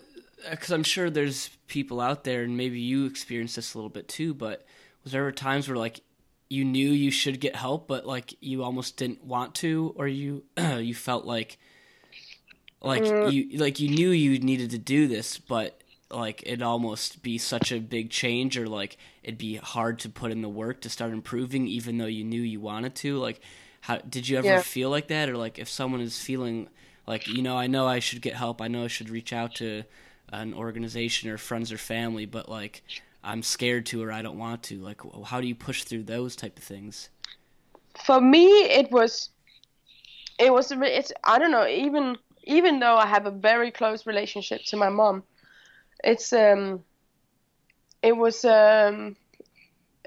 Because 0.49 0.71
I'm 0.71 0.83
sure 0.83 1.09
there's 1.09 1.49
people 1.67 1.99
out 1.99 2.23
there, 2.23 2.43
and 2.43 2.55
maybe 2.55 2.79
you 2.79 3.05
experienced 3.05 3.55
this 3.55 3.73
a 3.73 3.77
little 3.77 3.89
bit 3.89 4.07
too. 4.07 4.33
But 4.33 4.65
was 5.03 5.13
there 5.13 5.21
ever 5.21 5.31
times 5.31 5.67
where 5.67 5.77
like 5.77 6.01
you 6.49 6.65
knew 6.65 6.89
you 6.89 7.11
should 7.11 7.39
get 7.39 7.55
help, 7.55 7.87
but 7.87 8.05
like 8.05 8.33
you 8.41 8.63
almost 8.63 8.97
didn't 8.97 9.23
want 9.23 9.55
to, 9.55 9.93
or 9.95 10.07
you 10.07 10.43
you 10.57 10.95
felt 10.95 11.25
like 11.25 11.57
like 12.81 13.03
mm. 13.03 13.31
you 13.31 13.57
like 13.59 13.79
you 13.79 13.89
knew 13.89 14.09
you 14.09 14.39
needed 14.39 14.71
to 14.71 14.77
do 14.77 15.07
this, 15.07 15.37
but 15.37 15.81
like 16.11 16.41
it'd 16.45 16.63
almost 16.63 17.21
be 17.21 17.37
such 17.37 17.71
a 17.71 17.79
big 17.79 18.09
change, 18.09 18.57
or 18.57 18.67
like 18.67 18.97
it'd 19.23 19.37
be 19.37 19.57
hard 19.57 19.99
to 19.99 20.09
put 20.09 20.31
in 20.31 20.41
the 20.41 20.49
work 20.49 20.81
to 20.81 20.89
start 20.89 21.11
improving, 21.11 21.67
even 21.67 21.97
though 21.97 22.05
you 22.05 22.23
knew 22.23 22.41
you 22.41 22.59
wanted 22.59 22.95
to. 22.95 23.17
Like, 23.17 23.41
how 23.81 23.97
did 23.97 24.27
you 24.27 24.37
ever 24.37 24.47
yeah. 24.47 24.61
feel 24.61 24.89
like 24.89 25.07
that, 25.09 25.29
or 25.29 25.37
like 25.37 25.59
if 25.59 25.69
someone 25.69 26.01
is 26.01 26.19
feeling 26.19 26.67
like 27.05 27.27
you 27.27 27.43
know, 27.43 27.57
I 27.57 27.67
know 27.67 27.87
I 27.87 27.99
should 27.99 28.21
get 28.21 28.33
help, 28.33 28.59
I 28.59 28.67
know 28.67 28.85
I 28.85 28.87
should 28.87 29.09
reach 29.09 29.33
out 29.33 29.53
to 29.55 29.83
an 30.31 30.53
organization 30.53 31.29
or 31.29 31.37
friends 31.37 31.71
or 31.71 31.77
family, 31.77 32.25
but 32.25 32.49
like 32.49 32.83
I'm 33.23 33.43
scared 33.43 33.85
to 33.87 34.03
or 34.03 34.11
I 34.11 34.21
don't 34.21 34.37
want 34.37 34.63
to? 34.63 34.79
Like, 34.79 35.01
how 35.25 35.41
do 35.41 35.47
you 35.47 35.55
push 35.55 35.83
through 35.83 36.03
those 36.03 36.35
type 36.35 36.57
of 36.57 36.63
things? 36.63 37.09
For 38.05 38.21
me, 38.21 38.47
it 38.63 38.91
was, 38.91 39.29
it 40.37 40.53
was, 40.53 40.71
it's, 40.71 41.11
I 41.23 41.37
don't 41.37 41.51
know, 41.51 41.67
even, 41.67 42.17
even 42.43 42.79
though 42.79 42.95
I 42.95 43.07
have 43.07 43.25
a 43.25 43.31
very 43.31 43.71
close 43.71 44.05
relationship 44.05 44.61
to 44.67 44.77
my 44.77 44.89
mom, 44.89 45.23
it's, 46.03 46.31
um, 46.31 46.83
it 48.01 48.15
was, 48.15 48.45
um, 48.45 49.17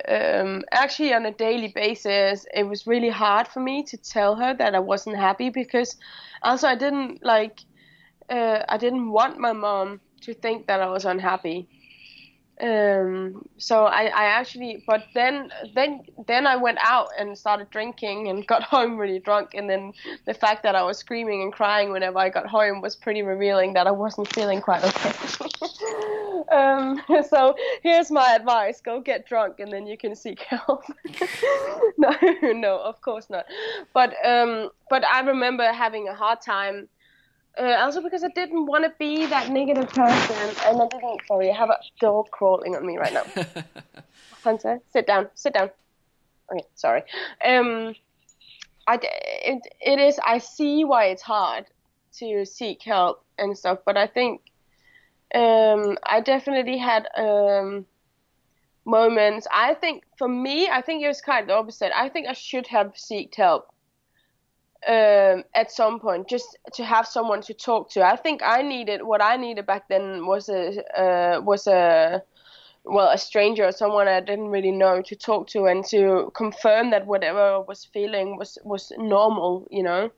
um, 0.09 0.65
actually 0.73 1.13
on 1.13 1.27
a 1.27 1.33
daily 1.33 1.69
basis, 1.69 2.47
it 2.55 2.63
was 2.63 2.87
really 2.87 3.11
hard 3.11 3.47
for 3.47 3.61
me 3.61 3.83
to 3.85 3.97
tell 3.99 4.35
her 4.37 4.55
that 4.55 4.75
I 4.75 4.79
wasn't 4.79 5.17
happy 5.17 5.51
because 5.51 5.97
also 6.43 6.67
I 6.67 6.77
didn't 6.77 7.23
like, 7.23 7.61
uh, 8.31 8.63
I 8.67 8.79
didn't 8.79 9.11
want 9.11 9.39
my 9.39 9.53
mom 9.53 10.01
to 10.23 10.33
think 10.33 10.67
that 10.69 10.81
I 10.81 10.89
was 10.89 11.05
unhappy 11.05 11.69
um, 12.63 13.45
so 13.59 13.87
I, 13.87 14.05
I 14.05 14.25
actually 14.25 14.85
but 14.87 15.05
then 15.15 15.51
then 15.75 16.03
then 16.29 16.47
I 16.47 16.57
went 16.57 16.79
out 16.81 17.09
and 17.19 17.37
started 17.37 17.71
drinking 17.71 18.29
and 18.29 18.47
got 18.53 18.63
home 18.63 18.97
really 18.97 19.19
drunk 19.19 19.55
and 19.55 19.69
then 19.69 19.93
the 20.27 20.35
fact 20.35 20.63
that 20.63 20.75
I 20.75 20.83
was 20.83 20.99
screaming 20.99 21.43
and 21.43 21.53
crying 21.53 21.91
whenever 21.91 22.19
I 22.19 22.29
got 22.29 22.47
home 22.47 22.81
was 22.81 22.95
pretty 22.95 23.23
revealing 23.23 23.73
that 23.75 23.87
I 23.87 23.91
wasn't 23.91 24.33
feeling 24.33 24.61
quite 24.61 24.85
okay. 24.85 25.13
um, 26.53 27.03
so 27.29 27.57
here's 27.83 28.11
my 28.11 28.35
advice: 28.35 28.81
go 28.81 29.01
get 29.01 29.27
drunk 29.27 29.59
and 29.59 29.73
then 29.73 29.87
you 29.87 29.97
can 29.97 30.15
seek 30.15 30.41
help. 30.41 30.85
no, 31.99 32.13
no, 32.43 32.79
of 32.79 33.01
course 33.01 33.29
not. 33.29 33.47
But 33.93 34.15
um, 34.25 34.71
but 34.89 35.05
I 35.05 35.21
remember 35.21 35.73
having 35.73 36.09
a 36.09 36.15
hard 36.15 36.41
time 36.41 36.89
uh, 37.59 37.77
also 37.81 38.03
because 38.03 38.24
I 38.24 38.29
didn't 38.29 38.66
want 38.66 38.85
to 38.85 38.93
be 38.99 39.27
that 39.27 39.51
negative 39.51 39.89
person, 39.89 40.57
and 40.66 40.83
I 40.83 40.87
didn't. 40.89 41.20
Sorry, 41.27 41.51
I 41.51 41.57
have 41.57 41.70
a 41.70 41.79
dog 42.01 42.31
crawling 42.31 42.77
on 42.77 42.87
me 42.87 42.97
right 42.97 43.12
now. 43.12 43.24
Hunter, 44.43 44.81
sit 44.93 45.07
down, 45.07 45.29
sit 45.35 45.55
down. 45.55 45.70
Okay, 46.51 46.65
sorry. 46.74 47.03
Um, 47.45 47.95
I 48.87 48.99
it, 49.03 49.62
it 49.81 49.99
is. 49.99 50.19
I 50.24 50.39
see 50.39 50.85
why 50.85 51.07
it's 51.07 51.23
hard 51.23 51.66
to 52.19 52.45
seek 52.45 52.83
help 52.83 53.24
and 53.39 53.57
stuff, 53.57 53.79
but 53.85 53.97
I 53.97 54.07
think 54.07 54.41
um, 55.35 55.99
I 56.05 56.20
definitely 56.20 56.79
had 56.79 57.07
um, 57.16 57.87
moments. 58.85 59.47
I 59.55 59.74
think 59.74 60.05
for 60.19 60.29
me, 60.29 60.69
I 60.69 60.83
think 60.83 61.03
it 61.03 61.09
was 61.09 61.20
kind 61.20 61.43
of 61.43 61.49
the 61.49 61.55
opposite. 61.55 61.93
I 61.95 62.09
think 62.09 62.29
I 62.29 62.33
should 62.33 62.66
have 62.69 62.93
sought 62.97 63.35
help 63.35 63.72
um, 64.89 65.45
at 65.55 65.71
some 65.71 66.01
point 66.01 66.29
just 66.29 66.57
to 66.75 66.85
have 66.85 67.07
someone 67.07 67.41
to 67.43 67.55
talk 67.55 67.91
to. 67.91 68.05
I 68.05 68.17
think 68.17 68.43
I 68.43 68.63
needed 68.63 69.03
what 69.03 69.23
I 69.23 69.37
needed 69.37 69.67
back 69.67 69.89
then 69.89 70.27
was 70.27 70.49
a 70.49 70.83
uh, 70.99 71.41
was 71.41 71.67
a 71.67 72.23
well 72.85 73.09
a 73.11 73.19
stranger 73.19 73.65
or 73.67 73.73
someone 73.73 74.09
I 74.09 74.21
didn't 74.21 74.49
really 74.49 74.73
know 74.73 75.03
to 75.03 75.17
talk 75.17 75.49
to 75.49 75.67
and 75.67 75.85
to 75.87 76.33
confirm 76.35 76.91
that 76.91 77.07
whatever 77.07 77.41
I 77.41 77.59
was 77.59 77.85
feeling 77.85 78.37
was 78.37 78.59
was 78.65 78.93
normal, 78.99 79.69
you 79.71 79.83
know, 79.83 80.11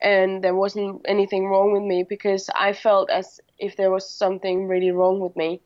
and 0.00 0.42
there 0.42 0.54
wasn't 0.54 1.02
anything 1.06 1.46
wrong 1.46 1.72
with 1.72 1.82
me 1.82 2.04
because 2.08 2.48
I 2.54 2.72
felt 2.72 3.10
as 3.10 3.40
if 3.58 3.76
there 3.76 3.90
was 3.90 4.08
something 4.10 4.66
really 4.68 4.90
wrong 4.90 5.20
with 5.20 5.36
me, 5.36 5.60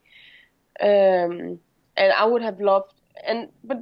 um, 0.81 1.61
and 1.97 2.13
I 2.17 2.25
would 2.25 2.43
have 2.43 2.61
loved 2.61 2.93
and 3.27 3.49
but 3.63 3.79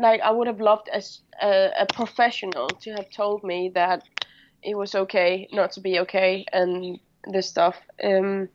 like 0.00 0.20
I 0.22 0.30
would 0.30 0.46
have 0.46 0.60
loved 0.60 0.88
as 0.92 1.20
a, 1.42 1.70
a, 1.78 1.86
professional 1.86 2.68
to 2.68 2.90
have 2.92 3.10
told 3.10 3.44
me 3.44 3.70
that 3.74 4.02
it 4.62 4.76
was 4.76 4.94
okay 4.94 5.48
not 5.52 5.72
to 5.72 5.80
be 5.80 6.00
okay 6.00 6.44
and 6.52 6.98
this 7.30 7.48
stuff. 7.48 7.76
Um, 8.02 8.48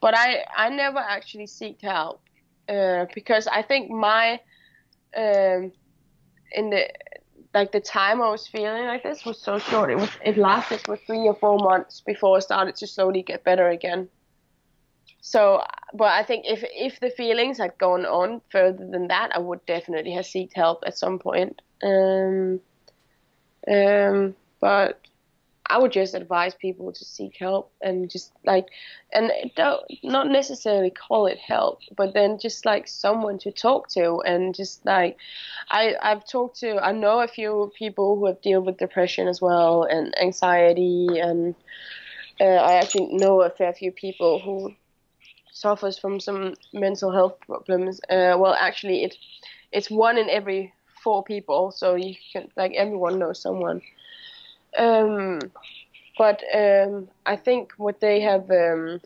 but 0.00 0.14
I 0.16 0.44
I 0.56 0.68
never 0.68 0.98
actually 0.98 1.46
sought 1.46 1.80
help 1.82 2.20
uh, 2.68 3.06
because 3.14 3.46
I 3.46 3.62
think 3.62 3.90
my 3.90 4.40
um, 5.16 5.72
in 6.52 6.70
the 6.70 6.88
like 7.54 7.72
the 7.72 7.80
time 7.80 8.20
I 8.20 8.28
was 8.28 8.46
feeling 8.46 8.84
like 8.84 9.02
this 9.02 9.24
was 9.24 9.40
so 9.40 9.58
short. 9.58 9.90
It 9.90 9.96
was 9.96 10.10
it 10.24 10.36
lasted 10.36 10.80
for 10.84 10.96
three 10.96 11.26
or 11.26 11.34
four 11.34 11.58
months 11.58 12.02
before 12.06 12.36
I 12.36 12.40
started 12.40 12.76
to 12.76 12.86
slowly 12.86 13.22
get 13.22 13.44
better 13.44 13.68
again. 13.68 14.08
So, 15.20 15.62
but 15.92 16.08
I 16.08 16.22
think 16.22 16.44
if 16.46 16.64
if 16.64 17.00
the 17.00 17.10
feelings 17.10 17.58
had 17.58 17.78
gone 17.78 18.06
on 18.06 18.40
further 18.50 18.86
than 18.86 19.08
that, 19.08 19.34
I 19.34 19.38
would 19.38 19.64
definitely 19.66 20.12
have 20.12 20.26
sought 20.26 20.52
help 20.54 20.84
at 20.86 20.98
some 20.98 21.18
point. 21.18 21.60
Um, 21.82 22.60
um, 23.68 24.36
but 24.60 25.00
I 25.68 25.78
would 25.78 25.92
just 25.92 26.14
advise 26.14 26.54
people 26.54 26.92
to 26.92 27.04
seek 27.04 27.36
help 27.38 27.72
and 27.82 28.08
just 28.08 28.32
like, 28.44 28.66
and 29.12 29.32
don't 29.56 29.82
not 30.04 30.28
necessarily 30.28 30.90
call 30.90 31.26
it 31.26 31.38
help, 31.38 31.80
but 31.96 32.14
then 32.14 32.38
just 32.38 32.64
like 32.64 32.86
someone 32.86 33.38
to 33.38 33.50
talk 33.50 33.88
to 33.90 34.20
and 34.20 34.54
just 34.54 34.84
like, 34.86 35.16
I 35.70 35.96
I've 36.00 36.26
talked 36.26 36.60
to 36.60 36.76
I 36.76 36.92
know 36.92 37.20
a 37.20 37.28
few 37.28 37.72
people 37.76 38.16
who 38.16 38.26
have 38.26 38.40
dealt 38.42 38.66
with 38.66 38.78
depression 38.78 39.26
as 39.28 39.40
well 39.40 39.82
and 39.84 40.16
anxiety 40.20 41.18
and 41.18 41.54
uh, 42.40 42.44
I 42.44 42.74
actually 42.74 43.08
know 43.14 43.42
a 43.42 43.50
fair 43.50 43.72
few 43.72 43.90
people 43.90 44.38
who 44.38 44.74
suffers 45.56 45.98
from 45.98 46.20
some 46.20 46.54
mental 46.72 47.10
health 47.10 47.38
problems. 47.46 48.00
Uh, 48.10 48.36
well, 48.38 48.54
actually, 48.58 49.04
it 49.04 49.16
it's 49.72 49.90
one 49.90 50.18
in 50.18 50.28
every 50.28 50.72
four 51.02 51.24
people, 51.24 51.70
so 51.70 51.94
you 51.94 52.14
can 52.32 52.48
like 52.56 52.72
everyone 52.74 53.18
knows 53.18 53.40
someone. 53.40 53.80
Um, 54.76 55.40
but 56.18 56.42
um, 56.54 57.08
I 57.24 57.36
think 57.36 57.72
what 57.78 58.00
they 58.00 58.20
have 58.20 58.50
um, 58.50 59.00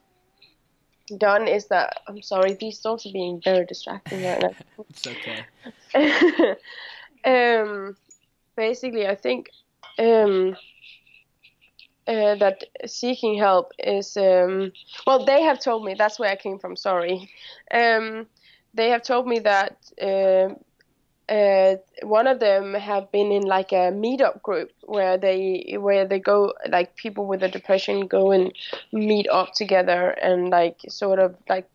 done 1.18 1.46
is 1.46 1.66
that 1.68 2.00
I'm 2.08 2.22
sorry, 2.22 2.54
these 2.54 2.80
dogs 2.80 3.06
are 3.06 3.12
being 3.12 3.40
very 3.44 3.64
distracting 3.66 4.22
right 4.24 4.42
now. 4.42 4.54
It's 4.90 5.06
okay. 5.06 6.56
um, 7.60 7.96
basically, 8.56 9.06
I 9.06 9.14
think 9.14 9.50
um, 9.98 10.56
uh, 12.10 12.34
that 12.36 12.64
seeking 12.86 13.38
help 13.38 13.72
is 13.78 14.16
um, 14.16 14.72
well, 15.06 15.24
they 15.24 15.42
have 15.42 15.60
told 15.60 15.84
me 15.84 15.94
that's 15.94 16.18
where 16.18 16.30
I 16.30 16.36
came 16.36 16.58
from. 16.58 16.76
Sorry, 16.76 17.30
um, 17.72 18.26
they 18.74 18.90
have 18.90 19.02
told 19.02 19.26
me 19.26 19.38
that. 19.40 19.76
Uh, 20.00 20.54
uh, 21.28 21.76
one 22.02 22.26
of 22.26 22.40
them 22.40 22.74
have 22.74 23.12
been 23.12 23.30
in 23.30 23.42
like 23.42 23.70
a 23.70 23.92
meetup 23.92 24.42
group 24.42 24.72
where 24.82 25.16
they 25.16 25.76
where 25.78 26.04
they 26.04 26.18
go 26.18 26.52
like 26.68 26.96
people 26.96 27.24
with 27.24 27.42
a 27.44 27.48
depression 27.48 28.08
go 28.08 28.32
and 28.32 28.52
meet 28.92 29.28
up 29.28 29.52
together 29.54 30.10
and 30.10 30.50
like 30.50 30.78
sort 30.88 31.20
of 31.20 31.36
like 31.48 31.70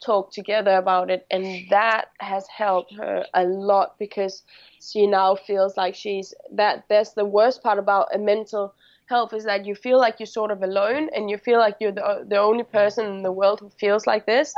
talk 0.00 0.32
together 0.32 0.76
about 0.76 1.10
it 1.10 1.26
and 1.30 1.68
that 1.70 2.06
has 2.20 2.46
helped 2.46 2.94
her 2.94 3.24
a 3.34 3.44
lot 3.44 3.98
because 3.98 4.44
she 4.80 5.06
now 5.08 5.34
feels 5.34 5.76
like 5.76 5.94
she's 5.96 6.32
that 6.52 6.84
that's 6.88 7.14
the 7.14 7.24
worst 7.24 7.62
part 7.64 7.78
about 7.80 8.14
a 8.14 8.18
mental 8.18 8.72
health 9.10 9.34
is 9.34 9.44
that 9.44 9.66
you 9.66 9.74
feel 9.74 9.98
like 9.98 10.18
you're 10.18 10.26
sort 10.40 10.50
of 10.50 10.62
alone 10.62 11.10
and 11.14 11.28
you 11.28 11.36
feel 11.36 11.58
like 11.58 11.76
you're 11.80 11.92
the, 11.92 12.24
the 12.26 12.38
only 12.38 12.64
person 12.64 13.04
in 13.06 13.22
the 13.22 13.32
world 13.32 13.60
who 13.60 13.70
feels 13.78 14.06
like 14.06 14.24
this 14.24 14.54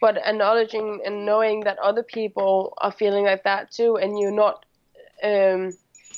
but 0.00 0.18
acknowledging 0.18 1.00
and 1.06 1.24
knowing 1.24 1.60
that 1.60 1.78
other 1.78 2.02
people 2.02 2.74
are 2.78 2.92
feeling 2.92 3.24
like 3.24 3.44
that 3.44 3.70
too 3.70 3.96
and 3.96 4.18
you're 4.18 4.38
not 4.44 4.66
um, 5.22 5.72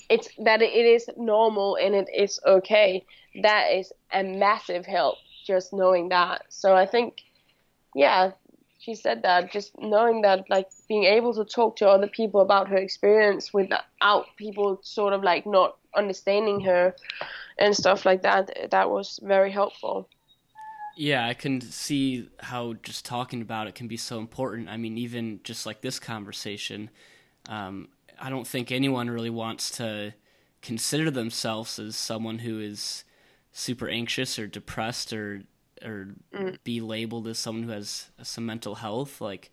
it's 0.08 0.28
that 0.44 0.62
it 0.62 0.72
is 0.72 1.08
normal 1.16 1.76
and 1.76 1.94
it 1.94 2.08
is 2.14 2.40
okay. 2.46 3.04
That 3.42 3.72
is 3.72 3.92
a 4.12 4.22
massive 4.22 4.86
help 4.86 5.18
just 5.46 5.72
knowing 5.72 6.08
that. 6.08 6.42
So 6.48 6.74
i 6.74 6.86
think 6.86 7.22
yeah 7.94 8.32
she 8.78 8.94
said 8.94 9.22
that 9.22 9.50
just 9.50 9.72
knowing 9.78 10.22
that 10.22 10.44
like 10.50 10.68
being 10.88 11.04
able 11.04 11.32
to 11.34 11.44
talk 11.44 11.76
to 11.76 11.88
other 11.88 12.06
people 12.06 12.40
about 12.40 12.68
her 12.68 12.76
experience 12.76 13.52
without 13.52 14.26
people 14.36 14.78
sort 14.82 15.12
of 15.12 15.22
like 15.22 15.46
not 15.46 15.76
understanding 15.96 16.60
her 16.60 16.94
and 17.58 17.76
stuff 17.76 18.04
like 18.04 18.22
that 18.22 18.70
that 18.70 18.90
was 18.90 19.18
very 19.22 19.50
helpful 19.50 20.08
Yeah, 20.96 21.26
I 21.26 21.34
can 21.34 21.60
see 21.60 22.30
how 22.40 22.74
just 22.82 23.04
talking 23.04 23.42
about 23.42 23.66
it 23.66 23.74
can 23.74 23.86
be 23.86 23.98
so 23.98 24.18
important. 24.18 24.70
I 24.70 24.78
mean, 24.78 24.96
even 24.96 25.40
just 25.44 25.66
like 25.66 25.82
this 25.82 25.98
conversation, 25.98 26.88
um, 27.50 27.88
I 28.18 28.30
don't 28.30 28.46
think 28.46 28.72
anyone 28.72 29.10
really 29.10 29.30
wants 29.30 29.70
to 29.72 30.14
consider 30.62 31.10
themselves 31.10 31.78
as 31.78 31.96
someone 31.96 32.38
who 32.38 32.58
is 32.60 33.04
super 33.52 33.88
anxious 33.88 34.38
or 34.38 34.46
depressed 34.46 35.12
or 35.12 35.42
or 35.84 36.14
be 36.64 36.80
labeled 36.80 37.28
as 37.28 37.38
someone 37.38 37.64
who 37.64 37.72
has 37.72 38.10
some 38.22 38.46
mental 38.46 38.76
health. 38.76 39.20
Like, 39.20 39.50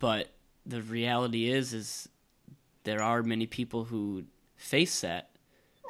but 0.00 0.30
the 0.66 0.82
reality 0.82 1.50
is, 1.50 1.72
is 1.72 2.08
there 2.82 3.02
are 3.02 3.22
many 3.22 3.46
people 3.46 3.84
who 3.84 4.24
face 4.56 5.00
that. 5.02 5.30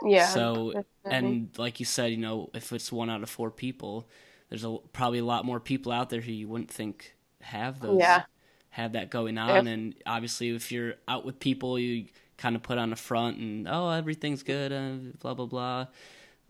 Yeah 0.03 0.27
So, 0.27 0.75
and 1.09 1.51
like 1.59 1.81
you 1.81 1.87
said, 1.87 2.11
you 2.11 2.17
know, 2.17 2.51
if 2.55 2.73
it's 2.73 2.93
one 2.93 3.11
out 3.11 3.23
of 3.23 3.31
four 3.31 3.51
people, 3.51 4.09
there's 4.49 4.65
a, 4.65 4.77
probably 4.93 5.19
a 5.19 5.25
lot 5.25 5.45
more 5.45 5.61
people 5.61 5.93
out 5.93 6.11
there 6.11 6.21
who 6.21 6.33
you 6.33 6.49
wouldn't 6.49 6.71
think 6.71 7.15
have 7.43 7.81
those, 7.81 8.01
Yeah. 8.01 8.25
have 8.71 8.93
that 8.93 9.11
going 9.11 9.39
on. 9.39 9.67
And 9.67 9.95
obviously, 10.07 10.51
if 10.51 10.73
you're 10.73 10.95
out 11.09 11.25
with 11.25 11.41
people, 11.41 11.79
you 11.79 12.07
kind 12.37 12.57
of 12.57 12.63
put 12.63 12.79
on 12.79 12.93
a 12.93 12.97
front 12.97 13.39
and 13.39 13.69
oh, 13.69 13.91
everything's 13.91 14.43
good, 14.43 14.73
uh, 14.73 14.97
blah 15.21 15.35
blah 15.35 15.47
blah. 15.47 15.87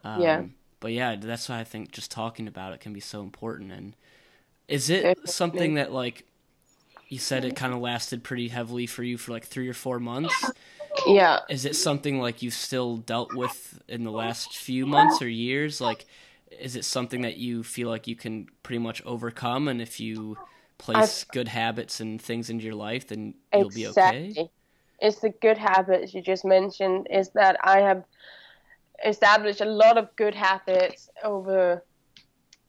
Um, 0.04 0.22
Yeah. 0.22 0.44
But 0.80 0.92
yeah, 0.92 1.16
that's 1.16 1.48
why 1.48 1.60
I 1.60 1.64
think 1.64 1.92
just 1.92 2.10
talking 2.10 2.48
about 2.48 2.72
it 2.74 2.80
can 2.80 2.92
be 2.92 3.00
so 3.00 3.22
important. 3.22 3.72
And 3.72 3.96
is 4.68 4.90
it 4.90 5.12
Definitely. 5.14 5.24
something 5.24 5.74
that 5.74 5.92
like 5.92 6.26
you 7.08 7.18
said 7.18 7.44
it 7.44 7.56
kind 7.56 7.74
of 7.74 7.80
lasted 7.80 8.24
pretty 8.24 8.48
heavily 8.48 8.86
for 8.86 9.02
you 9.02 9.18
for 9.18 9.32
like 9.32 9.44
three 9.46 9.68
or 9.68 9.74
four 9.74 10.00
months? 10.00 10.52
Yeah 11.06 11.40
is 11.48 11.64
it 11.64 11.76
something 11.76 12.20
like 12.20 12.42
you've 12.42 12.54
still 12.54 12.96
dealt 12.96 13.32
with 13.32 13.82
in 13.88 14.04
the 14.04 14.10
last 14.10 14.56
few 14.56 14.86
months 14.86 15.20
or 15.20 15.28
years 15.28 15.80
like 15.80 16.06
is 16.60 16.76
it 16.76 16.84
something 16.84 17.22
that 17.22 17.36
you 17.36 17.62
feel 17.62 17.88
like 17.88 18.06
you 18.06 18.16
can 18.16 18.46
pretty 18.62 18.78
much 18.78 19.02
overcome 19.04 19.68
and 19.68 19.80
if 19.80 20.00
you 20.00 20.36
place 20.78 21.24
good 21.24 21.48
habits 21.48 22.00
and 22.00 22.20
things 22.20 22.50
into 22.50 22.64
your 22.64 22.74
life 22.74 23.08
then 23.08 23.34
you'll 23.52 23.68
be 23.70 23.86
okay 23.86 24.26
Exactly. 24.28 24.50
It's 25.00 25.18
the 25.20 25.30
good 25.30 25.58
habits 25.58 26.14
you 26.14 26.22
just 26.22 26.44
mentioned. 26.44 27.08
Is 27.10 27.30
that 27.34 27.56
I 27.62 27.80
have 27.80 28.04
established 29.04 29.60
a 29.60 29.66
lot 29.66 29.98
of 29.98 30.14
good 30.16 30.34
habits 30.34 31.10
over 31.22 31.84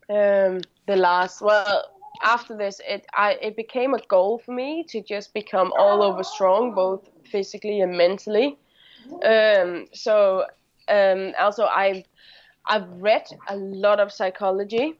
um, 0.09 0.59
the 0.87 0.95
last. 0.95 1.41
Well, 1.41 1.83
after 2.23 2.57
this, 2.57 2.81
it 2.87 3.05
I 3.13 3.37
it 3.41 3.55
became 3.55 3.93
a 3.93 4.01
goal 4.07 4.39
for 4.39 4.53
me 4.53 4.85
to 4.89 5.01
just 5.01 5.33
become 5.33 5.71
all 5.77 6.01
over 6.01 6.23
strong, 6.23 6.73
both 6.73 7.07
physically 7.25 7.81
and 7.81 7.97
mentally. 7.97 8.57
Um, 9.23 9.87
so 9.93 10.45
um, 10.87 11.33
also 11.39 11.65
I've 11.65 12.03
I've 12.67 12.87
read 12.89 13.25
a 13.47 13.55
lot 13.55 13.99
of 13.99 14.11
psychology 14.11 14.97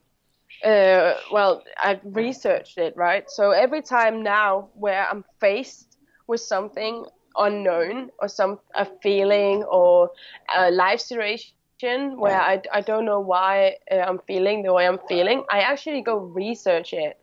uh, 0.64 1.14
well, 1.32 1.62
I've 1.82 2.00
researched 2.04 2.78
it, 2.78 2.94
right? 2.96 3.28
So 3.30 3.50
every 3.50 3.82
time 3.82 4.22
now 4.22 4.68
where 4.74 5.06
I'm 5.08 5.24
faced 5.40 5.98
with 6.26 6.40
something 6.40 7.04
unknown 7.36 8.10
or 8.18 8.28
some 8.28 8.58
a 8.74 8.86
feeling 9.02 9.62
or 9.64 10.10
a 10.56 10.70
life 10.70 11.00
situation 11.00 12.18
where 12.18 12.40
I, 12.40 12.62
I 12.72 12.80
don't 12.80 13.04
know 13.04 13.20
why 13.20 13.76
uh, 13.90 13.96
I'm 13.96 14.18
feeling 14.26 14.62
the 14.62 14.72
way 14.72 14.86
I'm 14.86 14.98
feeling, 15.08 15.44
I 15.50 15.60
actually 15.60 16.00
go 16.00 16.16
research 16.16 16.94
it. 16.94 17.20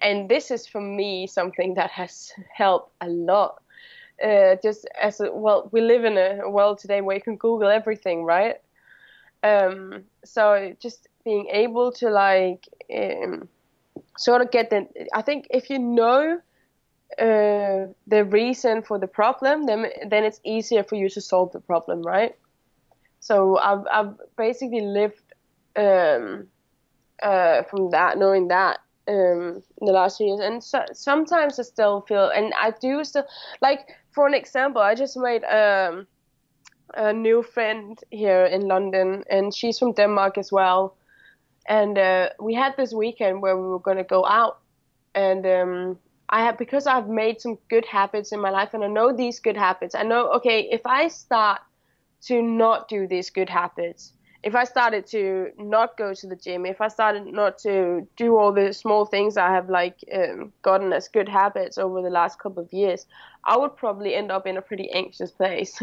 And 0.00 0.28
this 0.28 0.50
is 0.50 0.66
for 0.66 0.80
me 0.80 1.26
something 1.26 1.74
that 1.74 1.90
has 1.90 2.32
helped 2.54 2.92
a 3.00 3.08
lot. 3.08 3.61
Uh, 4.22 4.56
just 4.62 4.86
as 5.00 5.20
a, 5.20 5.32
well, 5.32 5.68
we 5.72 5.80
live 5.80 6.04
in 6.04 6.16
a 6.18 6.48
world 6.48 6.78
today 6.78 7.00
where 7.00 7.16
you 7.16 7.22
can 7.22 7.36
Google 7.36 7.68
everything, 7.68 8.24
right? 8.24 8.56
um, 9.42 10.04
so 10.24 10.74
just 10.80 11.08
being 11.24 11.48
able 11.52 11.92
to 11.92 12.10
like 12.10 12.68
um, 12.94 13.48
sort 14.16 14.40
of 14.42 14.50
get 14.50 14.70
the 14.70 14.86
i 15.14 15.22
think 15.22 15.46
if 15.50 15.70
you 15.70 15.78
know 15.78 16.38
uh, 17.18 17.86
the 18.06 18.24
reason 18.24 18.82
for 18.82 18.98
the 18.98 19.06
problem 19.06 19.66
then 19.66 19.86
then 20.08 20.24
it's 20.24 20.40
easier 20.44 20.82
for 20.82 20.96
you 20.96 21.08
to 21.08 21.20
solve 21.20 21.52
the 21.52 21.60
problem 21.60 22.02
right 22.02 22.34
so 23.20 23.58
i've, 23.58 23.84
I've 23.92 24.14
basically 24.36 24.80
lived 24.80 25.22
um, 25.76 26.48
uh, 27.22 27.62
from 27.64 27.90
that 27.90 28.18
knowing 28.18 28.48
that 28.48 28.80
um, 29.08 29.62
in 29.80 29.86
the 29.86 29.92
last 29.92 30.18
few 30.18 30.26
years 30.26 30.40
and 30.40 30.62
so, 30.62 30.84
sometimes 30.92 31.58
i 31.58 31.62
still 31.62 32.02
feel 32.02 32.30
and 32.34 32.52
i 32.60 32.72
do 32.80 33.04
still 33.04 33.24
like 33.60 33.88
for 34.12 34.26
an 34.26 34.34
example 34.34 34.80
i 34.80 34.94
just 34.94 35.16
made 35.16 35.44
um, 35.44 36.06
a 36.94 37.12
new 37.12 37.42
friend 37.42 37.98
here 38.10 38.44
in 38.44 38.68
London, 38.68 39.24
and 39.30 39.54
she's 39.54 39.78
from 39.78 39.92
Denmark 39.92 40.38
as 40.38 40.52
well. 40.52 40.96
And 41.68 41.96
uh, 41.96 42.30
we 42.40 42.54
had 42.54 42.76
this 42.76 42.92
weekend 42.92 43.40
where 43.42 43.56
we 43.56 43.62
were 43.62 43.78
going 43.78 43.96
to 43.96 44.04
go 44.04 44.26
out, 44.26 44.58
and 45.14 45.46
um, 45.46 45.98
I 46.28 46.44
have 46.44 46.58
because 46.58 46.86
I've 46.86 47.08
made 47.08 47.40
some 47.40 47.58
good 47.70 47.86
habits 47.86 48.32
in 48.32 48.40
my 48.40 48.50
life, 48.50 48.74
and 48.74 48.84
I 48.84 48.88
know 48.88 49.12
these 49.14 49.40
good 49.40 49.56
habits. 49.56 49.94
I 49.94 50.02
know 50.02 50.32
okay, 50.32 50.68
if 50.70 50.82
I 50.86 51.08
start 51.08 51.60
to 52.22 52.42
not 52.42 52.88
do 52.88 53.06
these 53.06 53.30
good 53.30 53.48
habits, 53.48 54.12
if 54.42 54.56
I 54.56 54.64
started 54.64 55.06
to 55.08 55.50
not 55.56 55.96
go 55.96 56.12
to 56.14 56.26
the 56.26 56.34
gym, 56.34 56.66
if 56.66 56.80
I 56.80 56.88
started 56.88 57.26
not 57.26 57.58
to 57.58 58.06
do 58.16 58.36
all 58.36 58.52
the 58.52 58.72
small 58.72 59.04
things 59.04 59.36
I 59.36 59.52
have 59.52 59.70
like 59.70 60.04
um, 60.12 60.52
gotten 60.62 60.92
as 60.92 61.06
good 61.08 61.28
habits 61.28 61.78
over 61.78 62.02
the 62.02 62.10
last 62.10 62.40
couple 62.40 62.62
of 62.62 62.72
years, 62.72 63.06
I 63.44 63.56
would 63.56 63.76
probably 63.76 64.14
end 64.14 64.32
up 64.32 64.46
in 64.46 64.56
a 64.56 64.62
pretty 64.62 64.90
anxious 64.90 65.30
place 65.30 65.80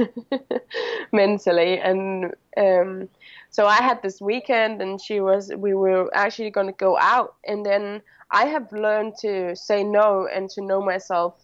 mentally. 1.13 1.79
And 1.79 2.33
um, 2.57 3.07
so 3.49 3.65
I 3.65 3.77
had 3.77 4.01
this 4.01 4.19
weekend, 4.19 4.81
and 4.81 4.99
she 4.99 5.21
was 5.21 5.51
we 5.55 5.73
were 5.73 6.09
actually 6.13 6.51
going 6.51 6.67
to 6.67 6.73
go 6.73 6.97
out, 6.97 7.35
and 7.45 7.65
then 7.65 8.01
I 8.31 8.45
have 8.45 8.71
learned 8.73 9.13
to 9.21 9.55
say 9.55 9.83
no 9.83 10.27
and 10.27 10.49
to 10.51 10.61
know 10.61 10.81
myself. 10.81 11.35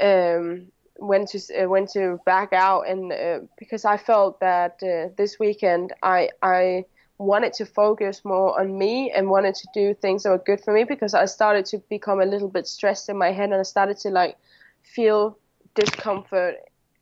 Um, 0.00 0.72
when 1.02 1.26
to 1.26 1.38
uh, 1.58 1.68
when 1.68 1.86
to 1.86 2.18
back 2.24 2.52
out 2.52 2.82
and 2.88 3.12
uh, 3.12 3.40
because 3.58 3.84
I 3.84 3.96
felt 3.96 4.40
that 4.40 4.80
uh, 4.82 5.12
this 5.16 5.38
weekend 5.38 5.92
I 6.02 6.30
I 6.42 6.84
wanted 7.18 7.52
to 7.54 7.66
focus 7.66 8.24
more 8.24 8.58
on 8.58 8.78
me 8.78 9.10
and 9.10 9.28
wanted 9.28 9.54
to 9.54 9.68
do 9.74 9.94
things 9.94 10.22
that 10.22 10.30
were 10.30 10.38
good 10.38 10.60
for 10.60 10.72
me 10.72 10.84
because 10.84 11.14
I 11.14 11.24
started 11.26 11.66
to 11.66 11.78
become 11.88 12.20
a 12.20 12.24
little 12.24 12.48
bit 12.48 12.66
stressed 12.66 13.08
in 13.08 13.16
my 13.16 13.32
head 13.32 13.50
and 13.50 13.60
I 13.60 13.62
started 13.62 13.98
to 13.98 14.10
like 14.10 14.36
feel 14.82 15.38
discomfort 15.74 16.56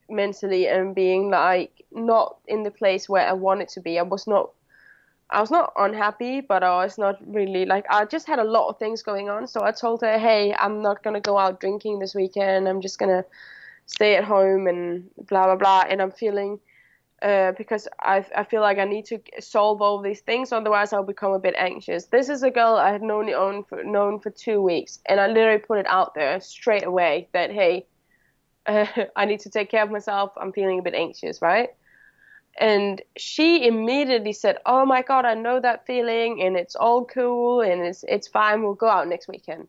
mentally 0.08 0.66
and 0.68 0.94
being 0.94 1.30
like 1.30 1.84
not 1.92 2.38
in 2.46 2.62
the 2.62 2.70
place 2.70 3.08
where 3.08 3.26
I 3.26 3.32
wanted 3.32 3.68
to 3.70 3.80
be. 3.80 3.98
I 3.98 4.02
was 4.02 4.26
not 4.26 4.50
I 5.32 5.40
was 5.40 5.50
not 5.50 5.72
unhappy, 5.76 6.40
but 6.40 6.64
I 6.64 6.84
was 6.84 6.98
not 6.98 7.16
really 7.26 7.64
like 7.64 7.84
I 7.90 8.04
just 8.04 8.26
had 8.26 8.38
a 8.38 8.44
lot 8.44 8.68
of 8.68 8.78
things 8.78 9.02
going 9.02 9.28
on. 9.30 9.46
So 9.46 9.62
I 9.62 9.72
told 9.72 10.00
her, 10.02 10.18
"Hey, 10.18 10.54
I'm 10.58 10.82
not 10.82 11.02
gonna 11.02 11.20
go 11.20 11.38
out 11.38 11.60
drinking 11.60 12.00
this 12.00 12.14
weekend. 12.14 12.68
I'm 12.68 12.80
just 12.80 12.98
gonna 12.98 13.24
stay 13.92 14.16
at 14.16 14.24
home 14.24 14.66
and 14.66 15.10
blah 15.28 15.44
blah 15.46 15.56
blah." 15.56 15.84
And 15.88 16.00
I'm 16.02 16.10
feeling 16.12 16.58
uh, 17.22 17.52
because 17.58 17.88
I 18.00 18.24
I 18.34 18.44
feel 18.44 18.62
like 18.62 18.78
I 18.78 18.84
need 18.84 19.06
to 19.06 19.20
solve 19.40 19.82
all 19.82 20.00
these 20.00 20.20
things, 20.20 20.52
otherwise 20.52 20.92
I'll 20.92 21.12
become 21.14 21.32
a 21.32 21.38
bit 21.38 21.54
anxious. 21.58 22.06
This 22.06 22.28
is 22.28 22.42
a 22.42 22.50
girl 22.50 22.74
I 22.76 22.90
had 22.92 23.02
known 23.02 23.28
on 23.34 23.64
for, 23.64 23.84
known 23.84 24.20
for 24.20 24.30
two 24.30 24.60
weeks, 24.62 25.00
and 25.08 25.20
I 25.20 25.26
literally 25.26 25.58
put 25.58 25.78
it 25.78 25.86
out 25.88 26.14
there 26.14 26.40
straight 26.40 26.86
away 26.86 27.28
that 27.32 27.50
hey, 27.50 27.86
uh, 28.66 28.86
I 29.16 29.24
need 29.26 29.40
to 29.40 29.50
take 29.50 29.70
care 29.70 29.84
of 29.84 29.90
myself. 29.90 30.32
I'm 30.36 30.52
feeling 30.52 30.78
a 30.78 30.82
bit 30.82 30.94
anxious, 30.94 31.42
right? 31.42 31.70
and 32.58 33.00
she 33.16 33.66
immediately 33.66 34.32
said, 34.32 34.58
"Oh 34.66 34.84
my 34.84 35.02
God, 35.02 35.24
I 35.24 35.34
know 35.34 35.60
that 35.60 35.86
feeling, 35.86 36.42
and 36.42 36.56
it's 36.56 36.76
all 36.76 37.04
cool, 37.04 37.60
and 37.60 37.82
it's 37.82 38.04
it's 38.08 38.28
fine. 38.28 38.62
We'll 38.62 38.74
go 38.74 38.88
out 38.88 39.08
next 39.08 39.28
weekend." 39.28 39.68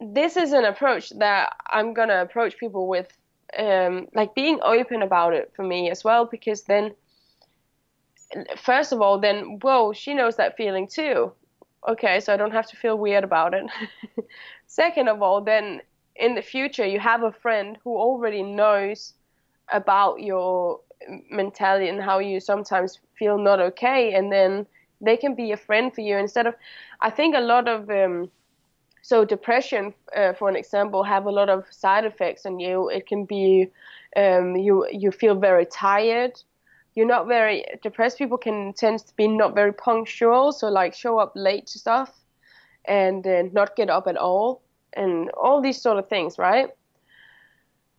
This 0.00 0.36
is 0.36 0.52
an 0.52 0.64
approach 0.64 1.10
that 1.18 1.54
I'm 1.68 1.94
gonna 1.94 2.20
approach 2.22 2.58
people 2.58 2.86
with, 2.86 3.16
um, 3.58 4.08
like 4.14 4.34
being 4.34 4.60
open 4.62 5.02
about 5.02 5.32
it 5.34 5.52
for 5.54 5.62
me 5.62 5.90
as 5.90 6.04
well, 6.04 6.26
because 6.26 6.62
then, 6.64 6.94
first 8.56 8.92
of 8.92 9.00
all, 9.00 9.18
then 9.18 9.58
whoa, 9.62 9.92
she 9.92 10.14
knows 10.14 10.36
that 10.36 10.56
feeling 10.56 10.86
too. 10.86 11.32
Okay, 11.88 12.20
so 12.20 12.34
I 12.34 12.36
don't 12.36 12.52
have 12.52 12.66
to 12.68 12.76
feel 12.76 12.98
weird 12.98 13.24
about 13.24 13.54
it. 13.54 13.64
Second 14.66 15.08
of 15.08 15.22
all, 15.22 15.40
then 15.40 15.80
in 16.16 16.34
the 16.34 16.42
future 16.42 16.86
you 16.86 16.98
have 16.98 17.22
a 17.22 17.32
friend 17.32 17.78
who 17.84 17.96
already 17.96 18.42
knows 18.42 19.14
about 19.72 20.20
your 20.20 20.80
mentality 21.30 21.88
and 21.88 22.02
how 22.02 22.18
you 22.18 22.40
sometimes 22.40 23.00
feel 23.18 23.38
not 23.38 23.60
okay 23.60 24.14
and 24.14 24.32
then 24.32 24.66
they 25.00 25.16
can 25.16 25.34
be 25.34 25.52
a 25.52 25.56
friend 25.56 25.94
for 25.94 26.00
you 26.00 26.16
instead 26.16 26.46
of 26.46 26.54
i 27.00 27.10
think 27.10 27.34
a 27.34 27.40
lot 27.40 27.68
of 27.68 27.90
um, 27.90 28.30
so 29.06 29.24
depression 29.24 29.94
uh, 30.16 30.32
for 30.32 30.48
an 30.48 30.56
example 30.56 31.04
have 31.04 31.26
a 31.26 31.30
lot 31.30 31.48
of 31.48 31.64
side 31.70 32.04
effects 32.04 32.44
on 32.44 32.58
you. 32.58 32.88
It 32.88 33.06
can 33.06 33.24
be 33.24 33.70
um, 34.16 34.56
you 34.56 34.84
you 34.90 35.12
feel 35.12 35.36
very 35.36 35.64
tired. 35.64 36.32
You're 36.96 37.06
not 37.06 37.28
very 37.28 37.64
depressed 37.84 38.18
people 38.18 38.36
can 38.36 38.72
tend 38.72 38.98
to 39.06 39.14
be 39.14 39.28
not 39.28 39.54
very 39.54 39.72
punctual 39.72 40.50
so 40.50 40.68
like 40.68 40.92
show 40.92 41.20
up 41.20 41.32
late 41.36 41.68
to 41.68 41.78
stuff 41.78 42.10
and 42.84 43.24
uh, 43.24 43.44
not 43.52 43.76
get 43.76 43.90
up 43.90 44.08
at 44.08 44.16
all 44.16 44.62
and 44.94 45.30
all 45.30 45.60
these 45.60 45.80
sort 45.80 45.98
of 45.98 46.08
things 46.08 46.36
right? 46.36 46.70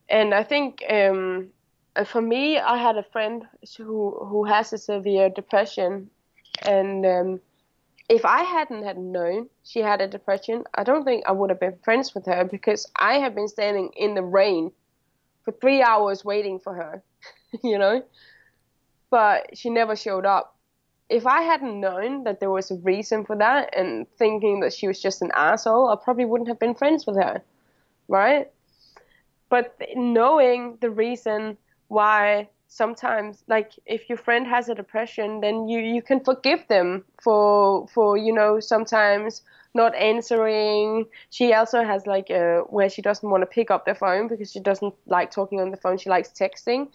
And 0.10 0.34
i 0.34 0.44
think 0.44 0.84
um, 0.90 1.52
uh, 1.96 2.04
for 2.04 2.22
me, 2.22 2.60
I 2.60 2.78
had 2.78 2.98
a 2.98 3.04
friend 3.14 3.48
who 3.78 4.12
who 4.30 4.44
has 4.44 4.74
a 4.74 4.78
severe 4.78 5.30
depression, 5.30 6.10
and 6.66 7.06
um, 7.06 7.40
if 8.10 8.24
I 8.24 8.44
hadn't 8.44 8.84
had 8.84 8.98
known 8.98 9.50
she 9.64 9.80
had 9.82 10.02
a 10.02 10.08
depression, 10.08 10.64
I 10.74 10.84
don't 10.84 11.04
think 11.04 11.26
I 11.28 11.34
would 11.34 11.50
have 11.50 11.60
been 11.60 11.78
friends 11.84 12.16
with 12.16 12.26
her 12.26 12.46
because 12.46 12.90
I 12.96 13.16
have 13.16 13.36
been 13.36 13.48
standing 13.48 13.92
in 13.98 14.14
the 14.16 14.24
rain 14.24 14.72
for 15.44 15.52
three 15.52 15.82
hours 15.82 16.24
waiting 16.24 16.60
for 16.60 16.74
her, 16.74 17.04
you 17.64 17.78
know. 17.78 18.04
But 19.10 19.58
she 19.58 19.70
never 19.70 19.96
showed 19.96 20.26
up. 20.26 20.56
If 21.10 21.26
I 21.26 21.42
hadn't 21.42 21.80
known 21.80 22.26
that 22.26 22.42
there 22.42 22.50
was 22.50 22.70
a 22.70 22.76
reason 22.76 23.24
for 23.24 23.36
that 23.38 23.78
and 23.78 24.06
thinking 24.18 24.60
that 24.62 24.74
she 24.74 24.88
was 24.88 25.02
just 25.02 25.22
an 25.22 25.32
asshole, 25.34 25.90
I 25.90 25.96
probably 25.96 26.26
wouldn't 26.26 26.50
have 26.50 26.60
been 26.60 26.76
friends 26.76 27.06
with 27.06 27.16
her, 27.16 27.42
right? 28.10 28.52
But 29.50 29.80
knowing 29.96 30.78
the 30.82 30.90
reason 30.90 31.58
why 31.88 32.50
sometimes 32.68 33.44
like 33.48 33.72
if 33.86 34.10
your 34.10 34.18
friend 34.18 34.46
has 34.48 34.70
a 34.70 34.76
depression 34.76 35.42
then 35.42 35.68
you 35.68 35.80
you 35.80 36.02
can 36.02 36.20
forgive 36.24 36.68
them 36.68 37.04
for 37.22 37.88
for 37.88 38.18
you 38.18 38.34
know 38.34 38.60
sometimes 38.60 39.42
not 39.78 39.96
answering. 39.96 41.06
She 41.30 41.54
also 41.54 41.84
has 41.84 42.06
like 42.06 42.30
a 42.30 42.64
where 42.68 42.90
she 42.90 43.02
doesn't 43.02 43.30
want 43.30 43.44
to 43.44 43.46
pick 43.46 43.72
up 43.72 43.86
the 43.86 43.96
phone 43.96 44.28
because 44.28 44.52
she 44.52 44.60
doesn't 44.60 44.94
like 45.06 45.32
talking 45.32 45.62
on 45.62 45.72
the 45.72 45.78
phone. 45.78 45.98
She 45.98 46.10
likes 46.10 46.30
texting 46.30 46.88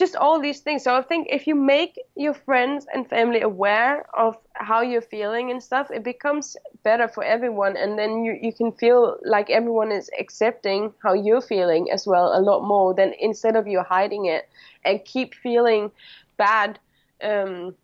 just 0.00 0.16
all 0.16 0.40
these 0.40 0.60
things. 0.60 0.82
So 0.82 0.96
I 0.96 1.02
think 1.02 1.28
if 1.30 1.46
you 1.46 1.54
make 1.54 1.94
your 2.16 2.32
friends 2.32 2.86
and 2.94 3.06
family 3.08 3.42
aware 3.42 4.06
of 4.18 4.34
how 4.54 4.80
you're 4.80 5.02
feeling 5.02 5.50
and 5.50 5.62
stuff, 5.62 5.90
it 5.90 6.02
becomes 6.02 6.56
better 6.82 7.06
for 7.06 7.22
everyone. 7.22 7.76
And 7.76 7.98
then 7.98 8.24
you, 8.24 8.38
you 8.40 8.52
can 8.52 8.72
feel 8.72 9.18
like 9.22 9.50
everyone 9.50 9.92
is 9.92 10.10
accepting 10.18 10.94
how 11.02 11.12
you're 11.12 11.42
feeling 11.42 11.90
as 11.92 12.06
well 12.06 12.32
a 12.34 12.40
lot 12.40 12.62
more 12.66 12.94
than 12.94 13.12
instead 13.20 13.56
of 13.56 13.68
you 13.68 13.82
hiding 13.82 14.24
it 14.24 14.48
and 14.86 15.04
keep 15.04 15.34
feeling 15.34 15.92
bad. 16.38 16.78
Um, 17.22 17.74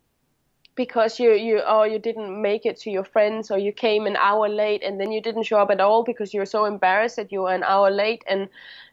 because 0.77 1.19
you 1.19 1.33
you 1.33 1.61
oh 1.65 1.83
you 1.83 1.99
didn't 1.99 2.41
make 2.41 2.65
it 2.65 2.77
to 2.77 2.91
your 2.91 3.03
friends 3.03 3.51
or 3.51 3.57
you 3.57 3.73
came 3.73 4.05
an 4.05 4.15
hour 4.15 4.47
late 4.47 4.83
and 4.83 4.99
then 4.99 5.11
you 5.11 5.21
didn't 5.21 5.43
show 5.43 5.57
up 5.57 5.71
at 5.71 5.81
all 5.81 6.03
because 6.03 6.33
you 6.33 6.39
were 6.39 6.45
so 6.45 6.65
embarrassed 6.65 7.17
that 7.17 7.31
you 7.31 7.41
were 7.41 7.53
an 7.53 7.63
hour 7.63 7.89
late 7.91 8.23
and 8.29 8.47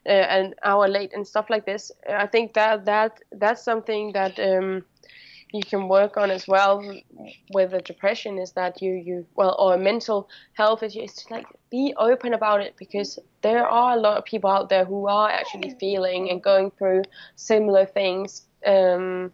uh, 0.07 0.27
an 0.39 0.55
hour 0.63 0.87
late 0.87 1.13
and 1.13 1.25
stuff 1.25 1.49
like 1.49 1.65
this. 1.65 1.91
I 2.09 2.27
think 2.27 2.53
that 2.55 2.85
that 2.85 3.21
that's 3.31 3.63
something 3.63 4.11
that 4.13 4.37
um, 4.39 4.83
you 5.53 5.61
can 5.61 5.87
work 5.87 6.17
on 6.17 6.31
as 6.31 6.47
well 6.47 6.83
with 7.53 7.71
the 7.71 7.79
depression 7.79 8.39
is 8.39 8.51
that 8.53 8.81
you 8.81 8.93
you 8.93 9.25
well 9.35 9.55
or 9.59 9.77
mental 9.77 10.27
health 10.53 10.81
is 10.83 10.95
just 10.95 11.29
like 11.29 11.45
be 11.69 11.93
open 11.97 12.33
about 12.33 12.61
it 12.61 12.75
because 12.77 13.19
there 13.41 13.65
are 13.65 13.95
a 13.95 13.99
lot 13.99 14.17
of 14.17 14.25
people 14.25 14.49
out 14.49 14.69
there 14.69 14.85
who 14.85 15.07
are 15.07 15.29
actually 15.29 15.75
feeling 15.79 16.31
and 16.31 16.41
going 16.41 16.71
through 16.71 17.03
similar 17.35 17.85
things. 17.85 18.47
Um, 18.65 19.31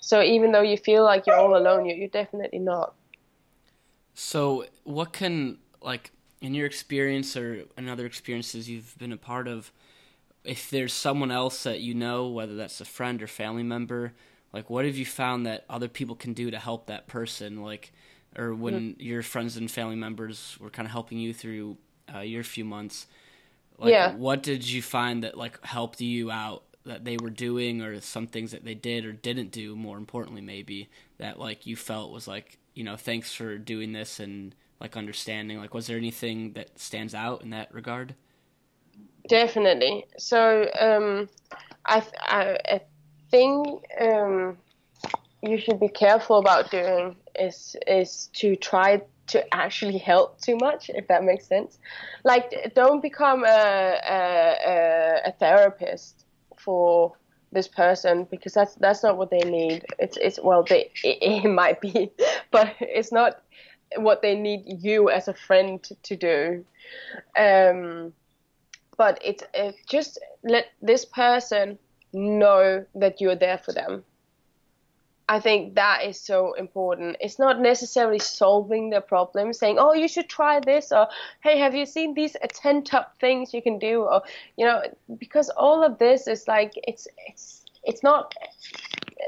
so 0.00 0.22
even 0.22 0.52
though 0.52 0.62
you 0.62 0.76
feel 0.76 1.04
like 1.04 1.26
you're 1.26 1.36
all 1.36 1.56
alone, 1.56 1.86
you're, 1.86 1.96
you're 1.96 2.08
definitely 2.08 2.58
not. 2.58 2.94
So 4.14 4.64
what 4.84 5.12
can 5.12 5.58
like 5.82 6.10
in 6.40 6.54
your 6.54 6.66
experience 6.66 7.36
or 7.36 7.64
in 7.76 7.88
other 7.88 8.06
experiences 8.06 8.68
you've 8.68 8.96
been 8.98 9.12
a 9.12 9.16
part 9.16 9.48
of, 9.48 9.72
if 10.44 10.70
there's 10.70 10.92
someone 10.92 11.30
else 11.30 11.62
that 11.64 11.80
you 11.80 11.94
know, 11.94 12.28
whether 12.28 12.54
that's 12.54 12.80
a 12.80 12.84
friend 12.84 13.22
or 13.22 13.26
family 13.26 13.62
member, 13.62 14.12
like 14.52 14.70
what 14.70 14.84
have 14.84 14.96
you 14.96 15.06
found 15.06 15.46
that 15.46 15.64
other 15.68 15.88
people 15.88 16.14
can 16.14 16.32
do 16.32 16.50
to 16.50 16.58
help 16.58 16.86
that 16.86 17.06
person? 17.06 17.62
Like, 17.62 17.92
or 18.38 18.54
when 18.54 18.74
mm-hmm. 18.74 19.00
your 19.00 19.22
friends 19.22 19.56
and 19.56 19.70
family 19.70 19.96
members 19.96 20.56
were 20.60 20.70
kind 20.70 20.86
of 20.86 20.92
helping 20.92 21.18
you 21.18 21.32
through 21.32 21.76
uh, 22.14 22.20
your 22.20 22.44
few 22.44 22.64
months, 22.64 23.06
like, 23.78 23.90
yeah. 23.90 24.14
what 24.14 24.42
did 24.42 24.68
you 24.68 24.82
find 24.82 25.24
that 25.24 25.36
like 25.36 25.62
helped 25.64 26.00
you 26.00 26.30
out 26.30 26.62
that 26.86 27.04
they 27.04 27.16
were 27.16 27.30
doing 27.30 27.82
or 27.82 28.00
some 28.00 28.26
things 28.26 28.52
that 28.52 28.64
they 28.64 28.74
did 28.74 29.04
or 29.04 29.12
didn't 29.12 29.50
do 29.50 29.76
more 29.76 29.96
importantly 29.98 30.40
maybe 30.40 30.88
that 31.18 31.38
like 31.38 31.66
you 31.66 31.76
felt 31.76 32.12
was 32.12 32.26
like 32.28 32.58
you 32.74 32.84
know 32.84 32.96
thanks 32.96 33.32
for 33.32 33.58
doing 33.58 33.92
this 33.92 34.20
and 34.20 34.54
like 34.80 34.96
understanding. 34.96 35.58
Like 35.58 35.74
was 35.74 35.86
there 35.86 35.96
anything 35.96 36.52
that 36.52 36.78
stands 36.78 37.14
out 37.14 37.42
in 37.42 37.50
that 37.50 37.72
regard? 37.72 38.14
Definitely. 39.28 40.06
So 40.18 40.68
um 40.78 41.28
i 41.86 42.02
i, 42.20 42.58
I 42.68 42.80
think 43.30 43.84
um 44.00 44.56
you 45.42 45.58
should 45.58 45.80
be 45.80 45.88
careful 45.88 46.38
about 46.38 46.70
doing 46.70 47.16
is 47.38 47.76
is 47.86 48.28
to 48.34 48.56
try 48.56 49.02
to 49.28 49.54
actually 49.54 49.98
help 49.98 50.40
too 50.40 50.56
much, 50.56 50.88
if 50.88 51.08
that 51.08 51.24
makes 51.24 51.46
sense. 51.46 51.78
Like, 52.22 52.72
don't 52.76 53.02
become 53.02 53.44
a, 53.44 53.98
a, 54.08 55.20
a 55.26 55.32
therapist 55.32 56.25
for 56.66 57.14
this 57.52 57.68
person 57.68 58.24
because 58.30 58.52
that's 58.52 58.74
that's 58.74 59.02
not 59.02 59.16
what 59.16 59.30
they 59.30 59.44
need. 59.58 59.86
It's 59.98 60.18
it's 60.18 60.38
well 60.42 60.64
they 60.64 60.90
it, 61.02 61.44
it 61.44 61.48
might 61.48 61.80
be, 61.80 62.10
but 62.50 62.74
it's 62.80 63.12
not 63.12 63.40
what 63.96 64.20
they 64.20 64.34
need 64.34 64.64
you 64.82 65.08
as 65.10 65.28
a 65.28 65.34
friend 65.34 65.82
to, 66.02 66.16
do. 66.16 66.64
Um, 67.38 68.12
but 68.98 69.18
it's 69.24 69.44
it 69.54 69.76
just 69.88 70.18
let 70.42 70.66
this 70.82 71.04
person 71.04 71.78
know 72.12 72.84
that 72.94 73.20
you're 73.20 73.36
there 73.36 73.58
for 73.58 73.72
them 73.72 74.04
I 75.28 75.40
think 75.40 75.74
that 75.74 76.04
is 76.04 76.20
so 76.20 76.52
important. 76.52 77.16
It's 77.20 77.38
not 77.38 77.60
necessarily 77.60 78.20
solving 78.20 78.90
the 78.90 79.00
problem, 79.00 79.52
saying, 79.52 79.76
"Oh, 79.78 79.92
you 79.92 80.06
should 80.08 80.28
try 80.28 80.60
this," 80.60 80.92
or 80.92 81.08
"Hey, 81.42 81.58
have 81.58 81.74
you 81.74 81.84
seen 81.84 82.14
these 82.14 82.36
ten 82.50 82.84
top 82.84 83.18
things 83.18 83.52
you 83.52 83.60
can 83.60 83.78
do?" 83.78 84.02
Or 84.02 84.22
you 84.56 84.64
know, 84.66 84.82
because 85.18 85.50
all 85.50 85.82
of 85.82 85.98
this 85.98 86.28
is 86.28 86.46
like 86.46 86.72
it's 86.76 87.08
it's 87.26 87.64
it's 87.82 88.02
not 88.04 88.34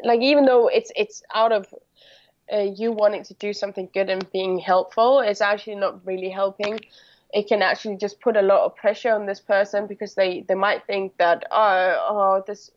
like 0.04 0.20
even 0.20 0.44
though 0.44 0.68
it's 0.68 0.92
it's 0.94 1.22
out 1.34 1.52
of 1.52 1.66
uh, 2.52 2.58
you 2.58 2.92
wanting 2.92 3.24
to 3.24 3.34
do 3.34 3.52
something 3.52 3.88
good 3.92 4.08
and 4.08 4.30
being 4.32 4.58
helpful, 4.58 5.20
it's 5.20 5.40
actually 5.40 5.76
not 5.76 6.06
really 6.06 6.30
helping. 6.30 6.78
It 7.32 7.48
can 7.48 7.60
actually 7.60 7.96
just 7.96 8.20
put 8.20 8.36
a 8.36 8.42
lot 8.42 8.64
of 8.64 8.76
pressure 8.76 9.12
on 9.12 9.26
this 9.26 9.40
person 9.40 9.86
because 9.86 10.14
they 10.14 10.42
they 10.48 10.54
might 10.54 10.86
think 10.86 11.16
that 11.18 11.44
oh 11.50 12.06
oh 12.08 12.44
this 12.46 12.70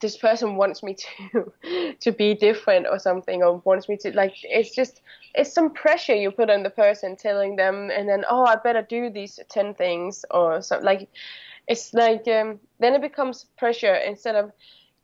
this 0.00 0.16
person 0.16 0.56
wants 0.56 0.82
me 0.82 0.94
to 1.32 1.52
to 2.00 2.12
be 2.12 2.34
different 2.34 2.86
or 2.86 2.98
something 2.98 3.42
or 3.42 3.58
wants 3.64 3.88
me 3.88 3.96
to 3.96 4.14
like 4.14 4.34
it's 4.42 4.74
just 4.74 5.00
it's 5.34 5.52
some 5.52 5.72
pressure 5.72 6.14
you 6.14 6.30
put 6.30 6.50
on 6.50 6.62
the 6.62 6.70
person 6.70 7.16
telling 7.16 7.56
them 7.56 7.90
and 7.90 8.08
then 8.08 8.24
oh 8.28 8.44
i 8.44 8.56
better 8.56 8.82
do 8.82 9.10
these 9.10 9.38
10 9.48 9.74
things 9.74 10.24
or 10.30 10.60
something 10.62 10.86
like 10.86 11.08
it's 11.66 11.92
like 11.92 12.26
um, 12.28 12.58
then 12.80 12.94
it 12.94 13.00
becomes 13.02 13.46
pressure 13.56 13.94
instead 13.94 14.34
of 14.34 14.52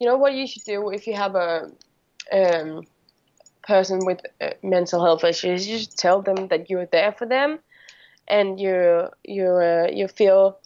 you 0.01 0.07
know 0.07 0.17
what 0.17 0.35
you 0.35 0.47
should 0.47 0.65
do 0.65 0.91
if 0.91 1.07
you 1.07 1.15
have 1.15 1.35
a 1.35 1.71
um, 2.33 2.83
person 3.67 4.05
with 4.05 4.21
uh, 4.41 4.51
mental 4.63 5.05
health 5.05 5.25
issues, 5.25 5.67
you 5.67 5.79
just 5.79 5.99
tell 5.99 6.23
them 6.23 6.49
that 6.49 6.71
you're 6.71 6.87
there 6.87 7.13
for 7.13 7.27
them, 7.27 7.59
and 8.29 8.61
you 8.61 9.09
you 9.25 9.47
uh, 9.47 9.89
you 9.93 10.09
feel 10.09 10.59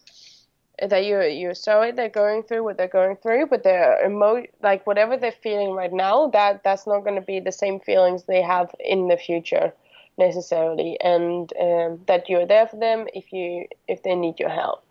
that 0.87 1.05
you're 1.05 1.27
you're 1.27 1.55
sorry 1.55 1.93
they're 1.93 2.09
going 2.09 2.43
through 2.43 2.65
what 2.65 2.77
they're 2.77 2.89
going 2.89 3.17
through, 3.17 3.47
but 3.47 3.63
they're 3.63 4.05
emo 4.05 4.45
like 4.63 4.87
whatever 4.87 5.17
they're 5.17 5.33
feeling 5.33 5.73
right 5.73 5.93
now, 5.93 6.29
that 6.29 6.63
that's 6.63 6.87
not 6.87 7.01
going 7.01 7.17
to 7.17 7.27
be 7.27 7.41
the 7.41 7.53
same 7.53 7.81
feelings 7.81 8.25
they 8.25 8.43
have 8.43 8.75
in 8.81 9.09
the 9.09 9.17
future 9.17 9.73
necessarily, 10.19 10.99
and 11.01 11.53
um, 11.61 12.01
that 12.07 12.29
you're 12.29 12.47
there 12.47 12.67
for 12.67 12.77
them 12.77 13.07
if 13.15 13.33
you 13.33 13.67
if 13.87 14.03
they 14.03 14.15
need 14.15 14.39
your 14.39 14.51
help. 14.51 14.85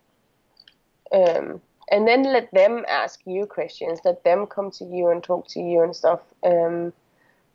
Um, 1.11 1.61
and 1.89 2.05
then 2.07 2.23
let 2.23 2.51
them 2.51 2.83
ask 2.87 3.21
you 3.25 3.45
questions. 3.45 3.99
Let 4.03 4.23
them 4.23 4.45
come 4.45 4.71
to 4.71 4.83
you 4.85 5.09
and 5.09 5.23
talk 5.23 5.47
to 5.49 5.61
you 5.61 5.81
and 5.83 5.95
stuff. 5.95 6.19
Um, 6.43 6.91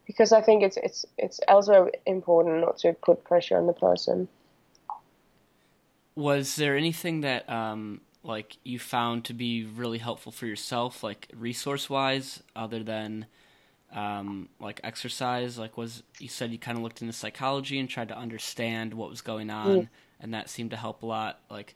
because 0.07 0.33
I 0.33 0.41
think 0.41 0.63
it's 0.63 0.77
it's 0.79 1.05
it's 1.19 1.41
also 1.49 1.91
important 2.07 2.61
not 2.61 2.79
to 2.79 2.93
put 2.95 3.25
pressure 3.25 3.57
on 3.57 3.67
the 3.67 3.73
person. 3.73 4.29
Was 6.15 6.57
there 6.57 6.77
anything 6.77 7.23
that 7.23 7.49
um, 7.49 8.01
like 8.25 8.57
you 8.63 8.79
found 8.79 9.25
to 9.27 9.35
be 9.35 9.65
really 9.65 9.99
helpful 9.99 10.33
for 10.33 10.47
yourself, 10.47 11.03
like 11.03 11.29
resource 11.37 11.91
wise, 11.91 12.43
other 12.55 12.83
than 12.83 13.27
um, 13.93 14.49
like 14.61 14.81
exercise? 14.85 15.59
Like 15.59 15.77
was 15.77 16.03
you 16.19 16.29
said 16.29 16.53
you 16.53 16.59
kind 16.59 16.79
of 16.79 16.85
looked 16.85 17.03
into 17.03 17.13
psychology 17.13 17.79
and 17.79 17.89
tried 17.89 18.09
to 18.09 18.17
understand 18.17 18.95
what 18.95 19.11
was 19.11 19.21
going 19.21 19.51
on, 19.51 19.83
mm. 19.83 19.89
and 20.21 20.35
that 20.35 20.49
seemed 20.49 20.71
to 20.71 20.77
help 20.77 21.03
a 21.03 21.07
lot. 21.07 21.41
Like, 21.51 21.75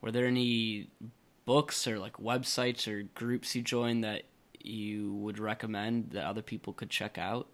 were 0.00 0.10
there 0.10 0.26
any 0.26 0.88
books 1.46 1.86
or 1.86 1.98
like 1.98 2.18
websites 2.18 2.86
or 2.92 3.02
groups 3.14 3.54
you 3.54 3.62
joined 3.62 4.04
that 4.04 4.24
you 4.60 5.14
would 5.14 5.38
recommend 5.38 6.10
that 6.10 6.24
other 6.24 6.42
people 6.42 6.72
could 6.72 6.90
check 6.90 7.16
out? 7.16 7.48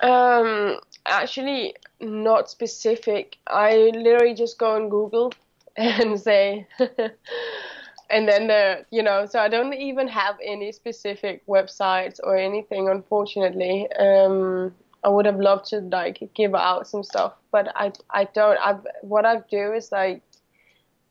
Um, 0.00 0.78
actually, 1.04 1.74
not 2.00 2.48
specific. 2.48 3.36
I 3.46 3.90
literally 3.94 4.32
just 4.32 4.56
go 4.56 4.76
on 4.76 4.88
Google 4.88 5.34
and 5.76 6.20
say, 6.20 6.66
and 8.10 8.28
then 8.28 8.48
the 8.48 8.84
you 8.90 9.02
know, 9.02 9.26
so 9.26 9.38
I 9.38 9.48
don't 9.48 9.72
even 9.74 10.08
have 10.08 10.36
any 10.44 10.72
specific 10.72 11.46
websites 11.46 12.18
or 12.22 12.36
anything. 12.36 12.88
Unfortunately, 12.88 13.90
um, 13.92 14.74
I 15.04 15.08
would 15.08 15.26
have 15.26 15.38
loved 15.38 15.66
to 15.66 15.80
like 15.80 16.30
give 16.34 16.54
out 16.54 16.86
some 16.86 17.02
stuff, 17.02 17.34
but 17.50 17.72
I 17.74 17.92
I 18.10 18.24
don't. 18.24 18.58
I 18.60 18.76
what 19.02 19.24
I 19.24 19.40
do 19.50 19.72
is 19.72 19.92
like, 19.92 20.22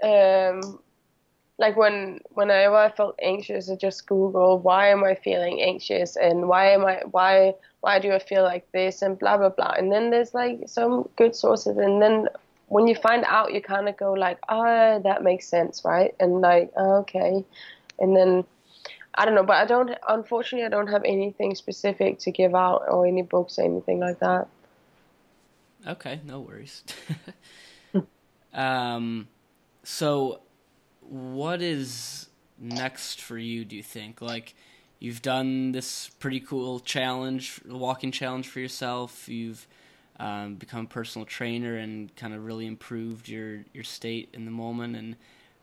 um, 0.04 0.80
like 1.58 1.76
when 1.78 2.20
whenever 2.32 2.76
I 2.76 2.92
felt 2.92 3.18
anxious, 3.22 3.70
I 3.70 3.76
just 3.76 4.08
Google 4.08 4.60
why 4.60 4.90
am 4.90 5.04
I 5.04 5.16
feeling 5.16 5.62
anxious 5.62 6.16
and 6.16 6.48
why 6.48 6.72
am 6.72 6.86
I 6.86 7.02
why 7.10 7.56
why 7.82 8.00
do 8.00 8.12
I 8.12 8.20
feel 8.20 8.44
like 8.44 8.70
this 8.74 9.02
and 9.02 9.18
blah 9.18 9.38
blah 9.38 9.50
blah. 9.50 9.74
And 9.78 9.92
then 9.92 10.10
there's 10.10 10.34
like 10.34 10.62
some 10.68 11.10
good 11.16 11.36
sources, 11.36 11.78
and 11.78 12.02
then 12.02 12.28
when 12.70 12.88
you 12.88 12.96
find 12.96 13.26
out, 13.26 13.54
you 13.54 13.62
kind 13.62 13.90
of 13.90 13.98
go 13.98 14.14
like, 14.14 14.40
oh, 14.48 15.02
that 15.04 15.24
makes 15.24 15.48
sense, 15.48 15.84
right? 15.84 16.16
And 16.20 16.42
like, 16.42 16.72
oh, 16.78 16.98
okay, 17.00 17.44
and 18.00 18.16
then 18.16 18.46
I 19.16 19.26
don't 19.26 19.36
know, 19.36 19.44
but 19.44 19.58
I 19.58 19.66
don't. 19.66 19.92
Unfortunately, 20.08 20.66
I 20.66 20.70
don't 20.70 20.88
have 20.88 21.04
anything 21.04 21.56
specific 21.56 22.20
to 22.20 22.32
give 22.32 22.56
out 22.56 22.84
or 22.88 23.06
any 23.06 23.24
books 23.24 23.60
or 23.60 23.66
anything 23.66 24.00
like 24.00 24.20
that. 24.20 24.48
Okay, 25.88 26.22
no 26.26 26.42
worries. 26.42 26.84
um, 28.54 29.28
so 29.84 30.42
what 31.02 31.62
is 31.62 32.30
next 32.60 33.22
for 33.22 33.38
you? 33.38 33.66
Do 33.66 33.76
you 33.76 33.84
think 33.84 34.22
like 34.22 34.56
you've 35.00 35.22
done 35.22 35.72
this 35.72 36.10
pretty 36.20 36.40
cool 36.40 36.80
challenge, 36.80 37.62
the 37.66 37.78
walking 37.78 38.12
challenge 38.12 38.48
for 38.48 38.60
yourself? 38.60 39.28
You've 39.28 39.68
um, 40.20 40.56
become 40.56 40.86
a 40.86 40.88
personal 40.88 41.26
trainer 41.26 41.78
and 41.78 42.14
kind 42.16 42.34
of 42.34 42.46
really 42.46 42.66
improved 42.66 43.30
your 43.30 43.64
your 43.74 43.84
state 43.84 44.30
in 44.34 44.46
the 44.46 44.52
moment. 44.52 44.96
And 44.96 45.16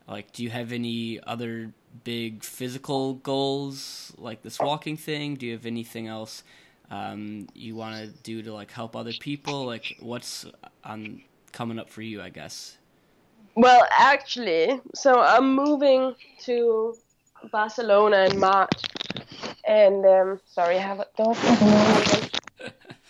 like, 0.07 0.31
do 0.33 0.43
you 0.43 0.49
have 0.49 0.71
any 0.71 1.19
other 1.25 1.71
big 2.03 2.43
physical 2.43 3.15
goals 3.15 4.13
like 4.17 4.41
this 4.41 4.59
walking 4.59 4.97
thing? 4.97 5.35
Do 5.35 5.45
you 5.45 5.53
have 5.53 5.65
anything 5.65 6.07
else 6.07 6.43
um, 6.89 7.47
you 7.53 7.75
want 7.75 8.03
to 8.03 8.07
do 8.23 8.41
to 8.41 8.53
like 8.53 8.71
help 8.71 8.95
other 8.95 9.13
people? 9.19 9.65
Like, 9.65 9.97
what's 9.99 10.45
on 10.83 11.21
coming 11.51 11.77
up 11.77 11.89
for 11.89 12.01
you? 12.01 12.21
I 12.21 12.29
guess. 12.29 12.77
Well, 13.55 13.87
actually, 13.91 14.79
so 14.93 15.19
I'm 15.19 15.55
moving 15.55 16.13
to 16.41 16.95
Barcelona 17.51 18.27
in 18.29 18.39
March, 18.39 18.83
and 19.67 20.05
um, 20.05 20.39
sorry, 20.45 20.77
I 20.77 20.81
have 20.81 20.99
a 20.99 21.07
dog 21.17 21.35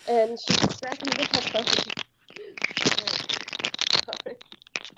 and 0.08 0.38
she's 0.38 0.80
cracking 0.80 1.12
me 1.18 1.24
up. 1.54 1.68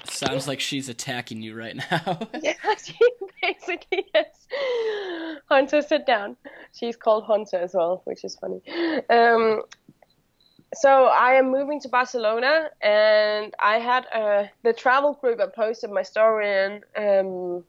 Sounds 0.08 0.46
like 0.46 0.60
she's 0.60 0.88
attacking 0.88 1.42
you 1.42 1.54
right 1.54 1.76
now. 1.76 2.18
yeah, 2.42 2.54
she 2.82 2.98
basically 3.42 4.04
is. 4.14 5.40
Hunter, 5.48 5.82
sit 5.82 6.06
down. 6.06 6.36
She's 6.72 6.96
called 6.96 7.24
Hunter 7.24 7.56
as 7.56 7.74
well, 7.74 8.02
which 8.04 8.24
is 8.24 8.36
funny. 8.36 8.60
Um, 9.08 9.62
so 10.74 11.06
I 11.06 11.34
am 11.34 11.50
moving 11.50 11.80
to 11.80 11.88
Barcelona, 11.88 12.68
and 12.80 13.54
I 13.58 13.78
had 13.78 14.06
uh, 14.14 14.44
the 14.62 14.72
travel 14.72 15.14
group. 15.14 15.40
I 15.40 15.46
posted 15.46 15.90
my 15.90 16.02
story, 16.02 16.48
and 16.48 16.84
um, 16.96 17.64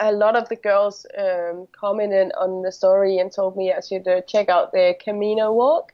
a 0.00 0.12
lot 0.12 0.36
of 0.36 0.48
the 0.48 0.56
girls 0.56 1.06
um, 1.16 1.68
commented 1.72 2.32
on 2.38 2.62
the 2.62 2.72
story 2.72 3.18
and 3.18 3.30
told 3.30 3.56
me 3.56 3.72
I 3.72 3.80
should 3.80 4.08
uh, 4.08 4.22
check 4.22 4.48
out 4.48 4.72
the 4.72 4.96
Camino 5.02 5.52
walk. 5.52 5.93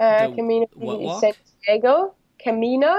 Uh, 0.00 0.28
the, 0.28 0.34
Camino 0.34 0.66
in 0.80 1.20
Santiago. 1.20 2.14
Camino, 2.38 2.96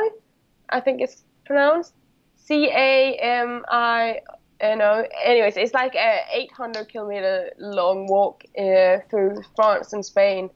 I 0.70 0.80
think 0.80 1.02
it's 1.02 1.24
pronounced. 1.46 1.94
C 2.36 2.70
A 2.70 3.16
M 3.16 3.66
I 3.70 4.20
N 4.60 4.82
O. 4.82 5.04
Anyways, 5.26 5.58
it's 5.58 5.74
like 5.74 5.96
a 5.96 6.20
800 6.32 6.90
kilometer 6.90 7.50
long 7.58 8.06
walk 8.08 8.44
uh, 8.58 9.00
through 9.10 9.42
France 9.56 9.94
and 9.94 10.06
Spain 10.06 10.52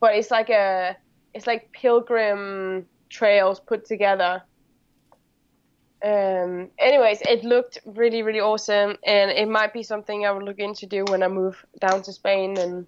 but 0.00 0.14
it's 0.14 0.30
like 0.30 0.50
a 0.50 0.96
it's 1.34 1.46
like 1.46 1.70
pilgrim 1.72 2.86
trails 3.10 3.60
put 3.60 3.84
together. 3.84 4.42
Um, 6.04 6.70
anyways, 6.78 7.20
it 7.22 7.44
looked 7.44 7.78
really 7.84 8.22
really 8.22 8.40
awesome, 8.40 8.96
and 9.04 9.30
it 9.30 9.48
might 9.48 9.72
be 9.72 9.82
something 9.82 10.24
I 10.24 10.30
would 10.30 10.44
look 10.44 10.58
into 10.58 10.86
do 10.86 11.04
when 11.08 11.22
I 11.22 11.28
move 11.28 11.64
down 11.80 12.02
to 12.02 12.12
Spain. 12.12 12.56
And 12.56 12.86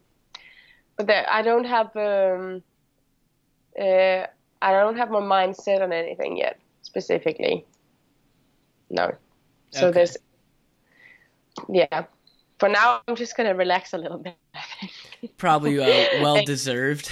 but 0.97 1.06
there, 1.06 1.27
I 1.28 1.43
don't 1.43 1.64
have 1.64 1.94
um, 1.97 2.62
uh, 3.78 4.26
I 4.62 4.72
don't 4.72 4.97
have 4.97 5.10
my 5.10 5.20
mind 5.20 5.56
set 5.56 5.82
on 5.82 5.92
anything 5.92 6.36
yet 6.36 6.59
specifically. 6.82 7.64
No, 8.90 9.14
so 9.70 9.88
okay. 9.88 9.94
there's 9.94 10.16
yeah. 11.68 12.05
For 12.59 12.68
now, 12.68 13.01
I'm 13.09 13.16
just 13.16 13.36
gonna 13.36 13.55
relax 13.55 13.94
a 13.94 13.98
little 13.98 14.18
bit. 14.18 14.36
Probably 15.38 15.78
uh, 15.78 15.86
well 16.22 16.44
deserved. 16.44 17.10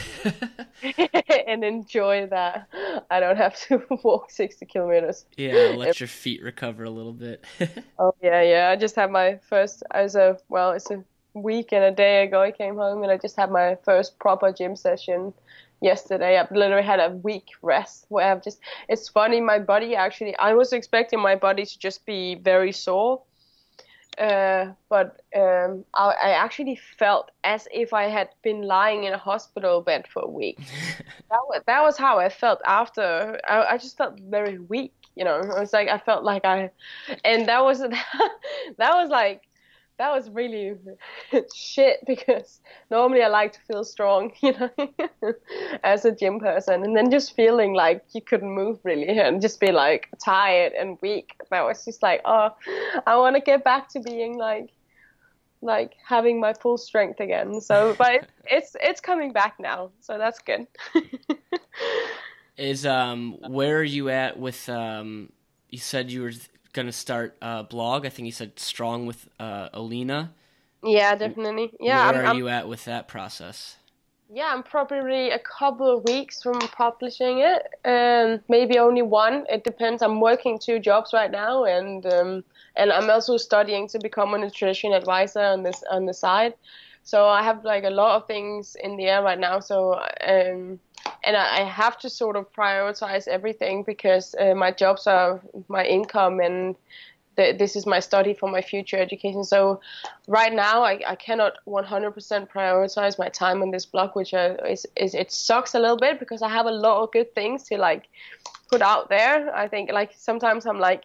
and 1.46 1.64
enjoy 1.64 2.26
that. 2.26 2.68
I 3.10 3.20
don't 3.20 3.36
have 3.36 3.58
to 3.62 3.82
walk 4.02 4.30
60 4.30 4.66
kilometers. 4.66 5.24
Yeah, 5.36 5.74
let 5.76 6.00
your 6.00 6.08
feet 6.08 6.42
recover 6.42 6.84
a 6.84 6.90
little 6.90 7.12
bit. 7.12 7.44
oh, 7.98 8.14
yeah, 8.22 8.42
yeah. 8.42 8.68
I 8.70 8.76
just 8.76 8.94
had 8.94 9.10
my 9.10 9.38
first, 9.48 9.82
I 9.90 10.02
was 10.02 10.14
a, 10.14 10.38
well, 10.48 10.72
it's 10.72 10.90
a 10.90 11.02
week 11.34 11.72
and 11.72 11.84
a 11.84 11.90
day 11.90 12.24
ago 12.24 12.42
I 12.42 12.50
came 12.50 12.76
home 12.76 13.02
and 13.02 13.12
I 13.12 13.16
just 13.16 13.36
had 13.36 13.50
my 13.50 13.76
first 13.84 14.18
proper 14.18 14.52
gym 14.52 14.76
session 14.76 15.32
yesterday. 15.80 16.38
I've 16.38 16.50
literally 16.50 16.86
had 16.86 17.00
a 17.00 17.10
week 17.10 17.48
rest 17.62 18.06
where 18.08 18.30
I've 18.30 18.42
just, 18.42 18.60
it's 18.88 19.08
funny, 19.08 19.40
my 19.40 19.58
body 19.58 19.94
actually, 19.94 20.36
I 20.36 20.54
was 20.54 20.72
expecting 20.72 21.20
my 21.20 21.36
body 21.36 21.64
to 21.64 21.78
just 21.78 22.04
be 22.06 22.36
very 22.36 22.72
sore 22.72 23.22
uh, 24.18 24.72
but 24.88 25.22
um, 25.36 25.84
I, 25.94 26.14
I, 26.22 26.30
actually 26.30 26.74
felt 26.98 27.30
as 27.44 27.68
if 27.72 27.92
I 27.92 28.04
had 28.04 28.30
been 28.42 28.62
lying 28.62 29.04
in 29.04 29.12
a 29.12 29.18
hospital 29.18 29.80
bed 29.80 30.08
for 30.08 30.22
a 30.22 30.28
week. 30.28 30.58
that, 31.30 31.40
was, 31.48 31.62
that 31.66 31.82
was 31.82 31.96
how 31.96 32.18
I 32.18 32.28
felt 32.28 32.60
after. 32.66 33.38
I, 33.48 33.74
I 33.74 33.78
just 33.78 33.96
felt 33.96 34.18
very 34.18 34.58
weak, 34.58 34.92
you 35.14 35.24
know. 35.24 35.38
It 35.38 35.60
was 35.60 35.72
like 35.72 35.88
I 35.88 35.98
felt 35.98 36.24
like 36.24 36.44
I, 36.44 36.70
and 37.24 37.46
that 37.46 37.62
was 37.64 37.78
that 37.80 38.94
was 38.94 39.08
like 39.08 39.47
that 39.98 40.12
was 40.12 40.30
really 40.30 40.74
shit 41.54 41.98
because 42.06 42.60
normally 42.90 43.22
I 43.22 43.28
like 43.28 43.52
to 43.52 43.58
feel 43.66 43.84
strong, 43.84 44.32
you 44.40 44.54
know, 44.58 44.70
as 45.84 46.04
a 46.04 46.12
gym 46.12 46.38
person, 46.40 46.84
and 46.84 46.96
then 46.96 47.10
just 47.10 47.34
feeling 47.34 47.74
like 47.74 48.04
you 48.14 48.22
couldn't 48.22 48.50
move 48.50 48.78
really 48.84 49.08
and 49.08 49.42
just 49.42 49.60
be 49.60 49.72
like 49.72 50.08
tired 50.24 50.72
and 50.72 50.98
weak. 51.02 51.32
That 51.50 51.64
was 51.64 51.84
just 51.84 52.02
like, 52.02 52.22
oh, 52.24 52.50
I 53.06 53.16
want 53.16 53.36
to 53.36 53.42
get 53.42 53.64
back 53.64 53.88
to 53.90 54.00
being 54.00 54.38
like, 54.38 54.70
like 55.60 55.94
having 56.06 56.40
my 56.40 56.54
full 56.54 56.78
strength 56.78 57.18
again. 57.18 57.60
So, 57.60 57.94
but 57.98 58.28
it's 58.46 58.76
it's 58.80 59.00
coming 59.00 59.32
back 59.32 59.56
now, 59.58 59.90
so 60.00 60.16
that's 60.16 60.38
good. 60.38 60.66
Is 62.56 62.86
um 62.86 63.36
where 63.48 63.78
are 63.78 63.84
you 63.84 64.08
at 64.10 64.38
with 64.38 64.68
um? 64.68 65.32
You 65.70 65.78
said 65.78 66.10
you 66.10 66.22
were 66.22 66.32
gonna 66.82 66.92
start 66.92 67.36
a 67.42 67.64
blog. 67.64 68.06
I 68.06 68.08
think 68.08 68.26
you 68.26 68.32
said 68.32 68.58
strong 68.58 69.06
with 69.06 69.28
uh, 69.38 69.68
Oline. 69.74 70.30
Yeah, 70.82 71.14
definitely. 71.16 71.72
Yeah. 71.80 72.10
Where 72.10 72.20
I'm, 72.20 72.26
are 72.26 72.28
I'm, 72.30 72.38
you 72.38 72.48
at 72.48 72.68
with 72.68 72.84
that 72.84 73.08
process? 73.08 73.76
yeah, 74.30 74.50
I'm 74.52 74.62
probably 74.62 75.30
a 75.30 75.38
couple 75.38 75.90
of 75.96 76.04
weeks 76.04 76.42
from 76.42 76.58
publishing 76.58 77.38
it, 77.38 77.62
and 77.84 78.40
maybe 78.48 78.78
only 78.78 79.00
one. 79.00 79.46
It 79.48 79.64
depends. 79.64 80.02
I'm 80.02 80.20
working 80.20 80.58
two 80.58 80.78
jobs 80.78 81.12
right 81.14 81.30
now, 81.30 81.64
and 81.64 82.04
um, 82.12 82.44
and 82.76 82.92
I'm 82.92 83.08
also 83.08 83.38
studying 83.38 83.88
to 83.88 83.98
become 83.98 84.34
a 84.34 84.38
nutrition 84.38 84.92
advisor 84.92 85.40
on 85.40 85.62
this 85.62 85.82
on 85.90 86.04
the 86.04 86.12
side. 86.12 86.54
So 87.04 87.26
I 87.26 87.42
have 87.42 87.64
like 87.64 87.84
a 87.84 87.90
lot 87.90 88.16
of 88.16 88.26
things 88.26 88.76
in 88.84 88.98
the 88.98 89.06
air 89.06 89.22
right 89.22 89.38
now. 89.38 89.60
So 89.60 89.98
um, 90.26 90.78
and 91.24 91.36
I, 91.36 91.60
I 91.60 91.64
have 91.64 91.98
to 91.98 92.10
sort 92.10 92.36
of 92.36 92.52
prioritize 92.52 93.28
everything 93.28 93.82
because 93.82 94.34
uh, 94.40 94.54
my 94.54 94.70
jobs 94.70 95.06
are 95.06 95.40
my 95.68 95.84
income 95.84 96.40
and 96.40 96.76
this 97.36 97.76
is 97.76 97.86
my 97.86 98.00
study 98.00 98.34
for 98.34 98.50
my 98.50 98.60
future 98.60 98.96
education. 98.96 99.44
So 99.44 99.80
right 100.26 100.52
now 100.52 100.82
I, 100.82 101.00
I 101.06 101.14
cannot 101.14 101.52
100% 101.68 102.48
prioritize 102.50 103.18
my 103.18 103.28
time 103.28 103.62
on 103.62 103.70
this 103.70 103.86
blog, 103.86 104.16
which 104.16 104.34
uh, 104.34 104.56
is, 104.68 104.86
is 104.96 105.14
it 105.14 105.30
sucks 105.30 105.74
a 105.74 105.78
little 105.78 105.96
bit 105.96 106.18
because 106.18 106.42
I 106.42 106.48
have 106.48 106.66
a 106.66 106.72
lot 106.72 107.02
of 107.02 107.12
good 107.12 107.32
things 107.34 107.62
to 107.64 107.78
like 107.78 108.08
put 108.68 108.82
out 108.82 109.08
there. 109.08 109.54
I 109.54 109.68
think 109.68 109.92
like 109.92 110.12
sometimes 110.16 110.66
I'm 110.66 110.80
like, 110.80 111.04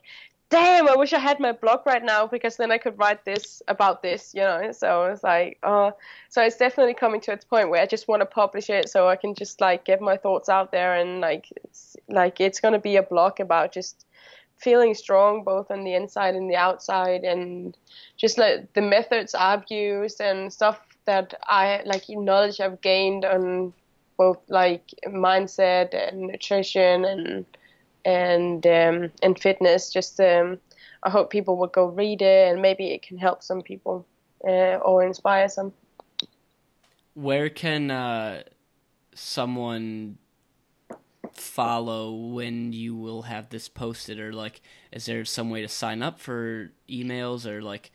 damn, 0.53 0.87
I 0.87 0.95
wish 0.95 1.13
I 1.13 1.19
had 1.19 1.39
my 1.39 1.51
blog 1.51 1.81
right 1.83 2.03
now 2.03 2.27
because 2.27 2.57
then 2.57 2.71
I 2.71 2.77
could 2.77 2.97
write 2.99 3.25
this 3.25 3.63
about 3.67 4.03
this, 4.03 4.33
you 4.35 4.41
know. 4.41 4.71
So 4.71 5.05
it's 5.05 5.23
like, 5.23 5.57
uh, 5.63 5.89
so 6.29 6.43
it's 6.43 6.57
definitely 6.57 6.93
coming 6.93 7.21
to 7.21 7.33
a 7.33 7.37
point 7.37 7.71
where 7.71 7.81
I 7.81 7.87
just 7.87 8.07
want 8.07 8.21
to 8.21 8.27
publish 8.27 8.69
it 8.69 8.87
so 8.87 9.09
I 9.09 9.15
can 9.15 9.33
just 9.33 9.59
like 9.61 9.83
get 9.83 9.99
my 9.99 10.15
thoughts 10.15 10.49
out 10.49 10.71
there 10.71 10.93
and 10.93 11.21
like, 11.21 11.51
it's, 11.63 11.97
like 12.07 12.39
it's 12.39 12.59
gonna 12.59 12.79
be 12.79 12.97
a 12.97 13.01
blog 13.01 13.39
about 13.39 13.71
just 13.71 14.05
feeling 14.57 14.93
strong 14.93 15.43
both 15.43 15.71
on 15.71 15.83
the 15.83 15.95
inside 15.95 16.35
and 16.35 16.47
the 16.47 16.55
outside 16.55 17.23
and 17.23 17.75
just 18.15 18.37
like 18.37 18.71
the 18.73 18.81
methods 18.81 19.33
I've 19.33 19.63
used 19.69 20.21
and 20.21 20.53
stuff 20.53 20.79
that 21.05 21.33
I 21.45 21.81
like 21.85 22.03
knowledge 22.09 22.59
I've 22.59 22.79
gained 22.81 23.25
on 23.25 23.73
both 24.17 24.37
like 24.49 24.85
mindset 25.07 25.95
and 25.95 26.27
nutrition 26.27 27.05
and 27.05 27.45
and 28.05 28.65
um, 28.65 29.11
and 29.21 29.39
fitness. 29.39 29.91
Just 29.91 30.19
um, 30.19 30.59
I 31.03 31.09
hope 31.09 31.29
people 31.29 31.57
will 31.57 31.67
go 31.67 31.85
read 31.85 32.21
it 32.21 32.51
and 32.51 32.61
maybe 32.61 32.91
it 32.91 33.03
can 33.03 33.17
help 33.17 33.43
some 33.43 33.61
people 33.61 34.05
uh, 34.47 34.77
or 34.77 35.03
inspire 35.03 35.49
some. 35.49 35.73
Where 37.13 37.49
can 37.49 37.91
uh, 37.91 38.43
someone 39.13 40.17
follow 41.33 42.11
when 42.11 42.73
you 42.73 42.95
will 42.95 43.23
have 43.23 43.49
this 43.49 43.67
posted 43.67 44.19
or 44.19 44.33
like 44.33 44.61
is 44.91 45.05
there 45.05 45.25
some 45.25 45.49
way 45.49 45.61
to 45.61 45.67
sign 45.67 46.03
up 46.03 46.19
for 46.19 46.71
emails 46.89 47.45
or 47.45 47.61
like 47.61 47.91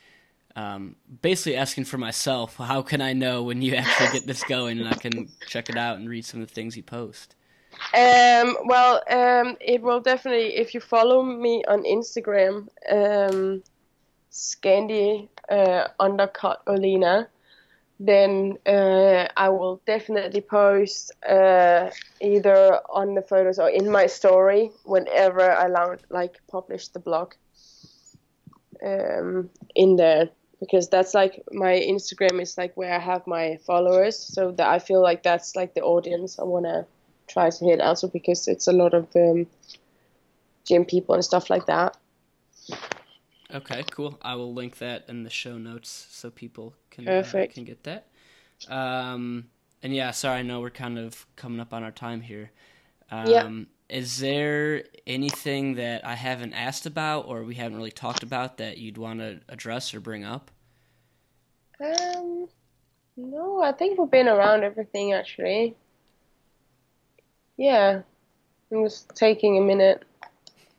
um, 0.56 0.96
basically 1.22 1.56
asking 1.56 1.84
for 1.84 1.98
myself 1.98 2.56
how 2.56 2.82
can 2.82 3.00
i 3.00 3.12
know 3.12 3.42
when 3.42 3.62
you 3.62 3.74
actually 3.76 4.18
get 4.18 4.26
this 4.26 4.42
going 4.44 4.78
and 4.78 4.88
i 4.88 4.94
can 4.94 5.28
check 5.46 5.70
it 5.70 5.76
out 5.76 5.98
and 5.98 6.08
read 6.08 6.24
some 6.24 6.40
of 6.40 6.48
the 6.48 6.54
things 6.54 6.76
you 6.76 6.82
post 6.82 7.36
um, 7.94 8.56
well 8.64 9.02
um, 9.10 9.56
it 9.60 9.80
will 9.82 10.00
definitely 10.00 10.56
if 10.56 10.74
you 10.74 10.80
follow 10.80 11.22
me 11.22 11.64
on 11.68 11.82
instagram 11.84 12.68
um, 12.90 13.62
scandi 14.30 15.28
uh, 15.48 15.88
undercut 15.98 16.62
Oline, 16.66 17.26
then 18.00 18.58
uh, 18.66 19.26
I 19.36 19.48
will 19.48 19.80
definitely 19.86 20.40
post 20.40 21.12
uh, 21.28 21.90
either 22.20 22.80
on 22.90 23.14
the 23.14 23.22
photos 23.22 23.58
or 23.58 23.68
in 23.68 23.90
my 23.90 24.06
story 24.06 24.70
whenever 24.84 25.50
I 25.50 25.66
like 26.10 26.40
publish 26.48 26.88
the 26.88 27.00
blog 27.00 27.34
um, 28.84 29.50
in 29.74 29.96
there. 29.96 30.30
Because 30.60 30.88
that's 30.88 31.14
like 31.14 31.44
my 31.52 31.74
Instagram 31.78 32.42
is 32.42 32.58
like 32.58 32.76
where 32.76 32.92
I 32.92 32.98
have 32.98 33.28
my 33.28 33.58
followers 33.64 34.18
so 34.18 34.50
that 34.52 34.68
I 34.68 34.80
feel 34.80 35.00
like 35.00 35.22
that's 35.22 35.54
like 35.54 35.74
the 35.74 35.82
audience 35.82 36.38
I 36.40 36.42
want 36.42 36.64
to 36.64 36.84
try 37.28 37.50
to 37.50 37.64
hit 37.64 37.80
also 37.80 38.08
because 38.08 38.48
it's 38.48 38.66
a 38.66 38.72
lot 38.72 38.94
of 38.94 39.06
um, 39.16 39.46
gym 40.64 40.84
people 40.84 41.14
and 41.14 41.24
stuff 41.24 41.50
like 41.50 41.66
that. 41.66 41.96
Okay, 43.52 43.82
cool. 43.90 44.18
I 44.20 44.34
will 44.34 44.52
link 44.52 44.78
that 44.78 45.04
in 45.08 45.22
the 45.22 45.30
show 45.30 45.56
notes 45.56 46.06
so 46.10 46.30
people 46.30 46.74
can 46.90 47.08
uh, 47.08 47.24
can 47.50 47.64
get 47.64 47.84
that. 47.84 48.06
Um, 48.68 49.46
and 49.82 49.94
yeah, 49.94 50.10
sorry, 50.10 50.40
I 50.40 50.42
know 50.42 50.60
we're 50.60 50.70
kind 50.70 50.98
of 50.98 51.26
coming 51.36 51.60
up 51.60 51.72
on 51.72 51.82
our 51.82 51.90
time 51.90 52.20
here. 52.20 52.50
Um, 53.10 53.26
yeah. 53.26 53.50
Is 53.88 54.18
there 54.18 54.84
anything 55.06 55.76
that 55.76 56.04
I 56.04 56.14
haven't 56.14 56.52
asked 56.52 56.84
about 56.84 57.26
or 57.26 57.42
we 57.42 57.54
haven't 57.54 57.78
really 57.78 57.90
talked 57.90 58.22
about 58.22 58.58
that 58.58 58.76
you'd 58.76 58.98
want 58.98 59.20
to 59.20 59.40
address 59.48 59.94
or 59.94 60.00
bring 60.00 60.24
up? 60.24 60.50
Um, 61.80 62.48
no, 63.16 63.62
I 63.62 63.72
think 63.72 63.98
we've 63.98 64.10
been 64.10 64.28
around 64.28 64.62
everything 64.62 65.14
actually. 65.14 65.74
Yeah, 67.58 68.00
I'm 68.72 68.84
just 68.84 69.14
taking 69.14 69.58
a 69.58 69.60
minute 69.60 70.04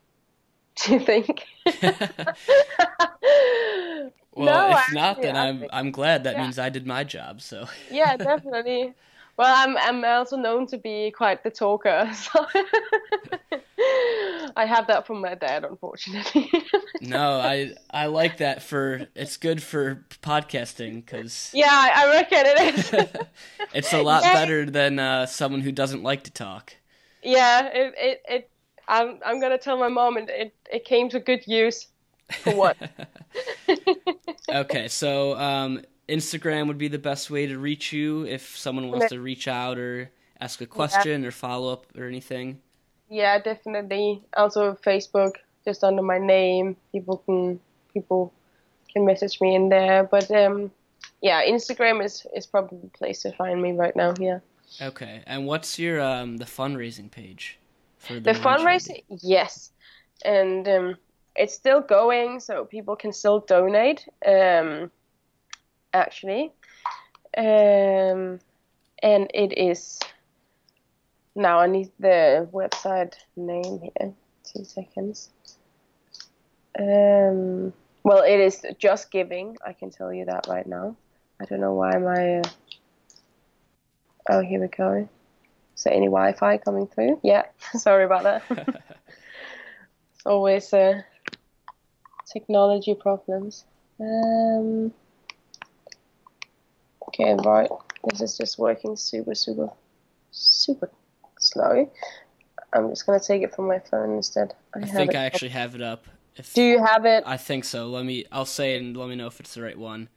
to 0.77 0.99
think. 0.99 1.45
well, 1.83 2.35
no, 4.35 4.71
if 4.71 4.93
not, 4.93 5.21
then 5.21 5.35
I 5.35 5.49
I'm 5.49 5.65
I'm 5.71 5.91
glad. 5.91 6.23
That 6.23 6.35
yeah. 6.35 6.43
means 6.43 6.57
I 6.57 6.69
did 6.69 6.87
my 6.87 7.03
job. 7.03 7.41
So 7.41 7.67
yeah, 7.91 8.17
definitely. 8.17 8.93
Well, 9.39 9.55
I'm 9.55 9.77
I'm 9.77 10.03
also 10.03 10.35
known 10.35 10.67
to 10.67 10.77
be 10.77 11.11
quite 11.11 11.43
the 11.45 11.49
talker, 11.49 12.11
so 12.13 12.45
I 14.57 14.65
have 14.65 14.87
that 14.87 15.07
from 15.07 15.21
my 15.21 15.35
dad, 15.35 15.63
unfortunately. 15.63 16.51
no, 16.99 17.39
I 17.39 17.75
I 17.89 18.07
like 18.07 18.37
that 18.37 18.61
for 18.61 19.07
it's 19.15 19.37
good 19.37 19.63
for 19.63 20.05
podcasting 20.21 21.05
because 21.05 21.51
yeah, 21.53 21.69
I 21.71 21.91
I 21.95 22.07
reckon 22.15 22.39
it 22.45 22.75
is. 22.75 22.93
it's 23.73 23.93
a 23.93 24.01
lot 24.01 24.23
Yeah. 24.23 24.33
better 24.33 24.65
than 24.65 24.99
uh, 24.99 25.25
someone 25.25 25.61
who 25.61 25.71
doesn't 25.71 26.03
like 26.03 26.23
to 26.25 26.31
talk. 26.31 26.75
yeah, 27.23 27.67
it, 27.73 27.93
it 27.97 28.21
it 28.27 28.49
I'm 28.87 29.19
I'm 29.25 29.39
gonna 29.39 29.57
tell 29.57 29.77
my 29.77 29.87
mom, 29.89 30.17
and 30.17 30.29
it 30.29 30.53
it 30.71 30.85
came 30.85 31.09
to 31.09 31.19
good 31.19 31.45
use. 31.47 31.87
For 32.43 32.53
what? 32.55 32.77
Okay, 34.51 34.87
so 34.87 35.37
um, 35.37 35.83
Instagram 36.09 36.67
would 36.67 36.77
be 36.77 36.87
the 36.87 36.99
best 36.99 37.29
way 37.29 37.45
to 37.47 37.57
reach 37.57 37.93
you 37.93 38.25
if 38.25 38.57
someone 38.57 38.89
wants 38.89 39.09
to 39.09 39.19
reach 39.19 39.47
out 39.47 39.77
or 39.77 40.11
ask 40.39 40.61
a 40.61 40.65
question 40.65 41.25
or 41.25 41.31
follow 41.31 41.71
up 41.71 41.85
or 41.97 42.05
anything. 42.07 42.61
yeah, 43.09 43.39
definitely. 43.39 44.21
Also 44.35 44.77
Facebook, 44.85 45.33
just 45.65 45.83
under 45.83 46.01
my 46.01 46.17
name. 46.17 46.75
People 46.91 47.17
can 47.25 47.59
people 47.93 48.33
can 48.93 49.05
message 49.05 49.39
me 49.41 49.55
in 49.55 49.69
there. 49.69 50.03
But 50.03 50.29
um, 50.31 50.71
yeah, 51.21 51.43
Instagram 51.45 52.03
is 52.03 52.25
is 52.35 52.45
probably 52.45 52.79
the 52.79 52.87
place 52.87 53.21
to 53.23 53.31
find 53.33 53.61
me 53.61 53.71
right 53.73 53.95
now. 53.95 54.13
Yeah. 54.19 54.39
Okay, 54.81 55.23
and 55.25 55.47
what's 55.47 55.79
your 55.79 55.99
um, 55.99 56.37
the 56.37 56.45
fundraising 56.45 57.09
page 57.09 57.57
for 57.97 58.13
the, 58.13 58.21
The 58.21 58.33
fundraising, 58.33 59.03
yes, 59.09 59.71
and 60.23 60.67
um, 60.67 60.97
it's 61.35 61.55
still 61.55 61.81
going, 61.81 62.39
so 62.39 62.65
people 62.65 62.95
can 62.95 63.11
still 63.11 63.39
donate. 63.39 64.07
Um, 64.25 64.91
actually, 65.93 66.51
um, 67.37 68.39
and 69.01 69.29
it 69.33 69.57
is. 69.57 69.99
Now 71.35 71.59
I 71.59 71.67
need 71.67 71.91
the 71.99 72.49
website 72.51 73.13
name 73.35 73.79
here. 73.81 74.13
Two 74.43 74.63
seconds. 74.63 75.29
Um, 76.77 77.73
well, 78.03 78.23
it 78.23 78.39
is 78.39 78.65
Just 78.77 79.11
Giving. 79.11 79.57
I 79.65 79.73
can 79.73 79.91
tell 79.91 80.13
you 80.13 80.25
that 80.25 80.47
right 80.47 80.65
now. 80.65 80.95
I 81.41 81.45
don't 81.45 81.61
know 81.61 81.73
why 81.73 81.97
my. 81.97 82.39
Uh... 82.39 82.43
Oh, 84.29 84.41
here 84.41 84.59
we 84.59 84.67
go. 84.67 85.07
Is 85.75 85.83
there 85.83 85.93
any 85.93 86.07
Wi-Fi 86.07 86.57
coming 86.57 86.87
through? 86.87 87.19
Yeah, 87.23 87.43
sorry 87.77 88.03
about 88.03 88.23
that. 88.23 88.43
it's 88.49 90.25
always 90.25 90.73
uh, 90.73 91.01
technology 92.31 92.95
problems. 92.95 93.65
Um, 93.99 94.93
okay, 97.09 97.35
right. 97.45 97.69
This 98.05 98.21
is 98.21 98.37
just 98.37 98.57
working 98.57 98.95
super, 98.95 99.35
super, 99.35 99.69
super 100.31 100.89
slow. 101.39 101.91
I'm 102.73 102.89
just 102.89 103.05
gonna 103.05 103.19
take 103.19 103.43
it 103.43 103.53
from 103.53 103.67
my 103.67 103.79
phone 103.79 104.15
instead. 104.15 104.53
I, 104.73 104.79
I 104.79 104.85
think 104.85 105.13
I 105.15 105.19
up. 105.19 105.25
actually 105.25 105.49
have 105.49 105.75
it 105.75 105.81
up. 105.81 106.05
If 106.35 106.53
Do 106.53 106.63
you 106.63 106.81
have 106.83 107.05
it? 107.05 107.23
I 107.25 107.37
think 107.37 107.63
so. 107.65 107.87
Let 107.87 108.05
me. 108.05 108.25
I'll 108.31 108.45
say 108.45 108.75
it 108.75 108.81
and 108.81 108.95
let 108.95 109.09
me 109.09 109.15
know 109.15 109.25
if 109.27 109.39
it's 109.39 109.55
the 109.55 109.61
right 109.61 109.77
one. 109.77 110.09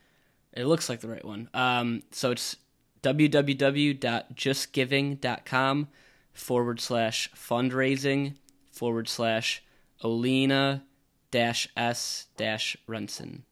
It 0.52 0.66
looks 0.66 0.88
like 0.88 1.00
the 1.00 1.08
right 1.08 1.24
one. 1.24 1.48
Um, 1.54 2.02
so 2.10 2.30
it's 2.30 2.56
www.justgiving.com 3.02 5.88
forward 6.32 6.80
slash 6.80 7.30
fundraising 7.32 8.34
forward 8.70 9.08
slash 9.08 9.62
Oline 10.02 10.82
dash 11.30 11.68
S 11.76 12.26
dash 12.36 12.76
Runson. 12.86 13.44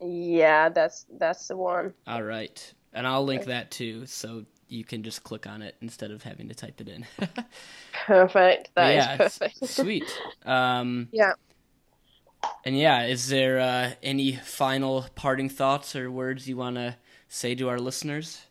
Yeah, 0.00 0.68
that's 0.68 1.06
that's 1.18 1.48
the 1.48 1.56
one. 1.56 1.94
All 2.06 2.22
right, 2.22 2.74
and 2.92 3.06
I'll 3.06 3.24
link 3.24 3.44
that 3.46 3.70
too, 3.70 4.06
so 4.06 4.44
you 4.68 4.84
can 4.84 5.02
just 5.02 5.22
click 5.24 5.46
on 5.46 5.62
it 5.62 5.76
instead 5.80 6.10
of 6.10 6.22
having 6.22 6.48
to 6.48 6.54
type 6.54 6.80
it 6.80 6.88
in. 6.88 7.06
Perfect. 8.06 8.70
That 8.74 8.90
is 8.90 9.04
yeah, 9.04 9.14
it's- 9.14 9.38
perfect. 9.38 9.66
sweet. 9.74 10.20
Um, 10.44 11.08
yeah. 11.10 11.32
And 12.64 12.78
yeah, 12.78 13.04
is 13.06 13.28
there 13.28 13.58
uh, 13.58 13.92
any 14.02 14.32
final 14.32 15.06
parting 15.16 15.48
thoughts 15.48 15.96
or 15.96 16.10
words 16.10 16.48
you 16.48 16.56
want 16.56 16.76
to 16.76 16.96
say 17.28 17.54
to 17.56 17.68
our 17.68 17.78
listeners? 17.80 18.42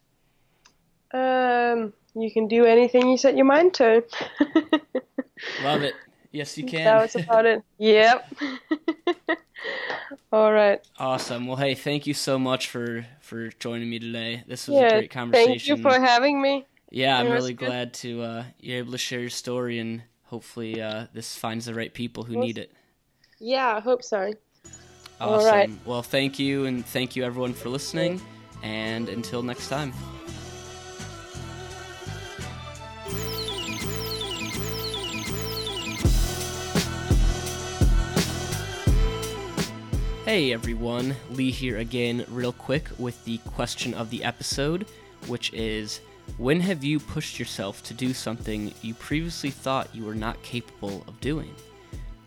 Um, 1.14 1.94
you 2.14 2.30
can 2.32 2.48
do 2.48 2.65
anything 2.65 3.07
you 3.07 3.18
set 3.18 3.38
your 3.38 3.45
mind 3.45 3.74
to. 3.76 4.03
Love 5.64 5.84
it. 5.84 5.94
Yes, 6.38 6.56
you 6.56 6.66
can. 6.66 6.84
that 6.84 7.02
was 7.02 7.16
about 7.16 7.46
it. 7.48 7.64
Yep. 7.80 8.32
All 10.32 10.54
right. 10.54 10.80
awesome. 11.00 11.48
Well, 11.48 11.58
hey, 11.58 11.74
thank 11.74 12.06
you 12.06 12.14
so 12.14 12.38
much 12.38 12.70
for 12.70 13.06
for 13.22 13.50
joining 13.60 13.90
me 13.90 13.98
today. 13.98 14.44
This 14.48 14.68
was 14.68 14.78
a 14.78 14.88
great 14.92 15.10
conversation. 15.10 15.50
Thank 15.52 15.68
you 15.68 15.78
for 15.78 16.00
having 16.00 16.40
me. 16.40 16.68
Yeah, 16.92 17.18
I'm 17.18 17.32
really 17.32 17.54
good. 17.54 17.66
glad 17.66 17.94
to 17.96 18.22
uh, 18.22 18.44
you're 18.60 18.78
able 18.78 18.92
to 18.92 18.98
share 19.00 19.20
your 19.20 19.32
story, 19.32 19.80
and 19.80 20.04
hopefully 20.26 20.80
uh, 20.80 21.08
this 21.12 21.36
finds 21.36 21.66
the 21.66 21.74
right 21.74 21.92
people 21.94 22.24
who 22.24 22.36
need 22.36 22.60
it. 22.60 22.72
Yeah, 23.40 23.76
I 23.76 23.80
hope 23.80 24.04
so. 24.04 24.32
All 25.20 25.34
Awesome. 25.34 25.46
right. 25.46 25.72
Well, 25.86 26.04
thank 26.04 26.38
you, 26.38 26.66
and 26.66 26.86
thank 26.86 27.16
you 27.16 27.24
everyone 27.24 27.54
for 27.54 27.70
listening. 27.70 28.22
And 28.62 29.10
until 29.10 29.42
next 29.42 29.70
time. 29.70 29.92
Hey 40.28 40.52
everyone, 40.52 41.16
Lee 41.30 41.52
here 41.52 41.78
again, 41.78 42.26
real 42.28 42.52
quick, 42.52 42.90
with 42.98 43.24
the 43.24 43.38
question 43.38 43.94
of 43.94 44.10
the 44.10 44.26
episode, 44.26 44.86
which 45.28 45.54
is 45.54 46.02
When 46.38 46.60
have 46.60 46.84
you 46.84 46.99
pushed 46.99 47.40
yourself 47.40 47.82
to 47.84 47.94
do 47.94 48.14
something 48.14 48.74
you 48.82 48.94
previously 48.94 49.52
thought 49.52 49.95
you 49.95 50.04
were 50.04 50.14
not 50.14 50.44
capable 50.44 51.06
of 51.08 51.22
doing? 51.22 51.56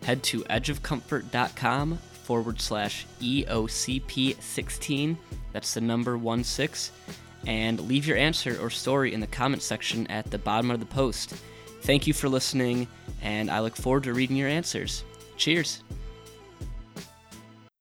Head 0.01 0.23
to 0.23 0.41
edgeofcomfort.com 0.45 1.99
forward 2.23 2.59
slash 2.59 3.05
E 3.19 3.45
EOCP16, 3.45 5.15
that's 5.53 5.75
the 5.75 5.81
number 5.81 6.17
1 6.17 6.43
6, 6.43 6.91
and 7.45 7.81
leave 7.81 8.07
your 8.07 8.17
answer 8.17 8.59
or 8.59 8.71
story 8.71 9.13
in 9.13 9.19
the 9.19 9.27
comment 9.27 9.61
section 9.61 10.07
at 10.07 10.25
the 10.31 10.39
bottom 10.39 10.71
of 10.71 10.79
the 10.79 10.87
post. 10.87 11.35
Thank 11.83 12.07
you 12.07 12.15
for 12.15 12.29
listening, 12.29 12.87
and 13.21 13.51
I 13.51 13.59
look 13.59 13.75
forward 13.75 14.05
to 14.05 14.13
reading 14.15 14.37
your 14.37 14.49
answers. 14.49 15.03
Cheers! 15.37 15.83